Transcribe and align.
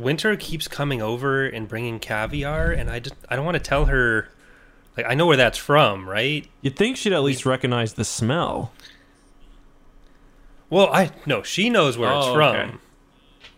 Winter 0.00 0.36
keeps 0.36 0.68
coming 0.68 1.00
over 1.02 1.46
and 1.46 1.68
bringing 1.68 1.98
caviar, 1.98 2.70
and 2.70 2.90
I 2.90 2.98
just 3.00 3.14
I 3.28 3.36
don't 3.36 3.44
want 3.44 3.56
to 3.56 3.62
tell 3.62 3.86
her. 3.86 4.28
Like 4.96 5.06
I 5.08 5.14
know 5.14 5.26
where 5.26 5.36
that's 5.36 5.58
from, 5.58 6.08
right? 6.08 6.46
You'd 6.60 6.76
think 6.76 6.96
she'd 6.96 7.12
at 7.12 7.22
least 7.22 7.46
recognize 7.46 7.94
the 7.94 8.04
smell. 8.04 8.72
Well, 10.70 10.88
I 10.92 11.10
no, 11.26 11.42
she 11.42 11.70
knows 11.70 11.96
where 11.96 12.10
it's 12.10 12.26
Oh, 12.26 12.34
from, 12.34 12.56
okay. 12.56 12.70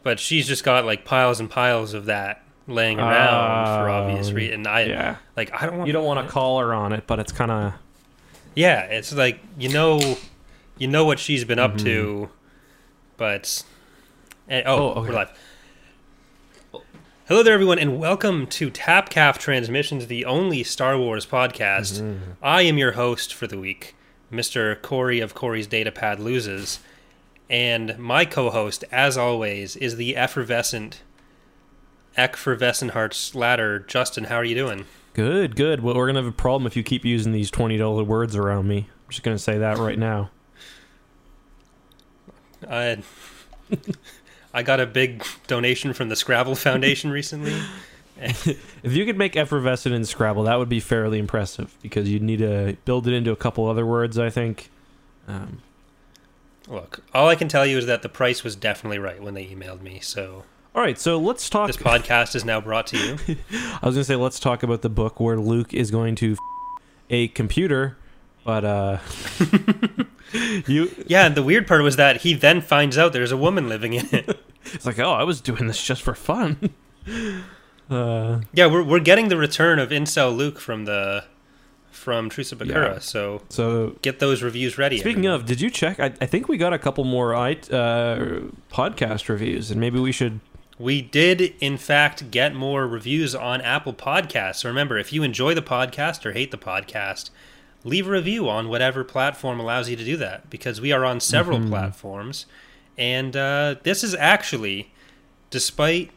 but 0.02 0.20
she's 0.20 0.46
just 0.46 0.64
got 0.64 0.84
like 0.84 1.04
piles 1.04 1.40
and 1.40 1.50
piles 1.50 1.92
of 1.94 2.06
that 2.06 2.44
laying 2.68 3.00
around 3.00 3.66
for 3.66 3.88
obvious 3.90 4.28
Um, 4.28 4.34
reasons. 4.34 4.54
And 4.54 4.66
I 4.68 4.82
yeah. 4.84 5.16
like 5.36 5.50
I 5.52 5.66
don't 5.66 5.78
want 5.78 5.86
You 5.88 5.92
don't 5.92 6.04
want 6.04 6.24
to 6.26 6.30
call 6.32 6.60
her 6.60 6.72
on 6.72 6.92
it, 6.92 7.04
but 7.06 7.18
it's 7.18 7.32
kind 7.32 7.50
of 7.50 7.72
Yeah, 8.54 8.82
it's 8.82 9.12
like 9.12 9.40
you 9.58 9.70
know, 9.70 10.16
you 10.78 10.86
know 10.88 11.04
what 11.04 11.18
she's 11.18 11.44
been 11.44 11.58
up 11.58 11.76
to, 11.78 12.28
but 13.16 13.64
and, 14.48 14.64
oh, 14.66 14.70
Mm-hmm. 14.70 14.98
Oh, 14.98 15.00
okay. 15.02 15.10
we're 15.10 15.16
live. 15.16 15.38
Hello 17.30 17.44
there, 17.44 17.54
everyone, 17.54 17.78
and 17.78 18.00
welcome 18.00 18.48
to 18.48 18.72
Tapcaf 18.72 19.38
Transmissions, 19.38 20.08
the 20.08 20.24
only 20.24 20.64
Star 20.64 20.98
Wars 20.98 21.24
podcast. 21.24 22.00
Mm-hmm. 22.00 22.32
I 22.42 22.62
am 22.62 22.76
your 22.76 22.90
host 22.90 23.32
for 23.32 23.46
the 23.46 23.56
week, 23.56 23.94
Mister 24.32 24.74
Corey 24.74 25.20
of 25.20 25.32
Corey's 25.32 25.68
Datapad 25.68 26.18
Loses, 26.18 26.80
and 27.48 27.96
my 28.00 28.24
co-host, 28.24 28.82
as 28.90 29.16
always, 29.16 29.76
is 29.76 29.94
the 29.94 30.16
effervescent, 30.16 31.02
effervescent 32.16 32.90
hearts 32.94 33.32
ladder. 33.36 33.78
Justin, 33.78 34.24
how 34.24 34.34
are 34.34 34.44
you 34.44 34.56
doing? 34.56 34.86
good. 35.14 35.54
Good. 35.54 35.84
Well, 35.84 35.94
we're 35.94 36.08
gonna 36.08 36.22
have 36.22 36.28
a 36.28 36.32
problem 36.32 36.66
if 36.66 36.74
you 36.74 36.82
keep 36.82 37.04
using 37.04 37.30
these 37.30 37.52
twenty 37.52 37.76
dollar 37.76 38.02
words 38.02 38.34
around 38.34 38.66
me. 38.66 38.88
I'm 38.88 39.08
just 39.08 39.22
gonna 39.22 39.38
say 39.38 39.56
that 39.56 39.78
right 39.78 40.00
now. 40.00 40.32
I 42.68 43.04
I 44.52 44.62
got 44.62 44.80
a 44.80 44.86
big 44.86 45.24
donation 45.46 45.92
from 45.92 46.08
the 46.08 46.16
Scrabble 46.16 46.54
Foundation 46.54 47.10
recently. 47.10 47.54
If 48.22 48.92
you 48.92 49.06
could 49.06 49.16
make 49.16 49.34
effervescent 49.34 49.94
in 49.94 50.04
Scrabble, 50.04 50.42
that 50.42 50.58
would 50.58 50.68
be 50.68 50.78
fairly 50.78 51.18
impressive 51.18 51.74
because 51.80 52.06
you'd 52.06 52.22
need 52.22 52.40
to 52.40 52.76
build 52.84 53.06
it 53.06 53.14
into 53.14 53.30
a 53.30 53.36
couple 53.36 53.66
other 53.66 53.86
words. 53.86 54.18
I 54.18 54.28
think. 54.28 54.68
Um, 55.26 55.62
Look, 56.68 57.02
all 57.14 57.28
I 57.28 57.34
can 57.34 57.48
tell 57.48 57.64
you 57.64 57.78
is 57.78 57.86
that 57.86 58.02
the 58.02 58.10
price 58.10 58.44
was 58.44 58.56
definitely 58.56 58.98
right 58.98 59.22
when 59.22 59.32
they 59.32 59.46
emailed 59.46 59.80
me. 59.80 60.00
So 60.00 60.44
all 60.74 60.82
right, 60.82 60.98
so 60.98 61.18
let's 61.18 61.50
talk. 61.50 61.66
this 61.66 61.76
podcast 61.76 62.36
is 62.36 62.44
now 62.44 62.60
brought 62.60 62.86
to 62.88 62.96
you. 62.96 63.16
I 63.82 63.86
was 63.86 63.96
gonna 63.96 64.04
say 64.04 64.16
let's 64.16 64.38
talk 64.38 64.62
about 64.62 64.82
the 64.82 64.88
book 64.88 65.18
where 65.18 65.36
Luke 65.36 65.74
is 65.74 65.90
going 65.90 66.14
to 66.16 66.32
f- 66.32 66.38
a 67.08 67.28
computer, 67.28 67.96
but 68.44 68.64
uh, 68.64 68.98
you 70.66 70.90
Yeah, 71.06 71.26
and 71.26 71.34
the 71.34 71.42
weird 71.42 71.66
part 71.66 71.82
was 71.82 71.96
that 71.96 72.18
he 72.22 72.34
then 72.34 72.60
finds 72.60 72.96
out 72.98 73.12
there's 73.12 73.32
a 73.32 73.36
woman 73.36 73.68
living 73.68 73.94
in 73.94 74.08
it. 74.12 74.40
it's 74.72 74.86
like 74.86 74.98
oh 74.98 75.12
I 75.12 75.24
was 75.24 75.40
doing 75.40 75.66
this 75.66 75.82
just 75.82 76.02
for 76.02 76.14
fun. 76.14 76.70
uh, 77.90 78.40
Yeah, 78.52 78.66
we're 78.66 78.82
we're 78.82 79.00
getting 79.00 79.28
the 79.28 79.36
return 79.36 79.78
of 79.78 79.90
Incel 79.90 80.36
Luke 80.36 80.58
from 80.60 80.84
the 80.84 81.24
from 81.90 82.30
Truce 82.30 82.52
at 82.52 82.58
Bakura. 82.58 82.94
Yeah. 82.94 82.98
So 83.00 83.42
so 83.48 83.96
get 84.02 84.20
those 84.20 84.42
reviews 84.42 84.78
ready. 84.78 84.98
speaking 84.98 85.26
everyone. 85.26 85.40
of, 85.40 85.46
did 85.46 85.60
you 85.60 85.70
check? 85.70 86.00
I, 86.00 86.12
I 86.20 86.26
think 86.26 86.48
we 86.48 86.56
got 86.56 86.72
a 86.72 86.78
couple 86.78 87.04
more 87.04 87.34
I, 87.34 87.52
uh, 87.52 88.42
podcast 88.72 89.28
reviews, 89.28 89.70
and 89.70 89.80
maybe 89.80 89.98
we 89.98 90.12
should. 90.12 90.40
We 90.78 91.02
did, 91.02 91.54
in 91.60 91.76
fact, 91.76 92.30
get 92.30 92.54
more 92.54 92.86
reviews 92.86 93.34
on 93.34 93.60
Apple 93.60 93.92
Podcasts. 93.92 94.56
So 94.56 94.68
remember, 94.70 94.96
if 94.96 95.12
you 95.12 95.22
enjoy 95.22 95.52
the 95.52 95.60
podcast 95.60 96.24
or 96.24 96.32
hate 96.32 96.52
the 96.52 96.56
podcast, 96.56 97.28
leave 97.84 98.06
a 98.06 98.10
review 98.10 98.48
on 98.48 98.68
whatever 98.68 99.02
platform 99.04 99.58
allows 99.60 99.88
you 99.88 99.96
to 99.96 100.04
do 100.04 100.16
that 100.18 100.50
because 100.50 100.80
we 100.80 100.92
are 100.92 101.04
on 101.04 101.20
several 101.20 101.58
Mm-hmm. 101.58 101.68
platforms. 101.70 102.46
And 102.98 103.34
uh, 103.36 103.76
this 103.82 104.04
is 104.04 104.14
actually, 104.14 104.92
despite, 105.50 106.10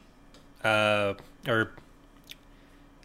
uh, 0.64 1.14
or 1.48 1.72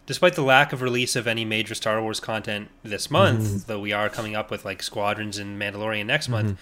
despite 0.05 0.33
the 0.35 0.41
lack 0.41 0.73
of 0.73 0.81
release 0.81 1.15
of 1.15 1.27
any 1.27 1.45
major 1.45 1.75
Star 1.75 2.01
Wars 2.01 2.19
content 2.19 2.69
this 2.83 3.09
month, 3.11 3.41
Mm-hmm. 3.41 3.57
though 3.67 3.79
we 3.79 3.93
are 3.93 4.09
coming 4.09 4.35
up 4.35 4.51
with 4.51 4.65
like 4.65 4.81
Squadrons 4.83 5.37
and 5.37 5.59
Mandalorian 5.61 6.05
next 6.07 6.27
month, 6.29 6.57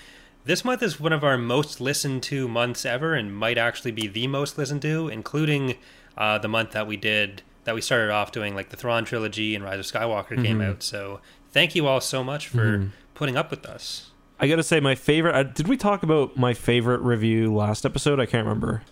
this 0.46 0.64
month 0.64 0.82
is 0.84 1.00
one 1.00 1.12
of 1.14 1.24
our 1.24 1.38
most 1.38 1.82
listened 1.82 2.24
to 2.24 2.48
months 2.48 2.86
ever, 2.86 3.14
and 3.16 3.36
might 3.36 3.58
actually 3.58 3.92
be 3.92 4.08
the 4.08 4.28
most 4.28 4.58
listened 4.58 4.82
to, 4.84 5.08
including 5.10 5.76
uh, 6.18 6.38
the 6.38 6.48
month 6.48 6.72
that 6.72 6.88
we 6.88 6.96
did 6.98 7.42
that 7.66 7.76
we 7.76 7.82
started 7.82 8.12
off 8.12 8.32
doing, 8.32 8.56
like 8.56 8.70
the 8.70 8.78
Thrawn 8.78 9.04
trilogy 9.04 9.54
and 9.56 9.62
Rise 9.64 9.80
of 9.80 9.86
Skywalker 9.86 10.42
came 10.42 10.60
Mm-hmm. 10.60 10.70
out. 10.72 10.84
So 10.84 11.20
thank 11.52 11.76
you 11.76 11.88
all 11.88 12.02
so 12.02 12.24
much 12.24 12.48
for 12.48 12.90
putting 13.14 13.38
up 13.38 13.52
with 13.52 13.66
us. 13.66 14.12
I 14.40 14.48
gotta 14.48 14.64
say, 14.64 14.80
my 14.80 14.94
favorite. 14.96 15.34
Uh, 15.36 15.44
did 15.44 15.68
we 15.68 15.78
talk 15.78 16.04
about 16.04 16.38
my 16.38 16.54
favorite 16.54 17.02
review 17.02 17.54
last 17.54 17.86
episode? 17.86 18.20
I 18.20 18.26
can't 18.28 18.46
remember. 18.46 18.84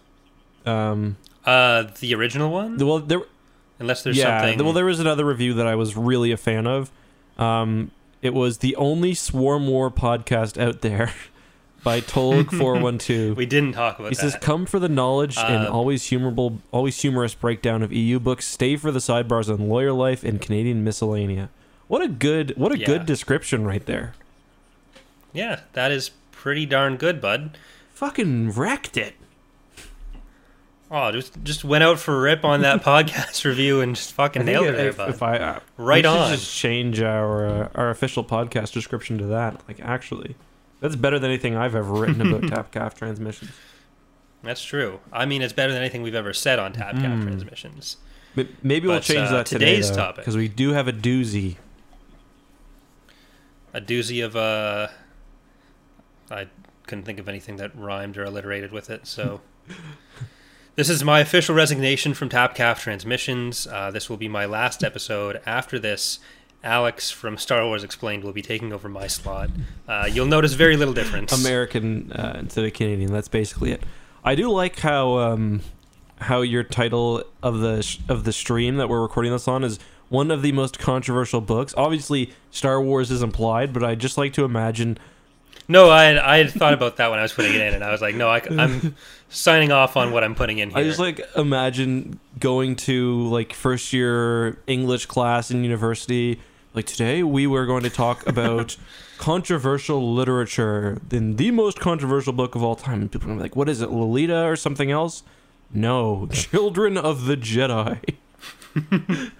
Um, 0.65 1.17
Uh, 1.45 1.83
the 1.99 2.15
original 2.15 2.49
one, 2.51 2.77
well, 2.77 2.97
there, 2.99 3.21
unless 3.79 4.01
there's 4.03 4.17
yeah. 4.17 4.41
something. 4.41 4.63
Well, 4.63 4.73
there 4.73 4.85
was 4.85 4.99
another 4.99 5.23
review 5.25 5.53
that 5.53 5.67
I 5.67 5.75
was 5.75 5.95
really 5.95 6.31
a 6.31 6.37
fan 6.37 6.65
of. 6.65 6.89
Um, 7.37 7.91
it 8.23 8.33
was 8.33 8.57
the 8.59 8.75
only 8.77 9.13
Swarm 9.13 9.67
War 9.67 9.91
podcast 9.91 10.59
out 10.59 10.81
there 10.81 11.13
by 11.83 12.01
Tolg 12.01 12.49
four 12.57 12.79
one 12.79 12.97
two. 12.97 13.35
we 13.37 13.45
didn't 13.45 13.73
talk 13.73 13.99
about 13.99 14.09
He 14.09 14.15
that. 14.15 14.21
says, 14.21 14.35
"Come 14.41 14.65
for 14.65 14.79
the 14.79 14.89
knowledge 14.89 15.37
and 15.37 15.67
Uh, 15.67 15.71
always 15.71 16.05
humorable, 16.09 16.57
always 16.71 16.99
humorous 16.99 17.35
breakdown 17.35 17.83
of 17.83 17.93
EU 17.93 18.19
books. 18.19 18.47
Stay 18.47 18.75
for 18.77 18.89
the 18.91 18.97
sidebars 18.99 19.53
on 19.53 19.69
lawyer 19.69 19.91
life 19.93 20.23
and 20.23 20.41
Canadian 20.41 20.83
miscellanea." 20.83 21.49
What 21.87 22.01
a 22.01 22.07
good, 22.07 22.53
what 22.57 22.71
a 22.71 22.77
Yeah. 22.79 22.85
good 22.85 23.05
description 23.05 23.65
right 23.65 23.85
there. 23.85 24.13
yeah, 25.33 25.61
that 25.73 25.91
is 25.91 26.11
pretty 26.31 26.65
darn 26.65 26.97
good, 26.97 27.19
bud. 27.21 27.57
Fucking 27.93 28.51
wrecked 28.51 28.97
it. 28.97 29.13
Oh, 30.91 31.11
just 31.11 31.43
just 31.43 31.63
went 31.65 31.83
out 31.83 31.99
for 31.99 32.15
a 32.15 32.21
rip 32.21 32.45
on 32.45 32.61
that 32.61 32.83
podcast 32.83 33.43
review 33.43 33.81
and 33.81 33.95
just 33.95 34.13
fucking 34.13 34.45
nailed 34.45 34.67
it, 34.67 34.75
there, 34.77 34.89
if, 34.89 34.97
bud. 34.97 35.09
if 35.09 35.23
I 35.23 35.37
uh, 35.37 35.59
Right 35.77 36.05
we 36.05 36.09
should 36.09 36.17
on. 36.19 36.31
just 36.31 36.55
change 36.55 37.01
our 37.01 37.45
uh, 37.47 37.69
our 37.75 37.89
official 37.89 38.23
podcast 38.23 38.71
description 38.71 39.17
to 39.17 39.25
that. 39.27 39.61
Like, 39.67 39.79
actually, 39.81 40.35
that's 40.81 40.95
better 40.95 41.17
than 41.17 41.31
anything 41.31 41.55
I've 41.55 41.75
ever 41.75 41.91
written 41.91 42.21
about 42.21 42.41
Tapcaf 42.71 42.93
transmissions. 42.93 43.51
That's 44.43 44.63
true. 44.63 44.99
I 45.11 45.25
mean, 45.25 45.41
it's 45.41 45.53
better 45.53 45.73
than 45.73 45.81
anything 45.81 46.03
we've 46.03 46.13
ever 46.15 46.33
said 46.33 46.59
on 46.59 46.71
TapCaf 46.73 47.01
Mm. 47.19 47.23
transmissions. 47.23 47.97
But 48.35 48.47
maybe 48.61 48.87
we'll 48.87 48.99
change 48.99 49.29
uh, 49.29 49.37
that 49.37 49.45
today, 49.47 49.77
today's 49.77 49.89
topic. 49.89 50.17
because 50.17 50.37
we 50.37 50.47
do 50.47 50.73
have 50.73 50.87
a 50.87 50.93
doozy. 50.93 51.55
A 53.75 53.81
doozy 53.81 54.23
of 54.23 54.37
uh 54.37 54.87
I 56.31 56.47
couldn't 56.87 57.03
think 57.03 57.19
of 57.19 57.27
anything 57.27 57.57
that 57.57 57.75
rhymed 57.75 58.17
or 58.17 58.23
alliterated 58.23 58.71
with 58.71 58.89
it, 58.89 59.05
so 59.05 59.41
this 60.75 60.89
is 60.89 61.03
my 61.03 61.19
official 61.19 61.53
resignation 61.53 62.13
from 62.13 62.29
TapCaf 62.29 62.79
Transmissions. 62.79 63.67
Uh, 63.67 63.91
this 63.91 64.09
will 64.09 64.15
be 64.15 64.29
my 64.29 64.45
last 64.45 64.81
episode. 64.81 65.41
After 65.45 65.77
this, 65.77 66.19
Alex 66.63 67.11
from 67.11 67.37
Star 67.37 67.65
Wars 67.65 67.83
Explained 67.83 68.23
will 68.23 68.31
be 68.31 68.41
taking 68.41 68.71
over 68.71 68.87
my 68.87 69.07
slot. 69.07 69.49
Uh, 69.89 70.07
you'll 70.09 70.25
notice 70.25 70.53
very 70.53 70.77
little 70.77 70.93
difference. 70.93 71.33
American 71.33 72.13
uh, 72.13 72.37
instead 72.39 72.63
of 72.63 72.71
Canadian. 72.71 73.11
That's 73.11 73.27
basically 73.27 73.71
it. 73.71 73.83
I 74.23 74.35
do 74.35 74.49
like 74.49 74.79
how 74.79 75.17
um, 75.17 75.61
how 76.19 76.41
your 76.41 76.63
title 76.63 77.23
of 77.43 77.59
the 77.59 77.81
sh- 77.81 77.99
of 78.07 78.23
the 78.23 78.31
stream 78.31 78.77
that 78.77 78.87
we're 78.87 79.01
recording 79.01 79.33
this 79.33 79.49
on 79.49 79.65
is 79.65 79.79
one 80.09 80.31
of 80.31 80.41
the 80.41 80.51
most 80.51 80.79
controversial 80.79 81.41
books. 81.41 81.73
Obviously, 81.77 82.31
Star 82.51 82.81
Wars 82.81 83.11
is 83.11 83.21
implied, 83.21 83.73
but 83.73 83.83
I 83.83 83.95
just 83.95 84.17
like 84.17 84.33
to 84.33 84.45
imagine. 84.45 84.97
No, 85.67 85.89
I 85.89 86.03
had, 86.03 86.17
I 86.17 86.37
had 86.37 86.51
thought 86.51 86.73
about 86.73 86.97
that 86.97 87.09
when 87.09 87.19
I 87.19 87.23
was 87.23 87.33
putting 87.33 87.53
it 87.53 87.61
in, 87.61 87.73
and 87.73 87.83
I 87.83 87.91
was 87.91 88.01
like, 88.01 88.15
no, 88.15 88.29
I, 88.29 88.41
am 88.49 88.95
signing 89.29 89.71
off 89.71 89.97
on 89.97 90.11
what 90.11 90.23
I'm 90.23 90.35
putting 90.35 90.59
in 90.59 90.69
here. 90.69 90.79
I 90.79 90.83
just 90.83 90.99
like 90.99 91.21
imagine 91.35 92.19
going 92.39 92.75
to 92.77 93.27
like 93.29 93.53
first 93.53 93.91
year 93.91 94.59
English 94.67 95.07
class 95.07 95.51
in 95.51 95.63
university. 95.63 96.39
Like 96.73 96.85
today, 96.85 97.23
we 97.23 97.47
were 97.47 97.65
going 97.65 97.83
to 97.83 97.89
talk 97.89 98.27
about 98.27 98.77
controversial 99.17 100.13
literature, 100.13 100.99
then 101.07 101.37
the 101.37 101.51
most 101.51 101.79
controversial 101.79 102.33
book 102.33 102.53
of 102.53 102.63
all 102.63 102.75
time. 102.75 103.01
And 103.01 103.11
people 103.11 103.31
are 103.31 103.35
like, 103.35 103.55
"What 103.55 103.69
is 103.69 103.81
it, 103.81 103.89
Lolita 103.89 104.43
or 104.45 104.55
something 104.55 104.91
else?" 104.91 105.23
No, 105.73 106.27
Children 106.31 106.97
of 106.97 107.25
the 107.25 107.37
Jedi. 107.37 108.15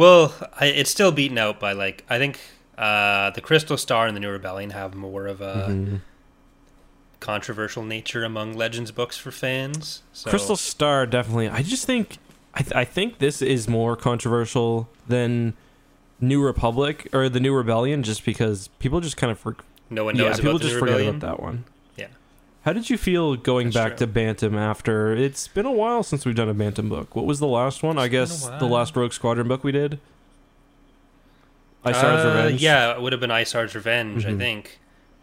Well, 0.00 0.32
I, 0.58 0.66
it's 0.66 0.90
still 0.90 1.12
beaten 1.12 1.36
out 1.36 1.60
by 1.60 1.72
like 1.74 2.04
I 2.08 2.16
think 2.16 2.40
uh, 2.78 3.30
the 3.30 3.42
Crystal 3.42 3.76
Star 3.76 4.06
and 4.06 4.16
the 4.16 4.20
New 4.20 4.30
Rebellion 4.30 4.70
have 4.70 4.94
more 4.94 5.26
of 5.26 5.40
a 5.42 5.66
Mm-hmm. 5.68 5.96
controversial 7.20 7.82
nature 7.84 8.24
among 8.24 8.54
Legends 8.54 8.90
books 8.92 9.18
for 9.18 9.30
fans. 9.30 10.02
So, 10.12 10.30
Crystal 10.30 10.56
Star 10.56 11.06
definitely. 11.06 11.48
I 11.48 11.62
just 11.62 11.84
think 11.84 12.16
I, 12.54 12.60
th- 12.62 12.72
I 12.74 12.84
think 12.84 13.18
this 13.18 13.42
is 13.42 13.68
more 13.68 13.94
controversial 13.94 14.88
than 15.06 15.52
New 16.20 16.42
Republic 16.42 17.06
or 17.12 17.28
the 17.28 17.40
New 17.40 17.54
Rebellion, 17.54 18.02
just 18.02 18.24
because 18.24 18.68
people 18.78 19.00
just 19.00 19.16
kind 19.18 19.30
of 19.30 19.38
for- 19.38 19.56
no 19.90 20.04
one 20.04 20.16
yeah 20.16 20.28
knows 20.28 20.36
people 20.36 20.50
about 20.52 20.58
the 20.60 20.64
just 20.64 20.74
New 20.76 20.80
forget 20.80 20.94
Rebellion. 20.96 21.16
about 21.16 21.36
that 21.36 21.42
one. 21.42 21.64
How 22.62 22.72
did 22.74 22.90
you 22.90 22.98
feel 22.98 23.36
going 23.36 23.68
That's 23.68 23.76
back 23.76 23.88
true. 23.96 24.06
to 24.06 24.12
Bantam 24.12 24.56
after? 24.56 25.12
It's 25.14 25.48
been 25.48 25.64
a 25.66 25.72
while 25.72 26.02
since 26.02 26.26
we've 26.26 26.34
done 26.34 26.48
a 26.48 26.54
Bantam 26.54 26.88
book. 26.90 27.16
What 27.16 27.24
was 27.24 27.40
the 27.40 27.46
last 27.46 27.82
one? 27.82 27.98
I 27.98 28.04
It's 28.04 28.08
a 28.08 28.10
guess 28.10 28.46
the 28.60 28.66
last 28.66 28.94
Rogue 28.96 29.12
Squadron 29.12 29.48
book 29.48 29.64
we 29.64 29.72
did. 29.72 29.98
Isard's 31.84 32.24
Uh, 32.24 32.28
Revenge. 32.36 32.60
Yeah, 32.62 32.92
it 32.94 33.00
would 33.00 33.12
have 33.12 33.20
been 33.20 33.30
Isard's 33.30 33.74
Revenge, 33.74 34.26
I 34.26 34.32
Mhm. 34.32 34.38
think. 34.38 34.78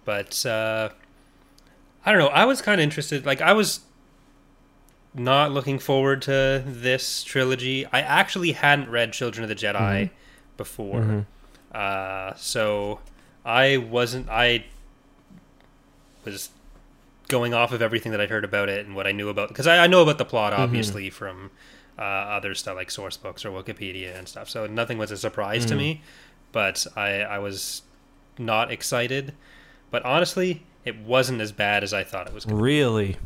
But 0.05 0.43
uh, 0.47 0.89
I 2.05 2.11
don't 2.11 2.19
know. 2.19 2.29
I 2.29 2.45
was 2.45 2.61
kind 2.63 2.81
of 2.81 2.83
interested. 2.83 3.25
Like 3.25 3.41
I 3.41 3.53
was 3.53 3.81
not 5.13 5.51
looking 5.51 5.77
forward 5.77 6.23
to 6.23 6.63
this 6.65 7.23
trilogy. 7.23 7.85
I 7.87 8.01
actually 8.01 8.53
hadn't 8.53 8.89
read 8.89 9.13
Children 9.13 9.43
of 9.43 9.49
the 9.49 9.55
Jedi 9.55 9.75
Mhm. 9.75 10.09
before, 10.57 11.25
Mhm. 11.73 11.75
uh, 11.77 12.33
so 12.35 12.99
I 13.45 13.77
wasn't. 13.77 14.27
I 14.29 14.63
was 16.25 16.49
going 17.27 17.53
off 17.53 17.71
of 17.71 17.81
everything 17.81 18.11
that 18.13 18.21
I'd 18.21 18.29
heard 18.29 18.43
about 18.45 18.69
it 18.69 18.85
and 18.85 18.95
what 18.95 19.05
I 19.07 19.11
knew 19.11 19.29
about 19.29 19.49
because 19.49 19.67
I, 19.67 19.83
I 19.83 19.87
know 19.87 20.01
about 20.01 20.17
the 20.17 20.25
plot 20.25 20.53
obviously 20.53 21.09
from 21.09 21.51
uh, 21.97 22.01
other 22.01 22.53
stuff 22.55 22.75
like 22.75 22.89
source 22.91 23.17
books 23.17 23.43
or 23.45 23.49
Wikipedia 23.51 24.17
and 24.17 24.27
stuff. 24.27 24.49
So 24.49 24.67
nothing 24.67 24.97
was 24.97 25.11
a 25.11 25.17
surprise 25.17 25.65
to 25.67 25.73
Mhm. 25.73 25.77
me, 25.77 26.01
but 26.51 26.85
I 26.95 27.21
I 27.21 27.39
was 27.39 27.81
not 28.37 28.71
excited. 28.71 29.33
But 29.89 30.03
honestly, 30.05 30.63
it 30.85 30.97
wasn't 30.99 31.41
as 31.41 31.51
bad 31.51 31.83
as 31.83 31.93
I 31.93 32.03
thought 32.03 32.27
it 32.27 32.33
was. 32.33 32.45
to 32.45 32.55
Really? 32.55 33.17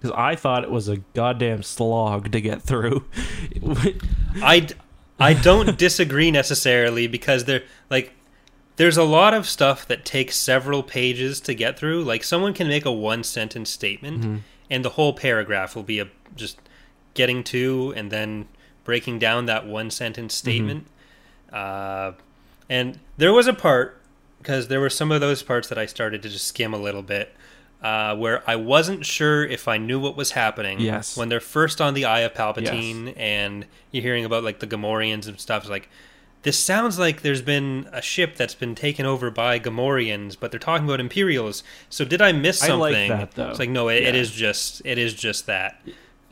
Because 0.00 0.14
I 0.16 0.36
thought 0.36 0.62
it 0.64 0.70
was 0.70 0.88
a 0.88 0.98
goddamn 1.14 1.62
slog 1.62 2.30
to 2.32 2.40
get 2.40 2.62
through. 2.62 3.04
I, 4.42 4.68
I 5.18 5.34
don't 5.34 5.76
disagree 5.76 6.30
necessarily 6.30 7.06
because 7.08 7.44
they're 7.44 7.64
like 7.90 8.12
there's 8.78 8.96
a 8.96 9.04
lot 9.04 9.34
of 9.34 9.46
stuff 9.46 9.86
that 9.88 10.04
takes 10.04 10.34
several 10.36 10.82
pages 10.82 11.40
to 11.42 11.54
get 11.54 11.78
through. 11.78 12.02
Like 12.04 12.24
someone 12.24 12.54
can 12.54 12.66
make 12.66 12.84
a 12.86 12.92
one 12.92 13.22
sentence 13.22 13.68
statement 13.70 14.22
Mhm. 14.22 14.40
and 14.70 14.84
the 14.84 14.90
whole 14.90 15.12
paragraph 15.12 15.76
will 15.76 15.82
be 15.82 15.98
a 15.98 16.08
just 16.34 16.58
getting 17.14 17.44
to 17.44 17.92
and 17.96 18.10
then 18.10 18.46
breaking 18.84 19.18
down 19.18 19.46
that 19.46 19.66
one 19.66 19.90
sentence 19.90 20.34
statement. 20.34 20.86
Uh, 21.52 22.12
and 22.70 22.98
there 23.16 23.32
was 23.32 23.46
a 23.46 23.52
part 23.52 24.00
because 24.38 24.68
there 24.68 24.80
were 24.80 24.90
some 24.90 25.10
of 25.10 25.20
those 25.20 25.42
parts 25.42 25.68
that 25.68 25.78
I 25.78 25.86
started 25.86 26.22
to 26.22 26.28
just 26.28 26.46
skim 26.46 26.72
a 26.72 26.78
little 26.78 27.02
bit. 27.02 27.34
Uh, 27.82 28.16
where 28.16 28.42
I 28.50 28.56
wasn't 28.56 29.06
sure 29.06 29.44
if 29.44 29.68
I 29.68 29.76
knew 29.78 30.00
what 30.00 30.16
was 30.16 30.32
happening. 30.32 30.80
Yes. 30.80 31.16
When 31.16 31.28
they're 31.28 31.38
first 31.38 31.80
on 31.80 31.94
the 31.94 32.06
Eye 32.06 32.20
of 32.20 32.34
Palpatine 32.34 33.14
and 33.16 33.66
you're 33.92 34.02
hearing 34.02 34.24
about 34.24 34.42
like 34.42 34.58
the 34.58 34.66
Gamorreans 34.66 35.28
and 35.28 35.38
stuff, 35.38 35.62
it's 35.62 35.70
like 35.70 35.88
this 36.42 36.58
sounds 36.58 36.98
like 36.98 37.22
there's 37.22 37.42
been 37.42 37.88
a 37.92 38.00
ship 38.00 38.36
that's 38.36 38.54
been 38.54 38.74
taken 38.74 39.04
over 39.06 39.30
by 39.30 39.58
Gamorreans, 39.58 40.36
but 40.38 40.50
they're 40.50 40.60
talking 40.60 40.86
about 40.86 41.00
Imperials. 41.00 41.62
So 41.90 42.04
did 42.04 42.22
I 42.22 42.32
miss 42.32 42.60
something? 42.60 42.74
I 42.80 43.08
like 43.08 43.08
that, 43.08 43.30
though. 43.32 43.50
It's 43.50 43.58
like 43.58 43.70
no, 43.70 43.88
it, 43.88 44.02
it 44.02 44.14
Yeah. 44.14 44.20
is 44.20 44.30
just 44.30 44.82
it 44.84 44.98
is 44.98 45.14
just 45.14 45.46
that. 45.46 45.80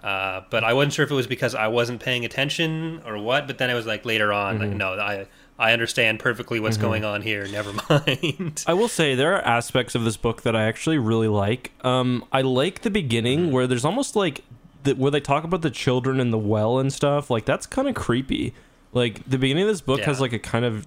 Uh, 0.02 0.42
but 0.50 0.62
I 0.62 0.72
wasn't 0.72 0.92
sure 0.92 1.04
if 1.04 1.10
it 1.10 1.14
was 1.14 1.26
because 1.26 1.54
I 1.54 1.66
wasn't 1.68 2.00
paying 2.00 2.24
attention 2.24 3.02
or 3.04 3.18
what. 3.18 3.46
But 3.48 3.58
then 3.58 3.70
I 3.70 3.74
was 3.74 3.86
like 3.86 4.04
later 4.04 4.32
on, 4.32 4.58
like 4.60 4.70
Mhm. 4.70 4.76
no, 4.76 4.92
I 4.94 5.26
I 5.58 5.72
understand 5.72 6.20
perfectly 6.20 6.60
what's 6.60 6.76
Mhm. 6.76 6.82
going 6.82 7.04
on 7.04 7.22
here. 7.22 7.46
Never 7.50 7.72
mind. 7.88 8.62
I 8.66 8.74
will 8.74 8.88
say 8.88 9.14
there 9.14 9.34
are 9.34 9.40
aspects 9.42 9.94
of 9.94 10.04
this 10.04 10.16
book 10.16 10.42
that 10.42 10.54
I 10.54 10.64
actually 10.64 10.98
really 10.98 11.28
like. 11.28 11.72
Um, 11.82 12.24
I 12.30 12.42
like 12.42 12.82
the 12.82 12.90
beginning 12.90 13.50
where 13.50 13.66
there's 13.66 13.84
almost 13.84 14.14
like 14.14 14.42
the, 14.84 14.94
where 14.94 15.10
they 15.10 15.18
talk 15.20 15.42
about 15.44 15.62
the 15.62 15.70
children 15.70 16.20
in 16.20 16.30
the 16.30 16.38
well 16.38 16.78
and 16.78 16.92
stuff. 16.92 17.30
Like 17.30 17.44
that's 17.46 17.66
kind 17.66 17.88
of 17.88 17.94
creepy. 17.94 18.54
Like 18.96 19.22
the 19.28 19.36
beginning 19.36 19.64
of 19.64 19.68
this 19.68 19.82
book 19.82 20.00
has 20.06 20.20
like 20.22 20.32
a 20.32 20.38
kind 20.38 20.64
of 20.64 20.86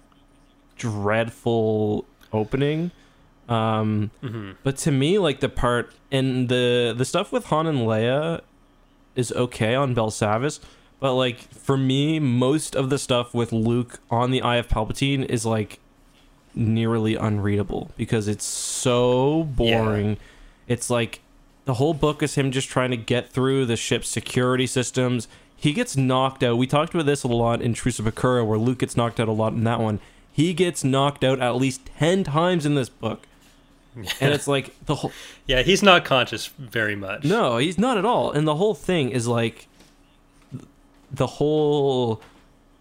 dreadful 0.78 2.06
opening. 2.34 2.90
Um, 3.48 4.12
hmm 4.22 4.52
but 4.64 4.78
to 4.78 4.92
me, 4.92 5.18
like 5.20 5.40
the 5.40 5.50
part 5.50 5.94
and 6.12 6.50
the 6.50 6.94
the 6.98 7.06
stuff 7.06 7.32
with 7.32 7.46
Han 7.46 7.68
and 7.68 7.80
Leia 7.80 8.42
is 9.16 9.32
okay 9.34 9.76
on 9.76 9.94
Belsavis, 9.96 10.60
but 11.00 11.14
like 11.14 11.52
for 11.54 11.78
me, 11.78 12.20
most 12.20 12.76
of 12.76 12.90
the 12.90 12.98
stuff 12.98 13.34
with 13.34 13.52
Luke 13.52 14.00
on 14.10 14.32
the 14.32 14.42
Eye 14.42 14.58
of 14.58 14.68
Palpatine 14.68 15.26
is 15.26 15.46
like 15.46 15.80
nearly 16.56 17.16
unreadable 17.16 17.92
because 17.96 18.28
it's 18.28 18.46
so 18.46 19.44
boring. 19.44 20.18
It's 20.68 20.90
like 20.90 21.22
the 21.66 21.76
whole 21.76 21.94
book 21.94 22.24
is 22.24 22.36
him 22.36 22.52
just 22.52 22.70
trying 22.70 22.92
to 22.92 22.98
get 22.98 23.30
through 23.30 23.66
the 23.66 23.76
ship's 23.76 24.10
security 24.10 24.66
systems. 24.68 25.28
He 25.60 25.74
gets 25.74 25.98
knocked 25.98 26.42
out. 26.44 26.58
We 26.58 26.68
talked 26.68 26.94
about 26.94 27.06
this 27.06 27.24
a 27.24 27.28
lot 27.28 27.62
in 27.62 27.74
Truce 27.74 28.00
of 28.00 28.06
Bakura, 28.06 28.46
where 28.46 28.58
Luke 28.58 28.80
gets 28.80 28.96
knocked 28.96 29.20
out 29.20 29.28
a 29.28 29.34
lot 29.34 29.54
in 29.54 29.64
that 29.66 29.80
one. 29.80 30.00
He 30.32 30.54
gets 30.54 30.84
knocked 30.84 31.24
out 31.24 31.40
at 31.42 31.56
least 31.56 31.82
ten 31.98 32.24
times 32.24 32.66
in 32.66 32.76
this 32.76 32.90
book. 32.90 33.26
And 34.22 34.34
it's 34.34 34.48
like 34.48 34.74
the 34.86 34.96
whole 34.96 35.12
Yeah, 35.48 35.62
he's 35.64 35.84
not 35.84 36.06
conscious 36.06 36.48
very 36.48 36.96
much. 36.96 37.26
no, 37.26 37.58
he's 37.58 37.78
not 37.78 37.98
at 37.98 38.06
all. 38.06 38.32
And 38.32 38.48
the 38.48 38.56
whole 38.56 38.76
thing 38.76 39.10
is 39.10 39.28
like 39.28 39.68
the 41.12 41.28
whole 41.28 42.22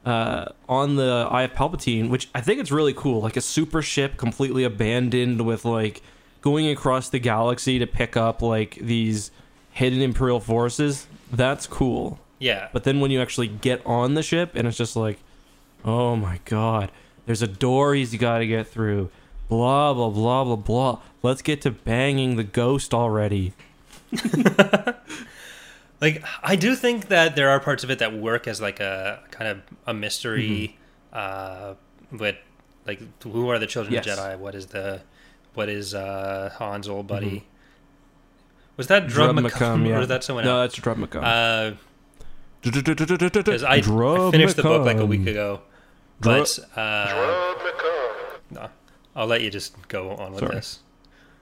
uh, 0.04 0.46
on 0.68 0.96
the 0.96 1.26
Eye 1.30 1.42
of 1.42 1.54
Palpatine, 1.54 2.08
which 2.10 2.28
I 2.34 2.40
think 2.40 2.60
it's 2.60 2.70
really 2.70 2.92
cool, 2.94 3.20
like 3.22 3.36
a 3.36 3.40
super 3.40 3.82
ship 3.82 4.16
completely 4.16 4.62
abandoned 4.64 5.44
with 5.44 5.64
like 5.64 6.02
going 6.40 6.68
across 6.68 7.08
the 7.08 7.18
galaxy 7.18 7.78
to 7.78 7.86
pick 7.86 8.16
up 8.16 8.40
like 8.42 8.76
these 8.80 9.30
hidden 9.72 10.00
Imperial 10.00 10.40
forces. 10.40 11.06
That's 11.32 11.66
cool. 11.66 12.20
Yeah. 12.38 12.68
But 12.72 12.84
then 12.84 13.00
when 13.00 13.10
you 13.10 13.20
actually 13.20 13.48
get 13.48 13.84
on 13.84 14.14
the 14.14 14.22
ship 14.22 14.52
and 14.54 14.66
it's 14.68 14.76
just 14.76 14.96
like, 14.96 15.18
oh 15.84 16.16
my 16.16 16.40
god, 16.44 16.90
there's 17.26 17.42
a 17.42 17.46
door 17.46 17.94
he's 17.94 18.14
got 18.16 18.38
to 18.38 18.46
get 18.46 18.66
through. 18.66 19.10
Blah 19.48 19.94
blah 19.94 20.10
blah 20.10 20.44
blah 20.44 20.56
blah. 20.56 21.00
Let's 21.22 21.42
get 21.42 21.62
to 21.62 21.70
banging 21.70 22.36
the 22.36 22.44
ghost 22.44 22.92
already. 22.94 23.54
like 26.00 26.22
I 26.42 26.56
do 26.56 26.74
think 26.74 27.08
that 27.08 27.36
there 27.36 27.50
are 27.50 27.60
parts 27.60 27.84
of 27.84 27.90
it 27.90 27.98
that 27.98 28.14
work 28.14 28.46
as 28.46 28.60
like 28.60 28.80
a 28.80 29.20
kind 29.30 29.50
of 29.50 29.62
a 29.86 29.94
mystery. 29.94 30.76
Uh, 31.12 31.74
but 32.12 32.38
like, 32.86 33.00
who 33.22 33.48
are 33.48 33.58
the 33.58 33.66
children 33.66 33.94
Yes. 33.94 34.06
of 34.06 34.18
Jedi? 34.18 34.38
What 34.38 34.54
is 34.54 34.66
the 34.66 35.02
what 35.54 35.68
is 35.68 35.94
uh, 35.94 36.52
Han's 36.58 36.88
old 36.88 37.06
buddy? 37.06 37.46
Was 38.76 38.86
that 38.86 39.08
Drub 39.08 39.36
Drub 39.36 39.44
McKumb, 39.52 39.86
yeah. 39.88 39.96
or 39.96 39.98
was 39.98 40.08
that 40.08 40.22
someone 40.22 40.44
else? 40.44 40.50
No, 40.50 40.60
that's 40.60 40.76
Drub 40.76 40.98
McKumb. 40.98 41.22
Uh, 41.24 41.76
Because 42.62 42.82
because 42.82 43.62
I, 43.62 43.74
I 43.76 44.30
finished 44.30 44.56
the 44.56 44.62
book 44.62 44.84
like 44.84 44.98
a 44.98 45.06
week 45.06 45.26
ago, 45.26 45.60
but 46.20 46.58
uh, 46.76 47.54
no, 48.50 48.68
I'll 49.14 49.26
let 49.26 49.42
you 49.42 49.50
just 49.50 49.88
go 49.88 50.10
on 50.10 50.32
with 50.32 50.40
Sorry. 50.40 50.54
this. 50.56 50.80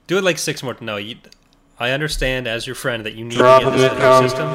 Do 0.07 0.19
it 0.19 0.25
like 0.25 0.39
six 0.39 0.63
more. 0.63 0.77
No, 0.81 0.97
you. 0.97 1.17
I 1.79 1.91
understand 1.91 2.47
as 2.47 2.67
your 2.67 2.75
friend 2.77 3.05
that 3.05 3.15
you 3.15 3.25
need 3.25 3.37
to 3.37 3.43
get 3.43 3.73
this 3.73 3.93
in 3.93 3.99
your 3.99 4.23
system. 4.23 4.49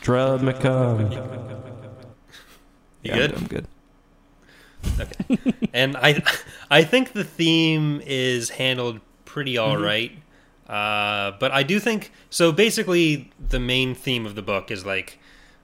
Drub 0.00 0.40
McKumb. 0.40 1.12
You 3.02 3.10
Yeah, 3.10 3.14
good? 3.16 3.34
I'm 3.34 3.46
good. 3.46 3.66
Okay. 5.00 5.58
and 5.72 5.96
I 5.96 6.22
I 6.70 6.82
think 6.82 7.12
the 7.12 7.24
theme 7.24 8.00
is 8.04 8.50
handled 8.50 9.00
pretty 9.24 9.58
all 9.58 9.76
right. 9.76 10.12
Uh, 10.68 11.32
but 11.40 11.50
I 11.50 11.62
do 11.62 11.80
think 11.80 12.12
so 12.30 12.52
basically 12.52 13.30
the 13.40 13.58
main 13.60 13.94
theme 13.94 14.26
of 14.26 14.34
the 14.34 14.42
book 14.42 14.70
is 14.70 14.84
like 14.84 15.18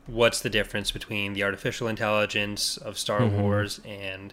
what's 0.07 0.41
the 0.41 0.51
difference 0.51 0.91
between 0.91 1.33
the 1.35 1.43
artificial 1.43 1.89
intelligence 1.89 2.77
of 2.79 2.99
Star 2.99 3.21
Mhm. 3.21 3.41
Wars 3.41 3.81
and 3.85 4.33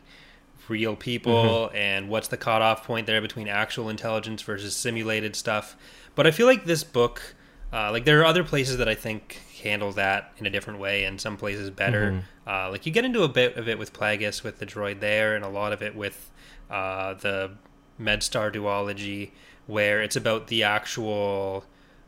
real 0.70 0.96
people 0.96 1.70
and 1.74 2.08
what's 2.08 2.30
the 2.30 2.38
cutoff 2.38 2.86
point 2.86 3.06
there 3.08 3.20
between 3.22 3.48
actual 3.50 3.90
intelligence 3.90 4.42
versus 4.42 4.74
simulated 4.76 5.36
stuff. 5.36 5.76
But 6.16 6.26
I 6.28 6.32
feel 6.32 6.48
like 6.48 6.66
this 6.66 6.84
book 6.84 7.36
uh, 7.74 7.90
like 7.92 8.04
there 8.04 8.20
are 8.20 8.26
other 8.26 8.44
places 8.44 8.78
that 8.78 8.90
I 8.90 8.96
think 8.96 9.40
handle 9.64 9.92
that 9.94 10.34
in 10.38 10.46
a 10.46 10.50
different 10.50 10.80
way 10.80 11.06
and 11.06 11.22
some 11.22 11.38
places 11.38 11.70
better. 11.70 12.12
Mhm. 12.12 12.24
Uh, 12.46 12.70
like 12.70 12.86
you 12.86 12.92
get 12.92 13.06
into 13.06 13.24
a 13.24 13.30
bit 13.30 13.56
of 13.56 13.70
it 13.70 13.78
with 13.80 13.94
Plagueis 13.94 14.44
with 14.44 14.60
the 14.60 14.66
droid 14.66 15.00
there, 15.00 15.36
and 15.36 15.46
a 15.46 15.48
lot 15.48 15.72
of 15.72 15.82
it 15.82 15.96
with 15.96 16.30
uh, 16.70 17.14
the 17.16 17.52
MedStar 18.00 18.54
duology, 18.54 19.32
where 19.68 20.02
it's 20.02 20.16
about 20.16 20.48
the 20.48 20.64
actual. 20.64 21.66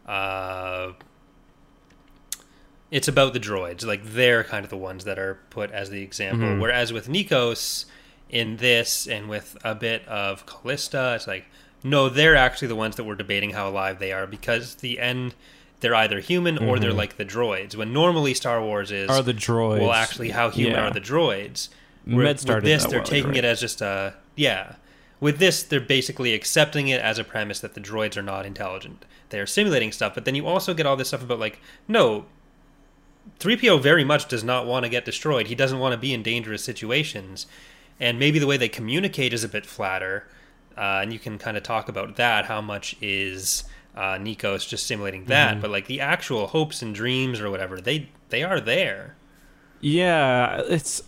Uh, 0.07 0.91
it's 2.91 3.07
about 3.07 3.33
the 3.33 3.39
droids, 3.39 3.85
like 3.85 4.03
they're 4.03 4.43
kind 4.43 4.63
of 4.63 4.69
the 4.69 4.77
ones 4.77 5.03
that 5.05 5.17
are 5.17 5.39
put 5.49 5.71
as 5.71 5.89
the 5.89 6.01
example. 6.03 6.47
Mhm. 6.47 6.59
Whereas 6.61 6.93
with 6.93 7.07
Nikos, 7.07 7.85
in 8.29 8.57
this 8.57 9.07
and 9.07 9.29
with 9.29 9.57
a 9.63 9.73
bit 9.75 10.07
of 10.07 10.45
Callista, 10.45 11.13
it's 11.15 11.27
like 11.27 11.45
no, 11.85 12.07
they're 12.07 12.35
actually 12.37 12.69
the 12.69 12.75
ones 12.77 12.95
that 12.95 13.03
we're 13.03 13.15
debating 13.15 13.49
how 13.49 13.67
alive 13.67 13.99
they 13.99 14.13
are 14.13 14.25
because 14.27 14.75
the 14.75 14.99
end. 14.99 15.35
They're 15.81 15.95
either 15.95 16.21
human 16.21 16.57
or 16.57 16.79
they're 16.79 16.91
Mhm. 16.91 16.95
like 16.95 17.17
the 17.17 17.25
droids. 17.25 17.75
When 17.75 17.91
normally 17.91 18.33
Star 18.33 18.61
Wars 18.63 18.89
is 18.89 19.09
Are 19.09 19.21
the 19.21 19.33
droids? 19.33 19.81
well, 19.81 19.91
actually, 19.91 20.29
how 20.29 20.49
human 20.49 20.75
Yeah. 20.77 20.87
are 20.87 20.91
the 20.91 21.01
droids? 21.01 21.67
Where- 22.05 22.25
MedStar 22.25 22.55
with 22.55 22.63
this, 22.63 22.85
they're 22.85 23.01
taking 23.03 23.35
it 23.35 23.43
as 23.43 23.59
just 23.59 23.81
a 23.81 24.13
yeah. 24.37 24.75
With 25.23 25.39
this, 25.39 25.63
they're 25.63 25.79
basically 25.79 26.33
accepting 26.33 26.89
it 26.89 26.99
as 26.99 27.17
a 27.17 27.23
premise 27.23 27.61
that 27.61 27.75
the 27.75 27.79
droids 27.79 28.17
are 28.17 28.21
not 28.21 28.45
intelligent. 28.45 29.05
They 29.29 29.39
are 29.39 29.45
simulating 29.45 29.93
stuff, 29.93 30.13
but 30.13 30.25
then 30.25 30.35
you 30.35 30.45
also 30.45 30.73
get 30.73 30.85
all 30.85 30.97
this 30.97 31.07
stuff 31.07 31.23
about 31.23 31.39
like 31.39 31.61
no. 31.87 32.25
3PO 33.39 33.81
very 33.81 34.03
much 34.03 34.27
does 34.27 34.43
not 34.43 34.67
want 34.67 34.83
to 34.83 34.89
get 34.89 35.05
destroyed. 35.05 35.47
He 35.47 35.55
doesn't 35.55 35.79
want 35.79 35.93
to 35.93 35.97
be 35.97 36.13
in 36.13 36.23
dangerous 36.23 36.61
situations. 36.61 37.47
And 38.01 38.19
maybe 38.19 38.37
the 38.37 38.45
way 38.47 38.57
they 38.57 38.67
communicate 38.67 39.31
is 39.31 39.45
a 39.45 39.47
bit 39.47 39.65
flatter. 39.65 40.27
Uh, 40.77 40.99
and 41.01 41.13
you 41.13 41.19
can 41.19 41.37
kind 41.37 41.55
of 41.55 41.63
talk 41.63 41.87
about 41.87 42.17
that. 42.17 42.47
How 42.47 42.59
much 42.59 42.97
is 42.99 43.63
uh, 43.95 44.15
Nikos 44.15 44.67
just 44.67 44.85
simulating 44.85 45.23
that? 45.27 45.55
Mhm. 45.55 45.61
But 45.61 45.71
like 45.71 45.87
the 45.87 46.01
actual 46.01 46.47
hopes 46.47 46.81
and 46.81 46.93
dreams 46.93 47.39
or 47.39 47.49
whatever, 47.49 47.79
they 47.79 48.09
they 48.27 48.43
are 48.43 48.59
there. 48.59 49.15
Yeah, 49.79 50.63
it's 50.67 51.01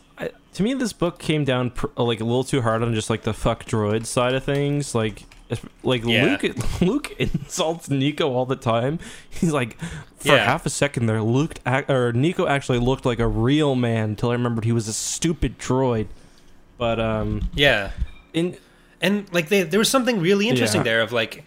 to 0.56 0.64
me 0.64 0.74
this 0.74 0.92
book 0.94 1.20
came 1.20 1.44
down 1.46 1.70
pr- 1.72 1.88
like 1.98 2.20
a 2.20 2.24
little 2.24 2.44
too 2.44 2.62
hard 2.62 2.82
on 2.84 2.94
just 2.94 3.10
like 3.10 3.22
the 3.24 3.34
fuck 3.34 3.66
droid 3.66 4.06
side 4.06 4.34
of 4.34 4.44
things. 4.44 4.94
Like 4.96 5.24
like 5.84 6.04
Yeah. 6.04 6.38
Luke, 6.42 6.56
Luke 6.82 7.12
insults 7.20 7.90
Nico 7.90 8.32
all 8.34 8.46
the 8.46 8.56
time. 8.56 9.00
He's 9.30 9.52
like, 9.54 9.80
for 10.18 10.30
Yeah. 10.30 10.44
half 10.46 10.66
a 10.66 10.70
second 10.70 11.06
there, 11.06 11.22
Luke 11.22 11.56
or 11.88 12.12
Nico 12.14 12.48
actually 12.48 12.80
looked 12.80 13.06
like 13.06 13.20
a 13.20 13.28
real 13.28 13.76
man 13.76 14.10
until 14.12 14.30
I 14.30 14.34
remembered 14.34 14.66
he 14.66 14.72
was 14.72 14.88
a 14.88 14.94
stupid 14.94 15.60
droid. 15.60 16.08
But 16.78 17.00
um, 17.00 17.50
Yeah. 17.54 17.92
in 18.34 18.58
And 19.02 19.32
like 19.34 19.50
they, 19.50 19.64
there 19.64 19.80
was 19.80 19.90
something 19.90 20.20
really 20.20 20.50
interesting 20.50 20.80
Yeah. 20.80 20.84
there 20.86 21.02
of 21.02 21.12
like, 21.12 21.44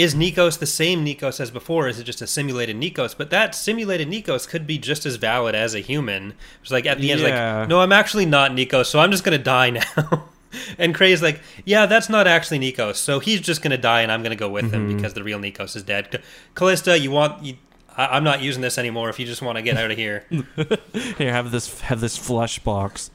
is 0.00 0.14
Nikos 0.14 0.58
the 0.58 0.66
same 0.66 1.04
Nikos 1.04 1.40
as 1.40 1.50
before? 1.50 1.88
Is 1.88 1.98
it 1.98 2.04
just 2.04 2.22
a 2.22 2.26
simulated 2.26 2.76
Nikos? 2.76 3.14
But 3.16 3.30
that 3.30 3.54
simulated 3.54 4.08
Nikos 4.08 4.48
could 4.48 4.66
be 4.66 4.78
just 4.78 5.04
as 5.06 5.16
valid 5.16 5.54
as 5.54 5.74
a 5.74 5.80
human. 5.80 6.34
It's 6.62 6.70
like 6.70 6.86
at 6.86 6.98
the 6.98 7.10
end, 7.12 7.20
Yeah. 7.20 7.60
like, 7.60 7.68
no, 7.68 7.80
I'm 7.80 7.92
actually 7.92 8.26
not 8.26 8.52
Nikos, 8.52 8.86
so 8.86 8.98
I'm 9.00 9.10
just 9.10 9.24
gonna 9.24 9.38
die 9.38 9.70
now. 9.80 10.28
and 10.78 10.94
Cray's 10.94 11.22
like, 11.22 11.40
yeah, 11.64 11.86
that's 11.86 12.08
not 12.08 12.26
actually 12.26 12.58
Nikos, 12.60 12.96
so 12.96 13.18
he's 13.20 13.40
just 13.40 13.62
gonna 13.62 13.78
die, 13.78 14.02
and 14.02 14.10
I'm 14.10 14.22
gonna 14.22 14.36
go 14.36 14.48
with 14.48 14.72
him 14.72 14.96
because 14.96 15.14
the 15.14 15.22
real 15.22 15.38
Nikos 15.38 15.76
is 15.76 15.82
dead. 15.82 16.22
Callista, 16.54 16.98
you 16.98 17.10
want? 17.10 17.44
You, 17.44 17.56
I, 17.96 18.06
I'm 18.16 18.24
not 18.24 18.40
using 18.42 18.62
this 18.62 18.78
anymore. 18.78 19.08
If 19.10 19.18
you 19.20 19.26
just 19.26 19.42
want 19.42 19.56
to 19.56 19.62
get 19.62 19.76
out 19.76 19.90
of 19.90 19.96
here, 19.98 20.24
here 21.18 21.32
have 21.32 21.50
this 21.50 21.80
have 21.82 22.00
this 22.00 22.16
flesh 22.16 22.58
box. 22.60 23.10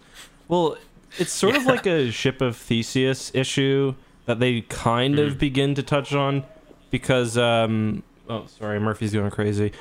Well, 0.48 0.78
it's 1.18 1.32
sort 1.34 1.56
of 1.56 1.66
like 1.66 1.86
a 1.88 2.12
ship 2.12 2.42
of 2.42 2.56
Theseus 2.58 3.32
issue 3.34 3.96
that 4.26 4.40
they 4.40 4.62
kind 4.62 5.16
Mm. 5.16 5.28
of 5.28 5.38
begin 5.40 5.76
to 5.76 5.84
touch 5.84 6.14
on 6.14 6.44
because 6.92 7.38
um 7.38 8.04
oh 8.30 8.46
sorry 8.48 8.80
Murphy's 8.80 9.14
going 9.14 9.32
crazy. 9.32 9.72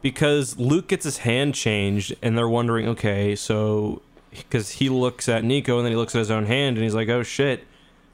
Because 0.00 0.58
Luke 0.58 0.88
gets 0.88 1.04
his 1.04 1.18
hand 1.18 1.54
changed 1.54 2.14
and 2.22 2.36
they're 2.36 2.48
wondering 2.48 2.88
okay 2.88 3.36
so 3.36 4.02
because 4.30 4.70
he 4.70 4.88
looks 4.88 5.28
at 5.28 5.44
Nico 5.44 5.76
and 5.76 5.84
then 5.84 5.92
he 5.92 5.96
looks 5.96 6.14
at 6.14 6.18
his 6.18 6.30
own 6.30 6.46
hand 6.46 6.76
and 6.76 6.84
he's 6.84 6.94
like 6.94 7.08
oh 7.08 7.22
shit. 7.22 7.64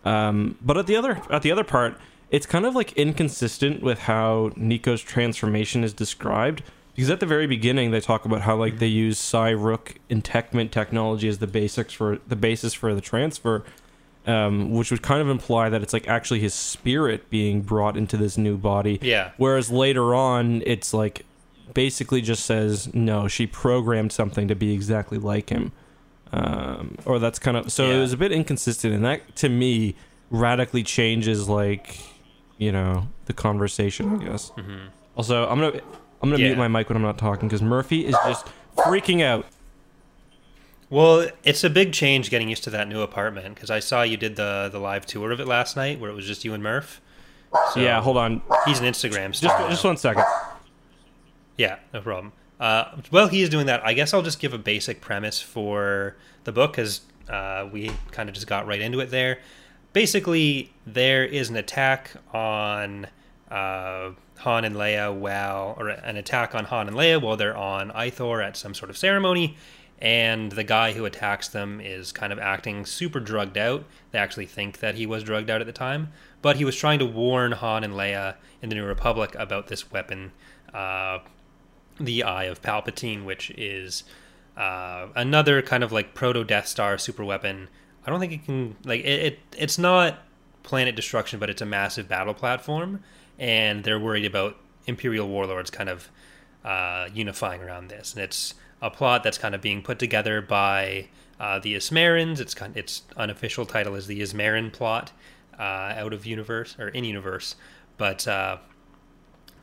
Um 0.05 0.57
but 0.61 0.77
at 0.77 0.87
the 0.87 0.97
other 0.97 1.23
at 1.31 1.43
the 1.43 1.53
other 1.53 1.65
part 1.65 1.99
it's 2.31 2.47
kind 2.47 2.67
of 2.67 2.75
like 2.75 2.93
inconsistent 2.93 3.83
with 3.83 4.01
how 4.01 4.51
Nico's 4.55 5.01
transformation 5.01 5.83
is 5.83 5.93
described. 5.93 6.63
Because 6.95 7.11
at 7.11 7.21
the 7.21 7.27
very 7.27 7.47
beginning 7.47 7.91
they 7.91 8.01
talk 8.01 8.25
about 8.25 8.43
how 8.43 8.57
like 8.57 8.81
they 8.81 8.87
use 8.89 9.19
Ssi-ruuk 9.21 9.97
entechment 10.11 10.73
technology 10.73 11.29
as 11.29 11.39
the 11.39 11.47
basics 11.47 11.93
for 11.93 12.19
the 12.27 12.37
basis 12.37 12.75
for 12.75 12.93
the 12.93 13.01
transfer 13.01 13.65
um, 14.29 14.71
which 14.73 14.91
would 14.91 15.03
kind 15.03 15.21
of 15.23 15.29
imply 15.29 15.69
that 15.69 15.83
it's 15.83 15.93
like 15.93 16.07
actually 16.07 16.41
his 16.41 16.53
spirit 16.55 17.31
being 17.31 17.63
brought 17.63 17.97
into 17.97 18.17
this 18.17 18.37
new 18.39 18.57
body 18.57 18.99
yeah, 19.03 19.31
Whereas 19.39 19.71
later 19.71 20.15
on, 20.15 20.63
it's 20.67 20.93
like 20.93 21.25
basically 21.75 22.21
just 22.21 22.45
says 22.45 22.93
no, 22.95 23.27
she 23.29 23.47
programmed 23.47 24.13
something 24.13 24.47
to 24.49 24.55
be 24.55 24.73
exactly 24.75 25.19
like 25.19 25.49
him, 25.51 25.73
um, 26.33 26.97
or 27.07 27.19
that's 27.19 27.39
kind 27.39 27.57
of 27.57 27.73
so 27.73 27.91
it 27.91 28.01
was 28.01 28.13
a 28.13 28.17
bit 28.17 28.33
inconsistent, 28.33 28.95
and 28.95 29.05
that 29.05 29.37
to 29.37 29.49
me 29.49 29.95
radically 30.31 30.83
changes 30.83 31.49
like 31.49 31.99
you 32.59 32.71
know 32.73 33.09
the 33.27 33.33
conversation, 33.33 34.21
I 34.21 34.25
guess. 34.25 34.51
hmm 34.51 34.87
Also, 35.17 35.49
I'm 35.49 35.59
gonna 35.61 35.81
I'm 36.21 36.31
gonna 36.31 36.43
Yeah. 36.43 36.49
mute 36.49 36.59
my 36.59 36.69
mic 36.69 36.89
when 36.89 36.97
I'm 36.97 37.03
not 37.03 37.19
talking 37.19 37.49
because 37.49 37.63
Murphy 37.63 38.05
is 38.07 38.17
just 38.27 38.47
freaking 38.77 39.23
out. 39.23 39.47
Well, 40.91 41.29
it's 41.45 41.65
a 41.65 41.71
big 41.71 41.93
change 41.93 42.31
getting 42.31 42.49
used 42.49 42.65
to 42.65 42.71
that 42.71 42.89
new 42.89 43.03
apartment 43.03 43.55
because 43.55 43.71
I 43.71 43.79
saw 43.81 44.03
you 44.03 44.17
did 44.17 44.37
the 44.37 44.69
the 44.73 44.79
live 44.79 45.05
tour 45.05 45.31
of 45.31 45.41
it 45.41 45.47
last 45.47 45.77
night 45.77 46.01
where 46.01 46.11
it 46.11 46.15
was 46.15 46.27
just 46.27 46.45
you 46.45 46.55
and 46.55 46.63
Murph. 46.63 47.01
So 47.73 47.81
yeah, 47.81 48.01
hold 48.01 48.17
on, 48.17 48.43
he's 48.67 48.81
an 48.81 48.87
Instagram 48.87 49.35
star. 49.35 49.59
just 49.59 49.71
just 49.71 49.85
one 49.85 49.97
second. 49.97 50.25
Yeah, 51.57 51.79
no 51.93 52.01
problem. 52.01 52.33
Uh, 52.61 52.97
well, 53.11 53.29
he 53.29 53.43
is 53.43 53.49
doing 53.49 53.67
that. 53.67 53.85
I 53.85 53.93
guess 53.93 54.13
I'll 54.15 54.23
just 54.23 54.41
give 54.41 54.53
a 54.53 54.59
basic 54.59 55.01
premise 55.01 55.41
for 55.41 56.17
the 56.45 56.53
book 56.53 56.73
because 56.73 57.03
uh, 57.29 57.69
we 57.71 57.93
kind 58.11 58.29
of 58.29 58.35
just 58.35 58.47
got 58.47 58.67
right 58.67 58.81
into 58.81 59.01
it 59.01 59.11
there. 59.11 59.39
Basically, 59.93 60.73
there 60.87 61.25
is 61.25 61.51
an 61.51 61.57
attack 61.57 62.13
on 62.33 63.07
uh, 63.51 64.11
Han 64.39 64.65
and 64.65 64.77
Leia 64.77 65.15
while, 65.15 65.75
or 65.79 65.89
an 65.89 66.17
attack 66.17 66.55
on 66.55 66.65
Han 66.67 66.89
and 66.89 66.97
Leia 66.97 67.21
while 67.21 67.37
they're 67.37 67.57
on 67.57 67.91
Ithor 67.91 68.45
at 68.45 68.57
some 68.57 68.75
sort 68.75 68.91
of 68.91 68.97
ceremony, 68.97 69.57
and 70.01 70.53
the 70.53 70.65
guy 70.65 70.93
who 70.93 71.05
attacks 71.05 71.49
them 71.49 71.81
is 71.81 72.13
kind 72.13 72.33
of 72.33 72.39
acting 72.39 72.87
super 72.87 73.21
drugged 73.21 73.59
out. 73.59 73.85
They 74.13 74.19
actually 74.19 74.47
think 74.47 74.79
that 74.81 74.95
he 74.95 75.07
was 75.07 75.25
drugged 75.25 75.51
out 75.51 75.61
at 75.61 75.67
the 75.67 75.73
time, 75.73 76.13
but 76.41 76.57
he 76.57 76.65
was 76.65 76.77
trying 76.77 77.01
to 77.01 77.07
warn 77.07 77.53
Han 77.53 77.85
and 77.85 77.95
Leia 77.95 78.37
in 78.63 78.69
the 78.69 78.75
New 78.75 78.85
Republic 78.85 79.35
about 79.37 79.67
this 79.67 79.91
weapon. 79.91 80.33
Uh, 80.73 81.19
the 82.01 82.23
Eye 82.23 82.45
of 82.45 82.63
Palpatine, 82.63 83.25
which 83.25 83.51
is 83.51 84.05
uh, 84.57 85.09
another 85.17 85.63
kind 85.63 85.83
of 85.83 85.93
like 85.93 86.15
proto 86.15 86.45
Death 86.45 86.69
Star 86.69 86.97
super 86.99 87.25
weapon. 87.25 87.69
I 88.07 88.11
don't 88.11 88.21
think 88.21 88.33
it 88.33 88.45
can 88.45 88.77
like 88.85 89.01
it, 89.01 89.21
it. 89.21 89.39
It's 89.57 89.79
not 89.79 90.19
planet 90.63 90.95
destruction, 90.95 91.39
but 91.41 91.51
it's 91.51 91.63
a 91.63 91.67
massive 91.67 92.09
battle 92.09 92.35
platform, 92.35 93.03
and 93.39 93.83
they're 93.83 93.99
worried 93.99 94.25
about 94.25 94.57
Imperial 94.87 95.29
warlords 95.29 95.71
kind 95.71 95.89
of 95.89 96.09
uh, 96.65 97.09
unifying 97.13 97.63
around 97.63 97.89
this, 97.89 98.15
and 98.15 98.23
it's 98.23 98.55
a 98.81 98.91
plot 98.91 99.23
that's 99.23 99.39
kind 99.39 99.55
of 99.55 99.61
being 99.61 99.83
put 99.83 99.99
together 99.99 100.41
by 100.41 101.09
uh, 101.41 101.59
the 101.59 101.75
Ismarens. 101.75 102.41
It's 102.41 102.55
kind 102.55 102.77
its 102.77 103.03
unofficial 103.17 103.67
title 103.67 103.95
is 103.95 104.07
the 104.07 104.21
Ismaren 104.21 104.73
plot 104.73 105.13
uh, 105.59 105.63
out 105.97 106.13
of 106.13 106.27
universe 106.27 106.77
or 106.79 106.89
in 106.89 107.05
universe, 107.05 107.57
but. 107.97 108.27
Uh, 108.27 108.59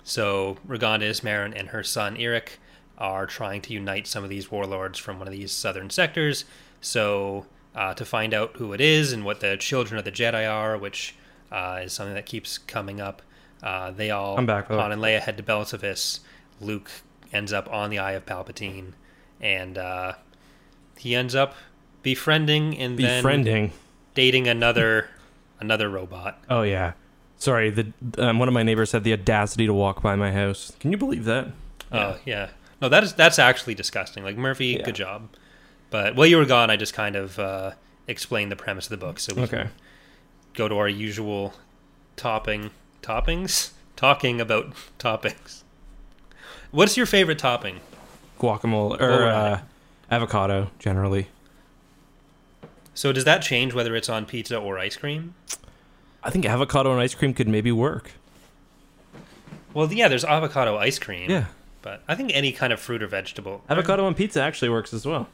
so 0.07 0.57
Roganda 0.67 1.01
Ismaren 1.01 1.59
and 1.59 1.69
her 1.69 1.83
son 1.83 2.15
Irek 2.15 2.49
are 2.97 3.25
trying 3.25 3.61
to 3.61 3.73
unite 3.73 4.05
some 4.05 4.23
of 4.23 4.29
these 4.29 4.51
warlords 4.51 4.99
from 4.99 5.17
one 5.17 5.27
of 5.27 5.33
these 5.33 5.51
southern 5.51 5.89
sectors. 5.89 6.45
So 6.79 7.47
uh, 7.73 7.95
to 7.95 8.05
find 8.05 8.31
out 8.31 8.55
who 8.57 8.71
it 8.73 8.79
is 8.79 9.11
and 9.11 9.25
what 9.25 9.39
the 9.39 9.57
children 9.57 9.97
of 9.97 10.05
the 10.05 10.11
Jedi 10.11 10.49
are, 10.49 10.77
which 10.77 11.15
uh, 11.51 11.81
is 11.83 11.93
something 11.93 12.13
that 12.13 12.27
keeps 12.27 12.59
coming 12.59 13.01
up, 13.01 13.23
uh, 13.63 13.89
they 13.91 14.11
all 14.11 14.37
I'm 14.37 14.45
back. 14.45 14.67
Han 14.67 14.91
and 14.91 15.01
Leia 15.01 15.19
head 15.19 15.37
to 15.37 15.43
Belsavis. 15.43 16.19
Luke 16.61 16.91
ends 17.33 17.51
up 17.51 17.67
on 17.73 17.89
the 17.89 17.97
Eye 17.97 18.11
of 18.11 18.27
Palpatine, 18.27 18.93
and 19.45 19.77
uh, 19.77 20.13
he 20.97 21.15
ends 21.15 21.35
up 21.35 21.55
befriending 22.01 22.77
and 22.77 22.97
then 22.97 23.21
Befriending. 23.21 23.71
dating 24.15 24.47
another 24.47 25.07
another 25.59 25.89
robot. 25.89 26.43
Oh 26.49 26.63
yeah. 26.63 26.93
Sorry, 27.37 27.69
the 27.69 27.91
um, 28.17 28.39
one 28.39 28.47
of 28.47 28.53
my 28.53 28.63
neighbors 28.63 28.91
had 28.91 29.03
the 29.03 29.13
audacity 29.13 29.67
to 29.67 29.73
walk 29.73 30.01
by 30.01 30.15
my 30.15 30.31
house. 30.31 30.71
Can 30.79 30.91
you 30.91 30.97
believe 30.97 31.25
that? 31.25 31.49
Oh 31.91 32.17
yeah. 32.25 32.49
No, 32.81 32.89
that 32.89 33.03
is 33.03 33.13
that's 33.13 33.37
actually 33.39 33.75
disgusting. 33.75 34.23
Like 34.23 34.37
Murphy, 34.37 34.67
Yeah. 34.79 34.83
good 34.83 34.95
job. 34.95 35.29
But 35.91 36.15
while 36.15 36.25
you 36.27 36.37
were 36.37 36.45
gone, 36.45 36.69
I 36.71 36.75
just 36.77 36.93
kind 36.93 37.15
of 37.15 37.37
uh, 37.37 37.71
explained 38.07 38.51
the 38.51 38.55
premise 38.55 38.85
of 38.87 38.89
the 38.89 38.97
book, 39.05 39.19
so 39.19 39.33
we 39.35 39.43
Okay. 39.43 39.57
can 39.63 39.71
go 40.55 40.67
to 40.67 40.75
our 40.77 40.89
usual 40.89 41.53
topping 42.15 42.71
toppings, 43.03 43.71
talking 43.95 44.41
about 44.41 44.73
toppings. 44.99 45.61
What's 46.71 46.97
your 46.97 47.05
favorite 47.05 47.37
topping? 47.39 47.79
Guacamole 48.39 48.99
or 48.99 49.09
we're 49.09 49.27
uh, 49.27 49.61
avocado 50.11 50.71
generally. 50.79 51.27
So 52.93 53.11
does 53.11 53.25
that 53.25 53.41
change 53.41 53.73
whether 53.73 53.95
it's 53.95 54.09
on 54.09 54.25
pizza 54.25 54.57
or 54.57 54.79
ice 54.79 54.95
cream? 54.95 55.35
I 56.23 56.29
think 56.29 56.45
avocado 56.45 56.91
and 56.91 57.01
ice 57.01 57.13
cream 57.13 57.33
could 57.33 57.47
maybe 57.47 57.71
work. 57.71 58.11
Well, 59.73 59.91
yeah, 59.91 60.07
there's 60.07 60.23
avocado 60.23 60.77
ice 60.77 60.97
cream. 60.97 61.29
Yeah. 61.29 61.45
But 61.81 62.01
I 62.07 62.15
think 62.15 62.31
any 62.33 62.51
kind 62.51 62.71
of 62.73 62.79
fruit 62.79 63.03
or 63.03 63.07
vegetable. 63.07 63.63
Avocado 63.69 64.05
on 64.05 64.15
pizza 64.15 64.41
actually 64.41 64.69
works 64.69 64.93
as 64.93 65.05
well. 65.05 65.27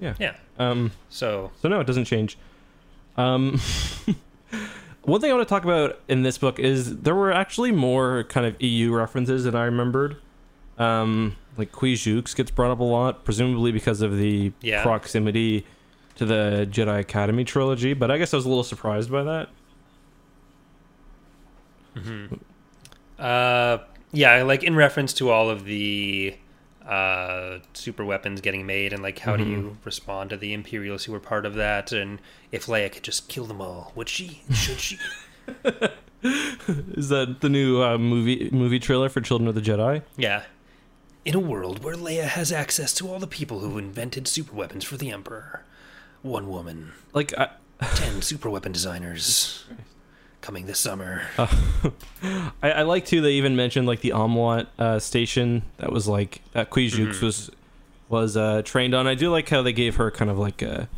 Yeah. 0.00 0.14
Yeah. 0.18 0.34
Um 0.58 0.92
So 1.08 1.50
so 1.62 1.68
no, 1.68 1.80
it 1.80 1.86
doesn't 1.86 2.06
change. 2.06 2.36
Um 3.16 3.60
One 5.02 5.20
thing 5.20 5.30
I 5.30 5.34
want 5.34 5.48
to 5.48 5.52
talk 5.52 5.64
about 5.64 5.98
in 6.08 6.22
this 6.22 6.36
book 6.36 6.58
is 6.58 6.98
there 6.98 7.14
were 7.14 7.32
actually 7.32 7.72
more 7.72 8.24
kind 8.24 8.46
of 8.46 8.60
EU 8.60 8.92
references 8.92 9.44
than 9.44 9.54
I 9.54 9.64
remembered. 9.64 10.16
Um, 10.78 11.36
like 11.56 11.72
Qwi 11.72 11.92
Xux 11.94 12.34
gets 12.34 12.50
brought 12.50 12.70
up 12.70 12.80
a 12.80 12.84
lot, 12.84 13.24
presumably 13.24 13.72
because 13.72 14.00
of 14.02 14.16
the 14.16 14.52
Yeah. 14.62 14.82
proximity 14.82 15.66
to 16.16 16.24
the 16.24 16.66
Jedi 16.70 16.98
Academy 17.00 17.44
trilogy. 17.44 17.92
But 17.94 18.10
I 18.10 18.18
guess 18.18 18.32
I 18.32 18.36
was 18.36 18.46
a 18.46 18.48
little 18.48 18.64
surprised 18.64 19.10
by 19.10 19.22
that. 19.24 19.48
Uh, 23.18 23.78
yeah, 24.12 24.42
like 24.42 24.62
in 24.62 24.74
reference 24.76 25.12
to 25.14 25.30
all 25.30 25.50
of 25.50 25.64
the 25.64 26.34
uh, 26.86 27.58
super 27.74 28.04
weapons 28.04 28.40
getting 28.40 28.64
made, 28.66 28.92
and 28.92 29.02
like 29.02 29.18
how 29.18 29.36
do 29.36 29.44
you 29.44 29.76
respond 29.84 30.30
to 30.30 30.36
the 30.36 30.52
Imperials 30.52 31.04
who 31.04 31.12
were 31.12 31.20
part 31.20 31.44
of 31.46 31.54
that, 31.54 31.92
and 31.92 32.20
if 32.52 32.66
Leia 32.66 32.90
could 32.90 33.02
just 33.02 33.28
kill 33.28 33.44
them 33.44 33.60
all, 33.60 33.92
would 33.94 34.08
she? 34.08 34.42
Should 34.52 34.80
she? 34.80 34.98
Is 36.22 37.08
that 37.08 37.38
the 37.40 37.48
new 37.48 37.82
uh, 37.82 37.96
movie 37.98 38.48
movie 38.52 38.78
trailer 38.78 39.08
for 39.08 39.20
Children 39.20 39.48
of 39.48 39.54
the 39.54 39.60
Jedi? 39.62 40.02
yeah. 40.16 40.42
In 41.24 41.34
a 41.34 41.38
world 41.40 41.84
where 41.84 41.96
Leia 41.96 42.24
has 42.24 42.50
access 42.50 42.94
to 42.94 43.08
all 43.08 43.18
the 43.18 43.26
people 43.26 43.58
who 43.60 43.76
invented 43.76 44.26
super 44.26 44.54
weapons 44.56 44.84
for 44.84 44.96
the 44.96 45.10
Emperor, 45.10 45.62
one 46.22 46.48
woman, 46.48 46.92
Like, 47.12 47.36
I, 47.36 47.50
ten 47.94 48.22
super 48.22 48.48
weapon 48.48 48.72
designers, 48.72 49.64
coming 50.40 50.64
this 50.66 50.78
summer. 50.78 51.22
I, 52.62 52.70
I 52.72 52.82
like 52.82 53.04
too. 53.04 53.20
They 53.20 53.32
even 53.32 53.54
mentioned 53.54 53.86
like 53.86 54.00
the 54.00 54.10
Omwat 54.10 54.66
uh, 54.78 54.98
station 54.98 55.62
that 55.76 55.92
was 55.92 56.08
like 56.08 56.40
that 56.52 56.70
Qwi 56.70 56.86
Xux 56.90 57.06
Mhm. 57.18 57.22
was 57.22 57.50
was 58.08 58.36
uh, 58.36 58.62
trained 58.64 58.94
on. 58.94 59.06
I 59.06 59.14
do 59.14 59.30
like 59.30 59.48
how 59.50 59.60
they 59.62 59.72
gave 59.74 59.96
her 59.96 60.10
kind 60.10 60.30
of 60.30 60.38
like 60.38 60.62
a 60.62 60.88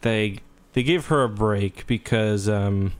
they 0.00 0.40
they 0.72 0.82
gave 0.82 1.06
her 1.06 1.22
a 1.22 1.28
break 1.28 1.86
because 1.86 2.48
um 2.48 2.92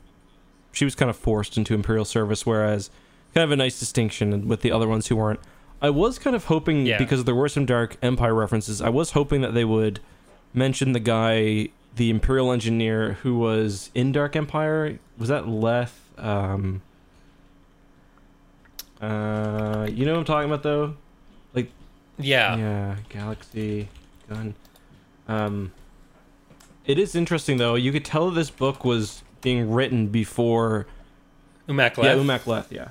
she 0.72 0.84
was 0.84 0.94
kind 0.94 1.10
of 1.10 1.16
forced 1.16 1.56
into 1.58 1.74
Imperial 1.74 2.04
service, 2.04 2.46
whereas 2.46 2.88
kind 3.34 3.44
of 3.44 3.50
a 3.50 3.56
nice 3.56 3.78
distinction 3.80 4.46
with 4.46 4.60
the 4.60 4.70
other 4.70 4.86
ones 4.86 5.08
who 5.08 5.16
weren't. 5.16 5.40
I 5.82 5.90
was 5.90 6.18
kind 6.18 6.34
of 6.36 6.44
hoping 6.46 6.86
Yeah. 6.86 6.96
because 6.96 7.24
there 7.24 7.34
were 7.34 7.48
some 7.48 7.66
Dark 7.66 7.96
Empire 8.00 8.34
references. 8.34 8.80
I 8.80 8.88
was 8.88 9.10
hoping 9.10 9.40
that 9.42 9.52
they 9.52 9.64
would 9.64 9.98
mention 10.54 10.92
the 10.92 11.00
guy, 11.00 11.68
the 11.96 12.08
Imperial 12.08 12.52
engineer 12.52 13.14
who 13.22 13.36
was 13.36 13.90
in 13.94 14.12
Dark 14.12 14.36
Empire. 14.36 14.98
Was 15.18 15.28
that 15.28 15.48
Leth? 15.48 15.98
Um, 16.18 16.82
uh, 19.00 19.88
you 19.90 20.04
know 20.06 20.12
what 20.12 20.18
I'm 20.20 20.24
talking 20.24 20.48
about 20.50 20.62
though. 20.62 20.94
Like 21.54 21.70
yeah. 22.18 22.56
Yeah, 22.56 22.96
Galaxy 23.08 23.88
Gun. 24.28 24.54
Um, 25.28 25.72
it 26.86 26.98
is 26.98 27.14
interesting 27.14 27.56
though. 27.58 27.74
You 27.74 27.92
could 27.92 28.04
tell 28.04 28.30
this 28.30 28.50
book 28.50 28.84
was 28.84 29.22
being 29.40 29.70
written 29.72 30.06
before. 30.08 30.86
Umak 31.68 31.96
Yeah, 31.96 32.14
Leth. 32.14 32.18
Umak 32.18 32.46
Leth. 32.46 32.72
Yeah. 32.72 32.88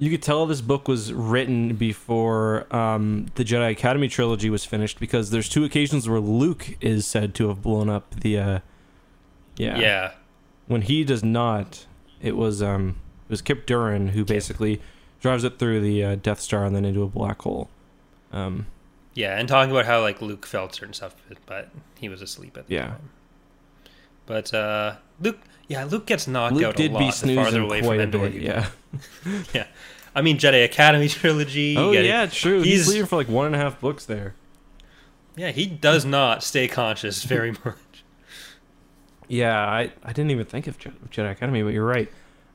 You 0.00 0.10
could 0.10 0.22
tell 0.22 0.46
this 0.46 0.60
book 0.60 0.86
was 0.86 1.12
written 1.12 1.74
before 1.74 2.72
um, 2.74 3.26
the 3.34 3.44
Jedi 3.44 3.70
Academy 3.72 4.06
trilogy 4.08 4.48
was 4.48 4.64
finished 4.64 5.00
because 5.00 5.30
there's 5.30 5.48
two 5.48 5.64
occasions 5.64 6.08
where 6.08 6.20
Luke 6.20 6.76
is 6.80 7.04
said 7.06 7.34
to 7.36 7.48
have 7.48 7.62
blown 7.62 7.88
up 7.88 8.14
the. 8.20 8.38
Uh, 8.38 8.58
yeah. 9.56 9.78
yeah. 9.78 10.12
When 10.68 10.82
he 10.82 11.02
does 11.02 11.24
not, 11.24 11.86
it 12.22 12.36
was 12.36 12.62
um, 12.62 12.96
it 13.28 13.30
was 13.30 13.42
Kyp 13.42 13.64
Durron 13.66 14.10
who 14.10 14.24
basically 14.24 14.80
drives 15.20 15.42
it 15.42 15.58
through 15.58 15.80
the 15.80 16.04
uh, 16.04 16.14
Death 16.16 16.40
Star 16.40 16.64
and 16.64 16.76
then 16.76 16.84
into 16.84 17.02
a 17.02 17.08
black 17.08 17.42
hole. 17.42 17.68
Um, 18.32 18.66
Yeah, 19.14 19.36
and 19.36 19.48
talking 19.48 19.72
about 19.72 19.86
how 19.86 20.00
like 20.00 20.22
Luke 20.22 20.46
felt 20.46 20.76
certain 20.76 20.94
stuff, 20.94 21.16
but 21.46 21.70
he 21.98 22.08
was 22.08 22.22
asleep 22.22 22.56
at 22.56 22.68
the 22.68 22.74
Yeah. 22.74 22.86
time. 22.86 23.10
But 24.26 24.54
uh, 24.54 24.96
Luke, 25.20 25.38
yeah, 25.68 25.84
Luke 25.84 26.06
gets 26.06 26.26
knocked 26.26 26.54
Luke 26.54 26.64
out 26.64 26.76
did 26.76 26.90
a 26.90 26.94
lot 26.94 27.00
be 27.00 27.26
the 27.28 27.34
farther 27.34 27.60
away 27.62 27.80
quite 27.82 28.00
from 28.00 28.20
bit. 28.20 28.32
you 28.34 28.42
Yeah. 29.54 29.66
I 30.14 30.22
mean, 30.22 30.38
Jedi 30.38 30.64
Academy 30.64 31.08
trilogy. 31.20 31.76
Oh 31.76 31.88
you 31.92 31.98
get- 31.98 32.04
yeah, 32.06 32.26
true. 32.26 32.58
He's, 32.62 32.66
he's- 32.80 32.88
leaving 32.88 33.06
for 33.06 33.16
like 33.16 33.28
one 33.28 33.46
and 33.46 33.54
a 33.54 33.58
half 33.58 33.80
books 33.80 34.04
there. 34.06 34.34
yeah. 35.36 35.50
He 35.50 35.66
does 35.66 36.04
not 36.04 36.42
stay 36.42 36.68
conscious 36.68 37.22
very 37.24 37.50
much. 37.64 37.76
Yeah, 39.28 39.58
I, 39.58 39.92
I 40.02 40.12
didn't 40.12 40.30
even 40.30 40.46
think 40.46 40.66
of 40.66 40.78
Je- 40.78 40.90
Jedi 41.10 41.30
Academy, 41.30 41.62
but 41.62 41.74
you're 41.74 41.84
right. 41.84 42.10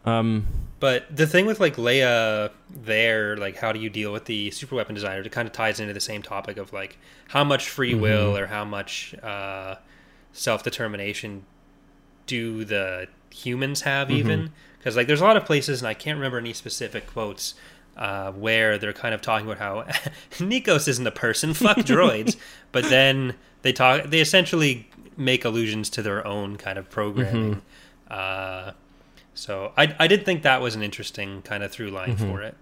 Um, 0.05 0.47
But 0.79 1.15
the 1.15 1.27
thing 1.27 1.45
with 1.45 1.59
like 1.59 1.75
Leia 1.77 2.49
there, 2.69 3.37
like 3.37 3.57
how 3.57 3.71
do 3.71 3.79
you 3.79 3.89
deal 3.89 4.11
with 4.11 4.25
the 4.25 4.51
super 4.51 4.75
weapon 4.75 4.95
designer? 4.95 5.21
It 5.21 5.31
kind 5.31 5.47
of 5.47 5.53
ties 5.53 5.79
into 5.79 5.93
the 5.93 5.99
same 6.01 6.21
topic 6.23 6.57
of 6.57 6.73
like 6.73 6.97
how 7.29 7.43
much 7.43 7.69
free 7.69 7.93
Mhm. 7.93 7.99
will 8.01 8.37
or 8.37 8.47
how 8.47 8.65
much 8.65 9.13
uh, 9.23 9.75
self 10.33 10.63
determination 10.63 11.45
do 12.27 12.63
the 12.65 13.07
humans 13.31 13.81
have 13.81 14.07
Mhm. 14.09 14.15
even? 14.15 14.51
Because 14.77 14.95
like 14.95 15.07
there's 15.07 15.21
a 15.21 15.25
lot 15.25 15.37
of 15.37 15.45
places, 15.45 15.81
and 15.81 15.87
I 15.87 15.93
can't 15.93 16.17
remember 16.17 16.37
any 16.37 16.53
specific 16.53 17.07
quotes. 17.07 17.55
Uh, 17.95 18.31
where 18.31 18.79
they're 18.79 18.91
kind 18.91 19.13
of 19.13 19.21
talking 19.21 19.45
about 19.47 19.59
how 19.59 19.83
Nikos 20.39 20.87
isn't 20.87 21.05
a 21.05 21.11
person, 21.11 21.53
fuck 21.53 21.77
droids, 21.85 22.37
but 22.71 22.85
then 22.85 23.35
they 23.61 23.71
talk, 23.71 24.05
they 24.05 24.19
essentially 24.19 24.89
make 25.15 25.45
allusions 25.45 25.91
to 25.91 26.01
their 26.01 26.25
own 26.25 26.55
kind 26.57 26.79
of 26.79 26.89
programming. 26.89 27.61
Uh, 28.09 28.71
so 29.35 29.73
I, 29.77 29.95
I 29.99 30.07
did 30.07 30.25
think 30.25 30.41
that 30.41 30.59
was 30.59 30.73
an 30.73 30.81
interesting 30.81 31.43
kind 31.43 31.61
of 31.63 31.71
through 31.71 31.91
line 31.91 32.17
Mhm. 32.17 32.31
for 32.31 32.41
it. 32.41 32.55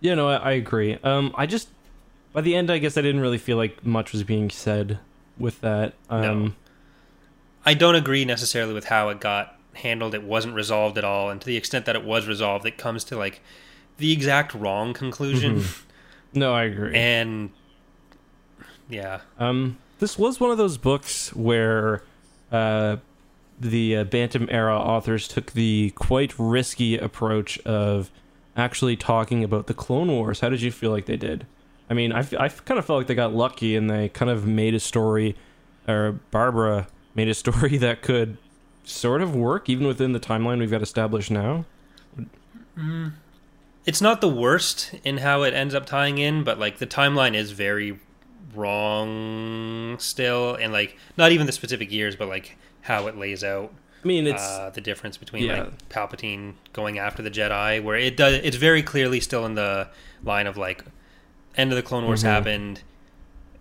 yeah, 0.00 0.14
no, 0.14 0.26
I, 0.30 0.36
I 0.36 0.50
agree. 0.52 0.96
Um, 1.04 1.34
I 1.36 1.44
just 1.44 1.68
by 2.32 2.40
the 2.40 2.54
end, 2.56 2.70
I 2.70 2.78
guess 2.78 2.96
I 2.96 3.02
didn't 3.02 3.20
really 3.20 3.36
feel 3.36 3.58
like 3.58 3.84
much 3.84 4.12
was 4.12 4.22
being 4.24 4.48
said 4.48 5.00
with 5.36 5.60
that. 5.60 5.92
Um, 6.08 6.22
No. 6.44 6.52
I 7.64 7.74
don't 7.74 7.94
agree 7.94 8.24
necessarily 8.24 8.72
with 8.74 8.86
how 8.86 9.08
it 9.10 9.20
got 9.20 9.56
handled. 9.74 10.14
It 10.14 10.22
wasn't 10.22 10.54
resolved 10.54 10.98
at 10.98 11.04
all, 11.04 11.30
and 11.30 11.40
to 11.40 11.46
the 11.46 11.56
extent 11.56 11.86
that 11.86 11.96
it 11.96 12.04
was 12.04 12.26
resolved, 12.26 12.66
it 12.66 12.76
comes 12.78 13.04
to 13.04 13.16
like 13.16 13.40
the 13.98 14.12
exact 14.12 14.54
wrong 14.54 14.92
conclusion. 14.94 15.60
Mhm. 15.60 15.82
no, 16.34 16.54
I 16.54 16.64
agree. 16.64 16.94
And 16.94 17.50
yeah, 18.88 19.20
Um, 19.38 19.78
this 20.00 20.18
was 20.18 20.40
one 20.40 20.50
of 20.50 20.58
those 20.58 20.76
books 20.76 21.34
where 21.34 22.02
uh, 22.50 22.96
the 23.60 23.96
uh, 23.98 24.04
Bantam 24.04 24.48
era 24.50 24.76
authors 24.76 25.28
took 25.28 25.52
the 25.52 25.92
quite 25.94 26.34
risky 26.38 26.98
approach 26.98 27.58
of 27.60 28.10
actually 28.56 28.96
talking 28.96 29.42
about 29.44 29.66
the 29.68 29.74
Clone 29.74 30.08
Wars. 30.08 30.40
How 30.40 30.48
did 30.50 30.60
you 30.60 30.70
feel 30.72 30.90
like 30.90 31.06
they 31.06 31.16
did? 31.16 31.46
I 31.88 31.94
mean, 31.94 32.12
I 32.12 32.22
kind 32.24 32.78
of 32.78 32.84
felt 32.84 32.98
like 32.98 33.06
they 33.06 33.14
got 33.14 33.32
lucky 33.34 33.76
and 33.76 33.88
they 33.88 34.08
kind 34.08 34.30
of 34.30 34.46
made 34.46 34.74
a 34.74 34.80
story, 34.80 35.36
or 35.86 36.18
Barbara 36.30 36.86
made 37.14 37.28
a 37.28 37.34
story 37.34 37.76
that 37.78 38.02
could 38.02 38.36
sort 38.84 39.22
of 39.22 39.34
work 39.34 39.68
even 39.68 39.86
within 39.86 40.12
the 40.12 40.20
timeline 40.20 40.58
we've 40.58 40.70
got 40.70 40.82
established 40.82 41.30
now. 41.30 41.64
it's 43.84 44.00
not 44.00 44.20
the 44.20 44.28
worst 44.28 44.94
in 45.04 45.18
how 45.18 45.42
it 45.42 45.54
ends 45.54 45.74
up 45.74 45.86
tying 45.86 46.18
in, 46.18 46.44
but 46.44 46.58
like 46.58 46.78
the 46.78 46.86
timeline 46.86 47.34
is 47.34 47.52
very 47.52 47.98
wrong 48.54 49.96
still, 49.98 50.54
and 50.54 50.72
like 50.72 50.96
not 51.16 51.32
even 51.32 51.46
the 51.46 51.52
specific 51.52 51.90
years, 51.92 52.16
but 52.16 52.28
like 52.28 52.56
how 52.82 53.06
it 53.06 53.16
lays 53.16 53.44
out. 53.44 53.72
I 54.04 54.06
mean, 54.08 54.26
it's 54.26 54.42
uh, 54.42 54.70
the 54.74 54.80
difference 54.80 55.16
between 55.16 55.44
yeah. 55.44 55.62
like 55.64 55.88
Palpatine 55.88 56.54
going 56.72 56.98
after 56.98 57.22
the 57.22 57.30
Jedi, 57.30 57.82
where 57.82 57.96
it 57.96 58.16
does 58.16 58.34
it's 58.42 58.56
very 58.56 58.82
clearly 58.82 59.20
still 59.20 59.46
in 59.46 59.54
the 59.54 59.88
line 60.24 60.46
of 60.46 60.56
like 60.56 60.84
end 61.56 61.70
of 61.70 61.76
the 61.76 61.82
Clone 61.82 62.04
Wars 62.04 62.22
Mhm. 62.22 62.26
happened, 62.26 62.82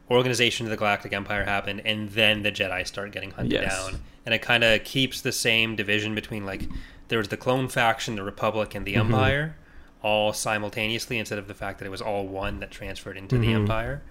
organization 0.10 0.66
of 0.66 0.70
the 0.72 0.78
Galactic 0.78 1.14
Empire 1.14 1.44
happened, 1.46 1.82
and 1.86 2.10
then 2.10 2.44
the 2.44 2.52
Jedi 2.52 2.86
start 2.86 3.12
getting 3.12 3.32
hunted 3.32 3.54
Yes. 3.54 3.76
down, 3.92 4.02
and 4.26 4.34
it 4.36 4.42
kind 4.42 4.64
of 4.64 4.84
keeps 4.84 5.22
the 5.22 5.32
same 5.32 5.76
division 5.76 6.14
between 6.16 6.46
like 6.46 6.64
there 7.08 7.18
was 7.18 7.28
the 7.30 7.38
clone 7.38 7.68
faction, 7.68 8.16
the 8.16 8.24
Republic, 8.24 8.74
and 8.76 8.86
the 8.86 8.94
Mhm. 8.96 9.00
Empire, 9.02 9.56
all 10.02 10.34
simultaneously 10.34 11.18
instead 11.20 11.38
of 11.38 11.48
the 11.48 11.54
fact 11.54 11.80
that 11.80 11.86
it 11.86 11.90
was 11.92 12.02
all 12.02 12.26
one 12.28 12.60
that 12.60 12.72
transferred 12.72 13.18
into 13.18 13.38
the 13.38 13.48
Mhm. 13.48 13.56
Empire. 13.56 14.02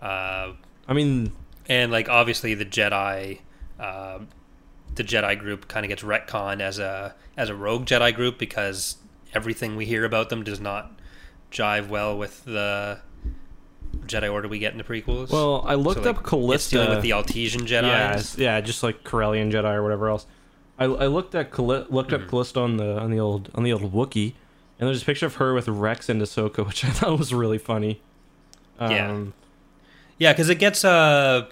Uh, 0.00 0.52
I 0.88 0.92
mean, 0.94 1.32
and 1.68 1.92
like 1.92 2.08
obviously 2.08 2.54
the 2.54 2.64
Jedi, 2.64 3.40
uh, 3.78 4.20
the 4.94 5.04
Jedi 5.04 5.38
group 5.38 5.68
kind 5.68 5.84
of 5.84 5.88
gets 5.88 6.02
retconned 6.02 6.60
as 6.60 6.78
a 6.78 7.14
as 7.36 7.48
a 7.50 7.54
rogue 7.54 7.86
Jedi 7.86 8.12
group 8.14 8.38
because 8.38 8.96
everything 9.34 9.76
we 9.76 9.84
hear 9.86 10.04
about 10.04 10.28
them 10.30 10.42
does 10.42 10.58
not 10.60 10.90
jive 11.52 11.86
well 11.88 12.16
with 12.18 12.44
the 12.44 12.98
Jedi 14.08 14.32
Order 14.32 14.48
we 14.48 14.58
get 14.58 14.72
in 14.72 14.78
the 14.78 14.84
prequels. 14.84 15.30
well, 15.30 15.62
I 15.66 15.74
looked 15.74 16.02
So, 16.04 16.10
up 16.10 16.16
like, 16.16 16.26
Callista. 16.26 16.54
It's 16.54 16.68
dealing 16.86 16.90
with 16.90 17.02
the 17.02 17.10
Altisian 17.10 17.66
Jedi. 17.66 17.82
Yeah, 17.82 18.22
yeah, 18.36 18.60
just 18.60 18.82
like 18.82 19.04
Corellian 19.04 19.52
Jedi 19.52 19.72
or 19.74 19.82
whatever 19.82 20.08
else. 20.08 20.26
I, 20.78 20.84
I 20.84 21.06
looked 21.06 21.34
at 21.34 21.50
Cali- 21.52 21.86
looked 21.88 22.12
up 22.12 22.22
Mhm. 22.22 22.28
Callista 22.30 22.60
on 22.60 22.76
the 22.76 22.98
on 22.98 23.10
the 23.10 23.18
old 23.20 23.50
on 23.54 23.62
the 23.64 23.72
old 23.72 23.92
Wookie, 23.92 24.34
and 24.78 24.88
there's 24.88 25.02
a 25.02 25.04
picture 25.04 25.26
of 25.26 25.36
her 25.36 25.52
with 25.54 25.68
Rex 25.68 26.08
and 26.08 26.20
Ahsoka, 26.22 26.66
which 26.66 26.84
I 26.84 26.88
thought 26.88 27.18
was 27.18 27.32
really 27.34 27.58
funny. 27.58 28.00
Um, 28.78 28.90
Yeah. 28.92 29.24
Yeah, 30.18 30.32
because 30.32 30.48
it 30.48 30.56
gets 30.58 30.84
uh, 30.84 31.46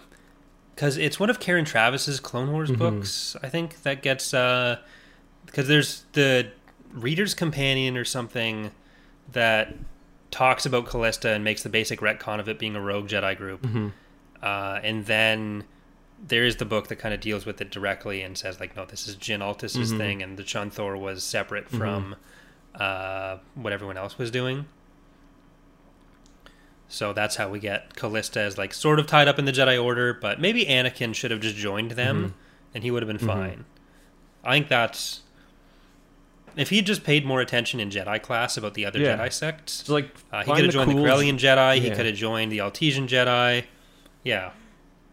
because 0.75 0.97
it's 0.97 1.19
one 1.21 1.31
of 1.31 1.41
Karen 1.41 1.65
Traviss's 1.65 2.21
Clone 2.21 2.53
Wars 2.53 2.71
Mhm. 2.71 2.79
books. 2.79 3.37
I 3.43 3.49
think 3.49 3.83
that 3.83 4.03
gets 4.03 4.33
uh, 4.35 4.79
because 5.47 5.69
there's 5.69 6.05
the 6.13 6.49
Reader's 6.93 7.35
Companion 7.35 7.97
or 7.97 8.05
something 8.05 8.71
that 9.33 9.75
talks 10.31 10.67
about 10.67 10.87
Callista 10.87 11.31
and 11.31 11.45
makes 11.45 11.63
the 11.63 11.69
basic 11.69 12.01
retcon 12.01 12.41
of 12.41 12.49
it 12.49 12.59
being 12.59 12.77
a 12.77 12.81
rogue 12.81 13.09
Jedi 13.09 13.37
group, 13.37 13.63
mhm. 13.63 13.93
uh, 14.43 14.81
and 14.83 15.07
then 15.07 15.65
there 16.27 16.45
is 16.45 16.57
the 16.57 16.65
book 16.65 16.89
that 16.89 16.97
kind 16.97 17.13
of 17.15 17.21
deals 17.21 17.45
with 17.47 17.61
it 17.61 17.71
directly 17.71 18.23
and 18.23 18.37
says 18.39 18.59
like, 18.59 18.75
no, 18.75 18.85
this 18.87 19.07
is 19.07 19.15
Djinn 19.17 19.41
Altis's 19.41 19.93
Mhm. 19.93 19.99
thing, 19.99 20.23
and 20.23 20.37
the 20.39 20.43
Chu'unthor 20.43 20.99
was 20.99 21.23
separate 21.23 21.71
Mhm. 21.71 21.79
from 21.79 22.17
uh, 22.75 23.39
what 23.55 23.73
everyone 23.73 23.97
else 23.97 24.19
was 24.19 24.31
doing. 24.31 24.67
So 26.89 27.13
that's 27.13 27.37
how 27.37 27.49
we 27.49 27.59
get 27.59 27.97
Callista 27.97 28.41
as 28.41 28.59
like 28.59 28.73
sort 28.75 28.99
of 28.99 29.07
tied 29.07 29.29
up 29.29 29.39
in 29.39 29.45
the 29.45 29.53
Jedi 29.53 29.83
Order, 29.83 30.15
but 30.15 30.41
maybe 30.41 30.65
Anakin 30.67 31.15
should 31.15 31.31
have 31.31 31.41
just 31.41 31.57
joined 31.57 31.93
them, 31.93 32.31
Mhm. 32.31 32.33
and 32.75 32.85
he 32.85 32.91
would 32.91 33.03
have 33.03 33.09
been 33.09 33.19
Mhm. 33.27 33.33
fine. 33.33 33.65
I 34.45 34.53
think 34.53 34.69
that's 34.69 35.23
if 36.57 36.71
he 36.71 36.83
just 36.83 37.05
paid 37.05 37.25
more 37.27 37.41
attention 37.41 37.79
in 37.81 37.91
Jedi 37.91 38.21
class 38.23 38.57
about 38.57 38.75
the 38.75 38.85
other 38.87 38.99
Yeah. 38.99 39.17
Jedi 39.19 39.33
sects. 39.33 39.81
It's 39.81 39.89
like 39.91 40.09
Uh, 40.33 40.43
he 40.45 40.53
could 40.53 40.65
have 40.65 40.73
joined 40.73 40.91
cool- 40.93 41.03
the 41.03 41.09
Corellian 41.09 41.39
Jedi. 41.39 41.81
He 41.81 41.91
could 41.91 42.07
have 42.07 42.15
joined 42.17 42.51
the 42.51 42.59
Altisian 42.59 43.07
Jedi. 43.09 43.65
Yeah, 44.25 44.51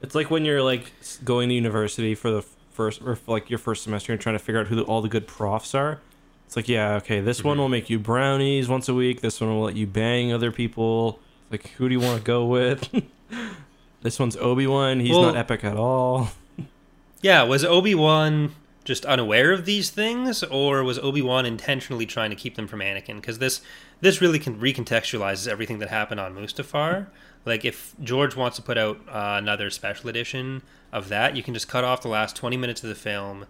It's 0.02 0.16
like 0.16 0.32
when 0.32 0.44
you're 0.46 0.64
like 0.64 0.92
going 1.24 1.50
to 1.50 1.56
university 1.56 2.16
for 2.16 2.32
the 2.32 2.42
first 2.72 3.02
or 3.06 3.18
like 3.28 3.50
your 3.50 3.60
first 3.60 3.84
semester 3.84 4.12
and 4.12 4.20
trying 4.20 4.36
to 4.36 4.40
figure 4.44 4.60
out 4.60 4.68
who 4.68 4.76
the, 4.76 4.82
all 4.84 5.02
the 5.02 5.08
good 5.10 5.28
profs 5.28 5.76
are. 5.76 6.00
It's 6.48 6.56
like, 6.56 6.68
yeah, 6.68 6.96
okay, 6.96 7.20
this 7.22 7.44
one 7.44 7.58
Mhm. 7.58 7.60
will 7.62 7.70
make 7.70 7.90
you 7.90 8.00
brownies 8.00 8.68
once 8.68 8.90
a 8.90 8.94
week. 8.94 9.22
This 9.22 9.40
one 9.40 9.50
will 9.56 9.64
let 9.64 9.76
you 9.76 9.86
bang 9.88 10.34
other 10.34 10.52
people. 10.52 11.20
Like, 11.52 11.68
who 11.78 11.88
do 11.88 11.94
you 11.94 12.00
want 12.00 12.18
to 12.20 12.24
go 12.24 12.46
with? 12.46 12.90
this 14.02 14.20
one's 14.20 14.36
Obi 14.38 14.68
Wan. 14.68 15.00
He's 15.00 15.12
Well- 15.12 15.24
not 15.24 15.38
epic 15.38 15.64
at 15.64 15.78
all. 15.78 16.32
yeah. 17.22 17.44
Was 17.44 17.64
Obi 17.64 17.96
Wan 17.96 18.54
just 18.86 19.06
unaware 19.06 19.52
of 19.52 19.66
these 19.66 19.90
things, 19.90 20.44
or 20.44 20.84
was 20.84 21.00
Obi 21.00 21.22
Wan 21.22 21.46
intentionally 21.46 22.06
trying 22.06 22.30
to 22.30 22.36
keep 22.36 22.56
them 22.56 22.68
from 22.68 22.80
Anakin? 22.82 23.16
Because 23.16 23.40
this 23.40 23.62
this 24.02 24.22
really 24.22 24.40
can 24.40 24.60
recontextualizes 24.60 25.48
everything 25.48 25.80
that 25.80 25.90
happened 25.90 26.20
on 26.20 26.36
Mustafar. 26.36 27.08
Like, 27.46 27.66
if 27.66 27.94
George 28.02 28.36
wants 28.36 28.56
to 28.58 28.62
put 28.62 28.78
out 28.78 28.98
uh, 29.10 29.36
another 29.38 29.70
special 29.70 30.10
edition 30.10 30.62
of 30.94 31.10
that, 31.10 31.36
you 31.36 31.44
can 31.44 31.54
just 31.54 31.68
cut 31.68 31.84
off 31.84 32.02
the 32.02 32.08
last 32.10 32.36
twenty 32.36 32.58
minutes 32.58 32.84
of 32.84 32.90
the 32.90 32.96
film. 32.96 33.46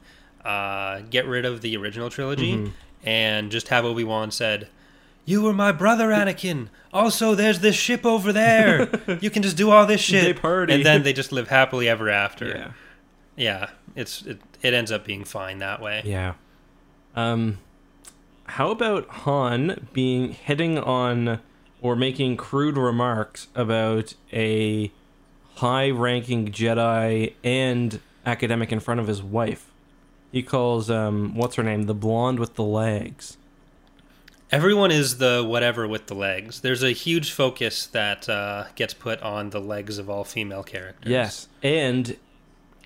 uh, 0.46 1.00
get 1.10 1.26
rid 1.26 1.46
of 1.46 1.62
the 1.62 1.78
original 1.78 2.10
trilogy 2.10 2.54
Mhm. 2.58 2.72
and 3.06 3.50
just 3.50 3.70
have 3.70 3.86
Obi 3.86 4.04
Wan 4.04 4.30
said, 4.30 4.68
"You 5.24 5.42
were 5.42 5.54
my 5.54 5.72
brother, 5.72 6.10
Anakin. 6.10 6.68
Also, 6.92 7.34
there's 7.34 7.60
this 7.62 7.78
ship 7.78 8.06
over 8.06 8.34
there. 8.34 8.90
you 9.22 9.30
can 9.30 9.42
just 9.42 9.56
do 9.56 9.72
all 9.72 9.86
this 9.86 10.02
shit." 10.02 10.24
They 10.26 10.34
party. 10.34 10.74
and 10.74 10.86
then 10.86 11.04
they 11.04 11.14
just 11.14 11.32
live 11.32 11.48
happily 11.48 11.88
ever 11.88 12.10
after. 12.10 12.46
Yeah. 12.50 12.72
Yeah, 13.38 13.70
it's 13.96 14.24
it, 14.24 14.42
it 14.64 14.74
ends 14.74 14.92
up 14.92 15.06
being 15.06 15.24
fine 15.24 15.60
that 15.60 15.82
way. 15.82 16.02
Yeah. 16.06 16.34
Um, 17.16 17.60
how 18.46 18.72
about 18.72 19.08
Han 19.10 19.88
being 19.94 20.32
hitting 20.32 20.80
on 20.80 21.40
or 21.82 21.96
making 21.96 22.38
crude 22.38 22.78
remarks 22.78 23.48
about 23.54 24.16
a 24.32 24.92
high-ranking 25.56 26.52
Jedi 26.52 27.34
and 27.44 28.00
academic 28.26 28.72
in 28.72 28.80
front 28.80 29.00
of 29.00 29.08
his 29.08 29.22
wife? 29.22 29.70
He 30.32 30.42
calls 30.42 30.90
um, 30.90 31.36
what's 31.36 31.56
her 31.56 31.64
name, 31.64 31.84
the 31.84 31.94
blonde 31.94 32.40
with 32.40 32.56
the 32.56 32.64
legs. 32.64 33.38
Everyone 34.52 34.92
is 34.92 35.18
the 35.18 35.44
whatever 35.48 35.88
with 35.88 36.08
the 36.08 36.14
legs. 36.16 36.62
There's 36.62 36.84
a 36.84 36.92
huge 36.92 37.32
focus 37.32 37.88
that 37.88 38.30
uh, 38.30 38.66
gets 38.76 38.94
put 38.94 39.22
on 39.22 39.50
the 39.50 39.60
legs 39.60 39.98
of 39.98 40.10
all 40.10 40.24
female 40.24 40.64
characters. 40.64 41.12
Yes, 41.12 41.48
and 41.64 42.18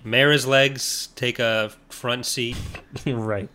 Mara's 0.04 0.46
legs 0.46 1.08
take 1.14 1.38
a 1.38 1.72
front 1.88 2.26
seat. 2.26 2.56
right. 3.06 3.48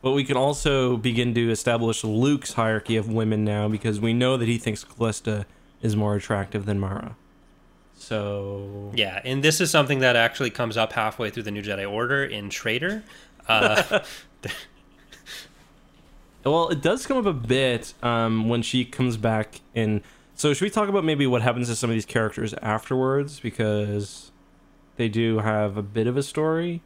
But 0.00 0.12
we 0.12 0.24
can 0.24 0.36
also 0.36 0.96
begin 0.96 1.34
to 1.34 1.50
establish 1.50 2.04
Luke's 2.04 2.52
hierarchy 2.52 2.96
of 2.96 3.08
women 3.08 3.44
now 3.44 3.68
because 3.68 4.00
we 4.00 4.12
know 4.12 4.36
that 4.36 4.46
he 4.46 4.58
thinks 4.58 4.84
Callista 4.84 5.44
is 5.82 5.96
more 5.96 6.14
attractive 6.14 6.66
than 6.66 6.78
Mara. 6.78 7.16
So 7.96 8.92
Yeah, 8.94 9.20
and 9.24 9.42
this 9.42 9.60
is 9.60 9.70
something 9.70 9.98
that 9.98 10.14
actually 10.14 10.50
comes 10.50 10.76
up 10.76 10.92
halfway 10.92 11.30
through 11.30 11.42
the 11.42 11.50
New 11.50 11.62
Jedi 11.62 11.90
Order 11.90 12.24
in 12.24 12.48
Traitor. 12.48 13.02
Uh, 13.48 14.00
Well, 16.44 16.68
it 16.68 16.80
does 16.80 17.06
come 17.06 17.18
up 17.18 17.26
a 17.26 17.32
bit 17.32 17.94
um, 18.02 18.48
when 18.48 18.62
she 18.62 18.84
comes 18.84 19.16
back 19.16 19.60
in. 19.74 20.02
So, 20.34 20.54
should 20.54 20.64
we 20.64 20.70
talk 20.70 20.88
about 20.88 21.04
maybe 21.04 21.26
what 21.26 21.42
happens 21.42 21.68
to 21.68 21.76
some 21.76 21.90
of 21.90 21.94
these 21.94 22.06
characters 22.06 22.54
afterwards? 22.62 23.40
Because 23.40 24.30
they 24.98 25.08
do 25.08 25.38
have 25.38 25.76
a 25.78 25.82
bit 25.82 26.06
of 26.06 26.16
a 26.18 26.22
story. 26.22 26.82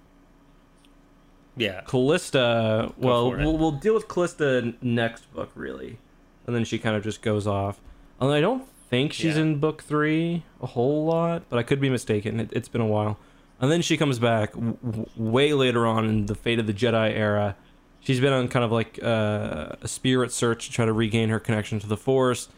yeah, 1.57 1.83
Callista, 1.83 2.93
well, 2.97 3.31
we'll, 3.31 3.59
we'll 3.59 3.73
deal 3.73 3.95
with 3.95 4.09
Callista 4.09 4.73
next 4.81 5.31
book, 5.35 5.51
really. 5.55 5.99
And 6.47 6.57
then 6.57 6.65
she 6.65 6.79
kind 6.79 6.97
of 6.97 7.03
just 7.03 7.21
goes 7.23 7.47
off. 7.47 7.81
Although 8.21 8.35
I 8.35 8.41
don't 8.41 8.67
think 8.89 9.13
she's 9.13 9.37
Yeah. 9.37 9.43
in 9.43 9.59
book 9.59 9.83
three 9.83 10.45
a 10.63 10.67
whole 10.67 11.05
lot, 11.05 11.43
but 11.51 11.59
I 11.59 11.63
could 11.63 11.81
be 11.81 11.91
mistaken. 11.91 12.41
It, 12.41 12.51
it's 12.53 12.69
been 12.69 12.81
a 12.81 12.87
while. 12.87 13.19
And 13.61 13.71
then 13.71 13.83
she 13.83 13.97
comes 13.97 14.19
back 14.19 14.53
w- 14.55 14.77
w- 14.85 15.07
way 15.17 15.53
later 15.53 15.87
on 15.87 16.07
in 16.07 16.27
the 16.27 16.35
Fate 16.35 16.59
of 16.59 16.67
the 16.67 16.73
Jedi 16.75 17.13
era. 17.15 17.55
She's 18.01 18.19
been 18.19 18.33
on 18.33 18.49
kind 18.49 18.65
of 18.65 18.73
like 18.73 18.99
uh, 19.03 19.77
a 19.83 19.89
spirit 19.89 20.33
search 20.33 20.67
to 20.67 20.73
try 20.73 20.85
to 20.85 20.93
regain 20.93 21.29
her 21.29 21.39
connection 21.39 21.79
to 21.81 21.87
the 21.87 21.97
Force. 21.97 22.49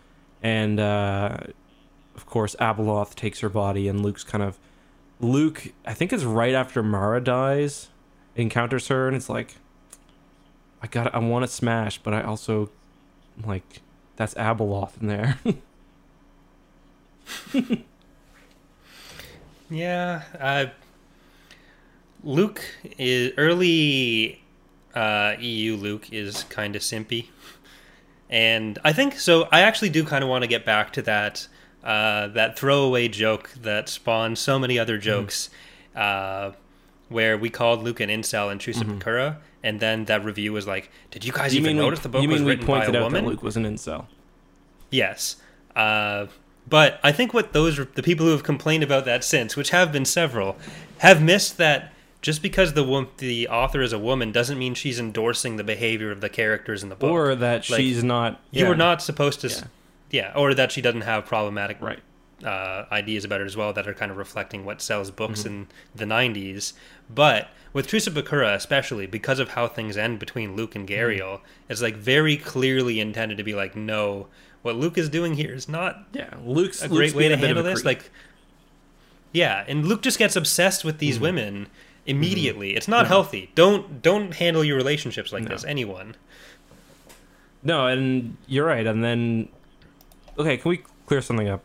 And 0.42 0.78
uh, 0.80 1.38
of 2.16 2.24
course, 2.26 2.56
Abeloth 2.60 3.14
takes 3.16 3.40
her 3.40 3.48
body, 3.50 3.88
and 3.88 4.02
Luke's 4.02 4.24
kind 4.24 4.42
of. 4.42 4.58
Luke, 5.20 5.72
I 5.86 5.94
think 5.94 6.12
it's 6.12 6.24
right 6.24 6.54
after 6.54 6.82
Mara 6.82 7.20
dies, 7.22 7.88
encounters 8.36 8.88
her, 8.88 9.06
and 9.06 9.16
it's 9.16 9.28
like, 9.28 9.54
I 10.82 10.86
got, 10.86 11.14
I 11.14 11.18
want 11.18 11.44
to 11.44 11.48
smash, 11.48 11.98
but 11.98 12.12
I 12.12 12.22
also, 12.22 12.70
like, 13.44 13.80
that's 14.16 14.34
Abeloth 14.34 15.00
in 15.00 15.06
there. 15.08 15.38
yeah. 19.70 20.22
Uh, 20.38 20.66
Luke 22.22 22.64
is 22.98 23.32
early. 23.36 24.40
Uh, 24.94 25.34
EU 25.40 25.76
Luke 25.76 26.12
is 26.12 26.44
kind 26.44 26.76
of 26.76 26.82
simpy, 26.82 27.26
and 28.30 28.78
I 28.84 28.92
think 28.92 29.18
so. 29.18 29.48
I 29.50 29.60
actually 29.60 29.90
do 29.90 30.04
kind 30.04 30.22
of 30.22 30.30
want 30.30 30.42
to 30.42 30.48
get 30.48 30.64
back 30.64 30.92
to 30.92 31.02
that 31.02 31.48
uh, 31.84 32.28
that 32.28 32.58
throwaway 32.58 33.06
joke 33.08 33.50
that 33.62 33.88
spawned 33.88 34.38
so 34.38 34.58
many 34.58 34.78
other 34.78 34.96
jokes, 34.98 35.50
uh, 35.94 36.50
where 37.10 37.36
we 37.38 37.50
called 37.50 37.82
Luke 37.82 38.00
an 38.00 38.08
incel 38.08 38.50
in 38.50 38.58
Truce 38.58 38.78
Mhm. 38.82 38.98
Bakura, 38.98 39.36
and 39.62 39.78
then 39.80 40.06
that 40.06 40.24
review 40.24 40.52
was 40.52 40.66
like, 40.66 40.90
"Did 41.10 41.24
you 41.24 41.32
guys 41.32 41.54
you 41.54 41.60
even 41.60 41.76
notice 41.76 42.00
we, 42.00 42.02
the 42.04 42.08
book 42.08 42.26
was 42.26 42.42
written 42.42 42.66
by 42.66 42.84
a 42.86 42.90
woman?" 42.92 43.24
that 43.24 43.30
Luke 43.30 43.42
was 43.42 43.56
an 43.56 43.64
incel? 43.64 44.06
Yes. 44.90 45.36
Uh, 45.76 46.26
but 46.68 46.98
I 47.02 47.12
think 47.12 47.34
what 47.34 47.52
those 47.52 47.76
the 47.94 48.02
people 48.02 48.26
who 48.26 48.32
have 48.32 48.42
complained 48.44 48.82
about 48.82 49.04
that 49.04 49.22
since, 49.22 49.56
which 49.56 49.70
have 49.70 49.92
been 49.92 50.04
several, 50.06 50.56
have 50.98 51.20
missed 51.22 51.58
that 51.58 51.92
just 52.22 52.40
because 52.40 52.72
the 52.72 52.84
wom- 52.84 53.08
the 53.18 53.46
author 53.48 53.82
is 53.82 53.92
a 53.92 53.98
woman 53.98 54.32
doesn't 54.32 54.58
mean 54.58 54.72
she's 54.74 54.98
endorsing 54.98 55.56
the 55.56 55.64
behavior 55.64 56.10
of 56.10 56.22
the 56.22 56.30
characters 56.30 56.82
in 56.82 56.88
the 56.88 56.94
book. 56.94 57.10
Or 57.10 57.34
that 57.34 57.68
Like, 57.68 57.80
she's 57.80 58.02
not. 58.02 58.40
you 58.50 58.62
yeah. 58.62 58.68
were 58.70 58.74
not 58.76 59.02
supposed 59.02 59.40
to, 59.42 59.48
Yeah. 59.48 59.64
Yeah. 60.14 60.32
or 60.34 60.54
that 60.54 60.70
she 60.72 60.80
doesn't 60.80 61.02
have 61.02 61.26
problematic 61.26 61.76
Right. 61.80 62.00
uh, 62.44 62.84
ideas 62.92 63.24
about 63.24 63.40
it 63.40 63.46
as 63.46 63.56
well 63.56 63.72
that 63.72 63.86
are 63.88 63.94
kind 63.94 64.10
of 64.10 64.16
reflecting 64.18 64.64
what 64.64 64.80
sells 64.82 65.10
books 65.10 65.40
Mm-hmm. 65.40 65.48
in 65.48 65.66
the 65.94 66.04
90s. 66.04 66.72
But 67.22 67.48
with 67.72 67.86
Truce 67.86 68.06
of 68.06 68.14
Bakura, 68.14 68.54
especially 68.54 69.06
because 69.06 69.38
of 69.38 69.50
how 69.50 69.66
things 69.68 69.96
end 69.96 70.18
between 70.18 70.54
Luke 70.56 70.74
and 70.74 70.86
Mm-hmm. 70.88 70.94
Gaeriel, 71.22 71.40
it's 71.68 71.80
like 71.82 71.96
very 71.96 72.36
clearly 72.36 73.00
intended 73.00 73.38
to 73.38 73.44
be 73.44 73.54
like, 73.54 73.74
no, 73.76 74.28
what 74.62 74.76
Luke 74.76 74.96
is 74.98 75.08
doing 75.08 75.34
here 75.34 75.52
is 75.54 75.68
not 75.68 76.04
Yeah, 76.12 76.30
Luke's 76.44 76.80
a 76.82 76.88
Luke's 76.88 77.12
great 77.12 77.14
way 77.14 77.28
to 77.28 77.34
a 77.34 77.36
bit 77.36 77.50
of 77.50 77.56
handle 77.56 77.64
this. 77.64 77.82
creep. 77.82 77.98
Like, 78.02 78.10
yeah, 79.32 79.64
and 79.66 79.86
Luke 79.86 80.02
just 80.02 80.18
gets 80.18 80.36
obsessed 80.36 80.84
with 80.84 80.94
Mm-hmm. 80.96 81.00
these 81.00 81.18
women 81.20 81.66
immediately. 82.06 82.76
It's 82.76 82.88
not 82.88 83.06
healthy. 83.06 83.50
Don't 83.54 84.02
don't 84.02 84.34
handle 84.34 84.62
your 84.62 84.76
relationships 84.76 85.32
like 85.32 85.44
No. 85.44 85.48
this. 85.50 85.64
Anyone. 85.64 86.14
No, 87.62 87.86
and 87.86 88.36
you're 88.46 88.66
right. 88.66 88.86
And 88.86 89.02
then, 89.02 89.48
okay, 90.38 90.56
can 90.56 90.68
we 90.68 90.82
clear 91.06 91.20
something 91.22 91.48
up 91.48 91.62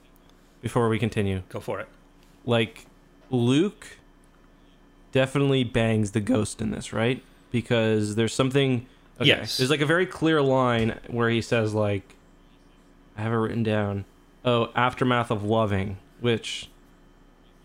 before 0.62 0.89
we 0.89 0.99
continue? 0.99 1.43
Go 1.49 1.60
for 1.60 1.79
it. 1.79 1.88
Like, 2.45 2.86
Luke 3.29 3.97
definitely 5.12 5.63
bangs 5.63 6.12
the 6.12 6.19
ghost 6.19 6.62
in 6.62 6.71
this, 6.71 6.93
right? 6.93 7.23
Because 7.51 8.15
there's 8.15 8.34
something. 8.34 8.86
Okay, 9.19 9.27
Yes. 9.29 9.58
There's 9.58 9.69
like 9.69 9.82
a 9.82 9.86
very 9.86 10.05
clear 10.05 10.41
line 10.41 10.97
where 11.08 11.29
he 11.29 11.41
says, 11.41 11.73
like, 11.73 12.15
I 13.17 13.21
have 13.21 13.34
it 13.34 13.38
written 13.38 13.63
down. 13.63 14.05
Oh, 14.45 14.69
aftermath 14.75 15.32
of 15.32 15.43
loving, 15.43 15.97
which. 16.21 16.69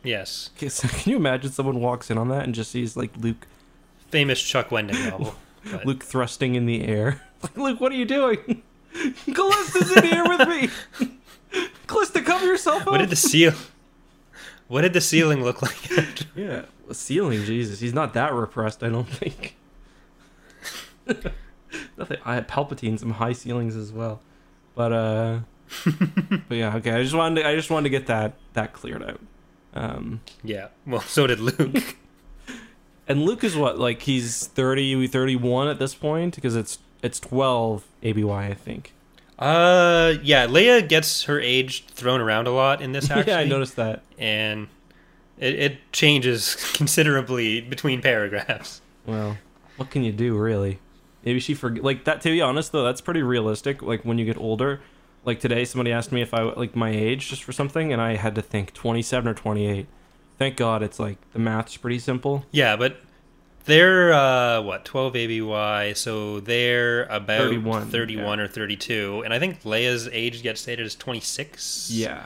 Yes, 0.02 0.50
can 0.58 0.70
you 1.10 1.16
imagine 1.16 1.50
someone 1.50 1.80
walks 1.80 2.10
in 2.10 2.18
on 2.18 2.28
that 2.28 2.44
and 2.44 2.54
just 2.54 2.70
sees 2.70 2.94
like 2.96 3.16
Luke 3.16 3.46
famous 4.10 4.42
Chuck 4.42 4.68
Wendig 4.70 5.10
novel. 5.10 5.36
But- 5.70 5.86
Luke 5.86 6.04
thrusting 6.04 6.56
in 6.56 6.66
the 6.66 6.84
air. 6.86 7.22
Like, 7.42 7.56
Luke, 7.58 7.80
what 7.80 7.92
are 7.92 7.94
you 7.96 8.04
doing? 8.06 8.62
Callista's 9.35 9.96
in 9.96 10.04
here 10.04 10.24
with 10.24 10.48
me. 10.48 10.70
Callista, 11.87 12.22
cover 12.22 12.46
yourself 12.46 12.83
up. 12.83 12.88
What 12.88 12.98
did 12.98 13.11
the 13.11 13.16
seal? 13.16 13.52
What 14.68 14.83
did 14.83 14.92
the 14.92 15.00
ceiling 15.00 15.42
look 15.42 15.62
like? 15.62 15.76
Yeah, 16.37 16.62
the 16.88 16.94
ceiling. 16.94 17.44
Jesus, 17.44 17.78
he's 17.78 17.94
not 17.94 18.14
that 18.14 18.33
repressed. 18.33 18.83
I 18.83 18.88
don't 18.88 19.09
think. 19.09 19.57
Nothing. 21.96 22.18
I 22.24 22.35
had 22.35 22.48
Palpatine 22.48 22.98
some 22.98 23.12
high 23.12 23.33
ceilings 23.35 23.76
as 23.76 23.92
well, 23.92 24.20
but 24.74 24.92
uh, 24.92 25.38
but 26.48 26.57
yeah, 26.57 26.74
okay. 26.76 26.92
I 26.92 27.02
just 27.02 27.14
wanted 27.14 27.42
to, 27.42 27.48
I 27.48 27.54
just 27.54 27.70
wanted 27.70 27.85
to 27.85 27.90
get 27.90 28.07
that 28.07 28.35
that 28.54 28.72
cleared 28.72 29.02
out. 29.02 29.20
Um, 29.74 30.20
yeah. 30.42 30.68
Well, 30.87 31.00
so 31.02 31.26
did 31.26 31.40
Luke. 31.40 31.96
and 33.07 33.22
Luke 33.22 33.44
is 33.44 33.57
what 33.57 33.78
like 33.78 34.02
he's 34.02 34.46
30, 34.46 35.07
31 35.07 35.68
at 35.68 35.78
this 35.78 35.94
point 35.94 36.35
because 36.35 36.57
it's 36.57 36.78
it's 37.04 37.20
twelve 37.20 37.84
ABY 38.02 38.28
I 38.30 38.54
think. 38.54 38.92
Uh, 39.38 40.14
yeah. 40.22 40.46
Leia 40.46 40.88
gets 40.88 41.24
her 41.24 41.40
age 41.40 41.84
thrown 41.86 42.20
around 42.20 42.46
a 42.46 42.52
lot 42.52 42.80
in 42.80 42.92
this. 42.92 43.10
Actually, 43.10 43.32
yeah, 43.32 43.38
I 43.38 43.44
noticed 43.44 43.76
that. 43.76 44.02
and 44.18 44.68
it, 45.38 45.54
it 45.54 45.92
changes 45.92 46.54
considerably 46.74 47.60
between 47.60 48.00
paragraphs. 48.00 48.80
Well, 49.06 49.36
what 49.76 49.90
can 49.90 50.04
you 50.04 50.12
do, 50.12 50.36
really? 50.38 50.78
Maybe 51.24 51.40
she 51.40 51.54
forget. 51.54 51.82
Like 51.82 52.04
that. 52.04 52.20
To 52.22 52.30
be 52.30 52.40
honest, 52.40 52.72
though, 52.72 52.84
that's 52.84 53.00
pretty 53.00 53.22
realistic. 53.22 53.82
Like 53.82 54.04
when 54.04 54.18
you 54.18 54.24
get 54.24 54.38
older. 54.38 54.80
Like 55.24 55.40
today, 55.40 55.64
somebody 55.64 55.90
asked 55.90 56.12
me 56.12 56.20
if 56.20 56.34
I 56.34 56.42
like 56.42 56.76
my 56.76 56.90
age 56.90 57.30
just 57.30 57.42
for 57.44 57.52
something, 57.52 57.92
and 57.94 58.00
I 58.00 58.16
had 58.16 58.34
to 58.34 58.42
think 58.42 58.74
twenty-seven 58.74 59.26
or 59.26 59.32
twenty-eight. 59.32 59.86
Thank 60.38 60.56
God, 60.56 60.82
it's 60.82 60.98
like 60.98 61.16
the 61.32 61.38
math's 61.38 61.76
pretty 61.78 61.98
simple. 61.98 62.44
Yeah, 62.50 62.76
but 62.76 63.00
they're 63.64 64.12
uh, 64.12 64.61
what 64.62 64.85
twelve 64.85 65.14
ABY, 65.14 65.94
so 65.94 66.40
they're 66.40 67.05
about 67.05 67.38
31, 67.48 67.90
31 67.90 68.40
or 68.40 68.48
thirty 68.48 68.77
two, 68.77 69.22
and 69.24 69.33
I 69.33 69.38
think 69.38 69.62
Leia's 69.62 70.09
age 70.09 70.42
gets 70.42 70.61
stated 70.61 70.85
as 70.85 70.94
twenty 70.94 71.20
six. 71.20 71.90
Yeah. 71.90 72.24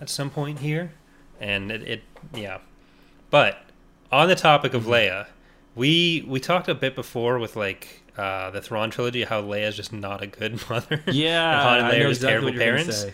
at 0.00 0.08
some 0.08 0.30
point 0.30 0.58
here, 0.60 0.92
and 1.40 1.70
it, 1.70 1.82
it 1.82 2.02
yeah. 2.34 2.58
But 3.30 3.58
on 4.12 4.28
the 4.28 4.36
topic 4.36 4.74
of 4.74 4.84
Mm-hmm. 4.84 4.92
Leia, 4.92 5.26
we 5.74 6.24
we 6.26 6.40
talked 6.40 6.68
a 6.68 6.74
bit 6.74 6.94
before 6.94 7.38
with 7.38 7.56
like 7.56 8.02
uh, 8.16 8.50
the 8.50 8.60
Thrawn 8.62 8.90
trilogy 8.90 9.24
how 9.24 9.42
Leia's 9.42 9.76
just 9.76 9.92
not 9.92 10.22
a 10.22 10.26
good 10.26 10.62
mother. 10.70 11.02
Yeah, 11.06 11.50
and 11.52 11.62
Han 11.62 11.78
and 11.78 11.86
I 11.86 11.90
Leia 11.94 11.98
know 12.00 12.06
are 12.06 12.08
exactly 12.10 12.28
terrible 12.28 12.46
what 12.48 12.54
you're 12.54 12.76
gonna 12.76 12.84
parents. 12.84 13.06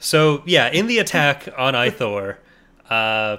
So 0.00 0.42
yeah, 0.46 0.68
in 0.70 0.88
the 0.88 0.98
attack 0.98 1.48
on 1.56 1.74
Ithor, 1.74 2.36
uh, 2.90 3.36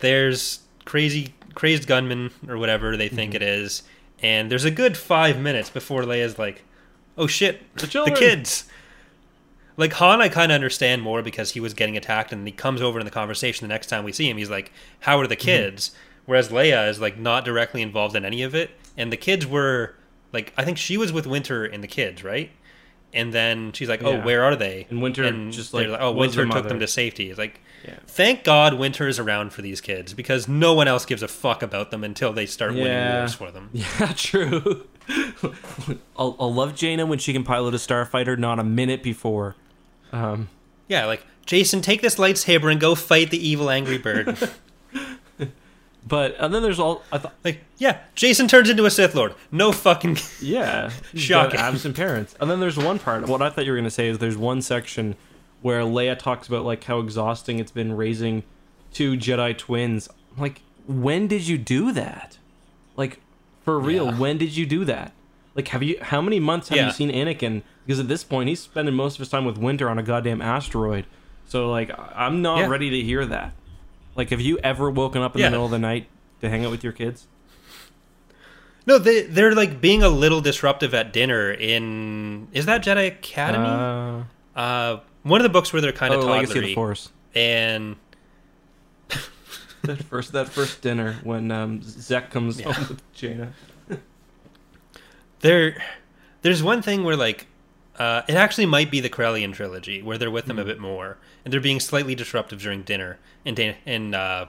there's 0.00 0.60
crazy 0.84 1.34
crazed 1.54 1.86
gunman 1.86 2.30
or 2.48 2.58
whatever 2.58 2.96
they 2.96 3.08
think 3.08 3.32
mm-hmm. 3.32 3.42
it 3.42 3.48
is, 3.48 3.82
and 4.20 4.50
there's 4.50 4.64
a 4.64 4.70
good 4.70 4.96
five 4.96 5.38
minutes 5.38 5.70
before 5.70 6.02
Leia's 6.02 6.38
like, 6.38 6.64
"Oh 7.16 7.26
shit, 7.26 7.62
The 7.76 7.86
the 7.86 8.14
kids." 8.16 8.64
Like 9.76 9.94
Han, 9.94 10.22
I 10.22 10.28
kind 10.28 10.52
of 10.52 10.54
understand 10.54 11.02
more 11.02 11.20
because 11.20 11.50
he 11.50 11.60
was 11.60 11.74
getting 11.74 11.96
attacked, 11.96 12.32
and 12.32 12.46
he 12.46 12.52
comes 12.52 12.80
over 12.80 13.00
in 13.00 13.04
the 13.04 13.10
conversation 13.10 13.66
the 13.66 13.74
next 13.74 13.88
time 13.88 14.04
we 14.04 14.12
see 14.12 14.30
him. 14.30 14.36
He's 14.36 14.50
like, 14.50 14.72
"How 15.00 15.18
are 15.18 15.26
the 15.26 15.36
mm-hmm. 15.36 15.44
kids?" 15.44 15.90
Whereas 16.26 16.48
Leia 16.48 16.88
is 16.88 17.00
like 17.00 17.18
not 17.18 17.44
directly 17.44 17.82
involved 17.82 18.16
in 18.16 18.24
any 18.24 18.42
of 18.42 18.54
it, 18.54 18.70
and 18.96 19.12
the 19.12 19.16
kids 19.16 19.46
were 19.46 19.94
like, 20.34 20.52
I 20.58 20.64
think 20.64 20.76
she 20.76 20.98
was 20.98 21.12
with 21.12 21.26
Winter 21.26 21.64
and 21.64 21.82
the 21.82 21.88
kids, 21.88 22.22
right? 22.22 22.50
And 23.14 23.32
then 23.32 23.72
she's 23.72 23.88
like, 23.88 24.02
"Oh, 24.02 24.12
Yeah. 24.14 24.24
where 24.24 24.42
are 24.44 24.56
they?" 24.56 24.86
And 24.90 25.00
Winter 25.00 25.22
and 25.24 25.52
just, 25.52 25.70
they're 25.72 25.88
like, 25.88 26.00
"Oh, 26.00 26.12
Winter 26.12 26.40
took 26.42 26.48
mother." 26.48 26.68
them 26.68 26.80
to 26.80 26.86
safety." 26.88 27.30
It's 27.30 27.38
like, 27.38 27.60
Yeah. 27.86 27.94
thank 28.06 28.42
God 28.44 28.74
Winter 28.74 29.06
is 29.08 29.18
around 29.20 29.52
for 29.52 29.62
these 29.62 29.80
kids 29.80 30.12
because 30.14 30.48
no 30.48 30.74
one 30.74 30.88
else 30.88 31.04
gives 31.06 31.22
a 31.22 31.28
fuck 31.28 31.62
about 31.62 31.90
them 31.92 32.02
until 32.04 32.32
they 32.32 32.44
start 32.46 32.72
winning 32.74 33.14
wars 33.14 33.32
for 33.34 33.50
them. 33.50 33.70
Yeah, 33.72 34.12
true. 34.16 34.86
I'll, 36.16 36.36
I'll 36.40 36.52
love 36.54 36.74
Jaina 36.74 37.06
when 37.06 37.18
she 37.18 37.32
can 37.32 37.44
pilot 37.44 37.74
a 37.74 37.78
starfighter, 37.78 38.38
not 38.38 38.58
a 38.58 38.64
minute 38.64 39.02
before. 39.02 39.56
Um, 40.12 40.48
Yeah, 40.88 41.06
like 41.06 41.24
Jacen, 41.46 41.82
take 41.82 42.00
this 42.02 42.16
lightsaber 42.16 42.70
and 42.70 42.80
go 42.80 42.94
fight 42.94 43.30
the 43.30 43.48
evil 43.48 43.70
angry 43.70 43.98
bird. 43.98 44.36
but 46.06 46.36
and 46.38 46.52
then 46.54 46.62
there's 46.62 46.78
all 46.78 47.02
I 47.12 47.18
thought. 47.18 47.34
like, 47.44 47.64
yeah, 47.78 48.00
Jacen 48.16 48.48
turns 48.48 48.68
into 48.70 48.84
a 48.84 48.90
Sith 48.90 49.14
Lord. 49.14 49.34
No 49.50 49.72
fucking. 49.72 50.18
Yeah, 50.42 50.90
Shocking. 51.14 51.58
absent 51.60 51.96
parents. 51.96 52.34
And 52.40 52.50
then 52.50 52.60
there's 52.60 52.76
one 52.76 52.98
part. 52.98 53.26
What 53.26 53.40
I 53.42 53.50
thought 53.50 53.64
you 53.64 53.72
were 53.72 53.78
gonna 53.78 53.90
say 53.90 54.08
is 54.08 54.18
there's 54.18 54.36
one 54.36 54.60
section 54.62 55.16
where 55.62 55.80
Leia 55.80 56.18
talks 56.18 56.46
about 56.48 56.64
like 56.64 56.84
how 56.84 56.98
exhausting 56.98 57.58
it's 57.58 57.70
been 57.72 57.96
raising 57.96 58.42
two 58.92 59.14
Jedi 59.16 59.56
twins. 59.56 60.08
I'm 60.36 60.42
like, 60.42 60.60
when 60.86 61.26
did 61.26 61.46
you 61.48 61.56
do 61.56 61.92
that? 61.92 62.36
Like, 62.96 63.20
for 63.64 63.78
real, 63.80 64.06
Yeah. 64.06 64.18
when 64.18 64.36
did 64.38 64.56
you 64.56 64.66
do 64.66 64.84
that? 64.84 65.12
Like, 65.54 65.68
have 65.68 65.82
you? 65.82 65.96
How 66.02 66.20
many 66.20 66.38
months 66.40 66.68
have 66.68 66.76
Yeah. 66.76 66.86
you 66.86 66.92
seen 66.92 67.10
Anakin? 67.10 67.62
Because 67.86 67.98
at 68.00 68.08
this 68.08 68.24
point, 68.24 68.48
he's 68.48 68.60
spending 68.60 68.94
most 68.94 69.14
of 69.14 69.20
his 69.20 69.28
time 69.30 69.44
with 69.44 69.56
Winter 69.56 69.88
on 69.88 69.98
a 69.98 70.02
goddamn 70.02 70.42
asteroid. 70.42 71.06
So 71.46 71.70
like, 71.70 71.90
I- 71.90 72.12
I'm 72.26 72.42
not 72.42 72.58
Yeah. 72.58 72.66
ready 72.66 72.90
to 72.90 73.00
hear 73.00 73.24
that. 73.26 73.52
Like, 74.16 74.30
have 74.30 74.40
you 74.40 74.58
ever 74.58 74.90
woken 74.90 75.22
up 75.22 75.34
in 75.34 75.40
Yeah. 75.40 75.46
the 75.46 75.50
middle 75.52 75.64
of 75.66 75.70
the 75.72 75.78
night 75.78 76.06
to 76.40 76.48
hang 76.48 76.64
out 76.64 76.70
with 76.70 76.84
your 76.84 76.92
kids? 76.92 77.26
No, 78.86 78.98
they 78.98 79.22
they're 79.22 79.54
like 79.54 79.80
being 79.80 80.02
a 80.02 80.08
little 80.08 80.40
disruptive 80.42 80.92
at 80.94 81.12
dinner 81.12 81.50
in. 81.52 82.48
Is 82.52 82.66
that 82.66 82.84
Jedi 82.84 83.08
Academy? 83.08 83.66
Uh, 83.66 84.24
Uh, 84.60 85.00
one 85.22 85.40
of 85.40 85.42
the 85.42 85.48
books 85.48 85.72
where 85.72 85.82
they're 85.82 85.90
kind 85.92 86.14
of 86.14 86.22
oh, 86.22 86.26
Legacy 86.26 86.58
of 86.58 86.64
the 86.66 86.74
Force. 86.74 87.10
and 87.34 87.96
that 89.82 90.02
first 90.04 90.32
that 90.32 90.48
first 90.48 90.80
dinner 90.80 91.18
when 91.24 91.50
um, 91.50 91.80
Zekk 91.80 92.30
comes 92.30 92.60
Yeah. 92.60 92.72
home 92.72 92.86
with 92.88 93.12
Jaina. 93.14 93.52
there 95.40 95.82
there's 96.42 96.62
one 96.62 96.82
thing 96.82 97.04
where 97.04 97.16
like 97.16 97.46
uh, 97.98 98.22
it 98.28 98.34
actually 98.34 98.66
might 98.66 98.90
be 98.90 99.00
the 99.00 99.08
Corellian 99.10 99.52
trilogy 99.52 100.02
where 100.02 100.18
they're 100.18 100.30
with 100.30 100.46
them 100.46 100.58
a 100.58 100.64
bit 100.64 100.78
more 100.80 101.16
and 101.44 101.52
they're 101.52 101.60
being 101.60 101.80
slightly 101.80 102.14
disruptive 102.14 102.60
during 102.60 102.82
dinner 102.82 103.18
and 103.44 103.54
Dana, 103.56 103.76
and 103.86 104.14
uh, 104.14 104.46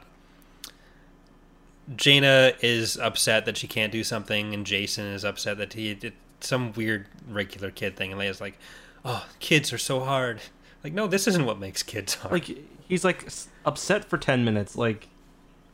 Jaina 1.96 2.54
is 2.62 2.98
upset 2.98 3.46
that 3.46 3.58
she 3.58 3.68
can't 3.68 3.92
do 3.92 4.04
something 4.04 4.54
and 4.54 4.66
Jacen 4.66 5.14
is 5.14 5.24
upset 5.24 5.58
that 5.60 5.74
he 5.74 5.94
did 5.94 6.14
some 6.40 6.74
weird 6.74 7.08
regular 7.30 7.72
kid 7.72 7.96
thing 7.96 8.12
and 8.12 8.20
Leia's 8.20 8.42
like 8.42 8.58
oh 9.04 9.26
kids 9.40 9.72
are 9.72 9.78
so 9.78 10.00
hard 10.00 10.42
like 10.84 10.94
no 10.94 11.06
this 11.08 11.28
isn't 11.28 11.46
what 11.46 11.60
makes 11.60 11.84
kids 11.84 12.16
hard 12.16 12.32
Like 12.34 12.58
he's 12.88 13.04
like 13.04 13.26
s- 13.26 13.48
upset 13.66 14.06
for 14.06 14.18
ten 14.18 14.44
minutes. 14.46 14.76
Like 14.76 15.08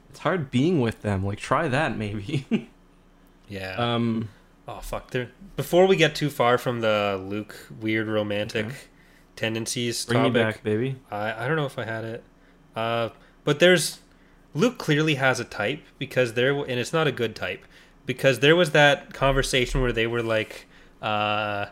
it's 0.10 0.20
hard 0.20 0.52
being 0.52 0.82
with 0.82 1.02
them. 1.02 1.26
Like 1.26 1.40
try 1.40 1.68
that 1.70 1.98
maybe. 1.98 2.46
yeah 3.50 3.76
um, 3.76 4.30
Oh 4.72 4.80
fuck! 4.82 5.12
There. 5.12 5.30
Before 5.58 5.86
we 5.86 5.96
get 5.96 6.16
too 6.16 6.30
far 6.30 6.58
from 6.58 6.80
the 6.82 7.22
Luke 7.22 7.68
weird 7.80 8.08
romantic 8.08 8.68
Okay. 8.68 8.76
tendencies 9.36 10.06
bring 10.06 10.20
topic, 10.20 10.34
me 10.34 10.40
back, 10.40 10.64
baby. 10.64 10.96
I 11.10 11.44
I 11.44 11.48
don't 11.48 11.58
know 11.58 11.66
if 11.66 11.78
I 11.78 11.84
had 11.86 12.04
it, 12.06 12.24
uh, 12.76 13.10
but 13.44 13.60
there's 13.60 14.00
Luke 14.54 14.78
clearly 14.78 15.16
has 15.16 15.40
a 15.40 15.44
type 15.44 15.84
because 15.98 16.34
there 16.34 16.54
and 16.54 16.80
it's 16.80 16.94
not 16.94 17.06
a 17.08 17.12
good 17.12 17.36
type 17.36 17.66
because 18.06 18.40
there 18.40 18.56
was 18.56 18.72
that 18.72 19.14
conversation 19.14 19.82
where 19.82 19.92
they 19.92 20.08
were 20.08 20.24
like 20.24 20.68
uh, 21.02 21.66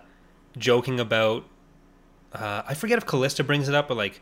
joking 0.58 1.00
about 1.00 1.46
uh, 2.34 2.64
I 2.68 2.74
forget 2.74 2.98
if 2.98 3.06
Callista 3.06 3.44
brings 3.44 3.70
it 3.70 3.76
up, 3.76 3.88
but 3.88 3.98
like 3.98 4.22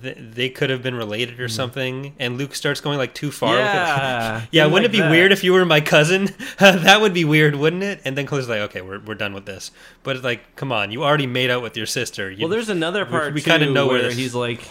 th- 0.00 0.16
they 0.18 0.48
could 0.48 0.70
have 0.70 0.82
been 0.82 0.94
related 0.94 1.40
or 1.40 1.48
something, 1.48 2.14
and 2.18 2.38
Luke 2.38 2.54
starts 2.54 2.80
going 2.80 2.98
like 2.98 3.14
too 3.14 3.30
far. 3.30 3.50
with 3.52 3.60
it. 3.60 3.64
Yeah, 3.64 4.42
Yeah, 4.50 4.64
wouldn't 4.66 4.84
like 4.84 4.84
it 4.90 4.92
be 4.92 5.00
that. 5.00 5.10
weird 5.10 5.32
if 5.32 5.42
you 5.44 5.52
were 5.52 5.64
my 5.64 5.80
cousin? 5.80 6.28
that 6.58 7.00
would 7.00 7.12
be 7.14 7.24
weird, 7.24 7.56
wouldn't 7.56 7.82
it? 7.82 8.00
And 8.04 8.16
then 8.16 8.26
Callista's 8.26 8.48
like, 8.48 8.60
okay, 8.70 8.80
we're, 8.80 9.00
we're 9.00 9.14
done 9.14 9.34
with 9.34 9.46
this. 9.46 9.70
But 10.02 10.16
it's 10.16 10.24
like, 10.24 10.56
come 10.56 10.72
on, 10.72 10.90
you 10.92 11.02
already 11.04 11.26
made 11.26 11.50
out 11.50 11.62
with 11.62 11.76
your 11.76 11.86
sister. 11.86 12.30
You, 12.30 12.40
Well, 12.42 12.48
there's 12.50 12.68
another 12.68 13.04
part 13.04 13.34
we 13.34 13.40
too 13.40 13.50
kinda 13.50 13.70
know 13.70 13.86
where 13.86 13.98
where 13.98 14.08
this- 14.08 14.16
he's 14.16 14.34
like, 14.34 14.68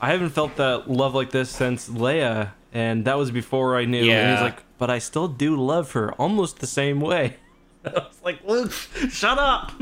I 0.00 0.10
haven't 0.10 0.30
felt 0.30 0.56
that 0.56 0.90
love 0.90 1.14
like 1.14 1.30
this 1.30 1.48
since 1.50 1.88
Leia, 1.88 2.50
and 2.72 3.04
that 3.06 3.16
was 3.16 3.30
before 3.30 3.76
I 3.76 3.84
knew. 3.86 3.98
And 3.98 4.06
Yeah. 4.06 4.32
he's 4.32 4.40
like, 4.42 4.62
but 4.78 4.90
I 4.90 4.98
still 4.98 5.28
do 5.28 5.56
love 5.56 5.92
her 5.92 6.12
almost 6.14 6.58
the 6.58 6.66
same 6.66 7.00
way. 7.00 7.36
I 7.86 7.90
was 7.90 8.20
like, 8.24 8.44
Luke, 8.44 8.72
shut 9.10 9.38
up. 9.38 9.72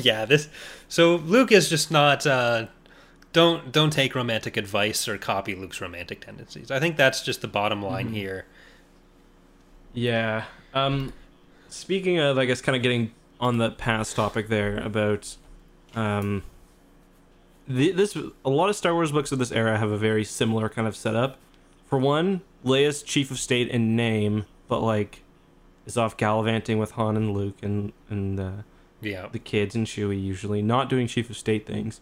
yeah, 0.00 0.24
this. 0.24 0.48
So 0.88 1.16
Luke 1.16 1.52
is 1.52 1.68
just 1.68 1.90
not. 1.90 2.26
Uh, 2.26 2.66
don't 3.32 3.72
don't 3.72 3.90
take 3.92 4.14
romantic 4.14 4.56
advice 4.56 5.08
or 5.08 5.16
copy 5.18 5.54
Luke's 5.54 5.80
romantic 5.80 6.20
tendencies. 6.20 6.70
I 6.70 6.78
think 6.80 6.96
that's 6.96 7.22
just 7.22 7.40
the 7.40 7.48
bottom 7.48 7.82
line 7.82 8.06
Mm-hmm. 8.06 8.14
here. 8.14 8.44
Yeah. 9.94 10.44
Um, 10.74 11.12
speaking 11.68 12.18
of, 12.18 12.38
I 12.38 12.44
guess, 12.46 12.60
kind 12.60 12.76
of 12.76 12.82
getting 12.82 13.12
on 13.40 13.58
the 13.58 13.70
past 13.70 14.16
topic 14.16 14.48
there 14.48 14.78
about, 14.78 15.36
um, 15.94 16.42
the, 17.68 17.92
this 17.92 18.16
a 18.44 18.50
lot 18.50 18.68
of 18.70 18.76
Star 18.76 18.94
Wars 18.94 19.12
books 19.12 19.32
of 19.32 19.38
this 19.38 19.52
era 19.52 19.78
have 19.78 19.90
a 19.90 19.98
very 19.98 20.24
similar 20.24 20.68
kind 20.68 20.88
of 20.88 20.96
setup. 20.96 21.38
For 21.86 21.98
one, 21.98 22.40
Leia's 22.64 23.02
chief 23.02 23.30
of 23.30 23.38
state 23.38 23.68
in 23.68 23.94
name, 23.96 24.46
but 24.68 24.80
like, 24.80 25.22
is 25.84 25.96
off 25.98 26.16
gallivanting 26.16 26.78
with 26.78 26.92
Han 26.92 27.16
and 27.16 27.34
Luke 27.34 27.56
and 27.62 27.92
and 28.08 28.38
uh, 28.40 28.52
Yeah, 29.00 29.26
the 29.30 29.38
kids 29.38 29.74
and 29.74 29.86
Chewie 29.86 30.22
usually 30.22 30.62
not 30.62 30.88
doing 30.88 31.06
chief 31.06 31.28
of 31.28 31.36
state 31.36 31.66
things. 31.66 32.00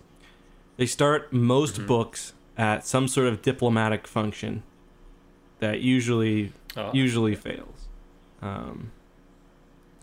They 0.81 0.87
start 0.87 1.31
most 1.31 1.77
Mhm. 1.83 1.87
books 1.87 2.33
at 2.57 2.87
some 2.87 3.07
sort 3.07 3.27
of 3.29 3.43
diplomatic 3.43 4.07
function 4.07 4.63
that 5.59 5.81
usually 5.83 6.55
Oh, 6.75 6.91
usually 6.95 7.35
fails. 7.35 7.87
Um, 8.41 8.91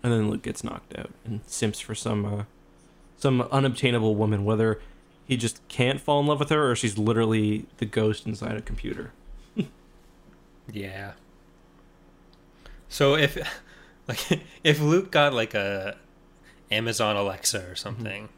and 0.04 0.14
then 0.14 0.30
Luke 0.30 0.44
gets 0.44 0.64
knocked 0.64 0.96
out 0.96 1.10
and 1.26 1.42
simps 1.48 1.80
for 1.80 1.96
some 1.96 2.26
uh, 2.26 2.44
some 3.18 3.42
unobtainable 3.42 4.14
woman, 4.14 4.46
whether 4.46 4.80
he 5.26 5.36
just 5.36 5.68
can't 5.68 6.00
fall 6.00 6.20
in 6.20 6.28
love 6.28 6.38
with 6.40 6.52
her 6.52 6.70
or 6.70 6.76
she's 6.76 6.96
literally 6.96 7.66
the 7.78 7.86
ghost 7.88 8.28
inside 8.28 8.56
a 8.56 8.62
computer. 8.62 9.14
Yeah. 10.72 11.14
So 12.88 13.16
if 13.16 13.36
like 14.08 14.44
if 14.64 14.80
Luke 14.80 15.10
got 15.10 15.34
like 15.34 15.56
a 15.56 15.98
Amazon 16.70 17.16
Alexa 17.16 17.68
or 17.68 17.76
something, 17.76 18.30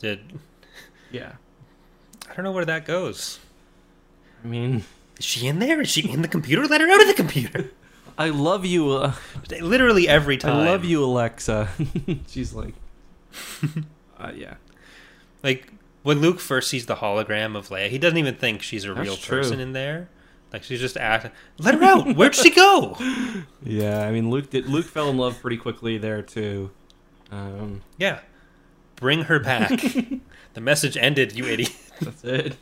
did 0.00 0.38
Yeah. 1.10 1.32
I 2.30 2.34
don't 2.34 2.44
know 2.44 2.52
where 2.52 2.64
that 2.64 2.84
goes. 2.84 3.38
I 4.44 4.46
mean, 4.46 4.84
Is 5.18 5.24
she 5.24 5.46
in 5.46 5.58
there? 5.58 5.80
Is 5.80 5.88
she 5.88 6.08
in 6.10 6.22
the 6.22 6.28
computer? 6.28 6.66
Let 6.66 6.80
her 6.80 6.88
out 6.90 7.00
of 7.00 7.06
the 7.08 7.14
computer. 7.14 7.70
I 8.16 8.28
love 8.30 8.66
you. 8.66 8.90
Uh, 8.92 9.12
Literally 9.60 10.08
every 10.08 10.36
time. 10.36 10.56
I 10.56 10.66
love 10.66 10.84
you, 10.84 11.02
Alexa. 11.04 11.68
she's 12.28 12.52
like, 12.52 12.74
uh, 14.18 14.32
yeah. 14.34 14.54
Like 15.42 15.72
when 16.02 16.20
Luke 16.20 16.40
first 16.40 16.68
sees 16.68 16.86
the 16.86 16.96
hologram 16.96 17.56
of 17.56 17.68
Leia, 17.68 17.88
he 17.88 17.98
doesn't 17.98 18.18
even 18.18 18.34
think 18.36 18.62
she's 18.62 18.84
a 18.84 18.88
That's 18.92 19.00
real 19.00 19.16
true. 19.16 19.38
person 19.38 19.60
in 19.60 19.72
there. 19.72 20.08
Like 20.52 20.62
she's 20.64 20.80
just 20.80 20.96
acting. 20.96 21.30
Let 21.58 21.74
her 21.74 21.84
out. 21.84 22.16
Where'd 22.16 22.34
she 22.34 22.50
go? 22.50 22.96
Yeah, 23.62 24.00
I 24.06 24.12
mean, 24.12 24.30
Luke 24.30 24.50
did. 24.50 24.66
Luke 24.66 24.86
fell 24.86 25.10
in 25.10 25.16
love 25.18 25.40
pretty 25.40 25.58
quickly 25.58 25.98
there 25.98 26.22
too. 26.22 26.70
Um, 27.30 27.82
Yeah. 27.98 28.20
Bring 28.96 29.24
her 29.24 29.38
back. 29.38 29.70
The 30.58 30.64
message 30.64 30.96
ended, 30.96 31.36
you 31.36 31.44
idiot. 31.44 31.72
that's 32.00 32.24
it. 32.24 32.56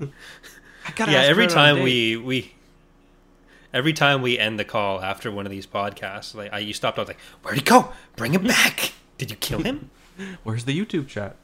I 0.00 0.92
gotta 0.96 1.12
yeah, 1.12 1.18
ask 1.18 1.28
every 1.28 1.44
her 1.44 1.50
out 1.50 1.56
on 1.58 1.64
a 1.66 1.74
time 1.74 1.82
we 1.82 2.16
we 2.16 2.54
every 3.74 3.92
time 3.92 4.22
we 4.22 4.38
end 4.38 4.58
the 4.58 4.64
call 4.64 5.02
after 5.02 5.30
one 5.30 5.44
of 5.44 5.52
these 5.52 5.66
podcasts, 5.66 6.34
like 6.34 6.50
I 6.54 6.60
you 6.60 6.72
stopped, 6.72 6.96
I 6.98 7.02
was 7.02 7.08
like, 7.08 7.20
Where'd 7.42 7.58
he 7.58 7.62
go? 7.62 7.92
Bring 8.16 8.32
him 8.32 8.44
back. 8.44 8.94
Did 9.18 9.30
you 9.30 9.36
kill 9.36 9.62
him? 9.62 9.90
Where's 10.42 10.64
the 10.64 10.78
YouTube 10.78 11.06
chat? 11.06 11.36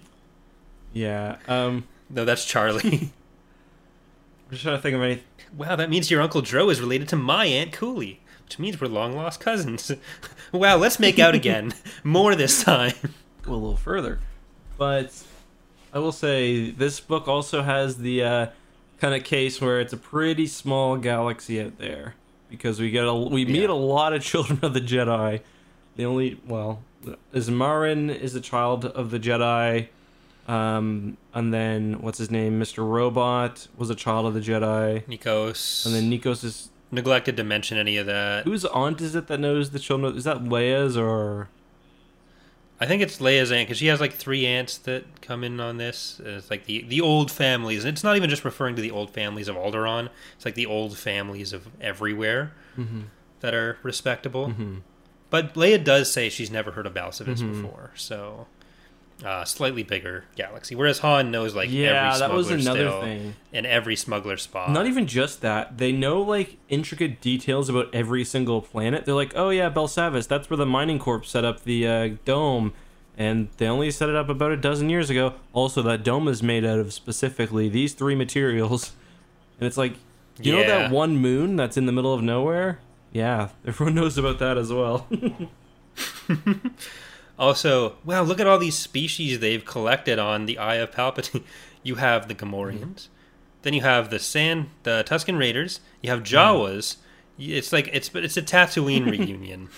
yeah. 0.93 1.39
Um. 1.49 1.85
no, 2.11 2.27
that's 2.27 2.45
Charlie. 2.45 2.83
I'm 2.85 4.51
just 4.51 4.65
trying 4.65 4.77
to 4.77 4.83
think 4.83 4.97
of 4.97 5.03
any. 5.03 5.23
wow, 5.57 5.77
that 5.77 5.89
means 5.89 6.11
your 6.11 6.21
Uncle 6.21 6.43
Dro 6.43 6.69
is 6.69 6.79
related 6.79 7.09
to 7.09 7.17
my 7.17 7.47
Aunt 7.47 7.73
Cooley. 7.73 8.21
Which 8.47 8.59
means 8.59 8.81
we're 8.81 8.87
long 8.89 9.15
lost 9.17 9.41
cousins. 9.41 9.91
wow, 10.53 10.77
let's 10.77 10.99
make 10.99 11.19
out 11.19 11.35
again. 11.35 11.75
More 12.05 12.35
this 12.35 12.63
time. 12.63 12.93
Go 13.43 13.53
a 13.53 13.55
little 13.55 13.77
further, 13.77 14.21
but 14.79 15.13
I 15.93 15.99
will 15.99 16.13
say 16.13 16.71
this 16.71 17.01
book 17.01 17.27
also 17.29 17.63
has 17.63 17.99
the 17.99 18.23
uh, 18.23 18.47
kind 19.01 19.15
of 19.15 19.25
case 19.25 19.61
where 19.61 19.81
it's 19.81 19.93
a 19.93 19.97
pretty 19.97 20.47
small 20.47 20.97
galaxy 20.97 21.61
out 21.61 21.79
there 21.79 22.15
because 22.49 22.79
we 22.81 22.91
get 22.91 23.05
a 23.05 23.13
we 23.15 23.45
meet 23.45 23.63
Yeah. 23.63 23.71
a 23.71 23.73
lot 23.73 24.13
of 24.13 24.23
children 24.31 24.61
of 24.63 24.75
the 24.75 24.81
Jedi. 24.81 25.41
The 25.97 26.05
only 26.05 26.41
well, 26.47 26.83
Ismaren 27.35 28.17
is 28.17 28.35
a 28.35 28.41
child 28.41 28.85
of 28.85 29.11
the 29.11 29.19
Jedi, 29.19 29.89
um, 30.49 31.17
and 31.35 31.53
then 31.53 32.01
what's 32.03 32.19
his 32.19 32.31
name, 32.31 32.61
Mr. 32.61 32.89
Robot 32.89 33.67
was 33.77 33.91
a 33.91 33.95
child 33.95 34.27
of 34.27 34.35
the 34.35 34.41
Jedi, 34.41 35.05
Nikos. 35.07 35.85
and 35.87 35.95
then 35.95 36.11
Nikos 36.11 36.45
is 36.45 36.71
neglected 36.91 37.37
to 37.37 37.45
mention 37.45 37.79
any 37.79 37.97
of 37.97 38.07
that. 38.07 38.45
whose 38.45 38.65
aunt 38.67 39.01
is 39.01 39.15
it 39.15 39.27
that 39.29 39.41
knows 39.41 39.71
the 39.71 39.79
children? 39.79 40.17
Is 40.17 40.25
that 40.25 40.39
Leia's 40.45 40.97
or? 40.97 41.49
I 42.79 42.85
think 42.87 43.01
it's 43.01 43.19
Leia's 43.19 43.51
aunt 43.51 43.67
because 43.69 43.79
she 43.79 43.87
has 43.87 44.01
like 44.01 44.13
three 44.13 44.45
aunts 44.47 44.77
that 44.79 45.23
come 45.23 45.43
in 45.43 45.61
on 45.61 45.79
this. 45.79 46.21
It's 46.25 46.51
like 46.51 46.67
the 46.67 46.83
the 46.83 47.01
old 47.01 47.31
families. 47.31 47.85
And 47.85 47.95
it's 47.95 48.05
not 48.05 48.17
even 48.17 48.29
just 48.29 48.45
referring 48.45 48.77
to 48.77 48.83
the 48.83 48.91
old 48.91 49.11
families 49.11 49.49
of 49.49 49.57
Alderaan. 49.57 50.11
It's 50.37 50.45
like 50.45 50.55
the 50.57 50.67
old 50.67 50.97
families 50.99 51.53
of 51.53 51.69
everywhere 51.81 52.53
Mm-hmm. 52.77 53.01
that 53.41 53.55
are 53.55 53.79
respectable. 53.83 54.49
Mhm. 54.49 54.83
But 55.31 55.55
Leia 55.55 55.83
does 55.83 56.13
say 56.13 56.29
she's 56.29 56.51
never 56.51 56.73
heard 56.73 56.87
of 56.87 56.93
Belsavis 56.93 57.39
Mhm. 57.43 57.63
before, 57.63 57.93
so 57.97 58.47
uh, 59.25 59.45
slightly 59.45 59.83
bigger 59.83 60.25
galaxy. 60.37 60.75
Whereas 60.75 60.99
Han 61.01 61.31
knows 61.31 61.55
like 61.55 61.71
yeah, 61.71 62.09
every 62.09 62.21
that 62.21 62.33
was 62.33 62.51
another 62.51 62.89
still 62.89 63.01
thing. 63.01 63.35
and 63.53 63.67
every 63.67 63.97
smuggler 63.97 64.37
spot. 64.37 64.71
Not 64.71 64.87
even 64.87 65.07
just 65.07 65.41
that. 65.41 65.79
They 65.79 65.93
know 65.93 66.21
like 66.21 66.59
intricate 66.69 67.21
details 67.21 67.69
about 67.69 67.95
every 67.95 68.25
single 68.25 68.61
planet. 68.63 69.05
They're 69.05 69.15
like, 69.15 69.33
oh 69.35 69.51
yeah, 69.51 69.71
Belsavis, 69.71 70.29
that's 70.29 70.51
where 70.51 70.57
the 70.57 70.67
mining 70.67 70.99
corp 70.99 71.25
set 71.25 71.45
up 71.45 71.63
the 71.65 71.87
uh, 71.87 72.09
dome, 72.25 72.73
and 73.17 73.49
they 73.57 73.67
only 73.67 73.91
set 73.91 74.09
it 74.09 74.15
up 74.17 74.29
about 74.29 74.53
a 74.53 74.57
dozen 74.57 74.91
years 74.91 75.09
ago. 75.11 75.35
Also, 75.53 75.83
that 75.83 76.05
dome 76.05 76.29
is 76.29 76.43
made 76.43 76.65
out 76.65 76.79
of 76.79 76.93
specifically 76.93 77.69
these 77.69 77.95
three 77.95 78.15
materials, 78.15 78.93
and 79.59 79.67
it's 79.67 79.79
like, 79.79 79.95
you 80.41 80.53
know 80.53 80.67
that 80.67 80.91
one 80.91 81.17
moon 81.17 81.57
that's 81.57 81.77
in 81.79 81.87
the 81.87 81.93
middle 81.93 82.13
of 82.13 82.23
nowhere? 82.23 82.81
Yeah, 83.13 83.49
everyone 83.67 83.95
knows 83.95 84.19
about 84.19 84.39
that 84.41 84.59
as 84.59 84.71
well. 84.71 85.07
Also, 87.39 87.97
wow, 88.05 88.23
look 88.23 88.41
at 88.41 88.47
all 88.47 88.59
these 88.59 88.77
species 88.79 89.41
they've 89.41 89.65
collected 89.65 90.19
on 90.19 90.47
the 90.47 90.59
Eye 90.59 90.77
of 90.77 90.91
Palpatine. 90.91 91.43
You 91.83 91.95
have 91.97 92.27
the 92.27 92.35
Gamorreans, 92.35 93.07
then 93.63 93.73
you 93.73 93.83
have 93.83 94.11
the 94.11 94.19
Sand, 94.19 94.71
the 94.83 95.05
Tusken 95.07 95.39
Raiders. 95.39 95.79
You 96.03 96.11
have 96.11 96.25
Jawas. 96.25 96.97
It's 97.39 97.73
like 97.73 97.89
it's 97.93 98.09
but 98.09 98.25
it's 98.25 98.37
a 98.37 98.43
Tatooine 98.43 99.09
reunion. 99.11 99.69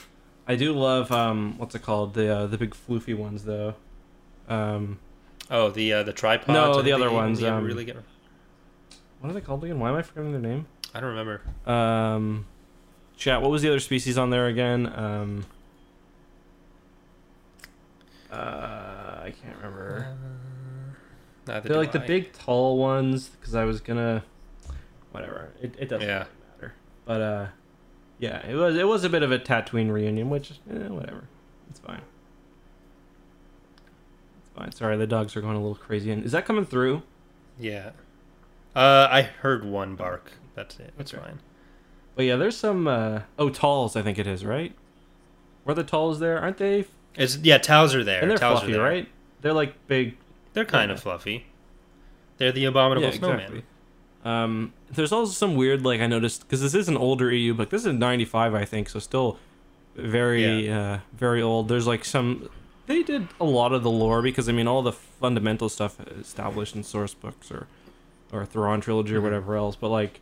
I 0.47 0.57
do 0.57 0.73
love 0.73 1.12
um, 1.12 1.59
what's 1.59 1.75
it 1.75 1.83
called? 1.83 2.14
The 2.14 2.35
uh, 2.35 2.47
the 2.47 2.57
big 2.57 2.71
floofy 2.71 3.14
ones 3.14 3.44
though. 3.44 3.75
Um, 4.49 4.99
Oh, 5.51 5.71
the 5.71 5.92
uh, 5.92 6.03
the 6.03 6.12
tripods. 6.12 6.49
No, 6.49 6.83
the 6.83 6.92
other 6.92 7.11
ones, 7.11 7.42
um, 7.42 7.64
really 7.64 7.85
get. 7.85 7.97
what 9.21 9.31
are 9.31 9.33
they 9.33 9.40
called 9.40 9.64
again? 9.64 9.79
Why 9.79 9.88
am 9.90 9.97
I 9.97 10.03
forgetting 10.03 10.33
their 10.33 10.40
name? 10.40 10.66
I 10.94 11.01
don't 11.01 11.11
remember. 11.11 11.40
Um, 11.66 12.47
chat. 13.16 13.40
What 13.40 13.51
was 13.51 13.62
the 13.62 13.68
other 13.68 13.81
species 13.81 14.18
on 14.18 14.31
there 14.31 14.47
again? 14.47 14.87
Um, 14.94 15.47
uh, 18.32 18.34
I 19.24 19.32
can't 19.42 19.56
remember. 19.56 20.16
Neither 21.46 21.68
They're 21.68 21.78
like 21.78 21.92
the 21.92 22.00
big 22.00 22.32
tall 22.32 22.76
ones 22.78 23.28
because 23.28 23.54
I 23.54 23.64
was 23.64 23.80
gonna, 23.80 24.22
whatever. 25.12 25.50
It, 25.62 25.74
it 25.78 25.88
doesn't 25.88 26.06
Yeah. 26.06 26.18
really 26.18 26.28
matter. 26.60 26.74
But 27.06 27.20
uh, 27.22 27.46
yeah, 28.18 28.46
it 28.46 28.54
was 28.54 28.76
it 28.76 28.86
was 28.86 29.04
a 29.04 29.08
bit 29.08 29.22
of 29.22 29.32
a 29.32 29.38
Tatooine 29.38 29.90
reunion, 29.90 30.28
which 30.28 30.52
eh, 30.70 30.88
whatever. 30.88 31.24
It's 31.70 31.80
fine. 31.80 32.02
It's 34.40 34.50
fine. 34.54 34.72
Sorry, 34.72 34.96
the 34.96 35.06
dogs 35.06 35.36
are 35.36 35.40
going 35.40 35.56
a 35.56 35.60
little 35.60 35.74
crazy. 35.74 36.10
And 36.10 36.24
is 36.24 36.32
that 36.32 36.44
coming 36.44 36.66
through? 36.66 37.02
Yeah. 37.58 37.90
Uh, 38.76 39.08
I 39.10 39.22
heard 39.22 39.64
one 39.64 39.96
bark. 39.96 40.32
That's 40.54 40.78
it. 40.78 40.92
That's 40.98 41.14
Okay. 41.14 41.22
fine. 41.22 41.38
But 42.14 42.24
yeah, 42.26 42.36
there's 42.36 42.56
some. 42.56 42.86
Uh, 42.88 43.20
oh, 43.38 43.48
Talz. 43.48 43.96
I 43.96 44.02
think 44.02 44.18
it 44.18 44.26
is 44.26 44.44
right. 44.44 44.74
Were 45.64 45.74
the 45.74 45.84
Talz 45.84 46.18
there? 46.18 46.38
Aren't 46.40 46.58
they? 46.58 46.84
It's 47.18 47.37
yeah. 47.38 47.59
Talz 47.59 47.94
are 47.94 48.04
there. 48.04 48.22
And 48.22 48.31
they're 48.31 48.38
Talz 48.38 48.61
fluffy, 48.61 48.74
right? 48.74 49.09
They're 49.42 49.52
like 49.52 49.74
big. 49.88 50.16
They're 50.54 50.64
kind 50.64 50.88
Yeah. 50.90 50.94
of 50.94 51.02
fluffy. 51.02 51.44
They're 52.38 52.52
the 52.52 52.64
abominable 52.64 53.09
Yeah, 53.11 53.14
snowman. 53.14 53.38
exactly. 53.40 53.62
Um, 54.24 54.72
there's 54.90 55.12
also 55.12 55.33
some 55.33 55.54
weird, 55.57 55.85
like 55.85 56.00
I 56.00 56.07
noticed, 56.07 56.42
because 56.42 56.61
this 56.62 56.74
is 56.74 56.88
an 56.88 56.96
older 56.96 57.31
EU 57.33 57.52
book. 57.54 57.70
This 57.70 57.85
is 57.85 57.92
'95, 57.94 58.54
I 58.54 58.64
think, 58.64 58.88
so 58.88 58.98
still 58.98 59.38
very, 59.96 60.70
uh, 60.70 60.98
very 61.12 61.42
old. 61.42 61.68
There's 61.68 61.87
like 61.87 62.04
some. 62.04 62.48
They 62.87 63.02
did 63.02 63.28
a 63.40 63.44
lot 63.44 63.72
of 63.72 63.83
the 63.83 63.90
lore 63.90 64.22
because 64.22 64.48
I 64.48 64.52
mean, 64.52 64.66
all 64.66 64.83
the 64.83 64.92
fundamental 64.92 65.68
stuff 65.68 66.00
established 66.20 66.74
in 66.74 66.83
source 66.85 67.12
books 67.14 67.50
or, 67.50 67.66
or 68.33 68.46
Thrawn 68.46 68.81
trilogy 68.81 69.14
or 69.14 69.20
Mhm. 69.20 69.24
whatever 69.24 69.57
else. 69.57 69.76
But 69.76 69.88
like, 69.90 70.20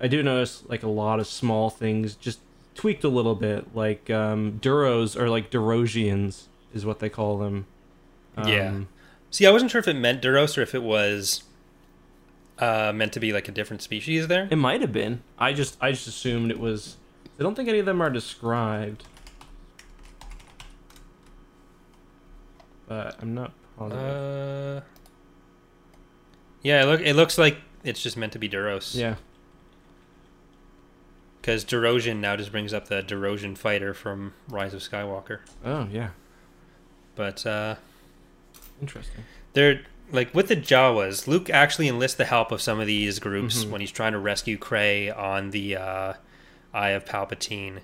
I 0.00 0.06
do 0.06 0.22
notice 0.22 0.62
like 0.68 0.82
a 0.82 0.88
lot 0.88 1.18
of 1.18 1.26
small 1.26 1.70
things 1.70 2.14
just 2.14 2.38
tweaked 2.78 3.02
a 3.04 3.08
little 3.08 3.34
bit. 3.34 3.74
Like 3.74 4.08
um, 4.08 4.60
Duros 4.62 5.20
or 5.20 5.28
like 5.28 5.50
Durosians 5.50 6.44
is 6.72 6.86
what 6.86 7.00
they 7.00 7.08
call 7.08 7.36
them. 7.38 7.66
Yeah. 8.46 8.68
Um, 8.68 8.88
See, 9.30 9.46
I 9.46 9.50
wasn't 9.50 9.70
sure 9.70 9.80
if 9.80 9.88
it 9.88 9.94
meant 9.96 10.22
Duros 10.22 10.56
or 10.56 10.62
if 10.62 10.74
it 10.74 10.82
was 10.82 11.42
uh, 12.58 12.92
meant 12.94 13.12
to 13.12 13.20
be 13.20 13.32
like 13.32 13.48
a 13.48 13.52
different 13.52 13.82
species 13.82 14.28
there. 14.28 14.48
It 14.50 14.56
might 14.56 14.80
have 14.80 14.92
been. 14.92 15.22
I 15.38 15.52
just 15.52 15.76
I 15.80 15.90
just 15.90 16.06
assumed 16.06 16.50
it 16.50 16.60
was. 16.60 16.96
I 17.38 17.42
don't 17.42 17.54
think 17.54 17.68
any 17.68 17.80
of 17.80 17.86
them 17.86 18.00
are 18.00 18.10
described. 18.10 19.04
But 22.86 23.16
I'm 23.20 23.34
not 23.34 23.52
positive. 23.76 24.02
Uh, 24.02 24.80
yeah, 26.62 26.82
it 26.82 26.86
look 26.86 27.00
it 27.00 27.14
looks 27.14 27.36
like 27.38 27.58
it's 27.84 28.02
just 28.02 28.16
meant 28.16 28.32
to 28.32 28.38
be 28.38 28.48
Duros. 28.48 28.94
yeah. 28.94 29.16
Because 31.48 31.64
Derosian 31.64 32.16
now 32.18 32.36
just 32.36 32.52
brings 32.52 32.74
up 32.74 32.88
the 32.88 33.02
Derosian 33.02 33.56
fighter 33.56 33.94
from 33.94 34.34
Rise 34.50 34.74
of 34.74 34.82
Skywalker. 34.82 35.38
Oh 35.64 35.88
yeah. 35.90 36.10
But 37.16 37.46
uh, 37.46 37.76
Interesting. 38.82 39.24
they're 39.54 39.80
like 40.12 40.34
with 40.34 40.48
the 40.48 40.56
Jawas. 40.56 41.26
Luke 41.26 41.48
actually 41.48 41.88
enlists 41.88 42.18
the 42.18 42.26
help 42.26 42.52
of 42.52 42.60
some 42.60 42.80
of 42.80 42.86
these 42.86 43.18
groups 43.18 43.64
Mhm. 43.64 43.70
when 43.70 43.80
he's 43.80 43.90
trying 43.90 44.12
to 44.12 44.18
rescue 44.18 44.58
Cray 44.58 45.08
on 45.08 45.48
the 45.48 45.76
uh, 45.76 46.12
Eye 46.74 46.90
of 46.90 47.06
Palpatine. 47.06 47.78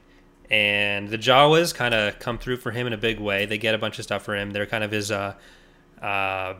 And 0.50 1.09
the 1.09 1.16
Jawas 1.16 1.74
kind 1.74 1.94
of 1.94 2.18
come 2.18 2.37
through 2.37 2.59
for 2.59 2.72
him 2.72 2.87
in 2.87 2.92
a 2.92 2.98
big 2.98 3.18
way. 3.18 3.46
They 3.46 3.57
get 3.57 3.74
a 3.74 3.79
bunch 3.79 3.98
of 3.98 4.05
stuff 4.05 4.22
for 4.24 4.37
him. 4.37 4.50
They're 4.50 4.66
kind 4.66 4.85
of 4.85 4.90
his 4.90 5.11
uh, 5.11 5.37
uh, 6.03 6.57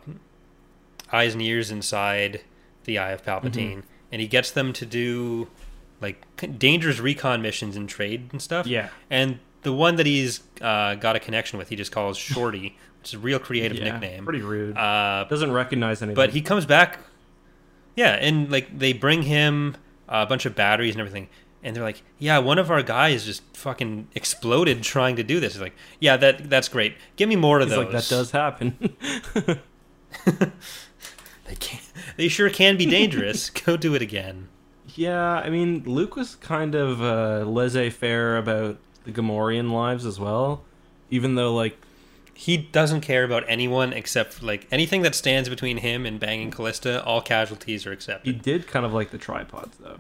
eyes 1.13 1.35
and 1.35 1.43
ears 1.43 1.71
inside 1.71 2.41
the 2.85 2.97
Eye 2.97 3.11
of 3.11 3.23
Palpatine, 3.23 3.83
and 4.11 4.23
he 4.23 4.27
gets 4.27 4.51
them 4.51 4.73
to 4.73 4.87
do 4.87 5.49
like 6.01 6.59
dangerous 6.59 7.01
recon 7.01 7.43
missions 7.43 7.77
and 7.77 7.89
trade 7.89 8.29
and 8.33 8.41
stuff. 8.43 8.67
Yeah. 8.67 8.89
And 9.11 9.39
the 9.63 9.73
one 9.73 9.97
that 9.97 10.07
he's 10.07 10.43
uh, 10.61 10.95
got 10.97 11.17
a 11.17 11.21
connection 11.21 11.59
with, 11.59 11.69
he 11.69 11.77
just 11.77 11.93
calls 11.93 12.17
Shorty, 12.19 12.77
which 13.01 13.11
is 13.11 13.15
a 13.15 13.19
real 13.19 13.39
creative 13.39 13.79
yeah. 13.79 13.93
nickname. 13.93 14.25
Pretty 14.25 14.43
rude. 14.43 14.77
Uh, 14.77 15.25
Doesn't 15.29 15.53
recognize 15.53 16.03
anything. 16.03 16.17
but 16.17 16.31
he 16.31 16.41
comes 16.43 16.67
back, 16.67 16.99
yeah, 17.97 18.13
and 18.15 18.51
like 18.51 18.79
they 18.79 18.93
bring 18.93 19.23
him 19.23 19.77
a 20.09 20.27
bunch 20.27 20.47
of 20.47 20.55
batteries 20.55 20.95
and 20.95 21.01
everything, 21.01 21.29
and 21.63 21.75
they're 21.75 21.83
like, 21.83 22.03
"Yeah, 22.19 22.39
one 22.39 22.59
of 22.59 22.71
our 22.71 22.83
guys 22.83 23.25
just 23.25 23.43
fucking 23.57 24.09
exploded 24.15 24.83
trying 24.83 25.17
to 25.17 25.23
do 25.23 25.41
this." 25.41 25.55
He's 25.55 25.63
like, 25.63 25.75
"Yeah, 26.01 26.17
that 26.19 26.51
that's 26.51 26.69
great. 26.69 26.97
Give 27.17 27.29
me 27.29 27.37
more 27.37 27.61
of 27.61 27.69
He's 27.69 27.77
those." 27.77 27.85
like 27.85 27.93
that 27.93 28.09
does 28.09 28.31
happen. 28.33 28.97
They 31.47 31.55
can 31.57 31.81
They 32.17 32.29
sure 32.29 32.49
can 32.49 32.77
be 32.77 32.87
dangerous. 32.87 33.51
Go 33.51 33.77
do 33.77 33.95
it 33.95 34.03
again. 34.03 34.49
Yeah, 34.95 35.35
I 35.35 35.51
mean 35.51 35.83
Luke 35.87 36.17
was 36.17 36.37
kind 36.37 36.75
of 36.75 37.03
uh, 37.03 37.45
laissez-faire 37.49 38.37
about 38.37 38.79
the 39.05 39.13
Gamorrean 39.13 39.71
lives 39.71 40.07
as 40.07 40.19
well, 40.19 40.63
even 41.11 41.35
though 41.35 41.55
like 41.55 41.77
He 42.35 42.57
doesn't 42.57 43.03
care 43.03 43.25
about 43.25 43.45
anyone 43.49 43.93
except 43.93 44.43
like 44.43 44.67
anything 44.71 45.03
that 45.03 45.15
stands 45.15 45.49
between 45.49 45.79
him 45.79 46.05
and 46.07 46.19
banging 46.19 46.51
Callista. 46.51 47.03
All 47.05 47.21
casualties 47.21 47.87
are 47.87 47.93
accepted. 47.93 48.35
he 48.35 48.39
did 48.41 48.67
kind 48.67 48.85
of 48.87 48.93
like 48.95 49.11
the 49.11 49.19
tripods 49.19 49.77
though. 49.79 49.99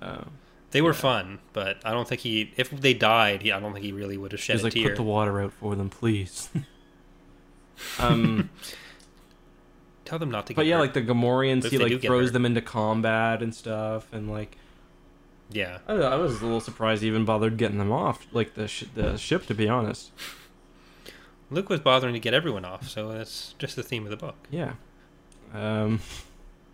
Um, 0.00 0.30
They 0.70 0.80
were 0.82 0.94
fun, 0.94 1.38
but 1.52 1.78
I 1.84 1.90
don't 1.92 2.06
think 2.06 2.20
he. 2.20 2.52
If 2.56 2.70
they 2.70 2.94
died, 2.94 3.42
he, 3.42 3.50
I 3.52 3.58
don't 3.58 3.72
think 3.72 3.84
he 3.84 3.92
really 3.92 4.16
would 4.16 4.32
have 4.32 4.40
shed 4.40 4.54
He's 4.54 4.62
a 4.62 4.64
like, 4.66 4.74
tear. 4.74 4.88
put 4.90 4.96
the 4.96 5.02
water 5.02 5.40
out 5.42 5.52
for 5.54 5.74
them, 5.74 5.88
please. 5.90 6.50
um, 7.98 8.50
Tell 10.08 10.18
them 10.18 10.30
not 10.30 10.46
to. 10.46 10.54
Get 10.54 10.56
but 10.56 10.64
yeah, 10.64 10.76
hurt. 10.76 10.80
like 10.80 10.92
the 10.94 11.02
Gamorreans, 11.02 11.68
he 11.68 11.76
like 11.76 12.00
throws 12.00 12.32
them 12.32 12.46
into 12.46 12.62
combat 12.62 13.42
and 13.42 13.54
stuff, 13.54 14.10
and 14.10 14.30
like 14.30 14.56
yeah. 15.50 15.80
I, 15.86 15.92
I 15.96 16.16
was 16.16 16.40
a 16.40 16.44
little 16.44 16.62
surprised 16.62 17.02
he 17.02 17.08
even 17.08 17.26
bothered 17.26 17.58
getting 17.58 17.76
them 17.76 17.92
off, 17.92 18.26
like 18.32 18.54
the 18.54 18.68
sh- 18.68 18.84
the 18.94 19.18
ship, 19.18 19.44
to 19.48 19.54
be 19.54 19.68
honest. 19.68 20.10
Luke 21.50 21.68
was 21.68 21.80
bothering 21.80 22.14
to 22.14 22.20
get 22.20 22.32
everyone 22.32 22.64
off, 22.64 22.88
so 22.88 23.12
that's 23.12 23.54
just 23.58 23.76
the 23.76 23.82
theme 23.82 24.04
of 24.04 24.10
the 24.10 24.16
book. 24.16 24.36
Yeah. 24.50 24.72
Um. 25.52 26.00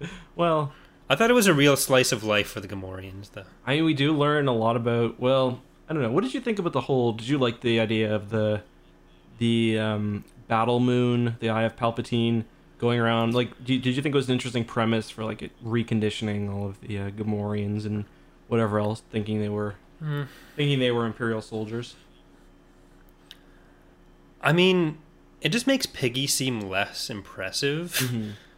Well, 0.34 0.72
I 1.08 1.14
thought 1.14 1.30
it 1.30 1.34
was 1.34 1.46
a 1.46 1.54
real 1.54 1.76
slice 1.76 2.10
of 2.10 2.24
life 2.24 2.48
for 2.48 2.60
the 2.60 2.66
Gamorreans, 2.66 3.30
though. 3.30 3.44
I 3.64 3.76
mean, 3.76 3.84
we 3.84 3.94
do 3.94 4.12
learn 4.12 4.48
a 4.48 4.52
lot 4.52 4.76
about. 4.76 5.18
Well, 5.20 5.62
I 5.88 5.92
don't 5.92 6.02
know. 6.02 6.10
What 6.10 6.24
did 6.24 6.34
you 6.34 6.40
think 6.40 6.58
about 6.58 6.72
the 6.72 6.82
whole? 6.82 7.12
Did 7.12 7.28
you 7.28 7.38
like 7.38 7.60
the 7.62 7.78
idea 7.80 8.14
of 8.14 8.30
the 8.30 8.62
the 9.38 9.78
um, 9.78 10.24
battle 10.48 10.80
moon, 10.80 11.36
the 11.38 11.48
Eye 11.48 11.62
of 11.62 11.76
Palpatine, 11.76 12.44
going 12.84 13.00
around. 13.00 13.34
Like, 13.34 13.50
did, 13.64 13.82
did 13.82 13.96
you 13.96 14.02
think 14.02 14.14
it 14.14 14.18
was 14.18 14.28
an 14.28 14.34
interesting 14.34 14.64
premise 14.64 15.08
for 15.10 15.24
like 15.24 15.40
it 15.42 15.50
reconditioning 15.64 16.52
all 16.54 16.66
of 16.68 16.80
the 16.82 16.98
uh, 16.98 17.10
Gamorreans 17.10 17.84
and 17.86 18.04
whatever 18.48 18.78
else, 18.78 19.02
thinking 19.10 19.40
they 19.40 19.48
were 19.48 19.74
Mm. 20.02 20.26
thinking 20.56 20.80
they 20.80 20.90
were 20.90 21.06
Imperial 21.06 21.40
soldiers? 21.40 21.94
I 24.42 24.52
mean, 24.52 24.98
it 25.40 25.48
just 25.50 25.66
makes 25.66 25.86
Piggy 25.86 26.26
seem 26.26 26.60
less 26.60 27.08
impressive. 27.10 27.96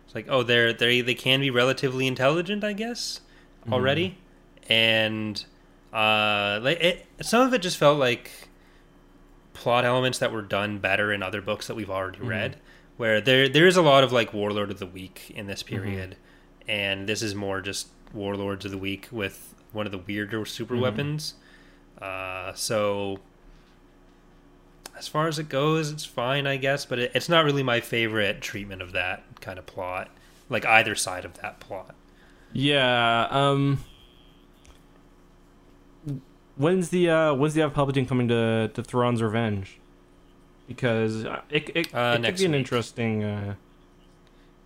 It's 0.07 0.15
like, 0.15 0.27
oh, 0.29 0.43
they're 0.43 0.73
they 0.73 1.01
they 1.03 1.15
can 1.15 1.41
be 1.41 1.51
relatively 1.51 2.07
intelligent, 2.07 2.65
I 2.65 2.73
guess, 2.73 3.21
already, 3.71 4.19
and 4.69 5.45
uh, 5.93 6.59
like 6.63 6.81
it, 6.81 7.07
some 7.23 7.47
of 7.47 7.55
it 7.55 7.63
just 7.63 7.77
felt 7.77 7.99
like 7.99 8.49
plot 9.53 9.85
elements 9.85 10.19
that 10.19 10.33
were 10.33 10.43
done 10.43 10.79
better 10.79 11.13
in 11.13 11.23
other 11.23 11.41
books 11.41 11.67
that 11.69 11.75
we've 11.77 11.91
already 11.91 12.21
read, 12.21 12.57
where 12.97 13.21
there 13.21 13.49
there 13.49 13.67
is 13.67 13.77
a 13.77 13.83
lot 13.83 14.05
of 14.05 14.13
like 14.13 14.33
Warlord 14.33 14.71
of 14.71 14.79
the 14.79 14.87
Week 14.87 15.31
in 15.35 15.47
this 15.47 15.63
period, 15.63 16.17
and 16.69 17.09
this 17.09 17.23
is 17.23 17.35
more 17.35 17.61
just 17.61 17.89
Warlords 18.15 18.65
of 18.65 18.71
the 18.71 18.79
Week 18.79 19.09
with 19.11 19.55
one 19.73 19.87
of 19.87 19.93
the 19.93 19.99
weirder 19.99 20.45
super 20.45 20.75
Mhm. 20.75 20.81
weapons. 20.81 21.35
Uh, 22.01 22.53
so 22.55 23.21
as 24.97 25.09
far 25.09 25.29
as 25.29 25.39
it 25.39 25.49
goes, 25.51 25.91
it's 25.91 26.05
fine, 26.07 26.47
I 26.47 26.57
guess, 26.57 26.87
but 26.87 26.99
it, 26.99 27.13
it's 27.15 27.29
not 27.29 27.45
really 27.45 27.63
my 27.63 27.81
favorite 27.81 28.41
treatment 28.41 28.81
of 28.81 28.93
that 28.93 29.25
kind 29.41 29.59
of 29.59 29.67
plot, 29.67 30.09
like 30.49 30.65
either 30.65 30.95
side 30.95 31.25
of 31.27 31.35
that 31.43 31.61
plot. 31.61 31.95
Yeah. 32.53 33.27
Um. 33.31 33.85
When's 36.57 36.89
the 36.89 37.11
uh 37.11 37.35
when's 37.35 37.53
the 37.55 37.61
Palpatine 37.69 38.09
coming 38.09 38.29
to 38.29 38.71
to 38.73 38.83
Thrawn's 38.83 39.23
Revenge? 39.23 39.79
Because 40.67 41.23
it 41.25 41.71
it, 41.75 41.95
Uh, 41.95 42.19
it 42.21 42.25
could 42.25 42.37
be 42.39 42.45
an 42.45 42.53
week. 42.53 42.59
interesting. 42.59 43.25
Uh, 43.25 43.55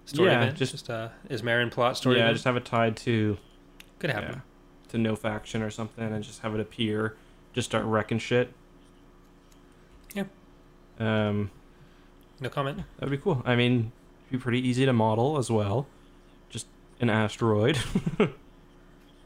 Story 0.07 0.31
Yeah, 0.31 0.43
event, 0.43 0.57
just- 0.59 0.73
just, 0.73 0.91
uh, 0.91 1.11
Ismaren 1.29 1.71
plot 1.71 1.97
story 1.97 2.17
yeah, 2.17 2.23
event. 2.25 2.35
just 2.37 2.45
have 2.45 2.57
it 2.57 2.65
tied 2.65 2.97
to 2.99 3.39
Could 4.01 4.11
happen. 4.11 4.33
yeah, 4.35 4.41
to 4.89 4.99
no 4.99 5.15
faction 5.15 5.63
or 5.63 5.71
something, 5.71 6.03
and 6.13 6.25
just 6.25 6.41
have 6.43 6.53
it 6.55 6.61
appear, 6.61 7.17
just 7.53 7.69
start 7.71 7.85
wrecking 7.85 8.19
shit. 8.19 8.53
Yeah. 10.15 10.25
Um, 10.99 11.51
No 12.41 12.49
comment. 12.49 12.83
that'd 12.99 13.11
be 13.11 13.19
cool. 13.19 13.41
I 13.47 13.55
mean, 13.55 13.93
it'd 14.27 14.41
be 14.41 14.43
pretty 14.43 14.67
easy 14.67 14.85
to 14.85 14.93
model 14.93 15.39
as 15.39 15.49
well. 15.49 15.87
Just 16.49 16.67
an 17.01 17.09
asteroid. 17.11 17.79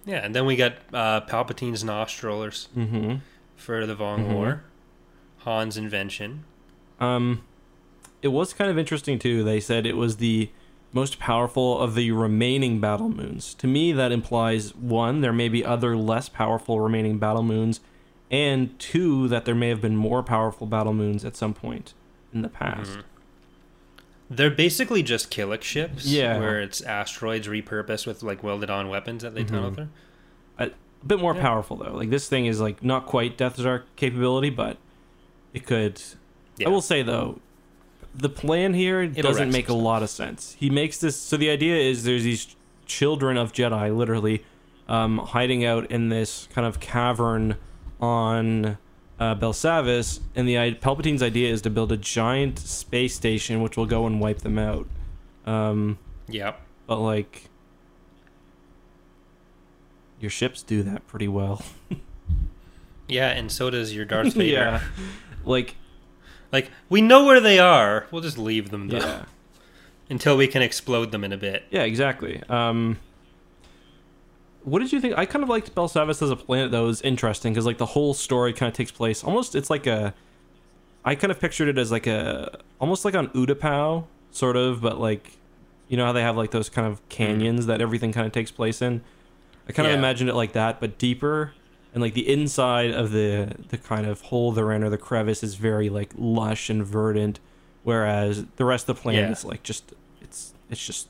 Yeah, 0.06 0.18
and 0.22 0.34
then 0.34 0.44
we 0.44 0.54
got 0.56 0.74
uh, 0.92 1.22
Palpatine's 1.22 1.82
nostrils 1.82 2.68
mm-hmm. 2.76 3.16
for 3.56 3.86
the 3.86 3.96
Vong 3.96 4.26
Mhm. 4.26 4.34
War, 4.34 4.64
Han's 5.46 5.78
invention. 5.78 6.44
Um, 7.00 7.42
it 8.22 8.28
was 8.28 8.52
kind 8.52 8.70
of 8.70 8.78
interesting 8.78 9.18
too. 9.18 9.42
They 9.44 9.60
said 9.60 9.86
it 9.86 9.96
was 9.96 10.16
the 10.16 10.50
most 10.92 11.18
powerful 11.18 11.78
of 11.80 11.94
the 11.94 12.12
remaining 12.12 12.80
battle 12.80 13.08
moons. 13.08 13.54
To 13.54 13.66
me, 13.66 13.92
that 13.92 14.12
implies 14.12 14.74
one, 14.76 15.20
there 15.20 15.32
may 15.32 15.48
be 15.48 15.64
other 15.64 15.96
less 15.96 16.28
powerful 16.28 16.80
remaining 16.80 17.18
battle 17.18 17.42
moons, 17.42 17.80
and 18.30 18.78
two, 18.78 19.26
that 19.28 19.44
there 19.44 19.54
may 19.56 19.68
have 19.68 19.80
been 19.80 19.96
more 19.96 20.22
powerful 20.22 20.66
battle 20.66 20.94
moons 20.94 21.24
at 21.24 21.36
some 21.36 21.52
point 21.52 21.94
in 22.32 22.42
the 22.42 22.48
past. 22.48 22.92
Mhm. 22.98 23.02
They're 24.30 24.50
basically 24.50 25.02
just 25.02 25.30
Killik 25.30 25.62
ships, 25.62 26.06
Yeah. 26.06 26.38
where 26.38 26.60
it's 26.60 26.80
asteroids 26.80 27.46
repurposed 27.46 28.06
with 28.06 28.22
like 28.22 28.42
welded 28.42 28.70
on 28.70 28.88
weapons 28.88 29.22
that 29.22 29.34
they 29.34 29.44
tunnel 29.44 29.70
Mhm. 29.72 29.74
through. 29.74 29.88
A 30.58 30.70
bit 31.06 31.20
more 31.20 31.34
Yeah. 31.34 31.42
powerful 31.42 31.76
though. 31.76 31.92
Like 31.94 32.08
this 32.10 32.28
thing 32.28 32.46
is 32.46 32.60
like 32.60 32.82
not 32.82 33.04
quite 33.06 33.36
Death 33.36 33.58
Star 33.58 33.84
capability, 33.96 34.48
but 34.50 34.78
it 35.52 35.66
could. 35.66 36.00
Yeah. 36.56 36.68
I 36.68 36.70
will 36.70 36.80
say 36.80 37.02
though, 37.02 37.40
the 38.14 38.28
plan 38.28 38.74
here 38.74 39.02
It'll 39.02 39.22
doesn't 39.22 39.50
make 39.50 39.68
a 39.68 39.74
lot 39.74 40.02
of 40.02 40.10
sense. 40.10 40.56
He 40.58 40.70
makes 40.70 40.98
this 40.98 41.16
so 41.16 41.36
the 41.36 41.50
idea 41.50 41.76
is 41.76 42.04
there's 42.04 42.22
these 42.24 42.54
children 42.86 43.36
of 43.36 43.52
Jedi 43.52 43.96
literally 43.96 44.44
um, 44.88 45.18
hiding 45.18 45.64
out 45.64 45.90
in 45.90 46.10
this 46.10 46.46
kind 46.54 46.66
of 46.66 46.78
cavern 46.78 47.56
on 48.00 48.78
uh, 49.18 49.34
Belsavis, 49.36 50.20
and 50.34 50.46
the 50.48 50.54
Palpatine's 50.74 51.22
idea 51.22 51.50
is 51.52 51.62
to 51.62 51.70
build 51.70 51.90
a 51.92 51.96
giant 51.96 52.58
space 52.58 53.14
station 53.14 53.62
which 53.62 53.76
will 53.76 53.86
go 53.86 54.06
and 54.06 54.20
wipe 54.20 54.38
them 54.40 54.58
out. 54.58 54.86
Um, 55.46 55.98
Yep. 56.28 56.60
but 56.86 56.98
like. 57.00 57.48
Your 60.20 60.30
ships 60.30 60.62
do 60.62 60.82
that 60.84 61.06
pretty 61.06 61.28
well. 61.28 61.62
Yeah, 63.06 63.28
and 63.28 63.52
so 63.52 63.68
does 63.68 63.94
your 63.94 64.06
Darth 64.06 64.32
Vader. 64.34 64.50
yeah. 64.50 64.80
Like, 65.44 65.76
Like 66.54 66.70
we 66.88 67.00
know 67.00 67.24
where 67.24 67.40
they 67.40 67.58
are. 67.58 68.06
We'll 68.12 68.22
just 68.22 68.38
leave 68.38 68.70
them 68.70 68.86
though 68.86 68.98
yeah. 68.98 69.24
until 70.08 70.36
we 70.36 70.46
can 70.46 70.62
explode 70.62 71.10
them 71.10 71.24
in 71.24 71.32
a 71.32 71.36
bit. 71.36 71.64
Yeah, 71.68 71.82
exactly. 71.82 72.40
Um, 72.48 73.00
what 74.62 74.78
did 74.78 74.92
you 74.92 75.00
think? 75.00 75.18
I 75.18 75.26
kind 75.26 75.42
of 75.42 75.48
liked 75.48 75.74
Belsavis 75.74 76.22
as 76.22 76.30
a 76.30 76.36
planet 76.36 76.70
that 76.70 76.78
was 76.78 77.02
interesting 77.02 77.52
because 77.52 77.66
like 77.66 77.78
the 77.78 77.86
whole 77.86 78.14
story 78.14 78.52
kind 78.52 78.70
of 78.70 78.76
takes 78.76 78.92
place 78.92 79.24
almost. 79.24 79.56
It's 79.56 79.68
like 79.68 79.88
a. 79.88 80.14
I 81.04 81.16
kind 81.16 81.32
of 81.32 81.40
pictured 81.40 81.66
it 81.66 81.76
as 81.76 81.90
like 81.90 82.06
a 82.06 82.60
almost 82.78 83.04
like 83.04 83.16
on 83.16 83.30
Utapau, 83.30 84.04
sort 84.30 84.56
of, 84.56 84.80
but 84.80 85.00
like, 85.00 85.32
you 85.88 85.96
know 85.96 86.06
how 86.06 86.12
they 86.12 86.22
have 86.22 86.36
like 86.36 86.52
those 86.52 86.68
kind 86.68 86.86
of 86.86 87.06
canyons 87.08 87.66
that 87.66 87.80
everything 87.80 88.12
kind 88.12 88.28
of 88.28 88.32
takes 88.32 88.52
place 88.52 88.80
in. 88.80 89.02
I 89.68 89.72
kind 89.72 89.88
of 89.88 89.94
imagined 89.94 90.30
it 90.30 90.34
like 90.34 90.52
that, 90.52 90.78
but 90.78 90.98
deeper, 90.98 91.52
and 91.94 92.02
like 92.02 92.12
the 92.14 92.30
inside 92.30 92.90
of 92.90 93.12
the 93.12 93.54
the 93.68 93.78
kind 93.78 94.06
of 94.06 94.20
hole 94.22 94.52
they're 94.52 94.72
in 94.72 94.84
or 94.84 94.90
the 94.90 94.98
crevice 94.98 95.42
is 95.42 95.54
very 95.54 95.88
like 95.88 96.10
lush 96.18 96.68
and 96.68 96.84
verdant, 96.84 97.40
whereas 97.84 98.44
the 98.56 98.64
rest 98.66 98.88
of 98.88 98.96
the 98.96 99.00
planet 99.02 99.22
Yeah. 99.24 99.30
is 99.32 99.44
like 99.44 99.62
just 99.62 99.94
it's 100.20 100.52
it's 100.68 100.84
just 100.84 101.08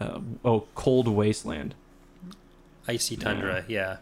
uh, 0.00 0.18
oh 0.44 0.66
cold 0.74 1.06
wasteland. 1.06 1.74
Icy 2.88 3.16
tundra. 3.16 3.64
Yeah. 3.68 3.98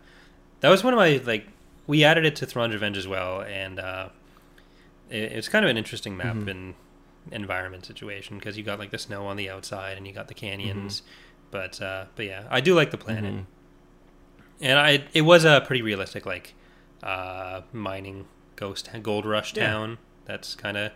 that 0.60 0.70
was 0.70 0.82
one 0.82 0.94
of 0.94 0.98
my 0.98 1.20
like. 1.26 1.46
We 1.86 2.04
added 2.04 2.24
it 2.24 2.36
to 2.36 2.46
Thrawn's 2.46 2.72
Revenge 2.72 2.96
as 2.96 3.08
well, 3.08 3.42
and 3.42 3.80
uh, 3.80 4.10
it, 5.10 5.32
it's 5.32 5.48
kind 5.48 5.64
of 5.64 5.70
an 5.70 5.76
interesting 5.76 6.16
map 6.16 6.36
Mhm. 6.36 6.48
and 6.50 6.74
environment 7.32 7.84
situation 7.84 8.38
because 8.38 8.56
you 8.56 8.62
got 8.62 8.78
like 8.78 8.90
the 8.90 8.98
snow 8.98 9.26
on 9.26 9.36
the 9.36 9.50
outside 9.50 9.96
and 9.98 10.06
you 10.06 10.12
got 10.12 10.28
the 10.28 10.34
canyons. 10.34 11.02
But 11.50 11.82
uh, 11.82 12.04
but 12.14 12.26
yeah, 12.26 12.44
I 12.48 12.60
do 12.60 12.74
like 12.74 12.90
the 12.92 12.96
planet. 12.96 13.34
Mhm. 13.34 13.44
And 14.60 14.78
I 14.78 15.04
it 15.12 15.22
was 15.22 15.44
a 15.44 15.62
pretty 15.66 15.82
realistic 15.82 16.26
like 16.26 16.54
uh, 17.02 17.62
mining 17.72 18.26
ghost 18.56 18.90
gold 19.02 19.24
rush 19.26 19.54
Yeah. 19.56 19.68
town 19.68 19.98
that's 20.26 20.54
kind 20.54 20.76
of 20.76 20.92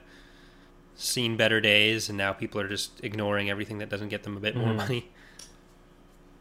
seen 0.96 1.36
better 1.36 1.60
days, 1.60 2.08
and 2.08 2.16
now 2.18 2.32
people 2.32 2.60
are 2.60 2.68
just 2.68 3.02
ignoring 3.02 3.50
everything 3.50 3.78
that 3.78 3.88
doesn't 3.88 4.08
get 4.10 4.22
them 4.22 4.36
a 4.36 4.40
bit 4.40 4.54
more 4.56 4.70
Mhm. 4.72 4.76
money. 4.76 5.10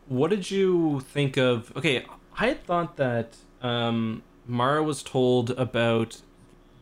What 0.08 0.30
did 0.30 0.52
you 0.52 1.00
think 1.00 1.38
of? 1.38 1.72
Okay, 1.76 2.06
I 2.38 2.48
had 2.48 2.64
thought 2.66 2.98
that 2.98 3.38
um, 3.62 4.22
Mara 4.46 4.84
was 4.84 5.02
told 5.02 5.52
about 5.52 6.22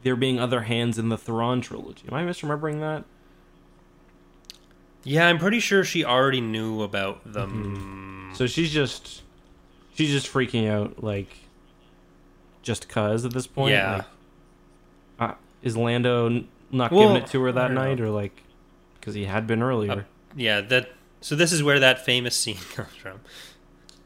there 0.04 0.16
being 0.16 0.40
other 0.40 0.62
hands 0.62 0.98
in 0.98 1.10
the 1.10 1.18
Thrawn 1.18 1.62
trilogy. 1.62 2.08
Am 2.08 2.14
I 2.16 2.24
misremembering 2.24 2.80
that? 2.80 3.06
Yeah, 5.04 5.28
I'm 5.28 5.38
pretty 5.38 5.60
sure 5.60 5.84
she 5.84 6.04
already 6.04 6.42
knew 6.42 6.82
about 6.82 7.32
them. 7.34 8.32
So 8.34 8.48
she's 8.48 8.72
just 8.72 9.22
she's 10.02 10.12
just 10.12 10.32
freaking 10.34 10.70
out, 10.70 11.04
like 11.04 11.30
just 12.62 12.90
cause 12.90 13.26
at 13.26 13.34
this 13.34 13.48
point. 13.48 13.72
Yeah. 13.74 14.04
Like, 15.20 15.32
uh, 15.32 15.34
is 15.62 15.78
Lando 15.78 16.44
not 16.72 16.92
Well, 16.92 17.08
giving 17.10 17.24
it 17.24 17.28
to 17.32 17.42
her 17.44 17.52
that 17.52 17.72
night, 17.72 18.00
know. 18.00 18.06
or 18.06 18.10
like 18.10 18.44
because 19.00 19.14
he 19.14 19.26
had 19.26 19.48
been 19.48 19.62
earlier? 19.62 19.92
Uh, 19.92 20.02
yeah, 20.36 20.62
that. 20.62 20.90
So 21.22 21.36
this 21.36 21.52
is 21.52 21.62
where 21.64 21.80
that 21.80 22.04
famous 22.06 22.36
scene 22.36 22.56
comes 22.74 22.96
from. 22.96 23.20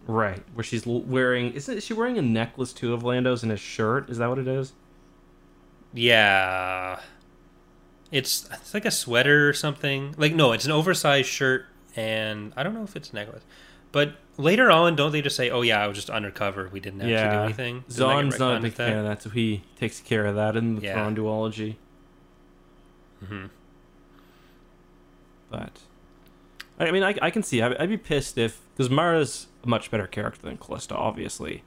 right, 0.08 0.42
where 0.54 0.64
she's 0.64 0.86
wearing. 0.86 1.54
Isn't 1.54 1.78
is 1.78 1.86
she 1.86 1.94
wearing 1.94 2.18
a 2.18 2.22
necklace 2.22 2.74
too 2.74 2.94
of 2.94 3.04
Lando's 3.04 3.44
and 3.44 3.52
a 3.52 3.58
shirt? 3.58 4.10
Is 4.10 4.18
that 4.18 4.28
what 4.28 4.40
it 4.40 4.48
is? 4.48 4.74
Yeah, 5.94 7.00
it's 8.12 8.50
it's 8.52 8.74
like 8.74 8.86
a 8.86 8.92
sweater 8.92 9.48
or 9.48 9.54
something. 9.54 10.14
Like 10.18 10.34
no, 10.34 10.52
it's 10.52 10.66
an 10.66 10.72
oversized 10.72 11.30
shirt, 11.30 11.66
and 11.96 12.52
I 12.58 12.64
don't 12.64 12.74
know 12.74 12.84
if 12.84 12.96
it's 12.96 13.12
a 13.12 13.16
necklace. 13.16 13.44
But 13.96 14.18
later 14.38 14.70
on, 14.70 14.98
don't 14.98 15.14
they 15.14 15.22
just 15.22 15.38
say, 15.38 15.50
"Oh 15.50 15.62
yeah, 15.62 15.82
I 15.82 15.88
was 15.88 15.96
just 15.96 16.10
undercover. 16.10 16.68
We 16.70 16.82
didn't 16.82 17.00
actually 17.00 17.16
do 17.38 17.44
anything." 17.44 17.76
Get 17.88 17.92
Zahn's 17.94 18.38
not 18.38 18.58
a 18.58 18.60
big 18.60 18.74
fan 18.74 18.98
of 18.98 19.06
that, 19.06 19.22
so 19.22 19.30
he 19.30 19.64
takes 19.80 20.02
care 20.02 20.26
of 20.26 20.36
that 20.36 20.58
in 20.58 20.76
the 20.76 20.82
Yeah. 20.82 21.10
Duology. 21.12 21.76
Mhm. 23.24 23.50
But 25.50 25.80
I 26.78 26.92
mean, 26.92 27.04
I, 27.04 27.16
I 27.22 27.30
can 27.30 27.42
see. 27.42 27.62
I'd, 27.62 27.78
I'd 27.78 27.88
be 27.88 27.96
pissed 27.96 28.38
if 28.38 28.60
because 28.76 28.90
Mara's 28.90 29.48
a 29.64 29.70
much 29.70 29.90
better 29.92 30.08
character 30.08 30.42
than 30.42 30.58
Callista, 30.58 30.94
obviously, 30.94 31.64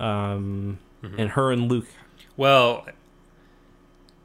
um, 0.00 0.78
Mhm. 1.04 1.14
and 1.16 1.30
her 1.30 1.52
and 1.52 1.70
Luke. 1.70 1.86
Well, 2.36 2.88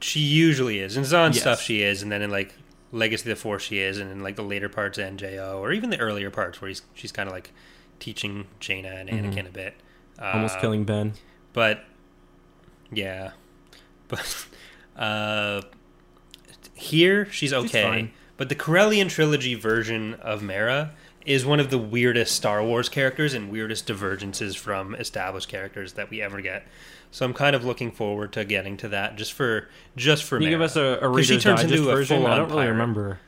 she 0.00 0.18
usually 0.18 0.80
is. 0.80 0.96
In 0.96 1.04
Zon 1.04 1.30
Yes. 1.32 1.40
stuff, 1.42 1.60
she 1.62 1.82
is, 1.82 2.02
and 2.02 2.10
then 2.10 2.20
in 2.20 2.30
like 2.30 2.56
Legacy 2.94 3.30
of 3.30 3.36
the 3.36 3.42
Force, 3.42 3.62
she 3.64 3.78
is, 3.80 3.98
and 3.98 4.10
in 4.10 4.22
like 4.22 4.36
the 4.36 4.42
later 4.42 4.68
parts 4.68 4.96
of 4.98 5.04
NJO, 5.04 5.58
or 5.58 5.72
even 5.72 5.90
the 5.90 5.98
earlier 5.98 6.30
parts 6.30 6.60
where 6.60 6.68
he's 6.68 6.82
she's 6.94 7.12
kind 7.12 7.28
of 7.28 7.32
like 7.34 7.52
teaching 7.98 8.46
Jaina 8.60 8.88
and 8.88 9.08
Mhm. 9.08 9.32
Anakin 9.34 9.46
a 9.48 9.50
bit, 9.50 9.74
Almost 10.18 10.56
Uh, 10.56 10.60
killing 10.60 10.84
Ben. 10.84 11.14
But 11.52 11.84
yeah, 12.92 13.32
but 14.08 14.46
uh, 14.96 15.62
here 16.74 17.26
she's 17.30 17.52
okay. 17.52 17.82
fine. 17.82 18.10
but 18.36 18.48
the 18.48 18.54
Corellian 18.54 19.08
trilogy 19.08 19.54
version 19.54 20.14
of 20.14 20.42
Mara 20.42 20.92
is 21.24 21.46
one 21.46 21.60
of 21.60 21.70
the 21.70 21.78
weirdest 21.78 22.34
Star 22.34 22.62
Wars 22.62 22.88
characters 22.88 23.32
and 23.34 23.50
weirdest 23.50 23.86
divergences 23.86 24.54
from 24.54 24.94
established 24.94 25.48
characters 25.48 25.94
that 25.94 26.10
we 26.10 26.20
ever 26.20 26.40
get. 26.40 26.66
So 27.10 27.24
I'm 27.24 27.32
kind 27.32 27.56
of 27.56 27.64
looking 27.64 27.90
forward 27.90 28.32
to 28.32 28.44
getting 28.44 28.76
to 28.78 28.88
that 28.88 29.16
just 29.16 29.32
for 29.32 29.68
just 29.96 30.24
for 30.24 30.38
Can 30.38 30.44
you 30.44 30.50
give 30.50 30.60
us 30.60 30.76
a, 30.76 30.98
a 31.00 31.22
she 31.22 31.38
turns 31.38 31.62
into 31.62 31.88
a 31.88 31.94
version? 31.94 32.26
I 32.26 32.36
don't 32.36 32.48
really 32.48 32.62
pirate. 32.62 32.72
remember. 32.72 33.20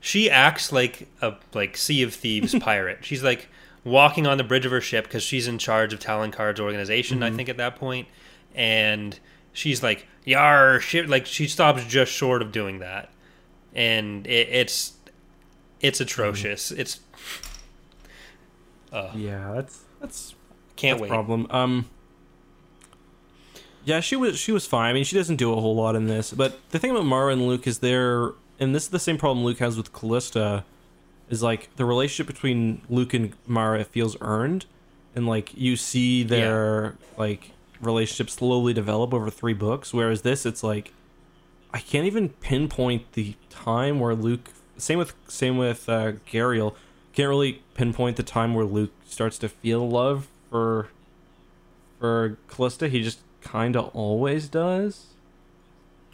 She 0.00 0.30
acts 0.30 0.72
like 0.72 1.08
a 1.20 1.34
like 1.52 1.76
Sea 1.76 2.02
of 2.02 2.14
Thieves 2.14 2.54
pirate. 2.60 3.04
She's 3.04 3.22
like 3.22 3.48
walking 3.84 4.26
on 4.26 4.38
the 4.38 4.44
bridge 4.44 4.64
of 4.64 4.72
her 4.72 4.80
ship 4.80 5.04
because 5.04 5.22
she's 5.22 5.48
in 5.48 5.58
charge 5.58 5.92
of 5.92 6.00
Talon 6.00 6.30
Karrde's 6.30 6.60
organization. 6.60 7.22
I 7.22 7.28
mm-hmm. 7.28 7.36
think 7.36 7.48
at 7.48 7.56
that 7.56 7.76
point, 7.76 8.08
and 8.54 9.18
she's 9.52 9.82
like, 9.82 10.06
"Yar, 10.24 10.80
shit!" 10.80 11.08
Like 11.08 11.26
she 11.26 11.48
stops 11.48 11.84
just 11.84 12.12
short 12.12 12.40
of 12.40 12.52
doing 12.52 12.78
that, 12.78 13.10
and 13.74 14.26
it, 14.26 14.48
it's 14.48 14.92
it's 15.80 16.00
atrocious. 16.00 16.70
It's 16.70 17.00
uh, 18.92 19.10
Yeah, 19.14 19.52
that's 19.54 19.80
that's 20.00 20.34
can't 20.76 20.98
that's 20.98 21.02
wait. 21.02 21.08
problem. 21.08 21.46
Um, 21.50 21.88
yeah, 23.84 24.00
she 24.00 24.16
was 24.16 24.38
she 24.38 24.52
was 24.52 24.66
fine. 24.66 24.90
I 24.90 24.92
mean, 24.92 25.04
she 25.04 25.16
doesn't 25.16 25.36
do 25.36 25.52
a 25.52 25.60
whole 25.60 25.74
lot 25.74 25.94
in 25.96 26.06
this, 26.06 26.32
but 26.32 26.58
the 26.70 26.78
thing 26.78 26.90
about 26.90 27.06
Mara 27.06 27.32
and 27.32 27.46
Luke 27.46 27.66
is 27.66 27.78
they're 27.78 28.32
and 28.58 28.74
this 28.74 28.84
is 28.84 28.88
the 28.90 28.98
same 28.98 29.16
problem 29.16 29.44
Luke 29.44 29.58
has 29.58 29.76
with 29.76 29.92
Callista, 29.92 30.64
is 31.30 31.42
like 31.42 31.74
the 31.76 31.84
relationship 31.84 32.26
between 32.26 32.82
Luke 32.90 33.14
and 33.14 33.32
Mara 33.46 33.84
feels 33.84 34.16
earned, 34.20 34.66
and 35.14 35.26
like 35.26 35.54
you 35.56 35.76
see 35.76 36.22
their 36.22 36.96
like 37.16 37.52
relationship 37.80 38.28
slowly 38.28 38.74
develop 38.74 39.14
over 39.14 39.30
three 39.30 39.54
books. 39.54 39.94
Whereas 39.94 40.22
this, 40.22 40.44
it's 40.44 40.62
like 40.62 40.92
I 41.72 41.78
can't 41.78 42.06
even 42.06 42.28
pinpoint 42.28 43.12
the 43.12 43.34
time 43.48 43.98
where 44.00 44.14
Luke. 44.14 44.50
Same 44.80 44.98
with 44.98 45.14
same 45.28 45.56
with 45.58 45.88
uh, 45.88 46.12
Gaeriel. 46.30 46.74
Can't 47.12 47.28
really 47.28 47.62
pinpoint 47.74 48.16
the 48.16 48.22
time 48.22 48.54
where 48.54 48.64
Luke 48.64 48.92
starts 49.06 49.36
to 49.38 49.48
feel 49.48 49.88
love 49.88 50.28
for 50.50 50.88
for 51.98 52.38
Callista. 52.48 52.88
He 52.88 53.02
just 53.02 53.18
kind 53.42 53.76
of 53.76 53.88
always 53.94 54.48
does, 54.48 55.06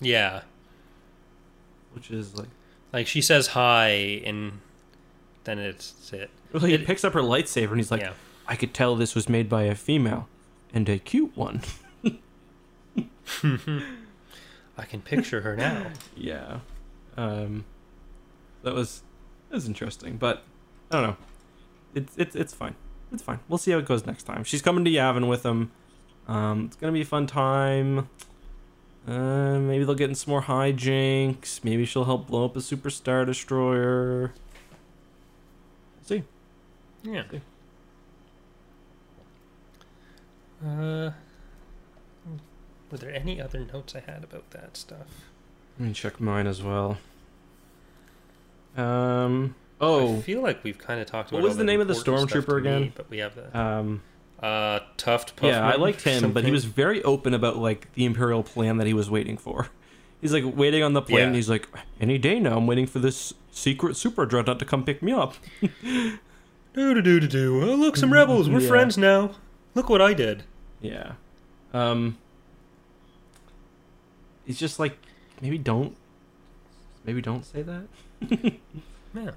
Yeah, 0.01 0.43
which 1.93 2.11
is 2.11 2.37
like. 2.37 2.49
like 2.93 3.07
she 3.07 3.21
says 3.21 3.49
hi, 3.49 3.89
and 4.25 4.61
then 5.45 5.59
it's 5.59 6.13
it. 6.13 6.31
Well, 6.53 6.63
he 6.65 6.75
It- 6.75 6.87
picks 6.87 7.05
up 7.05 7.13
her 7.13 7.21
lightsaber 7.21 7.71
and 7.71 7.77
he's 7.79 7.91
like, 7.91 8.01
yeah, 8.01 8.13
"I 8.49 8.57
could 8.57 8.73
tell 8.75 8.97
this 8.97 9.15
was 9.15 9.29
made 9.29 9.49
by 9.49 9.65
a 9.65 9.75
female, 9.75 10.29
and 10.73 10.89
a 10.89 10.99
cute 10.99 11.37
one." 11.37 11.63
I 14.79 14.85
can 14.85 15.01
picture 15.03 15.41
her 15.43 15.57
now. 15.57 15.87
Yeah. 16.17 16.61
Um, 17.17 17.65
that 18.67 18.75
was 18.75 19.03
that 19.49 19.55
was 19.55 19.67
interesting, 19.67 20.17
but 20.17 20.43
I 20.91 21.01
don't 21.01 21.11
know. 21.11 21.17
It's 21.95 22.13
it's 22.19 22.35
it's 22.35 22.53
fine. 22.53 22.75
It's 23.13 23.23
fine. 23.23 23.39
We'll 23.49 23.59
see 23.59 23.71
how 23.71 23.79
it 23.79 23.87
goes 23.87 24.05
next 24.05 24.25
time. 24.25 24.43
She's 24.43 24.61
coming 24.61 24.85
to 24.85 24.91
Yavin 24.91 25.29
with 25.29 25.47
him. 25.47 25.71
Um, 26.27 26.65
it's 26.67 26.77
gonna 26.77 26.93
be 26.93 27.03
a 27.03 27.07
fun 27.07 27.29
time. 27.29 28.09
Uh, 29.07 29.61
maybe 29.61 29.85
they'll 29.85 29.95
get 29.95 30.09
in 30.11 30.17
some 30.17 30.33
more 30.33 30.43
hijinks. 30.43 31.63
Maybe 31.63 31.85
she'll 31.85 32.07
help 32.07 32.27
blow 32.27 32.45
up 32.45 32.57
a 32.57 32.59
superstar 32.59 33.25
destroyer. 33.25 34.33
see. 36.05 36.25
Yeah. 37.05 37.23
Uh, 40.61 41.13
were 42.91 42.99
there 42.99 43.15
any 43.15 43.41
other 43.41 43.61
notes 43.61 43.95
I 43.95 44.01
had 44.01 44.25
about 44.25 44.51
that 44.51 44.77
stuff? 44.77 45.07
Let 45.79 45.87
me 45.87 45.95
check 45.95 46.21
mine 46.21 46.49
as 46.49 46.65
well. 46.65 46.99
Um. 48.77 49.55
I 49.81 49.85
Oh. 49.85 50.21
feel 50.21 50.41
like 50.43 50.65
we've 50.65 50.79
kind 50.79 51.01
of 51.01 51.07
talked 51.07 51.31
about. 51.31 51.43
What 51.43 51.49
was 51.49 51.57
the 51.59 51.65
name 51.65 51.81
of 51.81 51.89
the 51.89 51.95
stormtrooper 51.95 52.47
to 52.47 52.61
me, 52.63 52.71
again? 52.71 52.93
but 52.97 53.11
we 53.11 53.19
have 53.19 53.35
the 53.35 53.59
Um. 53.59 54.03
uh, 54.43 54.81
Tuft. 54.97 55.37
Puffman 55.37 55.51
Yeah, 55.53 55.67
I 55.69 55.77
liked 55.77 56.03
him, 56.03 56.33
but 56.33 56.45
he 56.45 56.51
was 56.51 56.65
very 56.65 57.03
open 57.05 57.35
about 57.35 57.59
like 57.59 57.93
the 57.95 58.05
imperial 58.07 58.43
plan 58.43 58.79
that 58.79 58.87
he 58.87 58.95
was 58.95 59.11
waiting 59.11 59.37
for. 59.37 59.69
He's 60.23 60.33
like 60.33 60.45
waiting 60.57 60.83
on 60.83 60.95
the 60.95 61.03
plane. 61.03 61.19
Yeah. 61.19 61.27
And 61.27 61.37
he's 61.37 61.51
like, 61.51 61.69
any 62.01 62.17
day 62.17 62.41
now, 62.41 62.57
I'm 62.57 62.67
waiting 62.67 62.87
for 62.87 62.99
this 63.01 63.35
secret 63.51 63.97
super 63.97 64.25
dreadnought 64.25 64.59
to 64.61 64.65
come 64.65 64.83
pick 64.83 65.03
me 65.03 65.13
up. 65.13 65.35
do 65.61 66.19
do 66.75 67.03
do 67.03 67.21
do 67.21 67.27
do. 67.29 67.71
Oh, 67.71 67.75
look, 67.75 67.99
some 67.99 68.11
rebels. 68.13 68.49
We're 68.49 68.61
Yeah. 68.61 68.69
friends 68.69 68.97
now. 68.97 69.33
Look 69.75 69.91
what 69.91 70.01
I 70.01 70.15
did. 70.15 70.45
Yeah. 70.81 71.13
Um. 71.75 72.17
He's 74.47 74.59
just 74.59 74.79
like, 74.79 74.97
maybe 75.43 75.59
don't, 75.59 75.97
maybe 77.05 77.21
don't 77.21 77.45
say 77.45 77.63
that. 77.63 77.85
Yeah. 78.21 79.31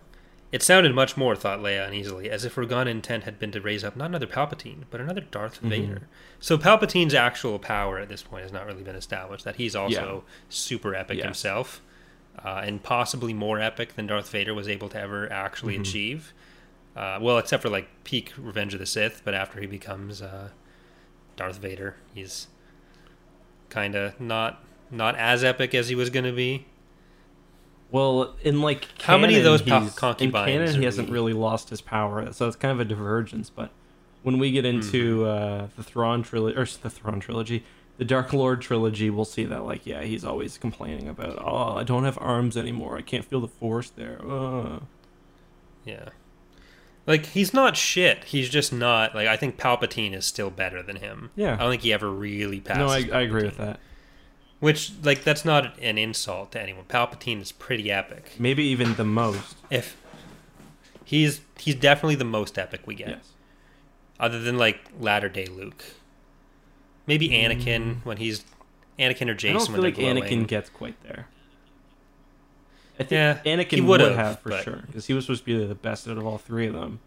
It 0.51 0.63
sounded 0.63 0.95
much 0.95 1.15
more, 1.15 1.36
thought 1.36 1.59
Leia 1.59 1.88
uneasily, 1.88 2.27
as 2.30 2.43
if 2.43 2.55
Ragan 2.55 2.88
intent 2.88 3.23
had 3.25 3.38
been 3.38 3.51
to 3.51 3.61
raise 3.61 3.84
up 3.84 3.95
not 3.95 4.05
another 4.07 4.25
Palpatine, 4.25 4.86
but 4.89 4.99
another 4.99 5.21
Darth 5.21 5.61
Mhm. 5.61 5.69
Vader. 5.69 6.01
So 6.39 6.57
Palpatine's 6.57 7.13
actual 7.13 7.59
power 7.59 7.99
at 7.99 8.09
this 8.09 8.23
point 8.23 8.43
has 8.43 8.51
not 8.51 8.65
really 8.65 8.82
been 8.82 8.95
established. 8.95 9.45
That 9.45 9.57
he's 9.57 9.75
also 9.75 10.23
super 10.49 10.95
epic 10.95 11.17
Yes. 11.17 11.25
himself, 11.25 11.82
uh, 12.43 12.61
and 12.63 12.82
possibly 12.82 13.32
more 13.32 13.59
epic 13.59 13.95
than 13.95 14.07
Darth 14.07 14.30
Vader 14.32 14.53
was 14.55 14.67
able 14.67 14.89
to 14.89 14.99
ever 14.99 15.32
actually 15.32 15.77
Mhm. 15.77 15.82
achieve. 15.82 16.34
Uh, 16.95 17.19
well, 17.21 17.38
except 17.38 17.61
for 17.61 17.69
like 17.69 17.88
peak 18.03 18.34
Revenge 18.36 18.73
of 18.73 18.80
the 18.80 18.86
Sith, 18.88 19.21
but 19.23 19.36
after 19.36 19.61
he 19.61 19.67
becomes 19.67 20.19
uh, 20.21 20.49
Darth 21.38 21.57
Vader, 21.59 21.95
he's 22.15 22.47
kind 23.69 23.93
of 23.95 24.19
not 24.19 24.63
not 24.91 25.15
as 25.15 25.43
epic 25.43 25.75
as 25.75 25.89
he 25.89 25.93
was 25.95 26.09
going 26.09 26.25
to 26.25 26.32
be. 26.32 26.65
Well, 27.91 28.35
in 28.43 28.61
like 28.61 28.87
How 29.01 29.17
many 29.17 29.37
of 29.37 29.43
those 29.43 29.61
concubines 29.61 30.21
In 30.21 30.31
canon, 30.31 30.75
he 30.79 30.85
hasn't 30.85 31.07
we- 31.09 31.13
really 31.13 31.33
lost 31.33 31.69
his 31.69 31.81
power, 31.81 32.31
so 32.33 32.47
it's 32.47 32.55
kind 32.55 32.71
of 32.71 32.79
a 32.79 32.85
divergence. 32.85 33.49
But 33.49 33.71
when 34.23 34.37
we 34.37 34.51
get 34.51 34.65
into 34.65 35.21
Mm-hmm. 35.21 35.63
uh, 35.63 35.67
the 35.75 35.83
Thrawn 35.83 36.21
trilogy, 36.23 36.57
or 36.57 36.65
the 36.65 36.89
Thrawn 36.89 37.19
trilogy, 37.19 37.63
the 37.97 38.05
Dark 38.05 38.31
Lord 38.31 38.61
trilogy, 38.61 39.09
we'll 39.09 39.25
see 39.25 39.43
that. 39.45 39.65
Like, 39.65 39.85
yeah, 39.85 40.03
he's 40.03 40.23
always 40.23 40.57
complaining 40.57 41.09
about, 41.09 41.37
oh, 41.43 41.73
I 41.77 41.83
don't 41.83 42.03
have 42.05 42.17
arms 42.21 42.55
anymore. 42.55 42.97
I 42.97 43.01
can't 43.01 43.25
feel 43.25 43.41
the 43.41 43.47
Force 43.47 43.89
there. 43.89 44.19
Uh. 44.25 44.79
Yeah. 45.83 46.09
Like 47.07 47.25
he's 47.27 47.53
not 47.55 47.75
shit. 47.75 48.25
He's 48.25 48.49
just 48.49 48.71
not 48.71 49.15
like 49.15 49.27
I 49.27 49.35
think 49.35 49.57
Palpatine 49.57 50.13
is 50.13 50.27
still 50.27 50.51
better 50.51 50.83
than 50.83 50.97
him. 50.97 51.31
Yeah. 51.35 51.55
I 51.55 51.57
don't 51.57 51.71
think 51.71 51.81
he 51.81 51.91
ever 51.91 52.09
really 52.11 52.59
passed. 52.59 52.79
No, 52.79 52.87
I, 52.87 52.97
I 53.11 53.21
agree 53.21 53.45
with 53.45 53.57
that. 53.57 53.79
Which 54.60 54.91
like 55.03 55.24
that's 55.24 55.45
not 55.45 55.80
an 55.80 55.97
insult 55.97 56.51
to 56.51 56.62
anyone. 56.62 56.84
Palpatine 56.86 57.41
is 57.41 57.51
pretty 57.51 57.89
epic. 57.91 58.32
Maybe 58.38 58.64
even 58.66 58.95
the 58.95 59.05
most. 59.05 59.55
If 59.70 59.95
he's 61.05 61.41
he's 61.57 61.76
definitely 61.76 62.16
the 62.16 62.26
most 62.26 62.57
epic 62.57 62.82
we 62.86 62.95
get, 62.95 63.07
Yes. 63.10 63.30
other 64.20 64.39
than 64.41 64.57
like 64.57 64.80
latter 64.99 65.30
day 65.30 65.45
Luke. 65.45 65.84
Maybe 67.07 67.30
Anakin 67.30 68.03
when 68.05 68.18
he's 68.18 68.43
Anakin 68.99 69.30
or 69.30 69.34
Mm. 69.34 69.34
I 69.34 69.34
Jacen 69.36 69.53
don't 69.53 69.66
feel 69.68 70.05
when 70.05 70.18
like. 70.18 70.26
Anakin 70.26 70.45
gets 70.47 70.70
quite 70.70 71.01
there. 71.03 71.28
I 72.99 73.03
think 73.03 73.12
Yeah, 73.12 73.39
Anakin 73.45 73.72
he 73.76 73.82
would 73.82 74.01
have 74.01 74.41
for 74.41 74.49
but- 74.49 74.64
sure 74.66 74.84
because 74.88 75.05
he 75.05 75.14
was 75.14 75.24
supposed 75.26 75.45
to 75.45 75.57
be 75.57 75.66
the 75.66 75.74
best 75.76 76.05
out 76.07 76.18
of 76.18 76.26
all 76.26 76.38
three 76.38 76.68
of 76.68 76.74
them. 76.74 76.99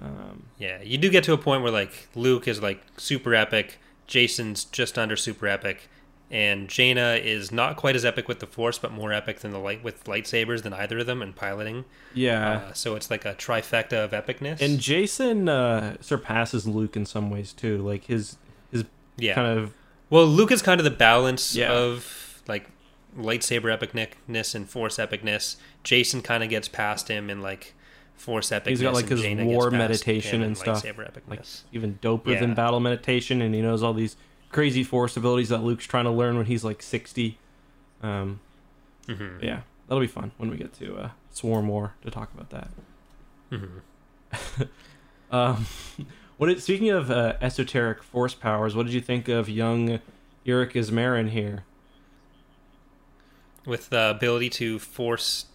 Um, 0.00 0.44
Yeah, 0.58 0.80
you 0.82 0.96
do 0.96 1.10
get 1.10 1.22
to 1.24 1.34
a 1.34 1.38
point 1.38 1.62
where 1.62 1.70
like 1.70 2.08
Luke 2.14 2.48
is 2.48 2.62
like 2.62 2.82
super 2.96 3.34
epic, 3.34 3.78
Jacen's 4.08 4.64
just 4.64 4.98
under 4.98 5.16
super 5.16 5.46
epic, 5.46 5.88
and 6.32 6.68
Jaina 6.68 7.20
is 7.22 7.52
not 7.52 7.76
quite 7.76 7.94
as 7.94 8.04
epic 8.04 8.26
with 8.26 8.40
the 8.40 8.46
Force, 8.46 8.78
but 8.78 8.90
more 8.90 9.12
epic 9.12 9.40
than 9.40 9.52
the 9.52 9.58
light 9.58 9.84
with 9.84 10.02
lightsabers 10.04 10.62
than 10.62 10.72
either 10.72 10.98
of 11.00 11.06
them 11.06 11.20
and 11.22 11.36
piloting. 11.36 11.84
yeah, 12.14 12.52
Uh, 12.70 12.72
so 12.72 12.96
it's 12.96 13.10
like 13.10 13.24
a 13.24 13.34
trifecta 13.34 14.02
of 14.04 14.10
epicness. 14.12 14.60
and 14.62 14.78
Jacen 14.80 15.48
uh, 15.48 16.00
surpasses 16.00 16.66
Luke 16.66 16.96
in 16.96 17.04
some 17.06 17.30
ways 17.30 17.52
too. 17.52 17.78
Like 17.78 18.04
his 18.04 18.36
his 18.72 18.84
yeah, 19.18 19.34
kind 19.34 19.58
of 19.58 19.74
well, 20.10 20.26
Luke 20.26 20.50
is 20.50 20.62
kind 20.62 20.80
of 20.80 20.84
the 20.84 20.90
balance 20.90 21.54
Yeah. 21.54 21.70
of 21.72 22.42
like 22.48 22.66
lightsaber 23.16 23.76
epicness 23.78 24.54
and 24.54 24.68
Force 24.68 24.96
epicness. 24.96 25.56
Jacen 25.84 26.24
kind 26.24 26.42
of 26.42 26.48
gets 26.48 26.66
past 26.66 27.08
him 27.08 27.28
in 27.28 27.42
like 27.42 27.74
Force 28.16 28.50
epicness. 28.50 28.68
He's 28.68 28.82
got, 28.82 28.94
like, 28.94 29.08
his 29.08 29.20
Jaina 29.20 29.44
war 29.44 29.70
meditation 29.70 30.42
in 30.42 30.48
and 30.48 30.56
stuff. 30.58 30.82
Lightsaber 30.82 31.10
epicness. 31.10 31.28
like 31.28 31.72
even 31.72 31.98
doper 32.00 32.38
than 32.38 32.54
battle 32.54 32.78
meditation, 32.80 33.42
and 33.42 33.54
he 33.54 33.60
knows 33.60 33.82
all 33.82 33.92
these 33.92 34.16
crazy 34.52 34.84
Force 34.84 35.16
abilities 35.16 35.48
that 35.48 35.62
Luke's 35.62 35.86
trying 35.86 36.04
to 36.04 36.10
learn 36.10 36.36
when 36.36 36.46
he's 36.46 36.62
like 36.64 36.82
sixty. 36.82 37.38
Um, 38.02 38.40
Mhm. 39.08 39.42
yeah, 39.42 39.62
that'll 39.88 40.00
be 40.00 40.06
fun 40.06 40.30
when 40.36 40.50
we 40.50 40.56
get 40.56 40.72
to 40.74 40.96
uh, 40.96 41.10
Swarm 41.32 41.66
War 41.68 41.94
to 42.04 42.10
talk 42.10 42.30
about 42.34 42.50
that. 42.50 42.68
Mhm. 43.50 43.80
Um, 45.30 45.66
what 46.36 46.48
did, 46.48 46.62
speaking 46.62 46.90
of 46.90 47.10
uh, 47.10 47.34
esoteric 47.40 48.02
force 48.02 48.34
powers, 48.34 48.76
what 48.76 48.84
did 48.84 48.92
you 48.94 49.00
think 49.00 49.28
of 49.28 49.48
young 49.48 49.98
Irek 50.46 50.72
Ismaren 50.72 51.30
here? 51.30 51.64
with 53.64 53.90
the 53.90 54.10
ability 54.10 54.50
to 54.50 54.76
force 54.80 55.46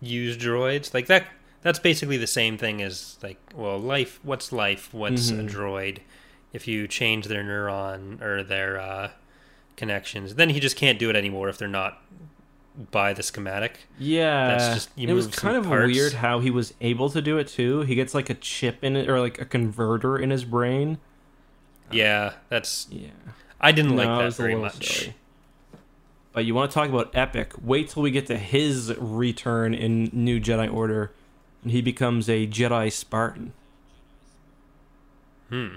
use 0.00 0.36
droids 0.36 0.94
like 0.94 1.06
that 1.06 1.26
that's 1.62 1.80
basically 1.80 2.16
the 2.16 2.28
same 2.28 2.56
thing 2.56 2.80
as 2.80 3.16
like 3.24 3.38
well 3.56 3.76
life 3.76 4.20
what's 4.22 4.52
life 4.52 4.94
what's 4.94 5.32
Mhm. 5.32 5.40
a 5.40 5.50
droid 5.52 5.98
if 6.56 6.66
you 6.66 6.88
change 6.88 7.26
their 7.26 7.44
neuron 7.44 8.20
or 8.20 8.42
their 8.42 8.80
uh, 8.80 9.10
connections 9.76 10.34
then 10.34 10.48
he 10.50 10.58
just 10.58 10.76
can't 10.76 10.98
do 10.98 11.08
it 11.10 11.14
anymore 11.16 11.48
if 11.48 11.56
they're 11.58 11.68
not 11.68 12.02
by 12.90 13.12
the 13.14 13.22
schematic. 13.22 13.86
Yeah, 13.98 14.48
That's 14.48 14.74
just- 14.74 14.90
you 14.96 15.08
it 15.08 15.12
was 15.14 15.28
kind 15.28 15.56
of 15.56 15.64
parts. 15.64 15.92
weird 15.94 16.12
how 16.14 16.40
he 16.40 16.50
was 16.50 16.74
able 16.82 17.08
to 17.08 17.22
do 17.22 17.38
it 17.38 17.48
too. 17.48 17.80
He 17.82 17.94
gets 17.94 18.12
like 18.14 18.28
a 18.28 18.34
chip 18.34 18.84
in 18.84 18.96
it 18.96 19.08
or 19.08 19.18
like 19.20 19.40
a 19.40 19.46
converter 19.46 20.18
in 20.18 20.28
his 20.30 20.44
brain. 20.44 20.98
Yeah, 21.90 22.34
that's 22.50 22.86
Yeah, 22.90 23.08
I 23.60 23.72
didn't 23.72 23.96
No, 23.96 24.04
like 24.04 24.08
that 24.30 24.36
very 24.36 24.56
much. 24.56 24.86
silly. 24.98 25.14
But 26.34 26.44
you 26.44 26.54
want 26.54 26.70
to 26.70 26.74
talk 26.74 26.90
about 26.90 27.16
epic? 27.16 27.54
Wait 27.62 27.88
till 27.88 28.02
we 28.02 28.10
get 28.10 28.26
to 28.26 28.36
his 28.36 28.94
return 28.98 29.72
in 29.72 30.10
New 30.12 30.38
Jedi 30.38 30.70
Order, 30.70 31.12
and 31.62 31.72
he 31.72 31.80
becomes 31.80 32.28
a 32.28 32.46
Jedi 32.46 32.92
Spartan. 32.92 33.54
Hmm. 35.48 35.76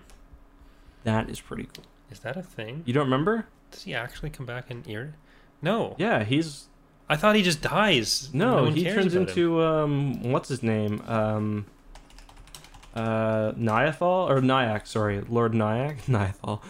That 1.03 1.29
is 1.29 1.39
pretty 1.39 1.69
cool. 1.73 1.85
Is 2.11 2.19
that 2.19 2.37
a 2.37 2.43
thing? 2.43 2.83
You 2.85 2.93
don't 2.93 3.05
remember? 3.05 3.47
Does 3.71 3.83
he 3.83 3.93
actually 3.93 4.29
come 4.29 4.45
back 4.45 4.71
in 4.71 4.83
ear? 4.87 5.15
No. 5.61 5.95
Yeah, 5.97 6.23
he's 6.23 6.67
I 7.09 7.15
thought 7.15 7.35
he 7.35 7.41
just 7.41 7.61
dies. 7.61 8.29
no, 8.33 8.63
one 8.63 8.73
he 8.75 8.83
turns 8.83 9.15
into 9.15 9.63
um, 9.63 10.31
what's 10.31 10.47
his 10.47 10.61
name? 10.61 11.01
Um, 11.07 11.65
uh, 12.95 13.51
Niathal 13.53 14.29
or 14.29 14.41
Nyax? 14.41 14.87
Sorry, 14.87 15.21
Lord 15.21 15.53
Nyax. 15.53 16.01
Niathal. 16.05 16.61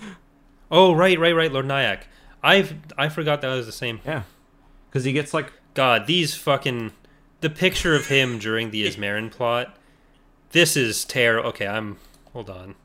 Oh, 0.72 0.94
right, 0.94 1.20
right, 1.20 1.36
right, 1.36 1.52
Lord 1.52 1.66
Nyax. 1.66 2.04
I've 2.42 2.76
I 2.98 3.10
forgot 3.10 3.42
that 3.42 3.50
was 3.50 3.66
the 3.66 3.74
same. 3.74 4.00
Yeah, 4.06 4.24
because 4.90 5.04
he 5.04 5.12
gets 5.12 5.34
like 5.34 5.52
God, 5.74 6.08
these 6.08 6.36
fucking 6.36 6.94
the 7.42 7.50
picture 7.50 7.94
of 7.94 8.08
him 8.08 8.40
during 8.40 8.72
the 8.72 8.86
Ismaren 8.88 9.30
plot. 9.30 9.76
This 10.52 10.78
is 10.78 11.04
terrible. 11.04 11.50
Okay, 11.50 11.68
I'm 11.68 11.98
hold 12.32 12.50
on. 12.50 12.76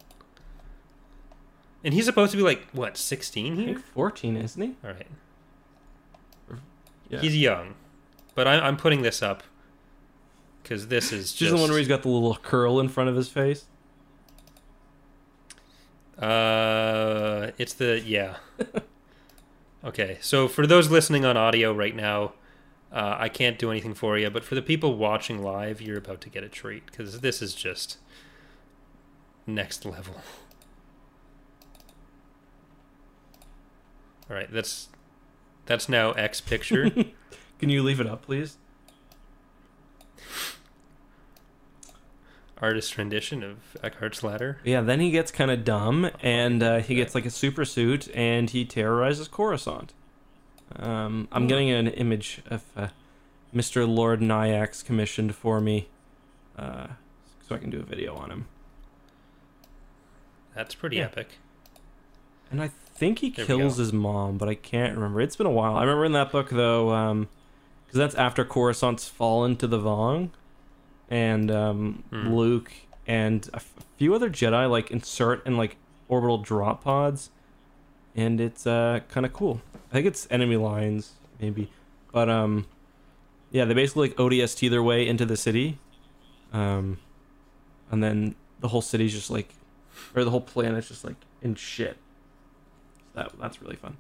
And 1.85 1.93
he's 1.95 2.07
supposed 2.07 2.31
to 2.33 2.37
be 2.39 2.43
like 2.43 2.67
what, 2.73 2.97
16 2.97 3.53
I 3.53 3.57
here? 3.57 3.67
think 3.75 3.87
fourteen, 3.87 4.37
isn't 4.37 4.61
he? 4.61 4.75
All 4.83 4.91
right. 4.93 5.07
Yeah. 7.11 7.21
He's 7.21 7.37
young. 7.37 7.75
But 8.35 8.49
I, 8.49 8.59
I'm 8.59 8.77
putting 8.77 9.03
this 9.03 9.23
up 9.23 9.43
cuz 10.65 10.87
this 10.87 11.13
is 11.13 11.27
Just, 11.27 11.39
just 11.39 11.53
the 11.55 11.61
one 11.61 11.69
where 11.69 11.79
he's 11.79 11.87
got 11.89 12.03
the 12.03 12.09
little 12.09 12.37
curl 12.37 12.81
in 12.81 12.89
front 12.89 13.11
of 13.11 13.17
his 13.17 13.29
face. 13.29 13.67
Uh, 16.19 17.51
it's 17.59 17.75
the 17.75 18.01
yeah. 18.01 18.37
okay, 19.85 20.19
so 20.21 20.49
for 20.49 20.67
those 20.67 20.91
listening 20.91 21.25
on 21.25 21.37
audio 21.37 21.73
right 21.73 21.95
now, 21.95 22.33
uh, 22.93 23.17
I 23.19 23.29
can't 23.29 23.59
do 23.59 23.71
anything 23.71 23.95
for 23.95 24.17
you, 24.17 24.31
but 24.31 24.45
for 24.45 24.55
the 24.55 24.63
people 24.63 24.97
watching 24.97 25.43
live, 25.43 25.81
you're 25.83 25.99
about 25.99 26.21
to 26.23 26.31
get 26.31 26.45
a 26.45 26.49
treat 26.49 26.87
because 26.87 27.21
this 27.21 27.43
is 27.43 27.55
just 27.55 27.99
next 29.47 29.85
level. 29.85 30.15
All 34.31 34.37
right, 34.37 34.51
that's 34.53 34.89
that's 35.67 35.89
now 35.89 36.13
X 36.13 36.41
picture. 36.41 36.91
Can 37.59 37.69
you 37.69 37.83
leave 37.83 38.01
it 38.01 38.07
up, 38.07 38.23
please? 38.23 38.57
artist 42.61 42.97
rendition 42.97 43.43
of 43.43 43.59
Eckhart's 43.83 44.23
Ladder. 44.23 44.59
Yeah, 44.65 44.81
then 44.81 45.01
he 45.01 45.11
gets 45.11 45.31
kind 45.31 45.51
of 45.51 45.65
dumb, 45.65 46.11
and 46.23 46.63
uh, 46.63 46.79
he 46.79 46.95
gets 46.95 47.15
like 47.15 47.27
a 47.27 47.31
super 47.31 47.65
suit, 47.65 48.09
and 48.15 48.49
he 48.49 48.65
terrorizes 48.65 49.29
Coruscant. 49.29 49.93
Um, 50.77 51.29
I'm 51.31 51.47
getting 51.47 51.71
an 51.71 51.89
image 51.89 52.41
of 52.47 52.63
uh, 52.77 52.89
Mr. 53.55 53.87
Lord 53.87 54.21
Nyax 54.21 54.85
commissioned 54.85 55.35
for 55.35 55.61
me, 55.61 55.89
uh, 56.57 56.87
so 57.47 57.55
I 57.55 57.59
can 57.59 57.69
do 57.71 57.81
a 57.81 57.85
video 57.85 58.15
on 58.15 58.31
him. 58.31 58.47
That's 60.55 60.75
pretty 60.75 60.97
Yeah. 60.97 61.05
epic. 61.07 61.33
And 62.51 62.63
I 62.63 62.71
think 62.95 63.19
he 63.21 63.31
There 63.31 63.45
kills 63.47 63.77
his 63.77 63.93
mom, 63.93 64.39
but 64.39 64.49
I 64.49 64.55
can't 64.55 64.95
remember. 64.95 65.21
It's 65.21 65.37
been 65.37 65.47
a 65.47 65.51
while. 65.51 65.77
I 65.77 65.83
remember 65.83 66.05
in 66.05 66.13
that 66.13 66.31
book 66.33 66.51
though, 66.51 67.27
because 67.87 67.99
that's 67.99 68.15
after 68.15 68.45
Coruscant's 68.45 69.09
fallen 69.09 69.57
to 69.57 69.67
the 69.67 69.79
Vong, 69.79 70.31
and 71.11 71.51
um, 71.51 72.05
Hmm. 72.11 72.33
Luke 72.35 72.73
and 73.07 73.49
a 73.53 73.61
few 73.99 74.15
other 74.15 74.31
Jedi 74.31 74.71
like 74.71 74.91
insert 74.91 75.47
in 75.47 75.57
like 75.57 75.77
orbital 76.09 76.39
drop 76.39 76.85
pods, 76.85 77.31
and 78.17 78.41
it's 78.41 78.67
uh 78.67 79.01
kind 79.09 79.27
of 79.27 79.33
cool. 79.33 79.61
I 79.91 79.93
think 79.93 80.07
it's 80.07 80.27
enemy 80.31 80.57
lines 80.57 81.13
maybe, 81.41 81.71
but 82.13 82.29
um, 82.31 82.67
yeah, 83.51 83.65
they 83.65 83.75
basically 83.75 84.09
like 84.09 84.17
ODST 84.17 84.71
their 84.71 84.83
way 84.83 85.07
into 85.07 85.25
the 85.27 85.37
city, 85.37 85.79
um, 86.53 86.99
and 87.91 88.03
then 88.03 88.35
the 88.61 88.69
whole 88.69 88.81
city's 88.83 89.13
just 89.13 89.31
like, 89.31 89.51
or 90.17 90.25
the 90.25 90.31
whole 90.31 90.41
planet's 90.41 90.89
just 90.89 91.05
like 91.05 91.17
in 91.43 91.55
shit. 91.55 91.97
That 93.15 93.33
that's 93.39 93.61
really 93.63 93.77
fun. 93.77 93.97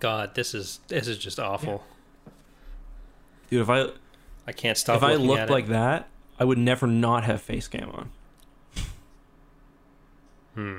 God, 0.00 0.34
this 0.34 0.54
is 0.54 0.80
this 0.88 1.06
is 1.08 1.18
just 1.18 1.38
awful. 1.38 1.84
Dude, 3.50 3.62
if 3.62 3.70
I 3.70 3.86
I 4.46 4.52
can't 4.52 4.76
stop. 4.76 4.96
if 4.96 5.02
I 5.02 5.14
looked 5.14 5.40
at 5.40 5.48
it. 5.48 5.52
like 5.52 5.68
that, 5.68 6.08
I 6.38 6.44
would 6.44 6.58
never 6.58 6.86
not 6.86 7.24
have 7.24 7.40
face 7.42 7.68
cam 7.68 7.90
on. 7.90 8.10
Hmm. 10.54 10.78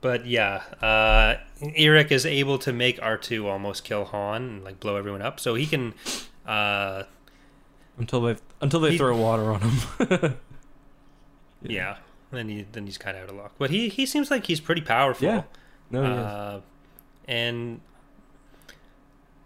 But 0.00 0.26
yeah, 0.26 0.62
uh, 0.82 1.36
Irek 1.62 2.10
is 2.10 2.26
able 2.26 2.58
to 2.58 2.72
make 2.72 2.98
R2 3.00 3.46
almost 3.46 3.84
kill 3.84 4.04
Han 4.06 4.42
and 4.42 4.64
like 4.64 4.78
blow 4.78 4.96
everyone 4.96 5.22
up. 5.22 5.40
So 5.40 5.54
he 5.54 5.64
can. 5.66 5.94
Uh, 6.46 7.04
Until 7.98 8.20
they 8.20 8.36
until 8.60 8.80
they 8.80 8.92
He- 8.92 8.98
throw 8.98 9.16
water 9.16 9.52
on 9.52 9.60
him. 9.62 10.36
yeah. 11.62 11.96
Then 12.34 12.48
he 12.48 12.66
then 12.72 12.86
he's 12.86 12.98
kind 12.98 13.16
of 13.16 13.24
out 13.24 13.30
of 13.30 13.36
luck. 13.36 13.52
But 13.58 13.70
he 13.70 13.88
he 13.88 14.04
seems 14.06 14.30
like 14.30 14.46
he's 14.46 14.60
pretty 14.60 14.82
powerful. 14.82 15.26
Yeah. 15.26 15.42
No, 15.90 16.02
uh, 16.04 16.60
and 17.28 17.80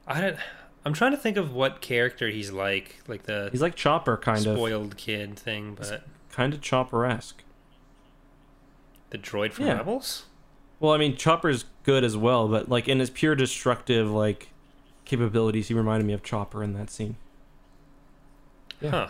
I 0.07 0.21
don't. 0.21 0.37
I'm 0.85 0.93
trying 0.95 1.11
to 1.11 1.17
think 1.19 1.37
of 1.37 1.53
what 1.53 1.81
character 1.81 2.29
he's 2.29 2.51
like, 2.51 2.97
like 3.09 3.25
the 3.25 3.49
He's 3.53 3.61
like 3.61 3.75
Chopper 3.75 4.17
kind 4.17 4.47
of. 4.47 4.57
spoiled 4.57 4.97
kid 4.97 5.39
thing, 5.39 5.75
but 5.79 6.05
Kind 6.33 6.55
of 6.55 6.61
Chopper 6.63 7.05
esque. 7.05 7.43
the 9.11 9.19
droid 9.19 9.53
from 9.53 9.67
Yeah. 9.67 9.75
Rebels. 9.79 10.25
Well, 10.81 10.93
I 10.93 10.97
mean 10.99 11.17
Chopper's 11.17 11.65
good 11.83 12.05
as 12.05 12.17
well, 12.17 12.49
but 12.49 12.69
like 12.69 12.89
in 12.89 13.01
his 13.01 13.11
pure 13.11 13.35
destructive 13.35 14.11
like 14.11 14.49
capabilities, 15.05 15.69
he 15.69 15.75
reminded 15.75 16.07
me 16.07 16.13
of 16.15 16.23
Chopper 16.23 16.63
in 16.63 16.73
that 16.75 16.89
scene. 16.91 17.17
Yeah. 18.81 18.91
Huh. 18.91 19.09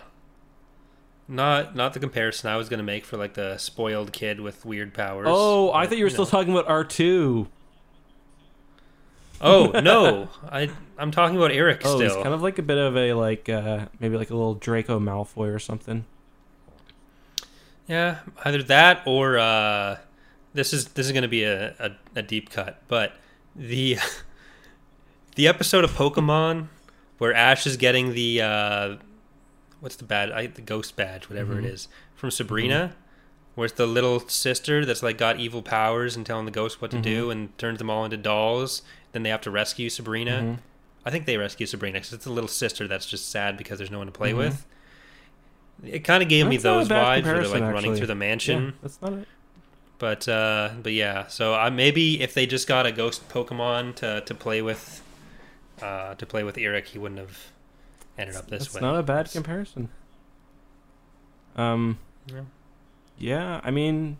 Not 1.28 1.76
not 1.76 1.92
the 1.92 2.00
comparison 2.00 2.48
I 2.50 2.56
was 2.56 2.68
gonna 2.70 2.82
make 2.82 3.04
for 3.04 3.16
like 3.18 3.34
the 3.34 3.58
spoiled 3.58 4.12
kid 4.12 4.40
with 4.40 4.64
weird 4.64 4.94
powers. 4.94 5.26
Oh, 5.28 5.70
I 5.70 5.82
but, 5.82 5.90
thought 5.90 5.98
you 5.98 6.04
were 6.04 6.10
know. 6.10 6.14
still 6.14 6.26
talking 6.26 6.52
about 6.52 6.66
R 6.68 6.84
two. 6.84 7.48
Oh 9.40 9.66
no, 9.82 10.30
I 10.50 10.70
I'm 10.96 11.10
talking 11.10 11.36
about 11.36 11.50
Irek 11.50 11.82
Oh, 11.84 12.00
he's 12.00 12.10
still. 12.10 12.22
kind 12.22 12.34
of 12.34 12.42
like 12.42 12.58
a 12.58 12.62
bit 12.62 12.78
of 12.78 12.96
a 12.96 13.12
like 13.12 13.48
uh 13.48 13.86
maybe 14.00 14.16
like 14.16 14.30
a 14.30 14.34
little 14.34 14.54
Draco 14.54 14.98
Malfoy 14.98 15.54
or 15.54 15.58
something. 15.58 16.06
Yeah, 17.86 18.18
either 18.44 18.62
that 18.64 19.02
or 19.06 19.38
uh, 19.38 19.96
this 20.52 20.72
is 20.74 20.88
this 20.88 21.06
is 21.06 21.12
going 21.12 21.22
to 21.22 21.28
be 21.28 21.44
a, 21.44 21.74
a, 21.78 21.90
a 22.16 22.22
deep 22.22 22.50
cut, 22.50 22.82
but 22.86 23.14
the 23.56 23.98
the 25.36 25.48
episode 25.48 25.84
of 25.84 25.92
Pokemon 25.92 26.68
where 27.16 27.32
Ash 27.32 27.66
is 27.66 27.76
getting 27.76 28.12
the 28.12 28.42
uh, 28.42 28.96
what's 29.80 29.96
the 29.96 30.04
bad 30.04 30.30
I, 30.32 30.46
the 30.46 30.60
ghost 30.62 30.96
badge, 30.96 31.28
whatever 31.28 31.54
Mhm. 31.54 31.58
it 31.60 31.64
is, 31.66 31.88
from 32.16 32.30
Sabrina, 32.30 32.94
where 33.54 33.66
it's 33.66 33.74
the 33.74 33.86
little 33.86 34.20
sister 34.28 34.84
that's 34.84 35.02
like 35.02 35.18
got 35.18 35.38
evil 35.40 35.62
powers 35.62 36.16
and 36.16 36.24
telling 36.26 36.44
the 36.44 36.50
ghosts 36.52 36.80
what 36.80 36.90
to 36.92 37.00
do 37.00 37.30
and 37.30 37.56
turns 37.58 37.78
them 37.78 37.90
all 37.90 38.04
into 38.04 38.16
dolls. 38.16 38.82
Then 39.12 39.22
they 39.22 39.30
have 39.30 39.40
to 39.42 39.50
rescue 39.50 39.88
Sabrina. 39.90 40.42
Mhm. 40.42 40.58
I 41.06 41.10
think 41.10 41.26
they 41.26 41.36
rescue 41.36 41.66
Sabrina 41.66 41.98
because 41.98 42.12
it's 42.12 42.26
a 42.26 42.30
little 42.30 42.48
sister 42.48 42.86
that's 42.86 43.06
just 43.06 43.30
sad 43.30 43.56
because 43.56 43.78
there's 43.78 43.90
no 43.90 43.98
one 43.98 44.06
to 44.08 44.12
play 44.12 44.32
Mhm. 44.32 44.36
with. 44.38 44.66
It 45.84 46.00
kind 46.00 46.22
of 46.22 46.28
gave 46.28 46.46
me 46.46 46.56
That's 46.56 46.64
a 46.64 46.68
those 46.68 46.88
vibes 46.88 47.24
where 47.24 47.34
they're 47.40 47.42
like 47.48 47.60
running 47.62 47.76
actually. 47.76 47.96
through 47.98 48.06
the 48.08 48.14
mansion. 48.16 48.64
Yeah, 48.64 48.70
that's 48.82 49.00
not 49.02 49.12
it. 49.12 49.28
But 49.98 50.28
uh, 50.28 50.70
but 50.82 50.92
yeah, 50.92 51.26
so 51.28 51.54
I 51.54 51.70
maybe 51.70 52.20
if 52.20 52.34
they 52.34 52.46
just 52.46 52.66
got 52.68 52.84
a 52.86 52.92
ghost 52.92 53.28
Pokemon 53.28 53.94
to, 53.96 54.20
to 54.22 54.34
play 54.34 54.60
with, 54.62 55.02
uh, 55.82 56.14
to 56.14 56.26
play 56.26 56.42
with 56.44 56.56
Irek, 56.56 56.86
he 56.86 56.98
wouldn't 56.98 57.18
have 57.20 57.36
ended 58.18 58.36
up 58.36 58.48
this 58.48 58.64
That's 58.64 58.74
way. 58.74 58.80
not 58.80 58.98
a 58.98 59.02
bad 59.02 59.30
comparison. 59.30 59.88
Um, 61.56 61.98
Yeah. 62.26 62.42
yeah, 63.18 63.60
I 63.64 63.70
mean, 63.70 64.18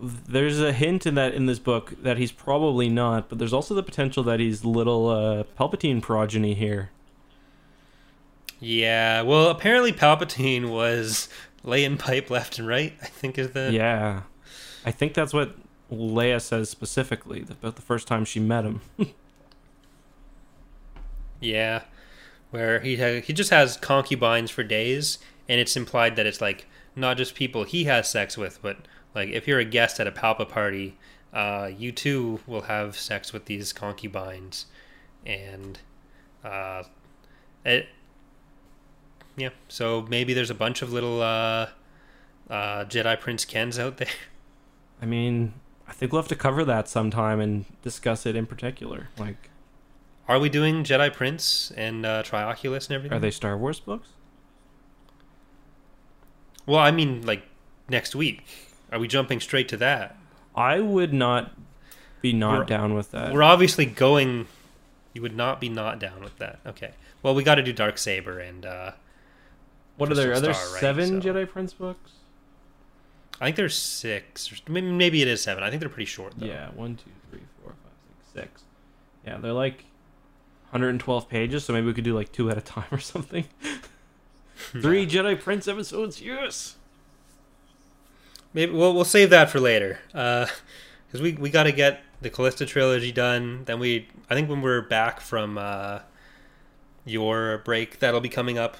there's 0.00 0.60
a 0.60 0.72
hint 0.72 1.06
in 1.06 1.14
that 1.14 1.34
in 1.34 1.46
this 1.46 1.58
book 1.58 1.94
that 2.02 2.18
he's 2.18 2.32
probably 2.32 2.88
not, 2.88 3.28
but 3.28 3.38
there's 3.38 3.52
also 3.52 3.74
the 3.74 3.82
potential 3.82 4.22
that 4.24 4.40
he's 4.40 4.64
little 4.64 5.08
uh, 5.08 5.44
Palpatine 5.58 6.02
progeny 6.02 6.54
here. 6.54 6.90
Yeah, 8.60 9.22
well, 9.22 9.48
apparently 9.50 9.92
Palpatine 9.92 10.68
was 10.70 11.28
laying 11.62 11.96
pipe 11.96 12.28
left 12.30 12.58
and 12.58 12.66
right. 12.66 12.92
I 13.00 13.06
think 13.06 13.38
is 13.38 13.50
the 13.50 13.70
yeah, 13.72 14.22
I 14.84 14.90
think 14.90 15.14
that's 15.14 15.32
what 15.32 15.54
Leia 15.92 16.40
says 16.40 16.68
specifically 16.68 17.42
about 17.48 17.76
the 17.76 17.82
first 17.82 18.08
time 18.08 18.24
she 18.24 18.40
met 18.40 18.64
him. 18.64 18.80
Yeah, 21.40 21.84
where 22.50 22.80
he 22.80 22.96
ha- 22.96 23.20
he 23.20 23.32
just 23.32 23.50
has 23.50 23.76
concubines 23.76 24.50
for 24.50 24.62
days, 24.62 25.18
and 25.48 25.60
it's 25.60 25.76
implied 25.76 26.16
that 26.16 26.26
it's 26.26 26.40
like 26.40 26.66
not 26.96 27.16
just 27.16 27.34
people 27.34 27.64
he 27.64 27.84
has 27.84 28.08
sex 28.08 28.36
with, 28.36 28.60
but 28.62 28.78
like 29.14 29.28
if 29.30 29.46
you're 29.46 29.58
a 29.58 29.64
guest 29.64 30.00
at 30.00 30.06
a 30.06 30.12
Palpa 30.12 30.48
party, 30.48 30.96
uh, 31.32 31.70
you 31.76 31.92
too 31.92 32.40
will 32.46 32.62
have 32.62 32.96
sex 32.96 33.32
with 33.32 33.44
these 33.46 33.72
concubines, 33.72 34.66
and 35.24 35.78
uh, 36.44 36.82
it. 37.64 37.88
Yeah, 39.36 39.50
so 39.68 40.04
maybe 40.08 40.34
there's 40.34 40.50
a 40.50 40.54
bunch 40.54 40.82
of 40.82 40.92
little 40.92 41.22
uh, 41.22 41.68
uh, 42.50 42.84
Jedi 42.86 43.20
Prince 43.20 43.44
Kens 43.44 43.78
out 43.78 43.98
there. 43.98 44.08
I 45.02 45.06
mean, 45.06 45.54
I 45.86 45.92
think 45.92 46.12
we'll 46.12 46.22
have 46.22 46.28
to 46.28 46.36
cover 46.36 46.64
that 46.64 46.88
sometime 46.88 47.38
and 47.38 47.64
discuss 47.82 48.26
it 48.26 48.34
in 48.34 48.46
particular. 48.46 49.08
Like, 49.16 49.50
Are 50.28 50.38
we 50.38 50.48
doing 50.50 50.84
Jedi 50.84 51.12
Prince 51.12 51.72
and 51.76 52.04
uh, 52.04 52.22
Trioculus 52.22 52.86
and 52.88 52.96
everything? 52.96 53.16
are 53.16 53.20
they 53.20 53.30
Star 53.30 53.56
Wars 53.56 53.80
books? 53.80 54.10
Well, 56.66 56.78
I 56.80 56.90
mean, 56.90 57.22
like 57.24 57.44
next 57.88 58.14
week. 58.14 58.44
Are 58.92 58.98
we 58.98 59.08
jumping 59.08 59.40
straight 59.40 59.68
to 59.68 59.76
that? 59.78 60.16
I 60.54 60.80
would 60.80 61.12
not 61.12 61.52
be 62.20 62.32
not 62.32 62.52
We're- 62.54 62.66
down 62.66 62.94
with 62.94 63.10
that. 63.12 63.32
We're 63.32 63.42
obviously 63.42 63.86
going. 63.86 64.46
You 65.14 65.22
would 65.22 65.36
not 65.36 65.60
be 65.60 65.68
not 65.68 65.98
down 65.98 66.22
with 66.22 66.38
that. 66.38 66.60
Okay. 66.66 66.92
Well, 67.22 67.34
we 67.34 67.42
got 67.42 67.56
to 67.56 67.62
do 67.62 67.72
Dark 67.72 67.98
Saber 67.98 68.38
and 68.38 68.64
uh, 68.64 68.92
what 69.96 70.10
are 70.12 70.14
there? 70.14 70.32
Are 70.32 70.40
there 70.40 70.54
Star, 70.54 70.72
right, 70.72 70.80
seven 70.80 71.22
so- 71.22 71.28
Jedi 71.32 71.48
Prince 71.48 71.72
books? 71.72 72.12
I 73.40 73.46
think 73.46 73.56
there's 73.56 73.76
six. 73.76 74.52
Maybe, 74.68 74.90
maybe 74.90 75.22
it 75.22 75.28
is 75.28 75.42
seven. 75.42 75.62
I 75.62 75.70
think 75.70 75.80
they're 75.80 75.88
pretty 75.88 76.06
short 76.06 76.34
though. 76.36 76.46
Yeah, 76.46 76.70
one, 76.70 76.96
two, 76.96 77.10
three, 77.30 77.40
four, 77.62 77.70
five, 77.72 77.92
six, 78.34 78.42
six. 78.50 78.62
Yeah, 79.24 79.38
they're 79.38 79.52
like 79.52 79.84
112 80.70 81.28
pages, 81.30 81.64
so 81.64 81.72
maybe 81.72 81.86
we 81.86 81.94
could 81.94 82.04
do 82.04 82.14
like 82.14 82.30
two 82.30 82.50
at 82.50 82.58
a 82.58 82.60
time 82.60 82.86
or 82.90 82.98
something. 82.98 83.46
Three 84.56 85.06
Jedi 85.06 85.40
Prince 85.40 85.66
episodes, 85.66 86.20
yes. 86.20 86.76
Maybe 88.52 88.72
we'll 88.72 88.94
we'll 88.94 89.04
save 89.04 89.30
that 89.30 89.48
for 89.48 89.60
later. 89.60 89.98
Because 90.08 91.22
we 91.22 91.32
we 91.32 91.48
got 91.48 91.62
to 91.62 91.72
get 91.72 92.02
the 92.20 92.28
Callista 92.28 92.66
trilogy 92.66 93.12
done. 93.12 93.64
Then 93.64 93.78
we 93.78 94.08
I 94.28 94.34
think 94.34 94.50
when 94.50 94.60
we're 94.60 94.82
back 94.82 95.20
from 95.20 95.56
uh, 95.56 96.00
your 97.06 97.58
break, 97.64 97.98
that'll 98.00 98.20
be 98.20 98.28
coming 98.28 98.58
up. 98.58 98.76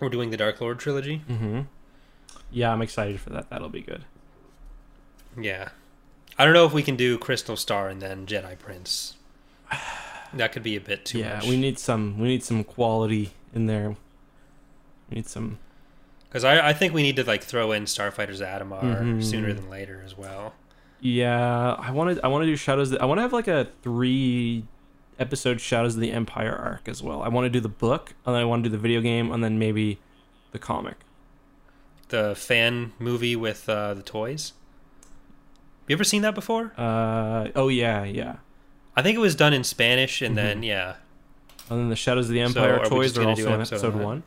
We're 0.00 0.08
doing 0.08 0.30
the 0.30 0.36
Dark 0.38 0.60
Lord 0.62 0.78
trilogy. 0.78 1.22
Mm-hmm. 1.28 1.62
Yeah, 2.50 2.72
I'm 2.72 2.80
excited 2.80 3.20
for 3.20 3.30
that. 3.30 3.50
That'll 3.50 3.68
be 3.68 3.82
good. 3.82 4.04
Yeah. 5.38 5.70
I 6.38 6.44
don't 6.44 6.54
know 6.54 6.66
if 6.66 6.72
we 6.72 6.82
can 6.82 6.96
do 6.96 7.18
Crystal 7.18 7.56
Star 7.56 7.88
and 7.88 8.00
then 8.00 8.24
Jedi 8.24 8.58
Prince. 8.58 9.16
That 10.34 10.52
could 10.52 10.62
be 10.62 10.76
a 10.76 10.80
bit 10.80 11.04
too 11.04 11.18
yeah, 11.18 11.34
much. 11.36 11.44
Yeah, 11.44 11.50
we 11.50 11.56
need 11.56 11.78
some. 11.78 12.18
We 12.18 12.28
need 12.28 12.42
some 12.42 12.64
quality 12.64 13.30
in 13.54 13.66
there. 13.66 13.90
We 15.10 15.16
need 15.16 15.26
some. 15.28 15.58
Because 16.28 16.44
I, 16.44 16.68
I 16.68 16.72
think 16.72 16.92
we 16.92 17.02
need 17.02 17.16
to 17.16 17.24
like 17.24 17.42
throw 17.42 17.72
in 17.72 17.84
Starfighters 17.84 18.40
Adumar 18.40 19.00
Mhm. 19.00 19.24
sooner 19.24 19.52
than 19.52 19.70
later 19.70 20.02
as 20.04 20.16
well. 20.18 20.54
Yeah, 21.00 21.74
I 21.78 21.90
wanted. 21.90 22.20
I 22.22 22.28
want 22.28 22.42
to 22.42 22.46
do 22.46 22.56
Shadows. 22.56 22.94
I 22.94 23.04
want 23.04 23.18
to 23.18 23.22
have 23.22 23.32
like 23.32 23.48
a 23.48 23.68
three 23.82 24.64
episode 25.18 25.60
Shadows 25.60 25.94
of 25.94 26.00
the 26.00 26.12
Empire 26.12 26.54
arc 26.54 26.88
as 26.88 27.02
well. 27.02 27.22
I 27.22 27.28
want 27.28 27.44
to 27.46 27.50
do 27.50 27.60
the 27.60 27.68
book, 27.68 28.14
and 28.24 28.34
then 28.34 28.42
I 28.42 28.44
want 28.44 28.64
to 28.64 28.68
do 28.68 28.72
the 28.76 28.80
video 28.80 29.00
game, 29.00 29.30
and 29.32 29.42
then 29.42 29.58
maybe 29.58 29.98
the 30.52 30.58
comic. 30.58 30.96
The 32.08 32.34
fan 32.36 32.92
movie 32.98 33.36
with 33.36 33.68
uh, 33.68 33.94
the 33.94 34.02
toys. 34.02 34.52
You 35.88 35.94
ever 35.94 36.04
seen 36.04 36.22
that 36.22 36.34
before? 36.34 36.72
Uh 36.76 37.48
oh 37.54 37.68
yeah 37.68 38.04
yeah. 38.04 38.36
I 38.96 39.02
think 39.02 39.16
it 39.16 39.20
was 39.20 39.34
done 39.34 39.52
in 39.52 39.62
Spanish, 39.64 40.22
and 40.22 40.36
then 40.38 40.62
Mhm. 40.62 40.66
yeah, 40.66 40.94
And 41.68 41.80
then 41.80 41.88
the 41.90 41.96
Shadows 41.96 42.26
of 42.28 42.32
the 42.32 42.40
So, 42.40 42.44
Empire 42.46 42.80
are 42.80 42.86
toys 42.86 43.16
are 43.18 43.24
also 43.28 43.46
in 43.48 43.52
episode 43.54 43.74
episode 43.76 43.94
on 43.94 44.02
one. 44.02 44.22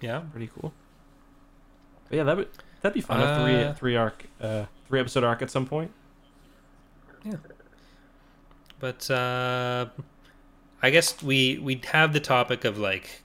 yeah. 0.00 0.20
Pretty 0.32 0.50
cool. 0.58 0.72
But 2.08 2.16
yeah, 2.16 2.22
that 2.24 2.36
would 2.36 2.48
that'd 2.82 2.94
be 2.94 3.00
fun. 3.00 3.20
a 3.20 3.24
Uh, 3.24 3.44
three 3.74 3.78
three 3.78 3.96
arc, 3.96 4.26
uh, 4.40 4.64
three 4.86 5.00
episode 5.00 5.24
arc 5.24 5.42
at 5.42 5.50
some 5.50 5.66
point. 5.66 5.90
Yeah. 7.24 7.34
But 8.80 9.10
uh, 9.10 9.86
I 10.82 10.90
guess 10.90 11.22
we 11.22 11.58
we 11.58 11.80
have 11.92 12.12
the 12.12 12.20
topic 12.20 12.64
of 12.64 12.78
like 12.78 13.22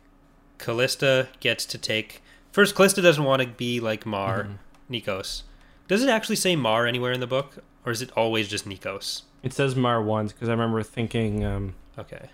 Callista 0.57 1.29
gets 1.39 1.65
to 1.67 1.77
take 1.77 2.21
first. 2.51 2.75
Callista 2.75 3.01
doesn't 3.01 3.23
want 3.23 3.41
to 3.41 3.47
be 3.47 3.79
like 3.79 4.05
Marr, 4.05 4.43
Mhm. 4.45 4.57
Nichos. 5.05 5.43
Does 5.87 6.01
it 6.03 6.09
actually 6.09 6.37
say 6.37 6.55
Marr 6.55 6.87
anywhere 6.87 7.11
in 7.11 7.19
the 7.19 7.27
book, 7.27 7.59
or 7.85 7.91
is 7.91 8.01
it 8.01 8.11
always 8.15 8.47
just 8.47 8.67
Nichos? 8.67 9.23
It 9.43 9.53
says 9.53 9.75
Marr 9.75 10.01
once 10.01 10.31
because 10.31 10.47
I 10.49 10.51
remember 10.51 10.81
thinking. 10.83 11.43
Um, 11.43 11.75
Okay. 11.97 12.29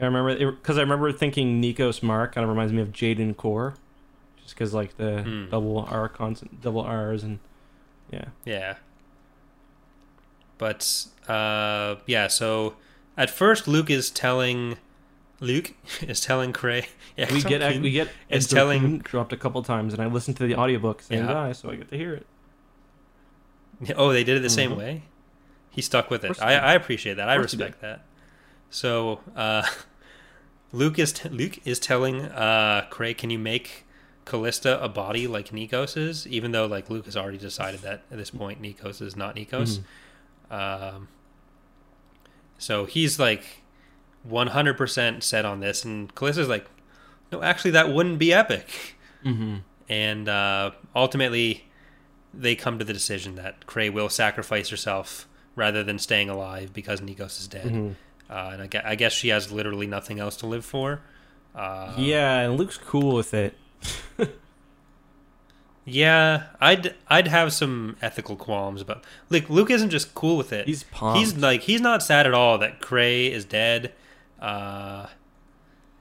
I 0.00 0.04
remember 0.06 0.52
because 0.52 0.78
I 0.78 0.80
remember 0.80 1.12
thinking 1.12 1.60
Nichos 1.62 2.02
Marr 2.02 2.26
kind 2.28 2.42
of 2.44 2.48
reminds 2.48 2.72
me 2.72 2.80
of 2.80 2.88
Jaden 2.92 3.34
Korr, 3.36 3.74
just 4.42 4.54
because 4.54 4.72
like 4.74 4.96
the 4.96 5.22
Hmm. 5.22 5.50
double 5.50 5.78
R 5.80 6.08
constant, 6.08 6.60
double 6.62 6.80
R's, 6.80 7.22
and 7.22 7.38
yeah. 8.10 8.26
Yeah. 8.44 8.76
But 10.58 11.06
uh, 11.28 11.96
yeah, 12.06 12.28
so 12.28 12.74
at 13.16 13.30
first 13.30 13.66
Luke 13.68 13.90
is 13.90 14.10
telling 14.10 14.76
Luke 15.40 15.72
is 16.00 16.20
telling 16.20 16.52
Cray. 16.52 16.86
Yeah, 17.14 17.30
we 17.30 17.42
get 17.42 17.82
we 17.82 17.90
get 17.90 18.08
is 18.30 18.46
telling- 18.48 19.00
dropped 19.00 19.34
a 19.34 19.36
couple 19.36 19.62
times, 19.62 19.92
and 19.92 20.00
I 20.02 20.06
listened 20.06 20.38
to 20.38 20.46
the 20.46 20.54
audiobook 20.56 21.02
same 21.02 21.18
Yeah. 21.26 21.26
guy, 21.32 21.52
so 21.52 21.70
I 21.70 21.76
get 21.76 21.90
to 21.90 21.98
hear 21.98 22.14
it. 22.14 22.26
Oh, 23.96 24.12
they 24.12 24.24
did 24.24 24.36
it 24.36 24.40
the 24.40 24.50
same 24.50 24.72
Mhm. 24.72 24.76
way. 24.78 25.02
He 25.70 25.80
stuck 25.82 26.10
with 26.10 26.24
it. 26.24 26.40
I. 26.42 26.54
I 26.56 26.72
appreciate 26.74 27.14
that. 27.14 27.28
I 27.28 27.34
Of 27.34 27.40
course 27.42 27.52
he 27.52 27.56
respect 27.58 27.80
that. 27.80 28.04
So 28.70 29.20
uh, 29.36 29.62
Luke 30.72 30.98
is 30.98 31.12
t- 31.12 31.28
Luke 31.28 31.58
is 31.66 31.78
telling 31.78 32.22
uh, 32.26 32.86
Cray, 32.90 33.14
"Can 33.14 33.30
you 33.30 33.38
make 33.38 33.84
Callista 34.24 34.82
a 34.82 34.88
body 34.88 35.26
like 35.26 35.48
Nichos 35.50 35.96
is?" 35.96 36.26
Even 36.26 36.52
though 36.52 36.66
like 36.66 36.88
Luke 36.90 37.06
has 37.06 37.16
already 37.16 37.38
decided 37.38 37.80
that 37.80 38.02
at 38.10 38.18
this 38.18 38.30
point 38.30 38.60
Nichos 38.62 39.00
is 39.02 39.16
not 39.16 39.34
Nichos. 39.36 39.80
Mhm. 40.50 40.94
Um, 40.94 41.08
so 42.58 42.84
he's 42.84 43.18
like 43.18 43.62
100% 44.28 45.22
set 45.22 45.44
on 45.44 45.60
this, 45.60 45.84
and 45.84 46.14
Callista's 46.14 46.48
like, 46.48 46.66
no, 47.32 47.42
actually, 47.42 47.72
that 47.72 47.88
wouldn't 47.92 48.18
be 48.18 48.32
epic. 48.32 48.96
Mm-hmm. 49.24 49.56
And 49.88 50.28
uh, 50.28 50.70
ultimately, 50.94 51.68
they 52.34 52.54
come 52.54 52.78
to 52.78 52.84
the 52.84 52.92
decision 52.92 53.34
that 53.36 53.66
Cray 53.66 53.90
will 53.90 54.08
sacrifice 54.08 54.68
herself 54.70 55.28
rather 55.56 55.82
than 55.84 55.98
staying 55.98 56.28
alive 56.30 56.72
because 56.72 57.00
Nichos 57.00 57.38
is 57.40 57.48
dead. 57.48 57.66
Mhm. 57.66 57.94
Uh, 58.30 58.50
and 58.54 58.62
I, 58.62 58.66
gue- 58.66 58.80
I 58.84 58.94
guess 58.94 59.12
she 59.12 59.28
has 59.28 59.52
literally 59.52 59.86
nothing 59.86 60.18
else 60.18 60.36
to 60.36 60.46
live 60.46 60.64
for. 60.64 61.00
Uh, 61.54 61.92
yeah, 61.98 62.38
and 62.40 62.56
Luke's 62.56 62.78
cool 62.78 63.14
with 63.14 63.34
it. 63.34 63.54
yeah, 65.84 66.44
I'd 66.60 66.94
I'd 67.08 67.26
have 67.28 67.52
some 67.52 67.96
ethical 68.00 68.36
qualms, 68.36 68.84
but 68.84 69.02
like 69.30 69.50
Luke 69.50 69.70
isn't 69.70 69.90
just 69.90 70.14
cool 70.14 70.36
with 70.36 70.52
it. 70.52 70.66
He's 70.66 70.84
pumped. 70.84 71.18
He's 71.18 71.36
like 71.36 71.62
he's 71.62 71.80
not 71.80 72.02
sad 72.02 72.26
at 72.26 72.34
all 72.34 72.56
that 72.58 72.80
Cray 72.80 73.26
is 73.30 73.44
dead. 73.44 73.92
Uh, 74.40 75.06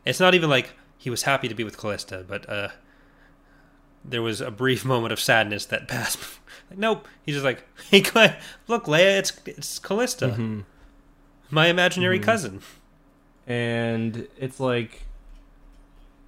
it's 0.05 0.19
not 0.19 0.35
even 0.35 0.49
like 0.49 0.71
he 0.97 1.09
was 1.09 1.23
happy 1.23 1.47
to 1.47 1.55
be 1.55 1.63
with 1.63 1.77
Callista, 1.77 2.23
but 2.27 2.47
uh, 2.47 2.69
there 4.03 4.21
was 4.21 4.41
a 4.41 4.51
brief 4.51 4.83
moment 4.93 5.11
of 5.13 5.19
sadness 5.19 5.65
that 5.65 5.87
passed. 5.87 6.17
like, 6.69 6.79
nope. 6.79 7.07
He's 7.25 7.35
just 7.35 7.45
like, 7.45 7.63
hey, 7.89 8.01
look, 8.67 8.85
Leia, 8.85 9.19
it's 9.19 9.33
it's 9.45 9.79
Callista, 9.79 10.29
Mhm. 10.29 10.63
my 11.49 11.67
imaginary 11.67 12.19
Mhm. 12.19 12.23
cousin. 12.23 12.61
and 13.47 14.27
it's 14.37 14.59
like 14.59 15.01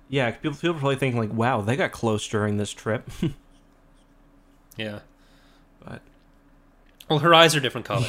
yeah 0.09 0.31
people, 0.31 0.57
people 0.57 0.73
probably 0.73 0.95
thinking 0.95 1.19
like 1.21 1.31
wow 1.31 1.61
they 1.61 1.75
got 1.75 1.91
close 1.91 2.27
during 2.27 2.57
this 2.57 2.71
trip 2.71 3.07
Yeah. 4.75 4.99
but 5.85 6.01
Well, 7.07 7.19
her 7.19 7.33
eyes 7.35 7.55
are 7.55 7.59
different 7.59 7.85
color. 7.85 8.07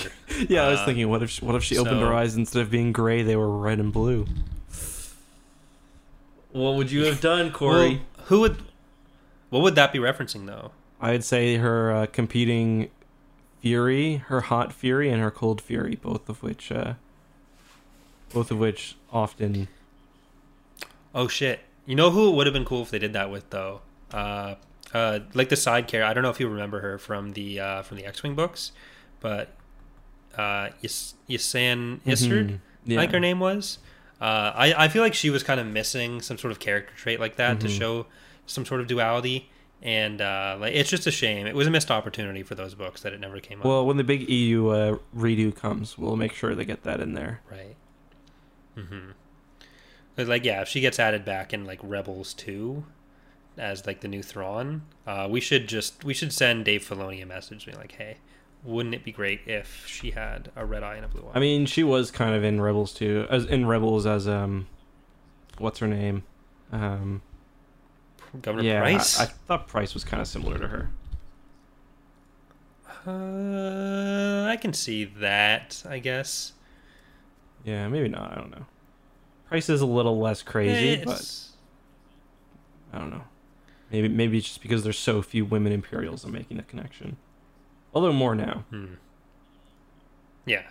yeah 0.49 0.65
i 0.65 0.69
was 0.71 0.81
Uh, 0.81 0.87
thinking 0.87 1.09
what 1.11 1.23
if 1.23 1.31
she, 1.31 1.45
what 1.45 1.55
if 1.55 1.63
she 1.63 1.77
opened 1.79 2.01
her 2.01 2.13
eyes 2.15 2.35
instead 2.37 2.63
of 2.63 2.71
being 2.71 2.93
gray 2.93 3.23
they 3.23 3.37
were 3.37 3.49
red 3.59 3.79
and 3.79 3.93
blue 3.93 4.27
what 6.53 6.75
would 6.77 6.91
you 6.91 7.05
have 7.05 7.21
done 7.21 7.53
Well, 7.61 7.99
who 8.27 8.41
would? 8.41 8.57
What 9.55 9.63
would 9.63 9.77
that 9.77 9.93
be 9.93 10.01
referencing 10.01 10.47
though? 10.47 10.73
i'd 11.01 11.23
say 11.23 11.57
her 11.57 11.93
uh, 11.93 12.07
competing 12.07 12.89
fury 13.61 14.17
her 14.29 14.41
hot 14.43 14.73
fury 14.73 15.09
and 15.11 15.21
her 15.23 15.31
cold 15.31 15.61
fury 15.61 15.95
both 15.97 16.29
of 16.29 16.43
which 16.43 16.73
uh 16.73 16.95
both 18.33 18.51
of 18.51 18.59
which 18.59 18.97
often 19.13 19.69
Oh 21.15 21.29
shit! 21.29 21.61
You 21.87 21.95
know 21.95 22.11
who 22.11 22.31
it 22.31 22.35
would 22.35 22.47
have 22.49 22.55
been 22.55 22.65
cool 22.65 22.83
if 22.83 22.91
they 22.91 22.99
did 22.99 23.13
that 23.13 23.31
with 23.31 23.49
though? 23.51 23.83
Uh, 24.13 24.57
uh, 24.93 25.21
like 25.35 25.49
the 25.49 25.55
side 25.57 25.87
character. 25.87 26.11
I 26.11 26.13
don't 26.13 26.25
know 26.25 26.31
if 26.31 26.41
you 26.41 26.49
remember 26.49 26.81
her 26.81 26.99
from 26.99 27.35
the 27.35 27.61
uh, 27.61 27.83
from 27.83 27.97
the 27.99 28.05
X-wing 28.05 28.35
books, 28.35 28.73
but 29.21 29.51
uh, 30.37 30.71
Yas- 30.81 31.15
Ysanne 31.31 32.01
Isard, 32.05 32.49
Mhm. 32.49 32.55
I 32.55 32.59
yeah. 32.87 33.01
think 33.01 33.13
her 33.13 33.21
name 33.21 33.39
was. 33.39 33.79
Uh, 34.21 34.51
I 34.57 34.75
I 34.77 34.89
feel 34.89 35.03
like 35.03 35.15
she 35.15 35.31
was 35.31 35.45
kind 35.45 35.61
of 35.61 35.67
missing 35.69 36.21
some 36.21 36.37
sort 36.39 36.51
of 36.51 36.59
character 36.59 36.93
trait 36.97 37.21
like 37.21 37.37
that 37.37 37.61
to 37.61 37.69
Mhm. 37.69 37.79
show 37.79 38.07
some 38.47 38.65
sort 38.65 38.81
of 38.81 38.87
duality, 38.87 39.51
and 39.83 40.21
uh, 40.21 40.57
like 40.61 40.75
it's 40.75 40.91
just 40.91 41.07
a 41.07 41.11
shame. 41.11 41.47
It 41.47 41.55
was 41.55 41.67
a 41.67 41.71
missed 41.71 41.91
opportunity 41.91 42.43
for 42.43 42.55
those 42.55 42.75
books 42.75 43.03
that 43.03 43.13
it 43.13 43.21
never 43.21 43.41
came 43.41 43.61
up. 43.61 43.67
well 43.67 43.87
when 43.87 43.97
the 43.97 44.05
big 44.05 44.29
eu 44.29 44.69
uh, 44.69 44.99
redo 45.17 45.55
comes 45.55 45.97
we'll 45.99 46.17
make 46.17 46.33
sure 46.33 46.55
they 46.55 46.65
get 46.65 46.83
that 46.85 47.01
in 47.01 47.15
there 47.15 47.41
Right. 47.51 47.77
Mm-hmm. 48.77 49.11
But 50.17 50.29
like, 50.29 50.45
yeah, 50.45 50.63
if 50.63 50.69
she 50.69 50.81
gets 50.81 50.99
added 50.99 51.25
back 51.25 51.53
in 51.53 51.65
like 51.65 51.81
Rebels 51.83 52.35
two, 52.35 52.85
as 53.57 53.87
like 53.87 54.01
the 54.01 54.09
new 54.09 54.23
Thrawn, 54.23 54.83
uh, 55.07 55.27
we 55.31 55.41
should 55.41 55.69
just 55.69 56.05
we 56.05 56.15
should 56.15 56.33
send 56.33 56.65
Dave 56.65 56.87
Filoni 56.89 57.23
a 57.23 57.27
message 57.27 57.67
being 57.67 57.79
like, 57.79 57.93
hey, 57.93 58.19
wouldn't 58.63 58.95
it 58.95 59.05
be 59.05 59.13
great 59.13 59.41
if 59.47 59.85
she 59.87 60.13
had 60.13 60.51
a 60.57 60.65
red 60.65 60.83
eye 60.83 60.97
and 60.97 61.05
a 61.05 61.09
blue 61.09 61.23
eye? 61.27 61.33
I 61.35 61.41
mean, 61.41 61.67
she 61.67 61.83
was 61.85 62.11
kind 62.11 62.35
of 62.35 62.45
in 62.45 62.61
Rebels 62.61 62.93
too, 62.95 63.27
as 63.31 63.45
in 63.45 63.67
Rebels 63.67 64.07
as 64.07 64.27
um, 64.29 64.67
what's 65.59 65.81
her 65.81 65.89
name? 65.89 66.23
Um, 66.73 67.23
Governor 68.43 68.65
yeah, 68.65 68.81
Pryce. 68.81 69.21
I, 69.21 69.25
I 69.25 69.27
thought 69.27 69.69
Pryce 69.69 69.95
was 69.95 70.05
kind 70.05 70.21
of 70.21 70.29
similar 70.29 70.59
to 70.59 70.69
her. 70.69 70.91
Uh, 73.07 74.49
I 74.49 74.57
can 74.57 74.73
see 74.73 75.05
that. 75.05 75.83
I 75.89 75.99
guess. 75.99 76.53
Yeah, 77.65 77.89
maybe 77.89 78.09
not. 78.09 78.33
I 78.33 78.35
don't 78.37 78.51
know. 78.51 78.67
Pryce 79.49 79.69
is 79.69 79.81
a 79.81 79.87
little 79.87 80.19
less 80.19 80.43
crazy, 80.43 81.03
but 81.05 81.27
I 82.93 82.99
don't 82.99 83.11
know. 83.11 83.25
Maybe 83.91 84.09
maybe 84.09 84.39
it's 84.39 84.49
just 84.49 84.63
because 84.63 84.83
there's 84.83 84.99
so 84.99 85.23
few 85.23 85.45
women 85.45 85.73
Imperials, 85.73 86.25
I'm 86.25 86.33
making 86.33 86.57
that 86.57 86.69
connection. 86.69 87.17
Although 87.95 88.13
more 88.13 88.35
now. 88.35 88.65
Hmm. 88.71 88.95
Yeah. 90.47 90.63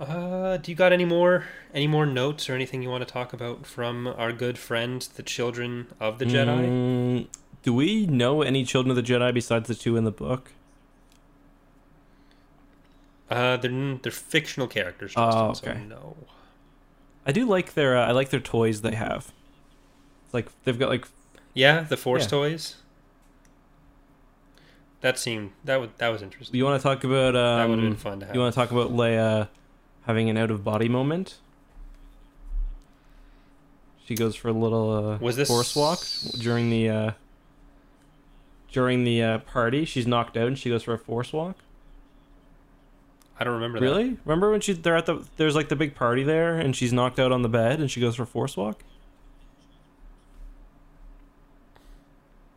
Uh, 0.00 0.56
do 0.56 0.72
you 0.72 0.76
got 0.76 0.92
any 0.94 1.04
more 1.04 1.44
any 1.74 1.86
more 1.86 2.06
notes 2.06 2.48
or 2.48 2.54
anything 2.54 2.82
you 2.82 2.88
want 2.88 3.06
to 3.06 3.12
talk 3.12 3.34
about 3.34 3.66
from 3.66 4.06
our 4.06 4.32
good 4.32 4.56
friend, 4.56 5.06
the 5.16 5.22
children 5.22 5.88
of 6.00 6.18
the 6.18 6.24
Jedi? 6.24 6.68
Mm, 6.70 7.26
do 7.62 7.74
we 7.74 8.06
know 8.06 8.40
any 8.40 8.64
children 8.64 8.90
of 8.90 8.96
the 8.96 9.02
Jedi 9.02 9.34
besides 9.34 9.68
the 9.68 9.74
two 9.74 9.96
in 9.98 10.04
the 10.04 10.10
book? 10.10 10.52
Uh, 13.28 13.58
they're 13.58 13.96
they're 14.02 14.10
fictional 14.10 14.66
characters. 14.66 15.12
Oh, 15.16 15.50
okay. 15.50 15.74
So 15.74 15.74
no. 15.74 16.16
I 17.26 17.32
do 17.32 17.44
like 17.44 17.74
their 17.74 17.98
uh, 17.98 18.06
I 18.06 18.12
like 18.12 18.30
their 18.30 18.40
toys 18.40 18.80
they 18.80 18.94
have. 18.94 19.30
It's 20.24 20.32
like 20.32 20.48
they've 20.64 20.78
got 20.78 20.88
like 20.88 21.06
Yeah, 21.52 21.82
the 21.82 21.98
Force 21.98 22.22
Yeah. 22.24 22.28
toys. 22.30 22.76
That 25.02 25.18
seemed 25.18 25.52
that 25.64 25.78
would 25.78 25.90
that 25.98 26.08
was 26.08 26.22
interesting. 26.22 26.56
you 26.56 26.64
want 26.64 26.80
to 26.80 26.82
talk 26.82 27.04
about 27.04 27.34
that 27.34 27.68
would 27.68 27.78
have 27.78 27.82
been 27.82 27.92
um 27.92 27.96
fun 27.96 28.20
to 28.20 28.26
have. 28.26 28.34
you 28.34 28.40
want 28.40 28.54
to 28.54 28.58
talk 28.58 28.70
about 28.70 28.92
Leia 28.92 29.48
having 30.02 30.28
an 30.30 30.36
out 30.36 30.50
of 30.50 30.64
body 30.64 30.88
moment? 30.88 31.36
She 34.06 34.14
goes 34.14 34.34
for 34.34 34.48
a 34.48 34.52
little 34.52 34.90
uh, 34.90 35.18
Was 35.18 35.36
this- 35.36 35.48
force 35.48 35.76
walk 35.76 36.00
during 36.40 36.70
the 36.70 36.88
uh, 36.88 37.10
during 38.72 39.04
the 39.04 39.22
uh, 39.22 39.38
party. 39.38 39.84
She's 39.84 40.06
knocked 40.06 40.36
out 40.36 40.46
and 40.48 40.58
she 40.58 40.68
goes 40.68 40.82
for 40.82 40.94
a 40.94 40.98
force 40.98 41.32
walk. 41.32 41.56
I 43.38 43.44
don't 43.44 43.54
remember 43.54 43.78
that. 43.78 43.84
Really? 43.84 44.16
Remember 44.24 44.50
when 44.50 44.60
she 44.60 44.72
they're 44.74 44.96
at 44.96 45.06
the 45.06 45.24
there's 45.36 45.54
like 45.54 45.68
the 45.68 45.76
big 45.76 45.94
party 45.94 46.22
there 46.24 46.58
and 46.58 46.74
she's 46.76 46.92
knocked 46.92 47.18
out 47.18 47.32
on 47.32 47.42
the 47.42 47.48
bed 47.48 47.80
and 47.80 47.90
she 47.90 48.00
goes 48.00 48.16
for 48.16 48.24
a 48.24 48.26
force 48.26 48.56
walk? 48.56 48.82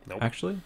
Nope. 0.07 0.19
Actually? 0.21 0.57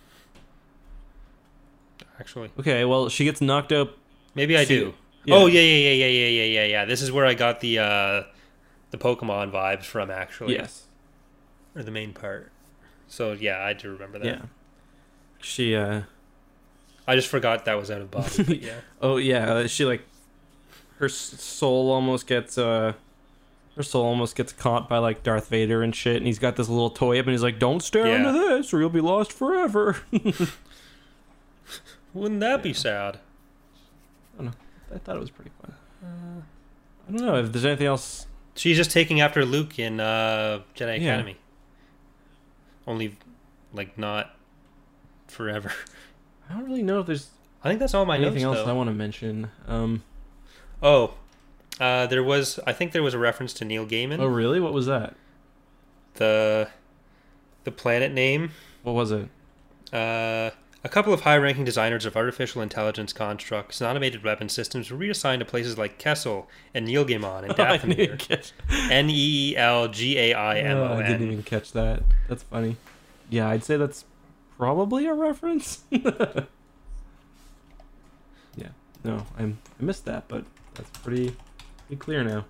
Actually, 2.19 2.49
Okay, 2.59 2.83
well 2.83 3.09
she 3.09 3.25
gets 3.25 3.41
knocked 3.41 3.71
out. 3.71 3.95
maybe 4.33 4.57
I 4.57 4.63
She- 4.65 4.79
do. 4.79 4.93
Yeah. 5.27 5.35
Oh 5.35 5.45
yeah, 5.45 5.61
yeah, 5.61 5.91
yeah, 5.91 5.93
yeah, 5.93 6.07
yeah, 6.07 6.27
yeah, 6.27 6.43
yeah, 6.43 6.65
yeah. 6.65 6.85
This 6.85 7.01
is 7.03 7.11
where 7.11 7.25
I 7.25 7.35
got 7.35 7.59
the 7.59 7.79
uh, 7.79 8.23
the 8.91 8.97
Pokemon 8.97 9.51
vibes 9.51 9.83
from. 9.85 10.09
Actually, 10.09 10.55
Yes. 10.55 10.85
or 11.75 11.83
the 11.83 11.91
main 11.91 12.13
part. 12.13 12.51
So 13.07 13.33
yeah, 13.33 13.63
I 13.63 13.73
do 13.73 13.91
remember 13.91 14.17
that. 14.19 14.25
Yeah. 14.25 14.41
She 15.39 15.75
uh 15.75 16.01
I 17.07 17.15
just 17.15 17.27
forgot 17.27 17.65
that 17.65 17.75
was 17.75 17.91
out 17.91 18.01
of 18.01 18.09
body. 18.11 18.59
yeah. 18.63 18.79
oh 19.01 19.17
yeah, 19.17 19.53
uh, 19.53 19.67
she 19.67 19.85
like 19.85 20.01
her 20.99 21.09
soul 21.09 21.91
almost 21.91 22.25
gets 22.25 22.57
uh 22.57 22.93
her 23.75 23.83
soul 23.83 24.05
almost 24.05 24.35
gets 24.35 24.51
caught 24.51 24.89
by 24.89 24.97
like 24.97 25.21
Darth 25.21 25.49
Vader 25.49 25.83
and 25.83 25.95
shit 25.95 26.15
and 26.17 26.25
he's 26.25 26.39
got 26.39 26.55
this 26.55 26.67
little 26.67 26.89
toy 26.89 27.19
up 27.19 27.25
and 27.27 27.33
he's 27.33 27.43
like 27.43 27.59
don't 27.59 27.81
stare 27.83 28.07
Yeah. 28.07 28.15
into 28.27 28.31
this 28.33 28.73
or 28.73 28.79
you'll 28.79 28.89
be 28.89 29.01
lost 29.01 29.31
forever. 29.31 29.97
Wouldn't 32.13 32.39
that 32.39 32.63
be 32.63 32.73
sad? 32.73 33.19
I 34.93 34.97
thought 34.99 35.15
it 35.15 35.19
was 35.19 35.29
pretty 35.31 35.51
fun. 35.61 35.73
I 36.03 37.11
don't 37.11 37.21
know 37.25 37.35
if 37.35 37.51
there's 37.51 37.65
anything 37.65 37.87
else 37.87 38.25
She's 38.55 38.75
just 38.75 38.89
taking 38.91 39.21
after 39.21 39.45
Luke 39.45 39.77
in 39.77 39.99
uh, 39.99 40.61
Jedi 40.75 40.99
Yeah. 40.99 41.13
Academy. 41.13 41.37
Only, 42.87 43.15
like, 43.71 43.97
not 43.97 44.35
forever. 45.27 45.71
I 46.49 46.53
don't 46.53 46.65
really 46.65 46.81
know 46.81 46.99
if 47.01 47.05
there's 47.05 47.29
I 47.63 47.69
think 47.69 47.79
that's 47.79 47.93
all 47.93 48.05
my 48.05 48.15
anything 48.17 48.41
notes. 48.43 48.57
else 48.59 48.65
though. 48.65 48.71
I 48.71 48.75
want 48.75 48.87
to 48.89 48.93
mention. 48.95 49.49
Um 49.67 50.03
Oh, 50.81 51.15
uh, 51.79 52.05
there 52.07 52.23
was. 52.23 52.59
I 52.65 52.71
think 52.73 52.91
there 52.93 53.03
was 53.03 53.13
a 53.13 53.19
reference 53.19 53.51
to 53.55 53.65
Neil 53.65 53.85
Gaiman. 53.85 54.19
Oh 54.19 54.27
really? 54.27 54.59
What 54.59 54.73
was 54.73 54.85
that? 54.85 55.15
The 56.15 56.69
the 57.63 57.71
planet 57.71 58.11
name. 58.13 58.51
What 58.83 58.93
was 58.93 59.11
it? 59.11 59.27
Uh, 59.91 60.51
a 60.87 60.89
couple 60.89 61.11
of 61.11 61.21
high-ranking 61.21 61.65
designers 61.65 62.05
of 62.05 62.15
artificial 62.15 62.61
intelligence 62.61 63.11
constructs 63.11 63.81
and 63.81 63.89
automated 63.89 64.23
weapon 64.23 64.47
systems 64.47 64.89
were 64.89 64.95
reassigned 64.95 65.41
to 65.41 65.45
places 65.45 65.77
like 65.77 65.97
Kessel 65.97 66.47
and 66.73 66.85
Neil 66.85 67.03
Gaiman 67.03 67.43
and 67.43 67.51
oh, 67.51 67.55
Dathomir. 67.55 68.51
N 68.89 69.09
e 69.09 69.49
e 69.51 69.57
l 69.57 69.89
g 69.89 70.17
a 70.17 70.33
i 70.33 70.59
m 70.59 70.77
Oh, 70.77 70.83
o 70.85 70.93
I 70.93 71.03
didn't 71.05 71.29
even 71.29 71.43
catch 71.43 71.73
that. 71.73 72.03
That's 72.29 72.43
funny. 72.43 72.77
Yeah, 73.29 73.49
I'd 73.49 73.65
say 73.65 73.75
that's 73.75 74.05
probably 74.57 75.07
a 75.07 75.13
reference. 75.13 75.83
yeah. 75.91 76.45
No, 79.03 79.25
I'm 79.37 79.59
I 79.81 79.83
missed 79.83 80.05
that, 80.05 80.29
but 80.29 80.45
that's 80.75 80.89
pretty 80.99 81.35
pretty 81.87 81.99
clear 81.99 82.23
now. 82.23 82.45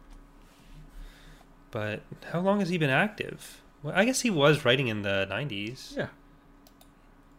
But 1.72 2.02
how 2.32 2.42
long 2.42 2.60
has 2.60 2.70
he 2.70 2.78
been 2.78 2.92
active? 2.92 3.64
Well, 3.82 3.96
I 3.96 4.06
guess 4.06 4.22
he 4.22 4.30
was 4.30 4.64
writing 4.64 4.90
in 4.90 5.02
the 5.02 5.28
'90s. 5.28 5.98
Yeah. 5.98 6.10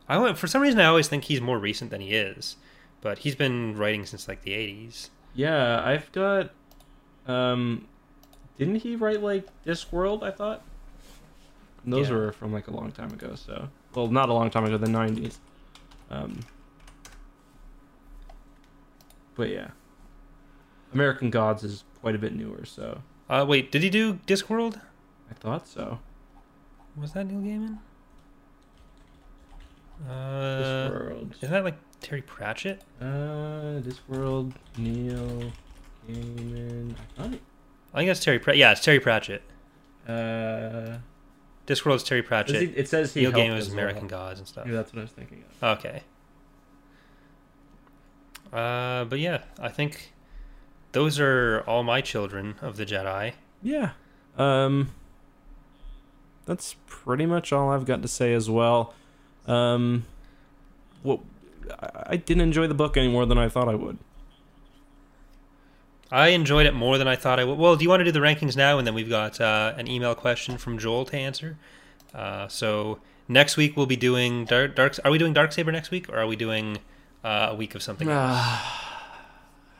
I 0.08 0.32
for 0.32 0.46
some 0.46 0.62
reason 0.62 0.80
I 0.80 0.86
always 0.86 1.08
think 1.08 1.24
he's 1.24 1.40
more 1.40 1.58
recent 1.58 1.90
than 1.90 2.00
he 2.00 2.14
is, 2.14 2.56
but 3.00 3.18
he's 3.18 3.34
been 3.36 3.76
writing 3.76 4.06
since 4.06 4.26
like 4.28 4.42
the 4.42 4.52
'80s. 4.52 5.10
Yeah, 5.34 5.82
I've 5.84 6.10
got 6.12 6.50
um 7.26 7.86
didn't 8.56 8.76
he 8.76 8.96
write 8.96 9.22
like 9.22 9.46
Discworld, 9.64 10.22
I 10.22 10.30
thought? 10.30 10.62
And 11.84 11.92
those 11.92 12.08
Yeah. 12.08 12.16
were 12.16 12.32
from 12.32 12.52
like 12.52 12.68
a 12.68 12.72
long 12.72 12.90
time 12.92 13.12
ago, 13.12 13.34
so 13.34 13.68
well 13.94 14.08
not 14.08 14.28
a 14.28 14.32
long 14.32 14.50
time 14.50 14.64
ago, 14.64 14.76
the 14.78 14.88
nineties. 14.88 15.38
Um 16.10 16.40
But 19.34 19.50
yeah. 19.50 19.68
American 20.92 21.30
Gods 21.30 21.62
is 21.62 21.84
quite 22.00 22.14
a 22.14 22.18
bit 22.18 22.34
newer, 22.34 22.64
so 22.64 23.02
Uh, 23.28 23.44
wait, 23.46 23.70
did 23.70 23.82
he 23.82 23.90
do 23.90 24.14
Discworld? 24.26 24.80
I 25.30 25.34
thought 25.34 25.68
so. 25.68 25.98
Was 26.96 27.12
that 27.12 27.26
Neil 27.26 27.40
Gaiman? 27.42 27.78
Uh, 30.06 30.10
Discworld. 30.10 31.34
isn't 31.36 31.50
that 31.50 31.64
like 31.64 31.76
Terry 32.00 32.22
Pratchett? 32.22 32.82
Uh, 33.00 33.80
Discworld, 33.80 34.52
Neil 34.76 35.52
Gaiman. 36.08 36.94
I 37.18 37.22
thought 37.22 37.32
it, 37.34 37.40
I 37.94 37.98
think 37.98 38.08
that's 38.08 38.22
Terry. 38.24 38.38
Pratchett. 38.38 38.58
yeah, 38.58 38.72
it's 38.72 38.80
Terry 38.82 39.00
Pratchett. 39.00 39.42
uh, 40.06 40.98
Discworld 41.66 41.96
is 41.96 42.02
Terry 42.04 42.22
Pratchett. 42.22 42.62
he- 42.62 42.76
it 42.78 42.88
says 42.88 43.12
he 43.14 43.22
Neil 43.22 43.32
Gaiman 43.32 43.56
as 43.58 43.72
American 43.72 44.02
well. 44.02 44.10
Gods 44.10 44.38
and 44.40 44.48
stuff. 44.48 44.66
Yeah, 44.66 44.74
that's 44.74 44.92
what 44.92 45.00
I 45.00 45.02
was 45.02 45.10
thinking 45.12 45.44
of. 45.62 45.78
Okay. 45.78 46.02
Uh, 48.52 49.04
but 49.04 49.18
yeah, 49.18 49.42
I 49.60 49.68
think 49.68 50.12
those 50.92 51.20
are 51.20 51.62
all 51.66 51.82
my 51.82 52.00
children 52.00 52.54
of 52.62 52.76
the 52.76 52.86
Jedi. 52.86 53.32
Yeah. 53.62 53.90
Um, 54.38 54.92
that's 56.46 56.76
pretty 56.86 57.26
much 57.26 57.52
all 57.52 57.70
I've 57.70 57.84
got 57.84 58.00
to 58.02 58.08
say 58.08 58.32
as 58.32 58.48
well. 58.48 58.94
Um, 59.48 60.04
what 61.02 61.20
I- 61.80 62.02
I 62.10 62.16
didn't 62.16 62.42
enjoy 62.42 62.66
the 62.66 62.74
book 62.74 62.96
any 62.96 63.08
more 63.08 63.26
than 63.26 63.38
I 63.38 63.48
thought 63.48 63.68
I 63.68 63.74
would. 63.74 63.98
I 66.10 66.28
enjoyed 66.28 66.66
it 66.66 66.72
more 66.74 66.96
than 66.96 67.06
I 67.06 67.16
thought 67.16 67.38
I 67.38 67.44
would. 67.44 67.58
Well, 67.58 67.76
do 67.76 67.82
you 67.82 67.88
want 67.90 68.00
to 68.00 68.04
do 68.04 68.12
the 68.12 68.20
rankings 68.20 68.56
now, 68.56 68.78
and 68.78 68.86
then 68.86 68.94
we've 68.94 69.08
got 69.10 69.40
uh, 69.40 69.74
an 69.76 69.88
email 69.88 70.14
question 70.14 70.56
from 70.56 70.78
Joel 70.78 71.04
to 71.06 71.16
answer. 71.16 71.58
Uh, 72.14 72.48
so 72.48 72.98
next 73.28 73.56
week 73.58 73.76
we'll 73.76 73.86
be 73.86 73.96
doing 73.96 74.46
Dark. 74.46 74.74
Dark 74.74 74.98
are 75.04 75.10
we 75.10 75.18
doing 75.18 75.34
Dark 75.34 75.52
Saber 75.52 75.70
next 75.70 75.90
week, 75.90 76.08
or 76.08 76.16
are 76.18 76.26
we 76.26 76.36
doing 76.36 76.78
uh, 77.22 77.48
a 77.50 77.54
week 77.54 77.74
of 77.74 77.82
something? 77.82 78.08
else? 78.08 78.38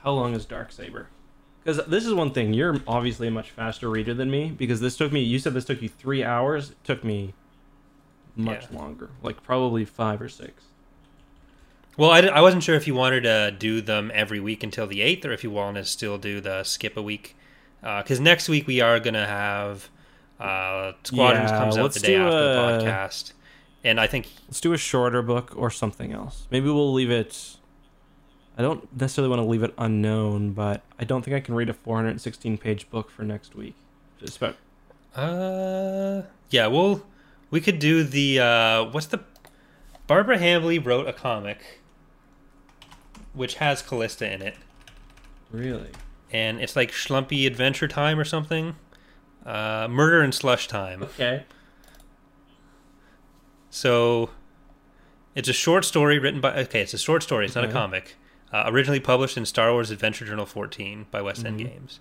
How 0.05 0.13
long 0.13 0.35
is 0.35 0.45
Dark 0.45 0.71
Saber? 0.71 1.09
Because 1.65 1.85
this 1.87 2.05
is 2.05 2.13
one 2.13 2.31
thing. 2.33 2.53
You're 2.53 2.81
obviously 2.87 3.29
a 3.29 3.31
much 3.31 3.51
faster 3.51 3.89
reader 3.89 4.13
than 4.15 4.31
me. 4.31 4.51
Because 4.51 4.81
this 4.81 4.97
took 4.99 5.13
me. 5.13 5.21
You 5.23 5.39
said 5.39 5.55
this 5.55 5.65
took 5.65 5.81
you 5.83 5.89
three 5.89 6.23
hours. 6.23 6.71
It 6.71 6.85
took 6.85 7.03
me 7.03 7.33
much 8.39 8.67
Yeah. 8.71 8.79
longer. 8.79 9.11
Like 9.23 9.43
probably 9.43 9.85
five 9.85 10.23
or 10.23 10.29
six. 10.31 10.65
Well, 11.99 12.11
I, 12.11 12.21
I 12.21 12.41
wasn't 12.41 12.63
sure 12.63 12.77
if 12.77 12.87
you 12.87 12.95
wanted 12.95 13.23
to 13.23 13.51
do 13.59 13.81
them 13.81 14.11
every 14.15 14.39
week 14.41 14.63
until 14.63 14.87
the 14.87 15.01
8th 15.01 15.25
or 15.25 15.33
if 15.33 15.43
you 15.43 15.51
want 15.51 15.77
to 15.77 15.85
still 15.85 16.17
do 16.17 16.41
the 16.41 16.63
skip 16.63 16.97
a 16.97 17.03
week. 17.03 17.35
Because 17.83 18.21
next 18.21 18.49
week 18.49 18.67
we 18.69 18.81
are 18.81 19.01
going 19.01 19.15
to 19.15 19.27
have 19.27 19.89
uh, 20.39 20.93
Squadrons 21.03 21.51
Yeah, 21.51 21.59
comes 21.59 21.77
out 21.77 21.93
the 21.93 22.01
day 22.01 22.15
after 22.15 22.31
the 22.31 22.85
podcast. 22.85 23.33
And 23.85 24.01
I 24.01 24.07
think, 24.07 24.29
Let's 24.47 24.61
do 24.61 24.73
a 24.73 24.79
shorter 24.79 25.23
book 25.23 25.53
or 25.57 25.71
something 25.71 26.13
else. 26.13 26.47
Maybe 26.53 26.67
we'll 26.67 26.93
leave 26.93 27.11
it. 27.11 27.57
I 28.57 28.63
don't 28.63 28.89
necessarily 29.01 29.29
want 29.31 29.41
to 29.41 29.49
leave 29.49 29.63
it 29.65 29.75
unknown, 29.79 30.53
but 30.53 30.83
I 31.01 31.05
don't 31.05 31.25
think 31.25 31.37
I 31.37 31.41
can 31.41 31.55
read 31.55 31.69
a 31.69 31.75
416 31.75 32.59
page 32.59 32.91
book 32.91 33.11
for 33.11 33.23
next 33.23 33.55
week. 33.57 33.75
Just 34.21 34.37
about. 34.37 34.57
uh, 35.17 36.23
yeah, 36.51 36.67
well, 36.69 37.03
we 37.51 37.61
could 37.61 37.79
do 37.79 38.03
the, 38.05 38.41
uh, 38.41 38.85
what's 38.91 39.07
the, 39.07 39.21
Barbara 40.07 40.39
Hambly 40.39 40.79
wrote 40.85 41.07
a 41.07 41.13
comic 41.13 41.81
which 43.35 43.57
has 43.57 43.83
Callista 43.83 44.31
in 44.33 44.41
it, 44.43 44.57
Really? 45.51 45.91
and 46.33 46.61
it's 46.61 46.75
like 46.77 46.91
Schlumpy 46.91 47.47
Adventure 47.47 47.87
Time 47.89 48.19
or 48.19 48.25
something. 48.25 48.75
Uh, 49.47 49.87
Murder 49.89 50.21
and 50.23 50.35
Slush 50.35 50.67
Time. 50.67 51.03
Okay. 51.03 51.45
So 53.71 54.31
it's 55.35 55.49
a 55.49 55.53
short 55.53 55.85
story 55.85 56.19
written 56.19 56.41
by. 56.41 56.55
Okay, 56.63 56.81
it's 56.83 56.95
a 56.95 56.99
short 56.99 57.23
story. 57.23 57.47
It's 57.47 57.55
not 57.55 57.65
a 57.65 57.73
comic. 57.73 58.17
Uh, 58.53 58.65
originally 58.67 59.01
published 59.01 59.37
in 59.37 59.45
Star 59.45 59.73
Wars 59.73 59.91
Adventure 59.91 60.25
Journal 60.25 60.47
14 60.47 61.07
by 61.11 61.21
West 61.21 61.45
End 61.45 61.61
Mhm. 61.61 61.65
Games. 61.65 62.01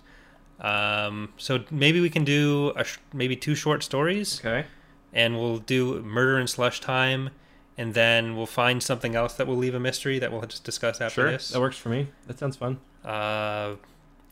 Um, 0.60 1.32
so 1.36 1.64
maybe 1.70 2.00
we 2.00 2.10
can 2.10 2.24
do 2.24 2.72
a 2.74 2.84
sh- 2.84 2.96
maybe 3.12 3.36
two 3.36 3.54
short 3.54 3.82
stories, 3.82 4.40
Okay. 4.40 4.66
And 5.12 5.36
we'll 5.36 5.58
do 5.58 6.02
Murder 6.02 6.36
and 6.38 6.48
Slush 6.50 6.80
Time, 6.80 7.30
and 7.78 7.94
then 7.94 8.36
we'll 8.36 8.46
find 8.46 8.82
something 8.82 9.14
else 9.14 9.34
that 9.34 9.46
will 9.46 9.56
leave 9.56 9.74
a 9.74 9.80
mystery 9.80 10.18
that 10.18 10.30
we'll 10.30 10.42
just 10.42 10.64
discuss 10.64 11.00
after 11.00 11.22
Sure. 11.22 11.30
this. 11.30 11.48
That 11.50 11.60
works 11.60 11.78
for 11.78 11.88
me. 11.88 12.08
That 12.26 12.38
sounds 12.38 12.56
fun. 12.56 12.78
uh, 13.04 13.76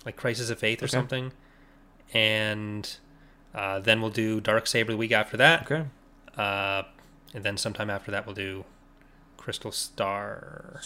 like 0.05 0.17
Crisis 0.17 0.51
of 0.51 0.59
Faith 0.59 0.83
or 0.83 0.85
Okay. 0.85 0.91
something, 0.93 1.33
and 2.13 2.97
uh, 3.55 3.79
then 3.81 4.01
we'll 4.01 4.11
do 4.11 4.41
Darksaber 4.41 4.89
the 4.89 4.97
week 4.97 5.13
after 5.13 5.37
that. 5.39 5.63
Okay. 5.63 5.85
Uh, 6.37 6.83
and 7.35 7.43
then 7.45 7.57
sometime 7.57 7.89
after 7.91 8.11
that, 8.11 8.27
we'll 8.27 8.35
do 8.35 8.65
Crystal 9.37 9.73
Star. 9.73 10.81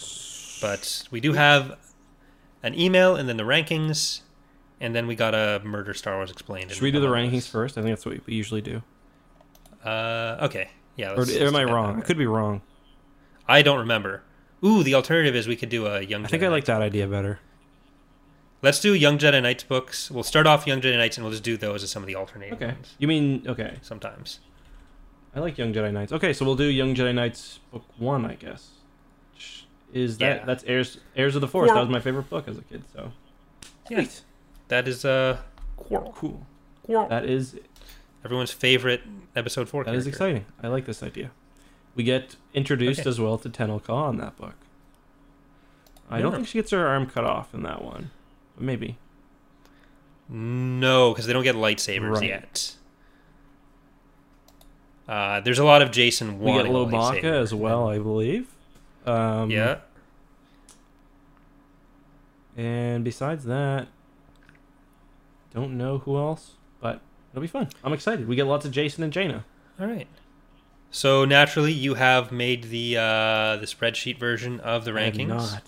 But 0.60 1.04
we 1.10 1.20
do 1.20 1.32
have 1.32 1.76
an 2.62 2.78
email 2.78 3.16
and 3.16 3.28
then 3.28 3.36
the 3.36 3.42
rankings, 3.44 4.20
and 4.80 4.94
then 4.94 5.06
we 5.06 5.14
got 5.16 5.34
a 5.34 5.60
Murder 5.64 5.94
Star 5.94 6.16
Wars 6.16 6.30
Explained. 6.30 6.70
Should 6.70 6.82
we 6.82 6.90
do 6.92 7.00
the 7.00 7.08
rankings 7.08 7.48
first? 7.48 7.76
I 7.76 7.82
think 7.82 7.92
that's 7.96 8.06
what 8.06 8.24
we 8.26 8.34
usually 8.34 8.60
do. 8.62 8.82
Uh, 9.84 10.38
okay. 10.42 10.70
Yeah. 10.96 11.12
Or 11.14 11.24
am 11.46 11.56
I 11.56 11.64
wrong? 11.64 11.98
I 11.98 12.00
could 12.02 12.18
be 12.18 12.26
wrong. 12.26 12.62
I 13.48 13.62
don't 13.62 13.78
remember. 13.78 14.22
Ooh, 14.64 14.82
the 14.82 14.94
alternative 14.94 15.34
is 15.34 15.48
we 15.48 15.56
could 15.56 15.70
do 15.70 15.86
a 15.86 16.02
Young 16.02 16.24
I 16.24 16.28
think 16.28 16.42
Jedi 16.42 16.46
I 16.46 16.48
like 16.48 16.54
Knights. 16.62 16.66
that 16.68 16.82
idea 16.82 17.06
better. 17.06 17.40
Let's 18.62 18.78
do 18.80 18.94
Young 18.94 19.16
Jedi 19.16 19.42
Knights 19.42 19.64
books. 19.64 20.10
We'll 20.10 20.22
start 20.22 20.46
off 20.46 20.66
Young 20.66 20.82
Jedi 20.82 20.98
Knights 20.98 21.16
and 21.16 21.24
we'll 21.24 21.30
just 21.32 21.42
do 21.44 21.56
those 21.56 21.82
as 21.82 21.90
some 21.90 22.02
of 22.02 22.06
the 22.06 22.14
alternating 22.14 22.54
Okay. 22.54 22.66
ones 22.66 22.94
You 22.98 23.08
mean 23.08 23.44
okay? 23.46 23.78
sometimes. 23.80 24.40
I 25.34 25.40
like 25.40 25.56
Young 25.56 25.72
Jedi 25.72 25.90
Knights. 25.92 26.12
Okay, 26.12 26.32
so 26.34 26.44
we'll 26.44 26.56
do 26.56 26.64
Young 26.64 26.94
Jedi 26.94 27.14
Knights 27.14 27.60
book 27.72 27.84
one, 27.96 28.26
I 28.26 28.34
guess. 28.34 28.68
Is 29.94 30.18
that 30.18 30.40
Yeah. 30.40 30.44
that's 30.44 30.62
heirs 30.64 30.98
heirs 31.16 31.34
of 31.34 31.40
the 31.40 31.48
Force? 31.48 31.70
Or- 31.70 31.74
That 31.74 31.80
was 31.80 31.88
my 31.88 32.00
favorite 32.00 32.28
book 32.28 32.46
as 32.48 32.58
a 32.58 32.62
kid. 32.62 32.82
So 32.92 33.12
Yeah. 33.88 34.04
That 34.68 34.86
is 34.86 35.04
uh, 35.04 35.38
Qorl. 35.78 36.14
cool. 36.14 36.46
Qorl. 36.86 37.08
That 37.08 37.24
is 37.24 37.58
Everyone's 38.24 38.52
favorite 38.52 39.02
episode 39.34 39.68
four 39.68 39.84
that 39.84 39.94
is 39.94 40.04
character. 40.04 40.08
exciting. 40.10 40.44
I 40.62 40.68
like 40.68 40.84
this 40.86 41.02
idea. 41.02 41.30
We 41.94 42.04
get 42.04 42.36
introduced 42.54 43.00
Okay. 43.00 43.08
as 43.08 43.18
well 43.20 43.38
to 43.38 43.48
Tenel 43.48 43.82
Ka 43.82 44.08
in 44.10 44.18
that 44.18 44.36
book. 44.36 44.54
I 46.10 46.20
don't 46.20 46.32
think 46.32 46.46
she 46.48 46.58
gets 46.58 46.70
her 46.72 46.86
arm 46.86 47.06
cut 47.06 47.24
off 47.24 47.54
in 47.54 47.62
that 47.62 47.82
one, 47.84 48.10
but 48.56 48.64
maybe. 48.64 48.98
No, 50.28 51.12
because 51.12 51.26
they 51.26 51.32
don't 51.32 51.44
get 51.44 51.54
lightsabers 51.56 52.14
Right. 52.20 52.28
yet. 52.28 52.76
Uh, 55.08 55.40
there's 55.40 55.58
a 55.58 55.64
lot 55.64 55.82
of 55.82 55.90
Jacen 55.90 56.38
We 56.38 56.52
get 56.52 56.66
Lowbacca 56.66 57.24
as 57.24 57.52
well, 57.54 57.88
I 57.88 57.98
believe. 57.98 58.48
Um, 59.06 59.50
Yeah. 59.50 59.78
And 62.56 63.02
besides 63.04 63.44
that, 63.46 63.88
don't 65.54 65.76
know 65.78 65.98
who 65.98 66.16
else, 66.18 66.52
it'll 67.32 67.40
be 67.42 67.46
fun. 67.46 67.68
I'm 67.84 67.92
excited. 67.92 68.26
We 68.28 68.36
get 68.36 68.46
lots 68.46 68.64
of 68.64 68.72
Jacen 68.72 69.00
and 69.00 69.12
Jaina. 69.12 69.44
All 69.80 69.86
right. 69.86 70.06
So 70.90 71.24
naturally, 71.24 71.72
you 71.72 71.94
have 71.94 72.32
made 72.32 72.64
the 72.64 72.96
uh, 72.96 73.56
the 73.56 73.66
spreadsheet 73.66 74.18
version 74.18 74.58
of 74.60 74.84
the 74.84 74.92
I 74.96 75.02
have 75.02 75.14
rankings. 75.14 75.28
not. 75.28 75.62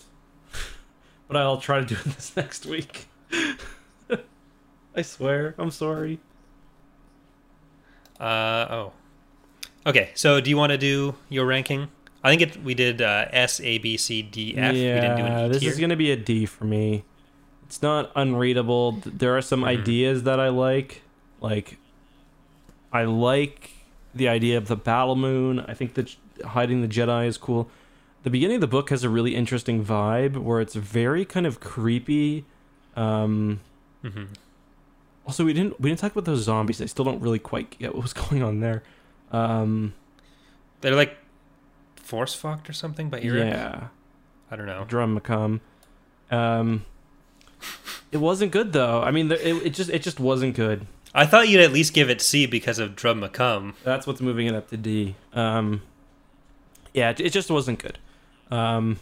but 1.27 1.37
I'll 1.37 1.57
try 1.61 1.79
to 1.79 1.85
do 1.85 1.95
this 2.05 2.35
next 2.35 2.65
week. 2.65 3.07
I 4.95 5.01
swear. 5.01 5.55
I'm 5.57 5.71
sorry. 5.71 6.19
Uh, 8.19 8.67
oh. 8.69 8.91
Okay. 9.85 10.11
So 10.13 10.39
do 10.39 10.49
you 10.49 10.57
want 10.57 10.71
to 10.71 10.77
do 10.77 11.15
your 11.29 11.45
ranking? 11.45 11.89
I 12.23 12.29
think 12.29 12.41
it. 12.41 12.63
We 12.63 12.73
did 12.73 13.01
uh, 13.01 13.25
S, 13.31 13.59
A, 13.61 13.77
B, 13.79 13.97
C, 13.97 14.21
D, 14.21 14.55
F. 14.57 14.73
Yeah, 14.75 14.95
we 14.95 15.01
didn't 15.01 15.17
do 15.17 15.25
an 15.25 15.45
E 15.45 15.47
this 15.49 15.59
tier. 15.61 15.71
is 15.71 15.77
going 15.79 15.89
to 15.89 15.95
be 15.95 16.11
a 16.11 16.15
D 16.15 16.45
for 16.45 16.63
me. 16.65 17.03
It's 17.65 17.81
not 17.81 18.11
unreadable. 18.15 19.01
There 19.05 19.35
are 19.35 19.41
some 19.41 19.61
Mhm. 19.61 19.67
ideas 19.67 20.23
that 20.23 20.39
I 20.39 20.49
like. 20.49 21.01
Like, 21.43 21.77
I 22.91 23.03
like 23.03 23.71
the 24.15 24.29
idea 24.29 24.57
of 24.57 24.67
the 24.67 24.77
battle 24.77 25.15
moon. 25.15 25.59
I 25.59 25.73
think 25.73 25.93
that 25.95 26.15
hiding 26.45 26.81
the 26.81 26.87
Jedi 26.87 27.27
is 27.27 27.37
cool. 27.37 27.69
The 28.23 28.29
beginning 28.29 28.55
of 28.55 28.61
the 28.61 28.67
book 28.67 28.89
has 28.89 29.03
a 29.03 29.09
really 29.09 29.35
interesting 29.35 29.83
vibe 29.83 30.37
where 30.37 30.61
it's 30.61 30.73
very 30.73 31.25
kind 31.25 31.45
of 31.45 31.59
creepy. 31.59 32.45
Um, 32.95 33.59
mm-hmm. 34.03 34.25
also, 35.27 35.43
we 35.43 35.53
didn't 35.53 35.79
we 35.81 35.89
didn't 35.89 35.99
talk 35.99 36.13
about 36.13 36.23
those 36.23 36.43
zombies. 36.43 36.81
I 36.81 36.85
still 36.85 37.03
don't 37.03 37.21
really 37.21 37.39
quite 37.39 37.77
get 37.77 37.93
what 37.93 38.03
was 38.03 38.13
going 38.29 38.41
on 38.41 38.61
there. 38.61 38.81
Um, 39.31 39.93
They're 40.79 40.95
like 40.95 41.17
force 41.97 42.33
fucked 42.33 42.69
or 42.69 42.73
something 42.73 43.09
by 43.09 43.19
Irek. 43.19 43.49
yeah. 43.49 43.87
I 44.49 44.55
don't 44.55 44.67
know. 44.67 44.85
Drub 44.87 45.09
McKumb. 45.09 45.59
Um, 46.31 46.85
it 48.11 48.17
wasn't 48.17 48.51
good 48.51 48.71
though. 48.71 49.01
I 49.01 49.11
mean, 49.11 49.29
it, 49.31 49.41
it 49.41 49.73
just 49.73 49.89
it 49.89 50.03
just 50.03 50.21
wasn't 50.21 50.55
good. 50.55 50.87
I 51.13 51.25
thought 51.25 51.47
you'd 51.47 51.61
at 51.61 51.71
least 51.71 51.93
give 51.93 52.09
it 52.09 52.21
C 52.21 52.45
because 52.45 52.79
of 52.79 52.95
Drub 52.95 53.17
McKumb. 53.17 53.73
That's 53.83 54.07
what's 54.07 54.21
moving 54.21 54.47
it 54.47 54.55
up 54.55 54.69
to 54.69 54.77
D. 54.77 55.15
Um, 55.33 55.81
yeah, 56.93 57.11
it, 57.11 57.19
it 57.19 57.29
just 57.31 57.51
wasn't 57.51 57.79
good. 57.79 57.99
Um, 58.49 58.99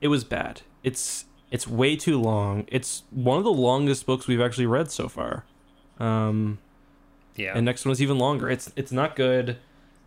it 0.00 0.08
was 0.08 0.24
bad. 0.24 0.62
It's 0.82 1.24
it's 1.50 1.66
way 1.66 1.96
too 1.96 2.20
long. 2.20 2.64
It's 2.68 3.02
one 3.10 3.38
of 3.38 3.44
the 3.44 3.52
longest 3.52 4.04
books 4.06 4.26
we've 4.26 4.40
actually 4.40 4.66
read 4.66 4.90
so 4.90 5.08
far. 5.08 5.44
Um, 5.98 6.58
Yeah. 7.36 7.52
and 7.54 7.64
next 7.64 7.84
one 7.84 7.92
is 7.92 8.02
even 8.02 8.18
longer. 8.18 8.50
It's 8.50 8.70
it's 8.76 8.92
not 8.92 9.16
good. 9.16 9.56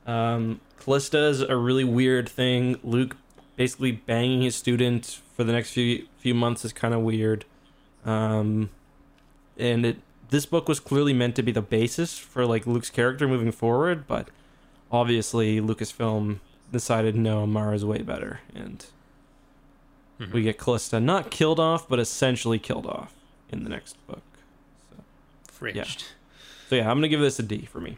Um, 0.05 0.59
Callista 0.79 1.17
is 1.27 1.41
a 1.41 1.55
really 1.55 1.83
weird 1.83 2.29
thing. 2.29 2.79
Luke 2.83 3.15
basically 3.55 3.91
banging 3.93 4.41
his 4.43 4.55
student 4.55 5.19
for 5.36 5.43
the 5.43 5.51
next 5.53 5.71
few 5.71 6.07
few 6.17 6.33
months 6.36 6.63
is 6.65 6.73
kind 6.73 6.93
of 6.93 7.01
weird. 7.01 7.45
Um, 8.05 8.69
and 9.57 9.86
it 9.86 9.97
this 10.36 10.45
book 10.45 10.67
was 10.67 10.81
clearly 10.81 11.13
meant 11.13 11.33
to 11.38 11.41
be 11.43 11.51
the 11.53 11.61
basis 11.61 12.17
for 12.17 12.45
like 12.45 12.67
Luke's 12.67 12.89
character 12.89 13.25
moving 13.25 13.53
forward, 13.53 14.05
but 14.05 14.27
obviously 14.91 15.61
Lucasfilm 15.61 16.39
decided 16.73 17.15
no, 17.15 17.47
Mara's 17.47 17.86
way 17.86 17.99
better, 18.01 18.41
and 18.53 18.86
Mhm. 20.19 20.31
we 20.33 20.41
get 20.43 20.57
Callista 20.57 20.99
not 20.99 21.31
killed 21.31 21.59
off, 21.59 21.88
but 21.88 21.99
essentially 21.99 22.59
killed 22.59 22.86
off 22.86 23.13
in 23.49 23.63
the 23.63 23.69
next 23.69 23.95
book. 24.07 24.21
So, 24.91 25.65
Fridged. 25.65 26.03
so 26.69 26.75
yeah, 26.75 26.89
I'm 26.91 26.97
gonna 26.97 27.07
give 27.07 27.21
this 27.21 27.39
a 27.39 27.43
D 27.43 27.65
for 27.71 27.79
me. 27.79 27.97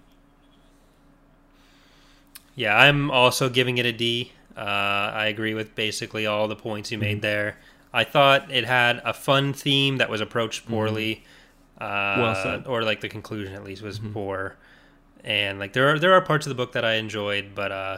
Yeah, 2.56 2.76
I'm 2.78 3.10
also 3.12 3.50
giving 3.50 3.78
it 3.78 3.86
a 3.86 3.92
D. 3.92 4.32
Uh, 4.56 4.60
I 4.62 5.26
agree 5.28 5.54
with 5.54 5.76
basically 5.76 6.26
all 6.26 6.48
the 6.48 6.56
points 6.56 6.92
you 6.92 6.98
Mm-hmm. 6.98 7.06
made 7.08 7.22
there. 7.22 7.58
I 7.94 8.04
thought 8.04 8.52
it 8.52 8.66
had 8.66 9.02
a 9.06 9.14
fun 9.14 9.54
theme 9.54 9.98
that 9.98 10.10
was 10.10 10.22
approached 10.22 10.68
poorly. 10.68 11.24
Uh, 11.80 11.84
Mm-hmm. 11.86 12.22
Well 12.22 12.36
said. 12.36 12.68
Or 12.68 12.84
like 12.84 13.02
the 13.02 13.10
conclusion 13.10 13.54
at 13.54 13.64
least 13.64 13.82
was 13.82 14.00
Mhm. 14.00 14.14
poor. 14.14 14.56
And 15.24 15.60
like 15.60 15.74
there 15.74 15.90
are 15.94 16.00
there 16.00 16.14
are 16.14 16.22
parts 16.22 16.46
of 16.46 16.50
the 16.50 16.56
book 16.56 16.72
that 16.74 16.86
I 16.86 16.94
enjoyed, 16.96 17.52
but 17.56 17.72
uh, 17.72 17.98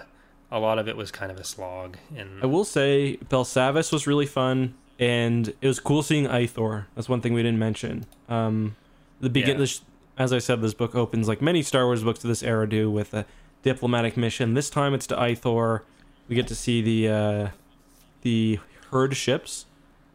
a 0.51 0.59
lot 0.59 0.79
of 0.79 0.87
it 0.87 0.97
was 0.97 1.11
kind 1.11 1.31
of 1.31 1.37
a 1.37 1.43
slog. 1.43 1.97
And 2.15 2.41
I 2.43 2.45
will 2.47 2.65
say 2.65 3.17
Belsavis 3.29 3.91
was 3.91 4.07
really 4.07 4.25
fun, 4.25 4.73
and 4.99 5.49
it 5.61 5.67
was 5.67 5.79
cool 5.79 6.01
seeing 6.01 6.25
Ithor. 6.27 6.85
That's 6.95 7.07
one 7.09 7.21
thing 7.21 7.33
we 7.33 7.43
didn't 7.43 7.59
mention. 7.59 8.05
Um, 8.27 8.75
the 9.21 9.29
begin, 9.29 9.51
Yeah. 9.51 9.59
this, 9.59 9.81
as 10.17 10.33
I 10.33 10.39
said, 10.39 10.61
this 10.61 10.73
book 10.73 10.95
opens 10.95 11.27
like 11.27 11.41
many 11.41 11.61
Star 11.61 11.85
Wars 11.85 12.03
books 12.03 12.23
of 12.23 12.29
this 12.29 12.41
era 12.41 12.67
do 12.67 12.89
with 12.89 13.13
a 13.13 13.25
diplomatic 13.63 14.17
mission. 14.17 14.53
This 14.55 14.69
time 14.69 14.93
it's 14.93 15.05
to 15.07 15.15
Ithor. 15.15 15.81
We 16.27 16.35
get 16.35 16.47
to 16.47 16.55
see 16.55 16.81
the 16.81 17.09
uh, 17.13 17.47
the 18.23 18.59
herd 18.91 19.15
ships, 19.15 19.65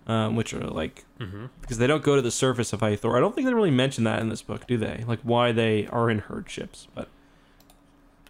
um, 0.07 0.37
which 0.37 0.53
are 0.55 0.61
like 0.61 1.05
Mhm. 1.19 1.49
because 1.61 1.79
they 1.79 1.87
don't 1.87 2.03
go 2.03 2.15
to 2.17 2.23
the 2.23 2.31
surface 2.31 2.73
of 2.73 2.81
Ithor. 2.81 3.17
I 3.17 3.21
don't 3.21 3.35
think 3.35 3.47
they 3.47 3.55
really 3.55 3.71
mention 3.71 4.05
that 4.05 4.21
in 4.21 4.29
this 4.29 4.43
book, 4.43 4.67
do 4.67 4.77
they? 4.77 5.05
Like 5.07 5.21
why 5.23 5.53
they 5.53 5.87
are 5.89 6.11
in 6.11 6.19
herd 6.19 6.49
ships, 6.51 6.89
but 6.95 7.09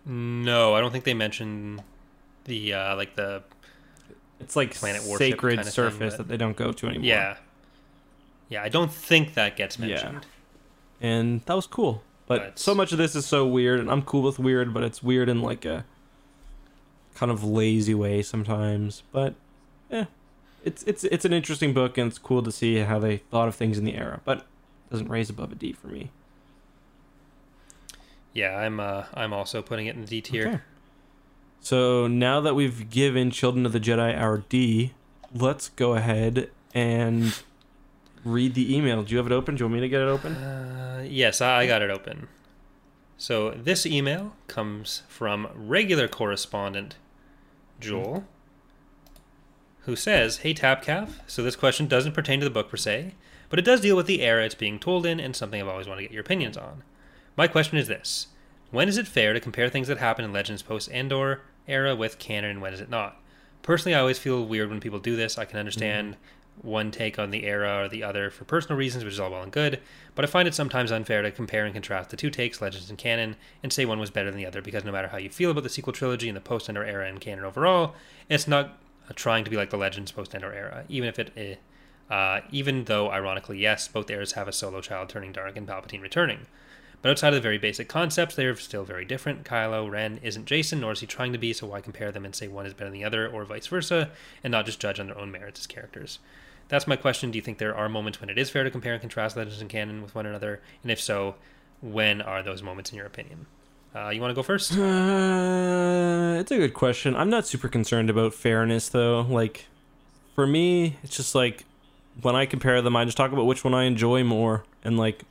no, 0.06 0.74
I 0.74 0.80
don't 0.80 0.90
think 0.92 1.04
they 1.04 1.14
mention 1.14 1.80
the 2.44 2.74
uh, 2.74 2.96
like 2.96 3.16
the 3.16 3.42
it's 4.40 4.56
like 4.56 4.74
Planet 4.74 5.02
warship 5.04 5.32
sacred 5.32 5.50
kinda 5.52 5.64
thing, 5.64 5.72
surface 5.72 6.14
but- 6.14 6.18
that 6.18 6.28
they 6.28 6.36
don't 6.36 6.56
go 6.56 6.72
to 6.72 6.86
anymore. 6.86 7.06
yeah 7.06 7.36
yeah. 8.50 8.62
I 8.62 8.68
don't 8.68 8.92
think 8.92 9.34
that 9.34 9.56
gets 9.56 9.78
Yeah. 9.78 9.86
mentioned. 9.86 10.26
and 11.00 11.40
that 11.46 11.54
was 11.54 11.66
cool. 11.66 12.02
But 12.26 12.40
But- 12.42 12.58
so 12.58 12.74
much 12.74 12.92
of 12.92 12.98
this 12.98 13.14
is 13.16 13.26
so 13.26 13.46
weird, 13.46 13.80
and 13.80 13.90
I'm 13.90 14.02
cool 14.02 14.22
with 14.22 14.38
weird, 14.38 14.72
but 14.72 14.82
it's 14.82 15.02
weird 15.02 15.28
in 15.28 15.40
like 15.42 15.64
a 15.64 15.84
kind 17.14 17.30
of 17.32 17.42
lazy 17.44 17.94
way 17.94 18.22
sometimes. 18.22 19.02
But 19.12 19.34
yeah, 19.90 20.04
it's 20.64 20.82
it's 20.84 21.04
it's 21.04 21.24
an 21.24 21.32
interesting 21.32 21.72
book, 21.72 21.98
and 21.98 22.08
it's 22.08 22.18
cool 22.18 22.42
to 22.42 22.52
see 22.52 22.78
how 22.78 22.98
they 22.98 23.18
thought 23.18 23.48
of 23.48 23.54
things 23.54 23.78
in 23.78 23.84
the 23.84 23.94
era. 23.94 24.20
But 24.24 24.38
it 24.38 24.44
doesn't 24.90 25.08
raise 25.08 25.30
above 25.30 25.52
a 25.52 25.54
D 25.54 25.72
for 25.72 25.88
me. 25.88 26.10
Yeah, 28.32 28.56
I'm 28.56 28.80
uh, 28.80 29.04
I'm 29.14 29.32
also 29.32 29.62
putting 29.62 29.86
it 29.86 29.94
in 29.94 30.02
the 30.02 30.06
D 30.08 30.20
tier. 30.20 30.46
Okay. 30.46 30.60
So 31.60 32.06
now 32.06 32.40
that 32.40 32.54
we've 32.54 32.90
given 32.90 33.30
Children 33.30 33.64
of 33.64 33.72
the 33.72 33.80
Jedi 33.80 34.18
our 34.18 34.38
D, 34.38 34.92
let's 35.34 35.70
go 35.70 35.94
ahead 35.94 36.50
and 36.74 37.42
read 38.24 38.54
the 38.54 38.74
email. 38.76 39.02
Do 39.02 39.12
you 39.12 39.18
have 39.18 39.26
it 39.26 39.32
open? 39.32 39.54
Do 39.54 39.60
you 39.60 39.66
want 39.66 39.74
me 39.74 39.80
to 39.80 39.88
get 39.88 40.02
it 40.02 40.08
open? 40.08 40.34
Uh, 40.34 41.06
yes, 41.08 41.40
I 41.40 41.60
I 41.60 41.66
got 41.66 41.80
it 41.82 41.90
open. 41.90 42.28
So 43.16 43.52
this 43.52 43.86
email 43.86 44.34
comes 44.48 45.02
from 45.08 45.48
regular 45.54 46.08
correspondent 46.08 46.96
Joel, 47.80 48.24
who 49.86 49.96
says, 49.96 50.38
"Hey 50.38 50.54
TapCaf, 50.54 51.20
so 51.26 51.42
this 51.42 51.56
question 51.56 51.86
doesn't 51.86 52.12
pertain 52.12 52.40
to 52.40 52.44
the 52.44 52.50
book 52.50 52.70
per 52.70 52.76
se, 52.76 53.14
but 53.48 53.58
it 53.58 53.64
does 53.64 53.80
deal 53.80 53.96
with 53.96 54.06
the 54.06 54.22
era 54.22 54.44
it's 54.44 54.54
being 54.54 54.78
told 54.78 55.04
in, 55.06 55.20
and 55.20 55.36
something 55.36 55.60
I've 55.60 55.68
always 55.68 55.86
wanted 55.86 56.02
to 56.02 56.08
get 56.08 56.14
your 56.14 56.22
opinions 56.22 56.56
on. 56.56 56.82
My 57.36 57.46
question 57.46 57.78
is 57.78 57.86
this: 57.86 58.28
When 58.70 58.88
is 58.88 58.96
it 58.96 59.06
fair 59.06 59.32
to 59.32 59.40
compare 59.40 59.68
things 59.68 59.88
that 59.88 59.98
happen 59.98 60.24
in 60.24 60.32
Legends 60.32 60.62
post 60.62 60.88
Endor 60.90 61.42
era 61.68 61.94
with 61.94 62.18
canon, 62.18 62.50
and 62.50 62.62
when 62.62 62.72
is 62.72 62.80
it 62.80 62.90
not? 62.90 63.20
Personally, 63.62 63.94
I 63.94 64.00
always 64.00 64.18
feel 64.18 64.44
weird 64.44 64.70
when 64.70 64.80
people 64.80 64.98
do 64.98 65.16
this. 65.16 65.38
I 65.38 65.44
can 65.44 65.58
understand." 65.58 66.14
Mm-hmm. 66.14 66.20
One 66.62 66.92
take 66.92 67.18
on 67.18 67.32
the 67.32 67.46
era 67.46 67.82
or 67.82 67.88
the 67.88 68.04
other 68.04 68.30
for 68.30 68.44
personal 68.44 68.78
reasons, 68.78 69.02
which 69.02 69.14
is 69.14 69.18
all 69.18 69.32
well 69.32 69.42
and 69.42 69.50
good, 69.50 69.80
but 70.14 70.24
I 70.24 70.28
find 70.28 70.46
it 70.46 70.54
sometimes 70.54 70.92
unfair 70.92 71.20
to 71.20 71.32
compare 71.32 71.64
and 71.64 71.74
contrast 71.74 72.10
the 72.10 72.16
two 72.16 72.30
takes, 72.30 72.62
Legends 72.62 72.88
and 72.88 72.96
Canon, 72.96 73.34
and 73.60 73.72
say 73.72 73.84
one 73.84 73.98
was 73.98 74.12
better 74.12 74.30
than 74.30 74.38
the 74.38 74.46
other 74.46 74.62
because 74.62 74.84
no 74.84 74.92
matter 74.92 75.08
how 75.08 75.18
you 75.18 75.30
feel 75.30 75.50
about 75.50 75.64
the 75.64 75.68
sequel 75.68 75.92
trilogy 75.92 76.28
and 76.28 76.36
the 76.36 76.40
post 76.40 76.68
Endor 76.68 76.84
era 76.84 77.08
and 77.08 77.20
canon 77.20 77.44
overall, 77.44 77.96
it's 78.28 78.46
not 78.46 78.78
trying 79.12 79.44
to 79.44 79.50
be 79.50 79.56
like 79.56 79.70
the 79.70 79.76
Legends 79.76 80.12
post 80.12 80.34
Endor 80.34 80.52
era, 80.52 80.84
even 80.88 81.08
if 81.08 81.18
it. 81.18 81.32
eh, 81.36 81.56
Uh, 82.10 82.42
even 82.50 82.84
though, 82.84 83.10
ironically, 83.10 83.58
yes, 83.58 83.88
both 83.88 84.10
eras 84.10 84.32
have 84.32 84.46
a 84.46 84.52
solo 84.52 84.82
child 84.82 85.08
turning 85.08 85.32
dark 85.32 85.56
and 85.56 85.66
Palpatine 85.66 86.02
returning. 86.02 86.46
But 87.00 87.10
outside 87.10 87.28
of 87.28 87.34
the 87.34 87.40
very 87.40 87.56
basic 87.56 87.88
concepts, 87.88 88.34
they're 88.34 88.54
still 88.56 88.84
very 88.84 89.06
different. 89.06 89.44
Kylo 89.44 89.90
Ren 89.90 90.20
isn't 90.22 90.46
Jacen, 90.46 90.80
nor 90.80 90.92
is 90.92 91.00
he 91.00 91.06
trying 91.06 91.32
to 91.32 91.38
be, 91.38 91.54
so 91.54 91.66
why 91.66 91.80
compare 91.80 92.12
them 92.12 92.26
and 92.26 92.34
say 92.34 92.46
one 92.46 92.66
is 92.66 92.74
better 92.74 92.90
than 92.90 92.98
the 92.98 93.04
other, 93.04 93.26
or 93.26 93.44
vice 93.46 93.66
versa, 93.68 94.10
and 94.42 94.50
not 94.50 94.66
just 94.66 94.80
judge 94.80 95.00
on 95.00 95.06
their 95.06 95.18
own 95.18 95.30
merits 95.32 95.60
as 95.60 95.66
characters? 95.66 96.18
That's 96.68 96.86
my 96.86 96.96
question. 96.96 97.30
Do 97.30 97.38
you 97.38 97.42
think 97.42 97.56
there 97.56 97.74
are 97.76 97.88
moments 97.88 98.20
when 98.20 98.30
it 98.30 98.38
is 98.38 98.50
fair 98.50 98.64
to 98.64 98.70
compare 98.70 98.92
and 98.92 99.00
contrast 99.00 99.34
Legends 99.36 99.62
and 99.62 99.70
canon 99.70 100.02
with 100.02 100.14
one 100.14 100.26
another? 100.26 100.60
And 100.82 100.92
if 100.92 101.00
so, 101.00 101.36
when 101.80 102.20
are 102.20 102.42
those 102.42 102.62
moments 102.62 102.90
in 102.90 102.96
your 102.98 103.06
opinion? 103.06 103.46
Uh, 103.94 104.08
you 104.08 104.20
want 104.20 104.30
to 104.32 104.34
go 104.34 104.42
first? 104.42 104.72
Uh, 104.72 106.40
it's 106.40 106.50
a 106.50 106.56
good 106.56 106.74
question. 106.74 107.14
I'm 107.14 107.30
not 107.30 107.46
super 107.46 107.68
concerned 107.68 108.10
about 108.10 108.34
fairness 108.34 108.88
though. 108.88 109.20
Like 109.20 109.66
for 110.34 110.48
me, 110.48 110.96
it's 111.04 111.16
just 111.16 111.34
like 111.34 111.64
when 112.20 112.34
I 112.34 112.44
compare 112.44 112.82
them, 112.82 112.96
I 112.96 113.04
just 113.04 113.16
talk 113.16 113.30
about 113.30 113.46
which 113.46 113.62
one 113.62 113.72
I 113.72 113.84
enjoy 113.84 114.24
more. 114.24 114.64
And 114.82 114.98
like 114.98 115.22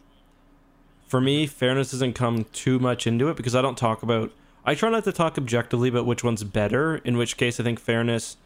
for 1.08 1.20
me, 1.20 1.46
fairness 1.46 1.92
doesn't 1.92 2.14
come 2.14 2.46
too 2.54 2.80
much 2.80 3.06
into 3.06 3.28
it 3.28 3.36
because 3.36 3.54
I 3.54 3.62
don't 3.62 3.78
talk 3.78 4.02
about 4.02 4.32
I 4.66 4.76
try 4.76 4.90
not 4.90 5.04
to 5.04 5.12
talk 5.12 5.38
objectively 5.38 5.90
about 5.90 6.06
which 6.06 6.24
one's 6.24 6.46
better, 6.46 6.96
in 6.98 7.18
which 7.18 7.36
case 7.36 7.60
I 7.60 7.64
think 7.64 7.82
fairness 7.82 8.38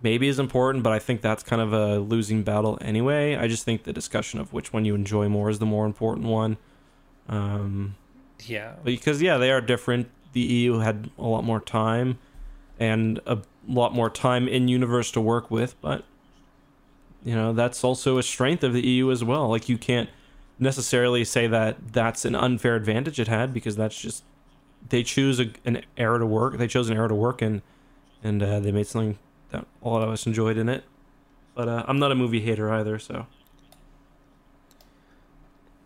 maybe 0.00 0.28
is 0.28 0.38
important, 0.38 0.82
but 0.82 0.94
I 0.94 0.98
think 0.98 1.20
that's 1.20 1.42
kind 1.42 1.60
of 1.60 1.74
a 1.74 1.98
losing 1.98 2.42
battle 2.42 2.78
anyway. 2.80 3.36
I 3.36 3.48
just 3.48 3.64
think 3.64 3.84
the 3.84 3.92
discussion 3.92 4.40
of 4.40 4.54
which 4.54 4.72
one 4.72 4.86
you 4.86 4.94
enjoy 4.94 5.28
more 5.28 5.50
is 5.50 5.58
the 5.58 5.66
more 5.66 5.84
important 5.84 6.26
one. 6.26 6.56
Um 7.28 7.96
Yeah. 8.48 8.74
because 8.84 9.22
yeah, 9.22 9.36
they 9.38 9.50
are 9.50 9.60
different. 9.60 10.08
The 10.32 10.40
EU 10.40 10.78
had 10.78 11.10
a 11.18 11.24
lot 11.24 11.44
more 11.44 11.60
time 11.60 12.18
and 12.78 13.20
a 13.26 13.38
lot 13.68 13.94
more 13.94 14.10
time 14.10 14.48
in 14.48 14.68
universe 14.68 15.10
to 15.12 15.20
work 15.20 15.50
with, 15.50 15.80
but 15.80 16.04
you 17.24 17.34
know 17.34 17.52
that's 17.52 17.84
also 17.84 18.18
a 18.18 18.22
strength 18.22 18.64
of 18.64 18.72
the 18.72 18.86
EU 18.86 19.10
as 19.10 19.22
well. 19.22 19.48
Like 19.48 19.68
you 19.68 19.78
can't 19.78 20.08
necessarily 20.58 21.24
say 21.24 21.46
that 21.46 21.92
that's 21.92 22.24
an 22.24 22.34
unfair 22.34 22.76
advantage 22.76 23.20
it 23.20 23.28
had 23.28 23.52
because 23.52 23.76
that's 23.76 24.00
just 24.00 24.24
they 24.88 25.02
choose 25.02 25.38
a, 25.38 25.50
an 25.64 25.82
era 25.96 26.18
to 26.18 26.26
work. 26.26 26.56
They 26.58 26.68
chose 26.68 26.88
an 26.90 26.96
era 26.96 27.08
to 27.08 27.14
work 27.14 27.42
in, 27.42 27.62
and 28.22 28.42
uh, 28.42 28.60
they 28.60 28.72
made 28.72 28.86
something 28.86 29.18
that 29.50 29.66
a 29.82 29.88
lot 29.88 30.02
of 30.02 30.08
us 30.08 30.26
enjoyed 30.26 30.56
in 30.56 30.68
it. 30.68 30.84
But 31.54 31.68
uh, 31.68 31.84
I'm 31.86 31.98
not 31.98 32.10
a 32.10 32.14
movie 32.14 32.40
hater 32.40 32.72
either, 32.72 32.98
so 32.98 33.26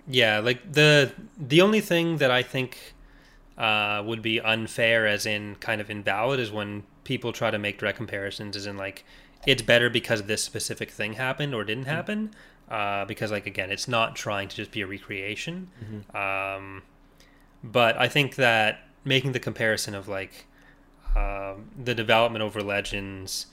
Yeah, 0.08 0.38
like 0.38 0.72
the 0.72 1.12
the 1.38 1.60
only 1.60 1.80
thing 1.80 2.18
that 2.18 2.30
I 2.30 2.42
think 2.42 2.94
uh, 3.58 4.02
would 4.04 4.22
be 4.22 4.40
unfair, 4.40 5.06
as 5.06 5.26
in 5.26 5.56
kind 5.56 5.80
of 5.80 5.90
invalid, 5.90 6.40
is 6.40 6.50
when 6.52 6.84
people 7.04 7.32
try 7.32 7.50
to 7.50 7.58
make 7.58 7.78
direct 7.78 7.96
comparisons, 7.96 8.56
as 8.56 8.66
in 8.66 8.76
like 8.76 9.04
it's 9.46 9.62
better 9.62 9.88
because 9.90 10.24
this 10.24 10.42
specific 10.42 10.90
thing 10.90 11.14
happened 11.14 11.54
or 11.54 11.64
didn't 11.64 11.86
happen. 11.86 12.32
Uh, 12.70 13.04
because 13.04 13.30
like 13.30 13.46
again, 13.46 13.70
it's 13.70 13.86
not 13.88 14.16
trying 14.16 14.48
to 14.48 14.56
just 14.56 14.70
be 14.72 14.80
a 14.80 14.86
recreation. 14.86 15.70
Um, 16.14 16.82
but 17.62 17.96
I 17.96 18.08
think 18.08 18.36
that 18.36 18.88
making 19.04 19.32
the 19.32 19.40
comparison 19.40 19.94
of 19.94 20.08
like 20.08 20.46
um, 21.14 21.70
the 21.76 21.94
development 21.94 22.42
over 22.42 22.60
Legends 22.62 23.46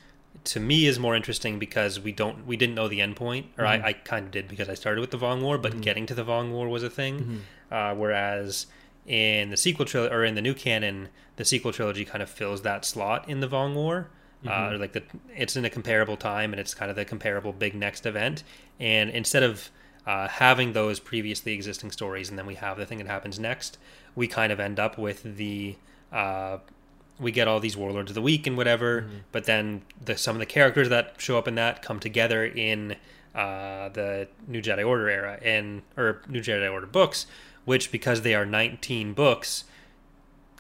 to 0.46 0.60
me 0.60 0.86
is 0.88 1.00
more 1.00 1.16
interesting 1.16 1.60
because 1.60 2.00
we 2.00 2.12
don't 2.12 2.46
we 2.46 2.58
didn't 2.58 2.76
know 2.76 2.88
the 2.88 3.02
end 3.02 3.16
point, 3.16 3.48
or 3.58 3.66
I, 3.66 3.88
I 3.90 3.94
kind 3.94 4.26
of 4.26 4.32
did 4.32 4.48
because 4.48 4.70
I 4.70 4.74
started 4.74 5.02
with 5.02 5.12
the 5.12 5.18
Vong 5.18 5.42
War, 5.42 5.58
but 5.58 5.82
getting 5.82 6.06
to 6.08 6.14
the 6.14 6.26
Vong 6.26 6.52
War 6.52 6.68
was 6.70 6.84
a 6.84 6.90
thing. 6.90 7.42
Uh, 7.72 7.96
whereas 7.96 8.68
in 9.08 9.50
the 9.50 9.58
sequel 9.58 9.86
trilogy 9.86 10.14
or 10.14 10.24
in 10.24 10.36
the 10.36 10.42
new 10.42 10.54
canon, 10.54 11.10
the 11.36 11.46
sequel 11.46 11.72
trilogy 11.72 12.06
kind 12.06 12.22
of 12.22 12.30
fills 12.30 12.62
that 12.64 12.86
slot 12.86 13.28
in 13.30 13.40
the 13.40 13.48
Vong 13.48 13.74
War. 13.76 14.10
Uh, 14.46 14.78
like 14.78 14.92
the 14.92 15.04
it's 15.36 15.56
in 15.56 15.64
a 15.64 15.70
comparable 15.70 16.18
time 16.18 16.52
and 16.52 16.60
it's 16.60 16.74
kind 16.74 16.90
of 16.90 16.98
the 16.98 17.06
comparable 17.06 17.54
big 17.54 17.74
next 17.74 18.06
event. 18.06 18.44
And 18.80 19.10
instead 19.10 19.44
of 19.44 19.70
uh, 20.06 20.28
having 20.28 20.74
those 20.74 21.00
previously 21.00 21.54
existing 21.54 21.92
stories 21.92 22.30
and 22.30 22.38
then 22.38 22.46
we 22.46 22.56
have 22.56 22.78
the 22.78 22.86
thing 22.86 22.98
that 22.98 23.08
happens 23.08 23.40
next, 23.40 23.78
we 24.16 24.28
kind 24.28 24.52
of 24.52 24.60
end 24.60 24.80
up 24.80 24.98
with 24.98 25.38
the 25.38 25.78
uh, 26.12 26.58
we 27.20 27.32
get 27.32 27.48
all 27.48 27.60
these 27.60 27.78
warlords 27.78 28.12
of 28.12 28.16
the 28.16 28.22
week 28.22 28.48
and 28.48 28.58
whatever, 28.58 29.08
but 29.32 29.46
then 29.46 29.84
the 30.04 30.18
some 30.18 30.36
of 30.36 30.40
the 30.40 30.46
characters 30.46 30.90
that 30.90 31.16
show 31.18 31.38
up 31.38 31.48
in 31.48 31.56
that 31.56 31.82
come 31.82 32.00
together 32.00 32.46
in 32.46 32.96
uh, 33.36 33.90
the 33.90 34.28
New 34.48 34.62
Jedi 34.62 34.86
Order 34.86 35.10
era 35.10 35.40
and 35.42 35.82
or 35.98 36.22
New 36.28 36.42
Jedi 36.42 36.72
Order 36.72 36.88
books, 36.88 37.26
which 37.66 37.92
because 37.92 38.22
they 38.22 38.36
are 38.36 38.46
19 38.46 39.14
books, 39.14 39.66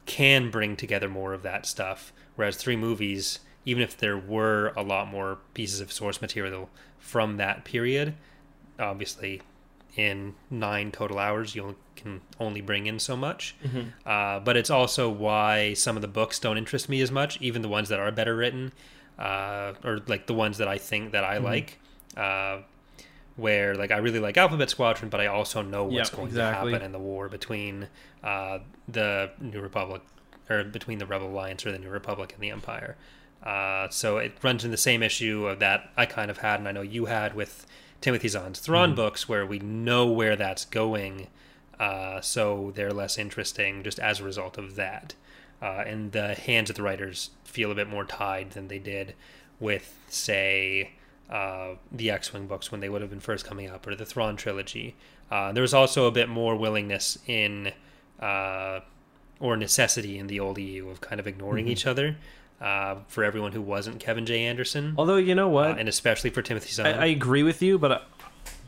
can 0.06 0.50
bring 0.50 0.76
together 0.76 1.10
more 1.10 1.34
of 1.34 1.44
that 1.44 1.66
stuff. 1.66 2.14
Whereas 2.36 2.58
three 2.58 2.76
movies, 2.76 3.40
even 3.66 3.84
if 3.84 3.98
there 3.98 4.18
were 4.18 4.74
a 4.76 4.84
lot 4.84 5.08
more 5.08 5.40
pieces 5.54 5.82
of 5.82 5.92
source 5.92 6.22
material 6.22 6.70
from 7.00 7.38
that 7.38 7.64
period, 7.64 8.16
obviously 8.80 9.42
in 9.96 10.36
nine 10.50 10.92
total 10.92 11.20
hours 11.20 11.56
you 11.56 11.76
can 11.96 12.22
only 12.40 12.62
bring 12.62 12.88
in 12.88 13.00
so 13.00 13.16
much. 13.16 13.56
Uh, 14.06 14.40
but 14.40 14.58
it's 14.58 14.70
also 14.70 15.10
why 15.10 15.74
some 15.74 15.96
of 15.96 16.02
the 16.02 16.08
books 16.08 16.40
don't 16.40 16.58
interest 16.58 16.90
me 16.90 17.02
as 17.02 17.12
much, 17.12 17.40
even 17.42 17.62
the 17.62 17.70
ones 17.70 17.90
that 17.90 18.00
are 18.00 18.12
better 18.12 18.36
written, 18.36 18.74
uh, 19.20 19.74
or 19.84 20.02
like 20.08 20.26
the 20.28 20.34
ones 20.34 20.58
that 20.58 20.68
I 20.68 20.78
think 20.78 21.12
that 21.12 21.24
I 21.24 21.38
like. 21.38 21.80
Uh, 22.18 22.60
where 23.36 23.74
like 23.74 23.90
I 23.92 23.98
really 23.98 24.20
like 24.20 24.38
Alphabet 24.38 24.70
Squadron, 24.70 25.10
but 25.10 25.20
I 25.20 25.26
also 25.28 25.64
know 25.64 25.86
what's 25.86 26.10
Yep, 26.10 26.16
going 26.18 26.28
exactly. 26.28 26.72
to 26.72 26.78
happen 26.78 26.86
in 26.86 26.92
the 26.92 27.00
war 27.00 27.30
between 27.30 27.88
uh, 28.24 28.60
the 28.88 29.32
New 29.42 29.60
Republic 29.60 30.04
or 30.50 30.64
between 30.64 31.00
the 31.00 31.06
Rebel 31.08 31.30
Alliance 31.30 31.66
or 31.66 31.72
the 31.72 31.80
New 31.80 31.90
Republic 31.90 32.34
and 32.34 32.44
the 32.44 32.52
Empire. 32.52 32.96
Uh, 33.42 33.90
so 33.90 34.18
it 34.18 34.34
runs 34.44 34.64
in 34.64 34.70
the 34.72 34.78
same 34.78 35.02
issue 35.02 35.48
of 35.48 35.58
that 35.60 35.90
I 35.98 36.06
kind 36.06 36.30
of 36.30 36.38
had, 36.38 36.60
and 36.60 36.68
I 36.68 36.72
know 36.74 36.82
you 36.84 37.06
had 37.06 37.34
with 37.36 37.66
Timothy 38.04 38.28
Zahn's 38.28 38.60
Thrawn 38.60 38.90
Mm-hmm. 38.90 38.96
books, 38.98 39.30
where 39.30 39.46
we 39.46 39.60
know 39.60 40.06
where 40.06 40.36
that's 40.36 40.66
going, 40.66 41.28
uh, 41.80 42.20
so 42.20 42.74
they're 42.76 42.92
less 42.92 43.18
interesting 43.18 43.82
just 43.82 43.98
as 43.98 44.20
a 44.20 44.26
result 44.26 44.58
of 44.58 44.76
that. 44.76 45.16
Uh, 45.62 45.84
and 45.88 46.12
the 46.12 46.36
hands 46.36 46.70
of 46.70 46.76
the 46.76 46.84
writers 46.84 47.30
feel 47.46 47.72
a 47.72 47.76
bit 47.76 47.88
more 47.88 48.04
tied 48.04 48.52
than 48.52 48.68
they 48.68 48.78
did 48.80 49.16
with, 49.58 49.98
say, 50.10 50.92
uh, 51.30 51.76
the 51.94 52.12
X-wing 52.12 52.46
books 52.46 52.70
when 52.74 52.82
they 52.82 52.90
would 52.90 53.00
have 53.00 53.10
been 53.10 53.22
first 53.22 53.46
coming 53.46 53.70
up, 53.70 53.88
or 53.88 53.96
the 53.96 54.06
Thrawn 54.06 54.36
trilogy. 54.36 54.96
Uh, 55.32 55.54
there 55.54 55.62
was 55.62 55.74
also 55.74 56.06
a 56.06 56.12
bit 56.12 56.28
more 56.28 56.58
willingness 56.58 57.18
in, 57.26 57.72
uh, 58.20 58.82
or 59.40 59.56
necessity 59.56 60.18
in 60.20 60.28
the 60.28 60.42
old 60.42 60.58
EU 60.58 60.90
of 60.90 61.00
kind 61.00 61.22
of 61.22 61.28
ignoring 61.28 61.70
each 61.70 61.86
other 61.88 62.18
uh, 62.64 62.96
for 63.08 63.24
everyone 63.24 63.52
who 63.52 63.62
wasn't 63.62 64.00
Kevin 64.00 64.26
J. 64.26 64.46
Anderson, 64.46 64.96
although 64.98 65.18
you 65.18 65.36
know 65.36 65.50
what, 65.50 65.72
uh, 65.72 65.76
and 65.76 65.90
especially 65.90 66.30
for 66.30 66.42
Timothy 66.42 66.72
Zahn. 66.72 66.86
I, 66.88 67.04
I 67.04 67.06
agree 67.08 67.44
with 67.44 67.62
you, 67.62 67.78
but 67.78 67.92
uh, 67.92 68.00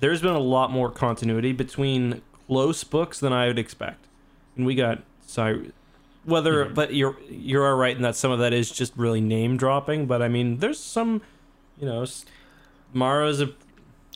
there's 0.01 0.21
been 0.21 0.33
a 0.35 0.39
lot 0.39 0.69
more 0.71 0.91
continuity 0.91 1.51
between 1.53 2.21
close 2.47 2.83
books 2.83 3.19
than 3.19 3.31
I 3.33 3.47
would 3.47 3.57
expect. 3.57 4.05
And 4.57 4.65
we 4.65 4.75
got 4.75 5.01
sorry, 5.25 5.71
whether 6.25 6.65
but 6.65 6.93
you're 6.93 7.17
you're 7.29 7.67
all 7.67 7.75
right 7.77 7.95
in 7.95 8.01
that 8.03 8.15
some 8.15 8.31
of 8.31 8.39
that 8.39 8.53
is 8.53 8.69
just 8.71 8.93
really 8.97 9.21
name 9.21 9.57
dropping. 9.57 10.05
But 10.05 10.21
I 10.21 10.27
mean, 10.27 10.57
there's 10.57 10.79
some, 10.79 11.21
you 11.79 11.85
know, 11.87 12.03
s- 12.03 12.25
Mara's 12.93 13.41
a 13.41 13.53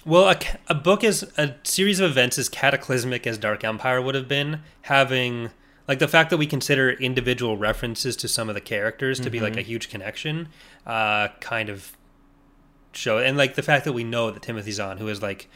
Well, 0.05 0.29
a, 0.29 0.37
a 0.67 0.75
book 0.75 1.03
is 1.03 1.23
a 1.37 1.55
series 1.63 1.99
of 1.99 2.09
events 2.11 2.37
as 2.37 2.49
cataclysmic 2.49 3.25
as 3.27 3.37
Dark 3.37 3.63
Empire 3.63 4.01
would 4.01 4.15
have 4.15 4.27
been, 4.27 4.61
having 4.83 5.51
like 5.89 5.99
the 5.99 6.07
fact 6.07 6.29
that 6.29 6.37
we 6.37 6.45
consider 6.47 6.91
individual 6.91 7.57
references 7.57 8.15
to 8.17 8.27
some 8.29 8.47
of 8.47 8.55
the 8.55 8.61
characters 8.61 9.19
to 9.19 9.29
be 9.29 9.39
like 9.41 9.57
a 9.57 9.61
huge 9.61 9.89
connection, 9.89 10.47
uh, 10.85 11.27
kind 11.41 11.67
of 11.67 11.97
show, 12.93 13.17
and 13.17 13.35
like 13.37 13.55
the 13.55 13.61
fact 13.63 13.83
that 13.85 13.93
we 13.93 14.03
know 14.05 14.31
that 14.31 14.41
Timothy 14.41 14.71
Zahn, 14.71 14.97
who 14.99 15.07
is 15.09 15.21
like 15.21 15.49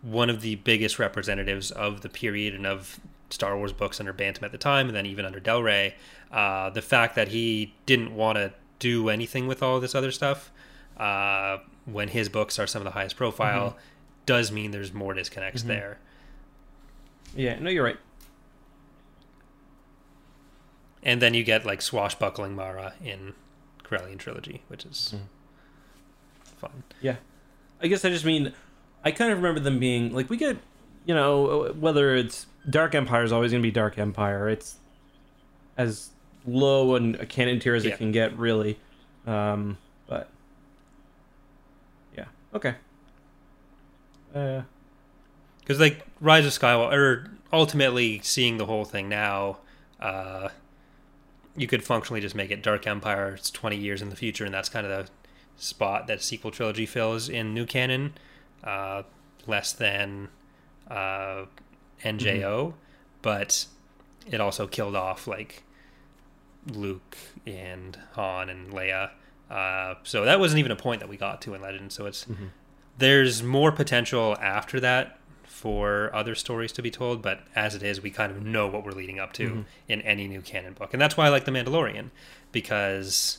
one 0.00 0.30
of 0.30 0.40
the 0.40 0.54
biggest 0.54 0.98
representatives 0.98 1.70
of 1.72 2.00
the 2.00 2.08
period 2.08 2.54
and 2.54 2.66
of 2.66 2.98
Star 3.30 3.56
Wars 3.56 3.72
books 3.72 4.00
under 4.00 4.12
Bantam 4.12 4.44
at 4.44 4.52
the 4.52 4.58
time, 4.58 4.86
and 4.86 4.96
then 4.96 5.04
even 5.06 5.24
under 5.26 5.40
Del 5.40 5.62
Rey, 5.62 5.94
uh, 6.32 6.70
the 6.70 6.82
fact 6.82 7.14
that 7.16 7.28
he 7.28 7.74
didn't 7.84 8.14
want 8.14 8.36
to 8.36 8.52
do 8.78 9.08
anything 9.10 9.46
with 9.46 9.62
all 9.62 9.78
this 9.80 9.94
other 9.94 10.10
stuff 10.10 10.50
uh, 10.96 11.58
when 11.84 12.08
his 12.08 12.28
books 12.28 12.58
are 12.58 12.66
some 12.66 12.80
of 12.80 12.84
the 12.84 12.92
highest 12.92 13.16
profile 13.16 13.70
Mm-hmm. 13.70 13.78
does 14.26 14.52
mean 14.52 14.70
there's 14.70 14.92
more 14.92 15.14
disconnects 15.14 15.62
Mhm. 15.64 15.66
there. 15.66 15.98
Yeah, 17.36 17.58
no, 17.58 17.70
you're 17.70 17.84
right. 17.84 17.98
And 21.02 21.20
then 21.22 21.34
you 21.34 21.44
get 21.44 21.64
like 21.64 21.80
swashbuckling 21.82 22.54
Mara 22.54 22.94
in 23.02 23.34
Corellian 23.82 24.18
trilogy, 24.18 24.62
which 24.68 24.84
is 24.84 25.14
Mhm. 25.16 26.56
fun. 26.58 26.82
Yeah, 27.00 27.16
I 27.82 27.86
guess 27.86 28.04
I 28.04 28.10
just 28.10 28.24
mean, 28.24 28.52
I 29.04 29.10
kind 29.10 29.32
of 29.32 29.38
remember 29.38 29.60
them 29.60 29.78
being 29.78 30.12
like 30.12 30.28
we 30.28 30.36
get, 30.36 30.58
you 31.06 31.14
know, 31.14 31.72
whether 31.78 32.14
it's 32.14 32.46
Dark 32.68 32.94
Empire 32.94 33.24
is 33.24 33.32
always 33.32 33.50
going 33.52 33.62
to 33.62 33.66
be 33.66 33.70
Dark 33.72 33.98
Empire. 33.98 34.48
It's 34.48 34.76
as 35.78 36.10
low 36.46 36.94
and 36.94 37.16
a 37.16 37.24
canon 37.26 37.58
tier 37.60 37.74
as 37.74 37.84
Yeah. 37.86 37.94
it 37.94 37.96
can 37.98 38.12
get, 38.12 38.36
really. 38.36 38.78
Um, 39.26 39.78
but 40.06 40.28
yeah, 42.16 42.26
okay. 42.54 42.74
Uh, 44.34 44.62
Because 45.60 45.80
like 45.80 46.04
Rise 46.20 46.44
of 46.46 46.52
Skywalker, 46.52 46.92
or 46.92 47.30
ultimately 47.52 48.20
seeing 48.22 48.58
the 48.58 48.66
whole 48.66 48.84
thing 48.84 49.08
now, 49.08 49.58
uh, 50.00 50.48
you 51.56 51.66
could 51.66 51.84
functionally 51.84 52.20
just 52.20 52.34
make 52.34 52.50
it 52.50 52.62
Dark 52.62 52.86
Empire. 52.86 53.34
It's 53.34 53.50
twenty 53.50 53.76
years 53.76 54.02
in 54.02 54.10
the 54.10 54.16
future, 54.16 54.44
and 54.44 54.54
that's 54.54 54.68
kind 54.68 54.86
of 54.86 55.06
the 55.06 55.12
spot 55.56 56.06
that 56.06 56.22
sequel 56.22 56.50
trilogy 56.50 56.86
fills 56.86 57.28
in 57.28 57.54
new 57.54 57.66
canon. 57.66 58.14
Uh, 58.62 59.02
less 59.46 59.72
than 59.72 60.28
uh, 60.88 61.44
NJO, 62.04 62.74
but 63.22 63.66
it 64.30 64.40
also 64.40 64.66
killed 64.66 64.96
off 64.96 65.26
like 65.26 65.62
Luke 66.70 67.16
and 67.46 67.98
Han 68.12 68.48
and 68.48 68.72
Leia. 68.72 69.10
Uh, 69.50 69.94
so 70.02 70.24
that 70.24 70.38
wasn't 70.38 70.58
even 70.58 70.72
a 70.72 70.76
point 70.76 71.00
that 71.00 71.08
we 71.08 71.16
got 71.16 71.42
to 71.42 71.54
in 71.54 71.60
Legend. 71.60 71.92
So 71.92 72.06
it's 72.06 72.24
mhm. 72.24 72.50
there's 72.98 73.42
more 73.42 73.72
potential 73.72 74.36
after 74.40 74.78
that 74.80 75.18
for 75.60 76.10
other 76.14 76.34
stories 76.34 76.72
to 76.72 76.80
be 76.80 76.90
told, 76.90 77.20
but 77.20 77.40
as 77.54 77.74
it 77.74 77.82
is, 77.82 78.00
we 78.00 78.10
kind 78.10 78.32
of 78.32 78.42
know 78.42 78.66
what 78.66 78.82
we're 78.82 78.92
leading 78.92 79.18
up 79.20 79.32
to 79.34 79.50
Mhm. 79.50 79.64
in 79.88 80.00
any 80.02 80.26
new 80.26 80.40
canon 80.40 80.72
book. 80.72 80.94
And 80.94 81.00
that's 81.02 81.18
why 81.18 81.26
I 81.26 81.28
like 81.28 81.44
The 81.44 81.50
Mandalorian, 81.50 82.10
because 82.50 83.38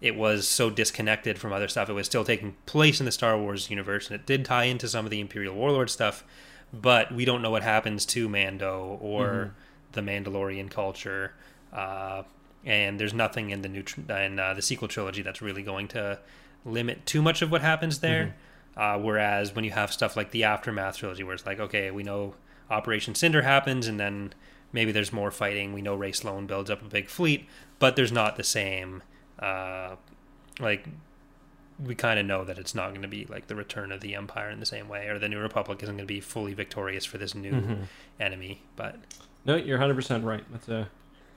it 0.00 0.16
was 0.16 0.48
so 0.48 0.68
disconnected 0.68 1.38
from 1.38 1.52
other 1.52 1.68
stuff. 1.68 1.88
It 1.88 1.92
was 1.92 2.06
still 2.06 2.24
taking 2.24 2.56
place 2.66 2.98
in 2.98 3.06
the 3.06 3.12
Star 3.12 3.38
Wars 3.38 3.70
universe, 3.70 4.10
and 4.10 4.18
it 4.18 4.26
did 4.26 4.44
tie 4.44 4.64
into 4.64 4.88
some 4.88 5.04
of 5.04 5.10
the 5.12 5.20
Imperial 5.20 5.54
Warlord 5.54 5.90
stuff, 5.90 6.24
but 6.72 7.12
we 7.12 7.24
don't 7.24 7.40
know 7.42 7.50
what 7.50 7.62
happens 7.62 8.04
to 8.06 8.28
Mando 8.28 8.98
or 9.00 9.26
Mhm. 9.28 9.92
the 9.92 10.00
Mandalorian 10.00 10.70
culture. 10.70 11.34
Uh, 11.72 12.24
and 12.66 12.98
there's 12.98 13.14
nothing 13.14 13.50
in 13.50 13.62
the 13.62 13.68
new 13.68 13.82
tr- 13.84 14.00
in 14.12 14.40
uh, 14.40 14.54
the 14.54 14.62
sequel 14.62 14.88
trilogy 14.88 15.22
that's 15.22 15.40
really 15.40 15.62
going 15.62 15.86
to 15.88 16.18
limit 16.64 17.06
too 17.06 17.22
much 17.22 17.42
of 17.42 17.50
what 17.52 17.60
happens 17.62 18.00
there. 18.00 18.34
Uh, 18.76 18.98
whereas 18.98 19.54
when 19.54 19.64
you 19.64 19.70
have 19.72 19.92
stuff 19.92 20.16
like 20.16 20.30
the 20.30 20.44
Aftermath 20.44 20.96
trilogy, 20.98 21.22
where 21.22 21.34
it's 21.34 21.44
like, 21.46 21.60
okay, 21.60 21.90
we 21.90 22.02
know 22.02 22.34
Operation 22.70 23.14
Cinder 23.14 23.42
happens, 23.42 23.86
and 23.86 23.98
then 23.98 24.32
maybe 24.72 24.92
there's 24.92 25.12
more 25.12 25.30
fighting. 25.30 25.72
We 25.72 25.82
know 25.82 25.94
Rae 25.94 26.12
Sloane 26.12 26.46
builds 26.46 26.70
up 26.70 26.80
a 26.80 26.84
big 26.86 27.08
fleet, 27.08 27.46
but 27.78 27.96
there's 27.96 28.12
not 28.12 28.36
the 28.36 28.44
same. 28.44 29.02
Uh, 29.38 29.96
like, 30.60 30.86
we 31.84 31.94
kind 31.94 32.18
of 32.20 32.26
know 32.26 32.44
that 32.44 32.58
it's 32.58 32.74
not 32.74 32.90
going 32.90 33.02
to 33.02 33.08
be 33.08 33.26
like 33.28 33.46
the 33.48 33.56
return 33.56 33.90
of 33.90 34.00
the 34.02 34.14
Empire 34.14 34.50
in 34.50 34.60
the 34.60 34.66
same 34.66 34.88
way, 34.88 35.08
or 35.08 35.18
the 35.18 35.28
New 35.28 35.38
Republic 35.40 35.82
isn't 35.82 35.96
going 35.96 36.06
to 36.06 36.12
be 36.14 36.20
fully 36.20 36.54
victorious 36.54 37.04
for 37.04 37.18
this 37.18 37.34
new 37.34 37.52
Mhm. 37.52 37.78
enemy. 38.20 38.62
But 38.76 38.96
No, 39.46 39.56
you're 39.56 39.78
100% 39.78 40.22
right. 40.24 40.44
That's 40.52 40.68
a 40.68 40.90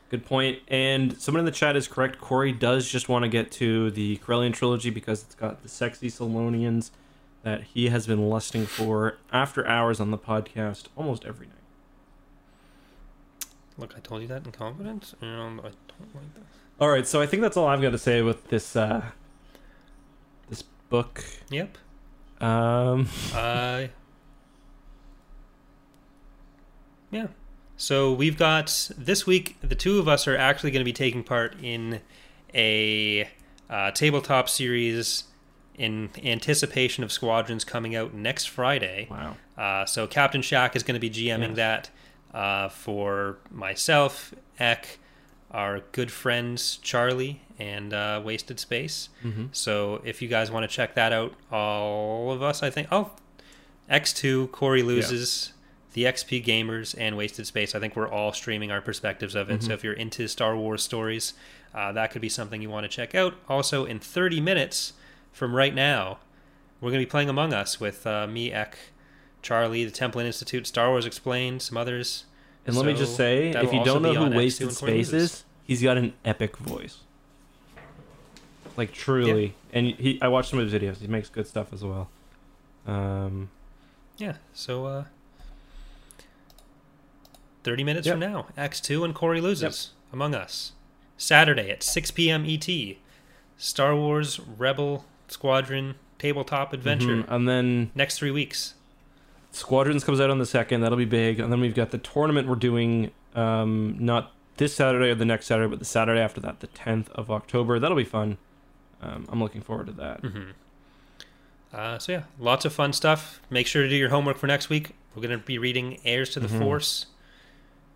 good 0.10 0.26
point. 0.26 0.60
And 0.68 1.18
someone 1.20 1.40
in 1.40 1.46
the 1.46 1.52
chat 1.52 1.78
is 1.78 1.88
correct. 1.88 2.20
Corey 2.20 2.52
does 2.52 2.90
just 2.92 3.08
want 3.08 3.24
to 3.24 3.30
get 3.30 3.50
to 3.54 3.90
the 3.92 4.18
Corellian 4.18 4.54
trilogy 4.54 4.90
because 4.90 5.24
it's 5.24 5.36
got 5.36 5.64
the 5.64 5.70
sexy 5.70 6.10
Selonians 6.10 6.92
that 7.44 7.64
he 7.64 7.90
has 7.90 8.08
been 8.08 8.30
lusting 8.30 8.66
for 8.66 9.18
after 9.32 9.68
hours 9.68 10.00
on 10.00 10.12
the 10.12 10.18
podcast 10.18 10.86
almost 10.96 11.26
every 11.26 11.48
night. 11.48 11.56
look, 13.78 13.94
I 13.96 14.00
told 14.00 14.22
you 14.22 14.28
that 14.30 14.46
in 14.46 14.52
confidence, 14.52 15.14
and 15.22 15.30
I 15.30 15.38
don't 15.38 15.58
like 15.58 15.74
that. 15.94 16.44
All 16.80 16.90
right, 16.90 17.06
so 17.08 17.22
I 17.22 17.26
think 17.28 17.42
that's 17.42 17.56
all 17.58 17.68
I've 17.68 17.82
got 17.82 17.92
to 17.92 17.98
say 17.98 18.22
with 18.22 18.48
this 18.48 18.76
uh, 18.76 19.04
this 20.50 20.64
book. 20.90 21.24
Yep. 21.50 21.78
Um, 22.42 23.08
Uh, 23.34 23.88
yeah. 27.12 27.28
So 27.78 28.14
we've 28.14 28.38
got 28.38 28.90
this 28.98 29.26
week. 29.28 29.58
The 29.62 29.76
two 29.76 30.00
of 30.00 30.08
us 30.08 30.28
are 30.28 30.38
actually 30.38 30.72
going 30.72 30.82
to 30.82 30.86
be 30.86 30.94
taking 30.94 31.24
part 31.24 31.56
in 31.62 32.02
a 32.54 33.30
uh, 33.70 33.92
tabletop 33.92 34.50
series 34.50 35.26
in 35.78 36.10
anticipation 36.24 37.04
of 37.04 37.12
Squadrons 37.12 37.64
coming 37.64 37.96
out 37.96 38.14
next 38.14 38.46
Friday. 38.50 39.08
wow. 39.10 39.36
Uh, 39.58 39.86
so 39.86 40.08
Captain 40.08 40.42
Shack 40.42 40.76
is 40.76 40.84
going 40.84 40.94
to 40.96 41.00
be 41.00 41.10
GMing 41.10 41.56
Yes. 41.56 41.56
that 41.58 41.90
uh, 42.34 42.70
for 42.70 43.38
myself, 43.52 44.34
Eck, 44.60 44.98
our 45.52 45.82
good 45.92 46.12
friends 46.12 46.78
Charlie, 46.82 47.42
and 47.60 47.94
uh, 47.94 48.22
Wasted 48.24 48.60
Space. 48.60 49.10
hmm 49.22 49.46
So 49.52 50.02
if 50.04 50.22
you 50.22 50.28
guys 50.28 50.50
want 50.52 50.68
to 50.70 50.76
check 50.76 50.96
that 50.96 51.14
out, 51.14 51.34
all 51.52 52.32
of 52.32 52.42
us, 52.42 52.64
I 52.64 52.70
think, 52.72 52.88
oh, 52.92 53.12
X2, 53.90 54.52
Corey 54.52 54.82
loses, 54.82 55.54
the 55.94 56.06
XP 56.06 56.44
Gamers, 56.44 56.96
and 56.98 57.16
Wasted 57.18 57.46
Space. 57.46 57.76
I 57.76 57.80
think 57.80 57.96
we're 57.96 58.10
all 58.10 58.32
streaming 58.34 58.72
our 58.72 58.82
perspectives 58.82 59.36
of 59.36 59.50
it. 59.52 59.60
Mhm. 59.60 59.68
So 59.68 59.74
if 59.74 59.84
you're 59.84 59.94
into 59.94 60.28
Star 60.28 60.56
Wars 60.58 60.82
stories, 60.82 61.34
uh, 61.76 61.92
that 61.92 62.12
could 62.12 62.22
be 62.22 62.30
something 62.30 62.62
you 62.62 62.70
want 62.70 62.86
to 62.86 62.88
check 62.90 63.14
out. 63.14 63.36
Also, 63.48 63.86
in 63.86 64.00
30 64.00 64.42
minutes 64.42 64.94
from 65.34 65.54
right 65.56 65.76
now, 65.76 66.20
we're 66.80 66.92
going 66.92 67.02
to 67.02 67.06
be 67.06 67.10
playing 67.10 67.28
Among 67.28 67.54
Us 67.54 67.80
with 67.80 68.08
uh, 68.08 68.28
me, 68.28 68.54
Ek, 68.54 68.78
Charlie, 69.42 69.84
the 69.84 69.92
Templin 69.92 70.26
Institute, 70.26 70.66
Star 70.68 70.90
Wars 70.90 71.06
Explained, 71.06 71.62
some 71.62 71.76
others. 71.78 72.26
And 72.66 72.78
let 72.78 72.86
me 72.86 72.94
just 72.94 73.18
say, 73.18 73.50
if 73.50 73.74
you 73.74 73.84
don't 73.84 74.02
know 74.02 74.14
who 74.14 74.36
Wasted 74.38 74.72
Space 74.72 75.12
is, 75.12 75.44
he's 75.66 75.82
got 75.82 75.98
an 75.98 76.14
epic 76.24 76.56
voice. 76.58 77.00
Like 78.78 78.92
truly, 78.92 79.54
and 79.72 79.88
he 79.88 80.20
I 80.22 80.30
watched 80.30 80.50
some 80.50 80.58
of 80.60 80.72
his 80.72 80.82
videos. 80.82 80.98
He 80.98 81.08
makes 81.08 81.30
good 81.30 81.46
stuff 81.46 81.72
as 81.74 81.84
well. 81.84 82.10
Um, 82.88 83.50
Yeah, 84.18 84.38
so 84.54 84.86
uh 84.86 85.04
30 87.64 87.84
minutes 87.84 88.08
Yep. 88.08 88.14
from 88.14 88.20
now, 88.20 88.48
X2 88.58 89.06
and 89.06 89.14
Corey 89.16 89.42
loses 89.42 89.92
Among 90.12 90.34
Us. 90.36 90.72
Saturday 91.18 91.70
at 91.70 91.84
6 91.84 92.12
p.m. 92.12 92.46
ET. 92.48 92.68
Star 93.58 93.96
Wars 93.96 94.40
Rebel 94.40 95.06
Squadron 95.34 95.96
tabletop 96.20 96.72
adventure. 96.74 97.24
mhm, 97.24 97.26
and 97.28 97.48
then 97.50 97.92
Next 97.96 98.18
3 98.20 98.32
weeks. 98.32 98.76
Squadrons 99.52 100.04
comes 100.04 100.20
out 100.22 100.30
on 100.30 100.40
the 100.40 100.46
second. 100.46 100.82
That'll 100.82 100.98
be 100.98 101.06
big. 101.06 101.40
And 101.40 101.52
then 101.52 101.60
we've 101.60 101.76
got 101.76 101.92
the 101.92 101.98
tournament 101.98 102.48
we're 102.48 102.56
doing. 102.56 103.12
Um, 103.36 103.98
not 104.00 104.32
this 104.58 104.76
Saturday 104.76 105.10
or 105.12 105.16
the 105.16 105.26
next 105.26 105.48
Saturday, 105.48 105.70
but 105.70 105.80
the 105.80 105.86
Saturday 105.86 106.22
after 106.22 106.40
that, 106.42 106.60
the 106.60 106.68
10th 106.68 107.10
of 107.10 107.30
October. 107.30 107.78
That'll 107.80 107.98
be 107.98 108.04
fun. 108.04 108.38
Um, 109.02 109.28
I'm 109.30 109.40
looking 109.42 109.62
forward 109.62 109.88
to 109.88 109.94
that. 109.94 110.20
hmm 110.22 110.52
Uh, 111.74 111.98
so 111.98 112.12
yeah, 112.12 112.24
lots 112.40 112.66
of 112.66 112.74
fun 112.74 112.94
stuff. 112.94 113.42
Make 113.50 113.66
sure 113.68 113.82
to 113.84 113.90
do 113.90 113.96
your 113.96 114.10
homework 114.10 114.38
for 114.38 114.46
next 114.48 114.70
week. 114.70 114.92
We're 115.16 115.24
going 115.24 115.38
to 115.40 115.44
be 115.44 115.58
reading 115.58 116.00
Heirs 116.06 116.30
to 116.32 116.40
the 116.40 116.48
Mhm. 116.48 116.60
Force, 116.60 117.08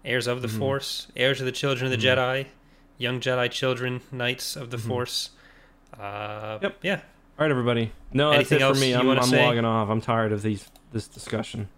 Heirs 0.04 0.26
of 0.28 0.42
the 0.42 0.48
Mhm. 0.48 0.58
Force, 0.58 1.08
Heirs 1.16 1.40
of 1.40 1.46
the 1.46 1.52
Children 1.52 1.92
of 1.92 2.00
the 2.00 2.06
Mhm. 2.08 2.16
Jedi, 2.18 2.46
Young 2.98 3.20
Jedi 3.20 3.50
Children, 3.52 4.02
Knights 4.12 4.56
of 4.56 4.72
the 4.72 4.78
Mhm. 4.78 4.88
Force. 4.88 5.30
Uh, 6.00 6.58
Yep. 6.62 6.78
Yeah. 6.82 7.02
All 7.40 7.44
right, 7.46 7.52
everybody. 7.52 7.92
No, 8.14 8.32
Anything 8.32 8.58
that's 8.58 8.72
it 8.72 8.74
for 8.74 8.80
me. 8.80 8.96
I'm, 8.96 9.08
I'm 9.08 9.30
logging 9.30 9.64
off. 9.64 9.90
I'm 9.90 10.02
tired 10.02 10.32
of 10.32 10.42
these 10.42 10.68
this 10.92 11.08
discussion. 11.08 11.70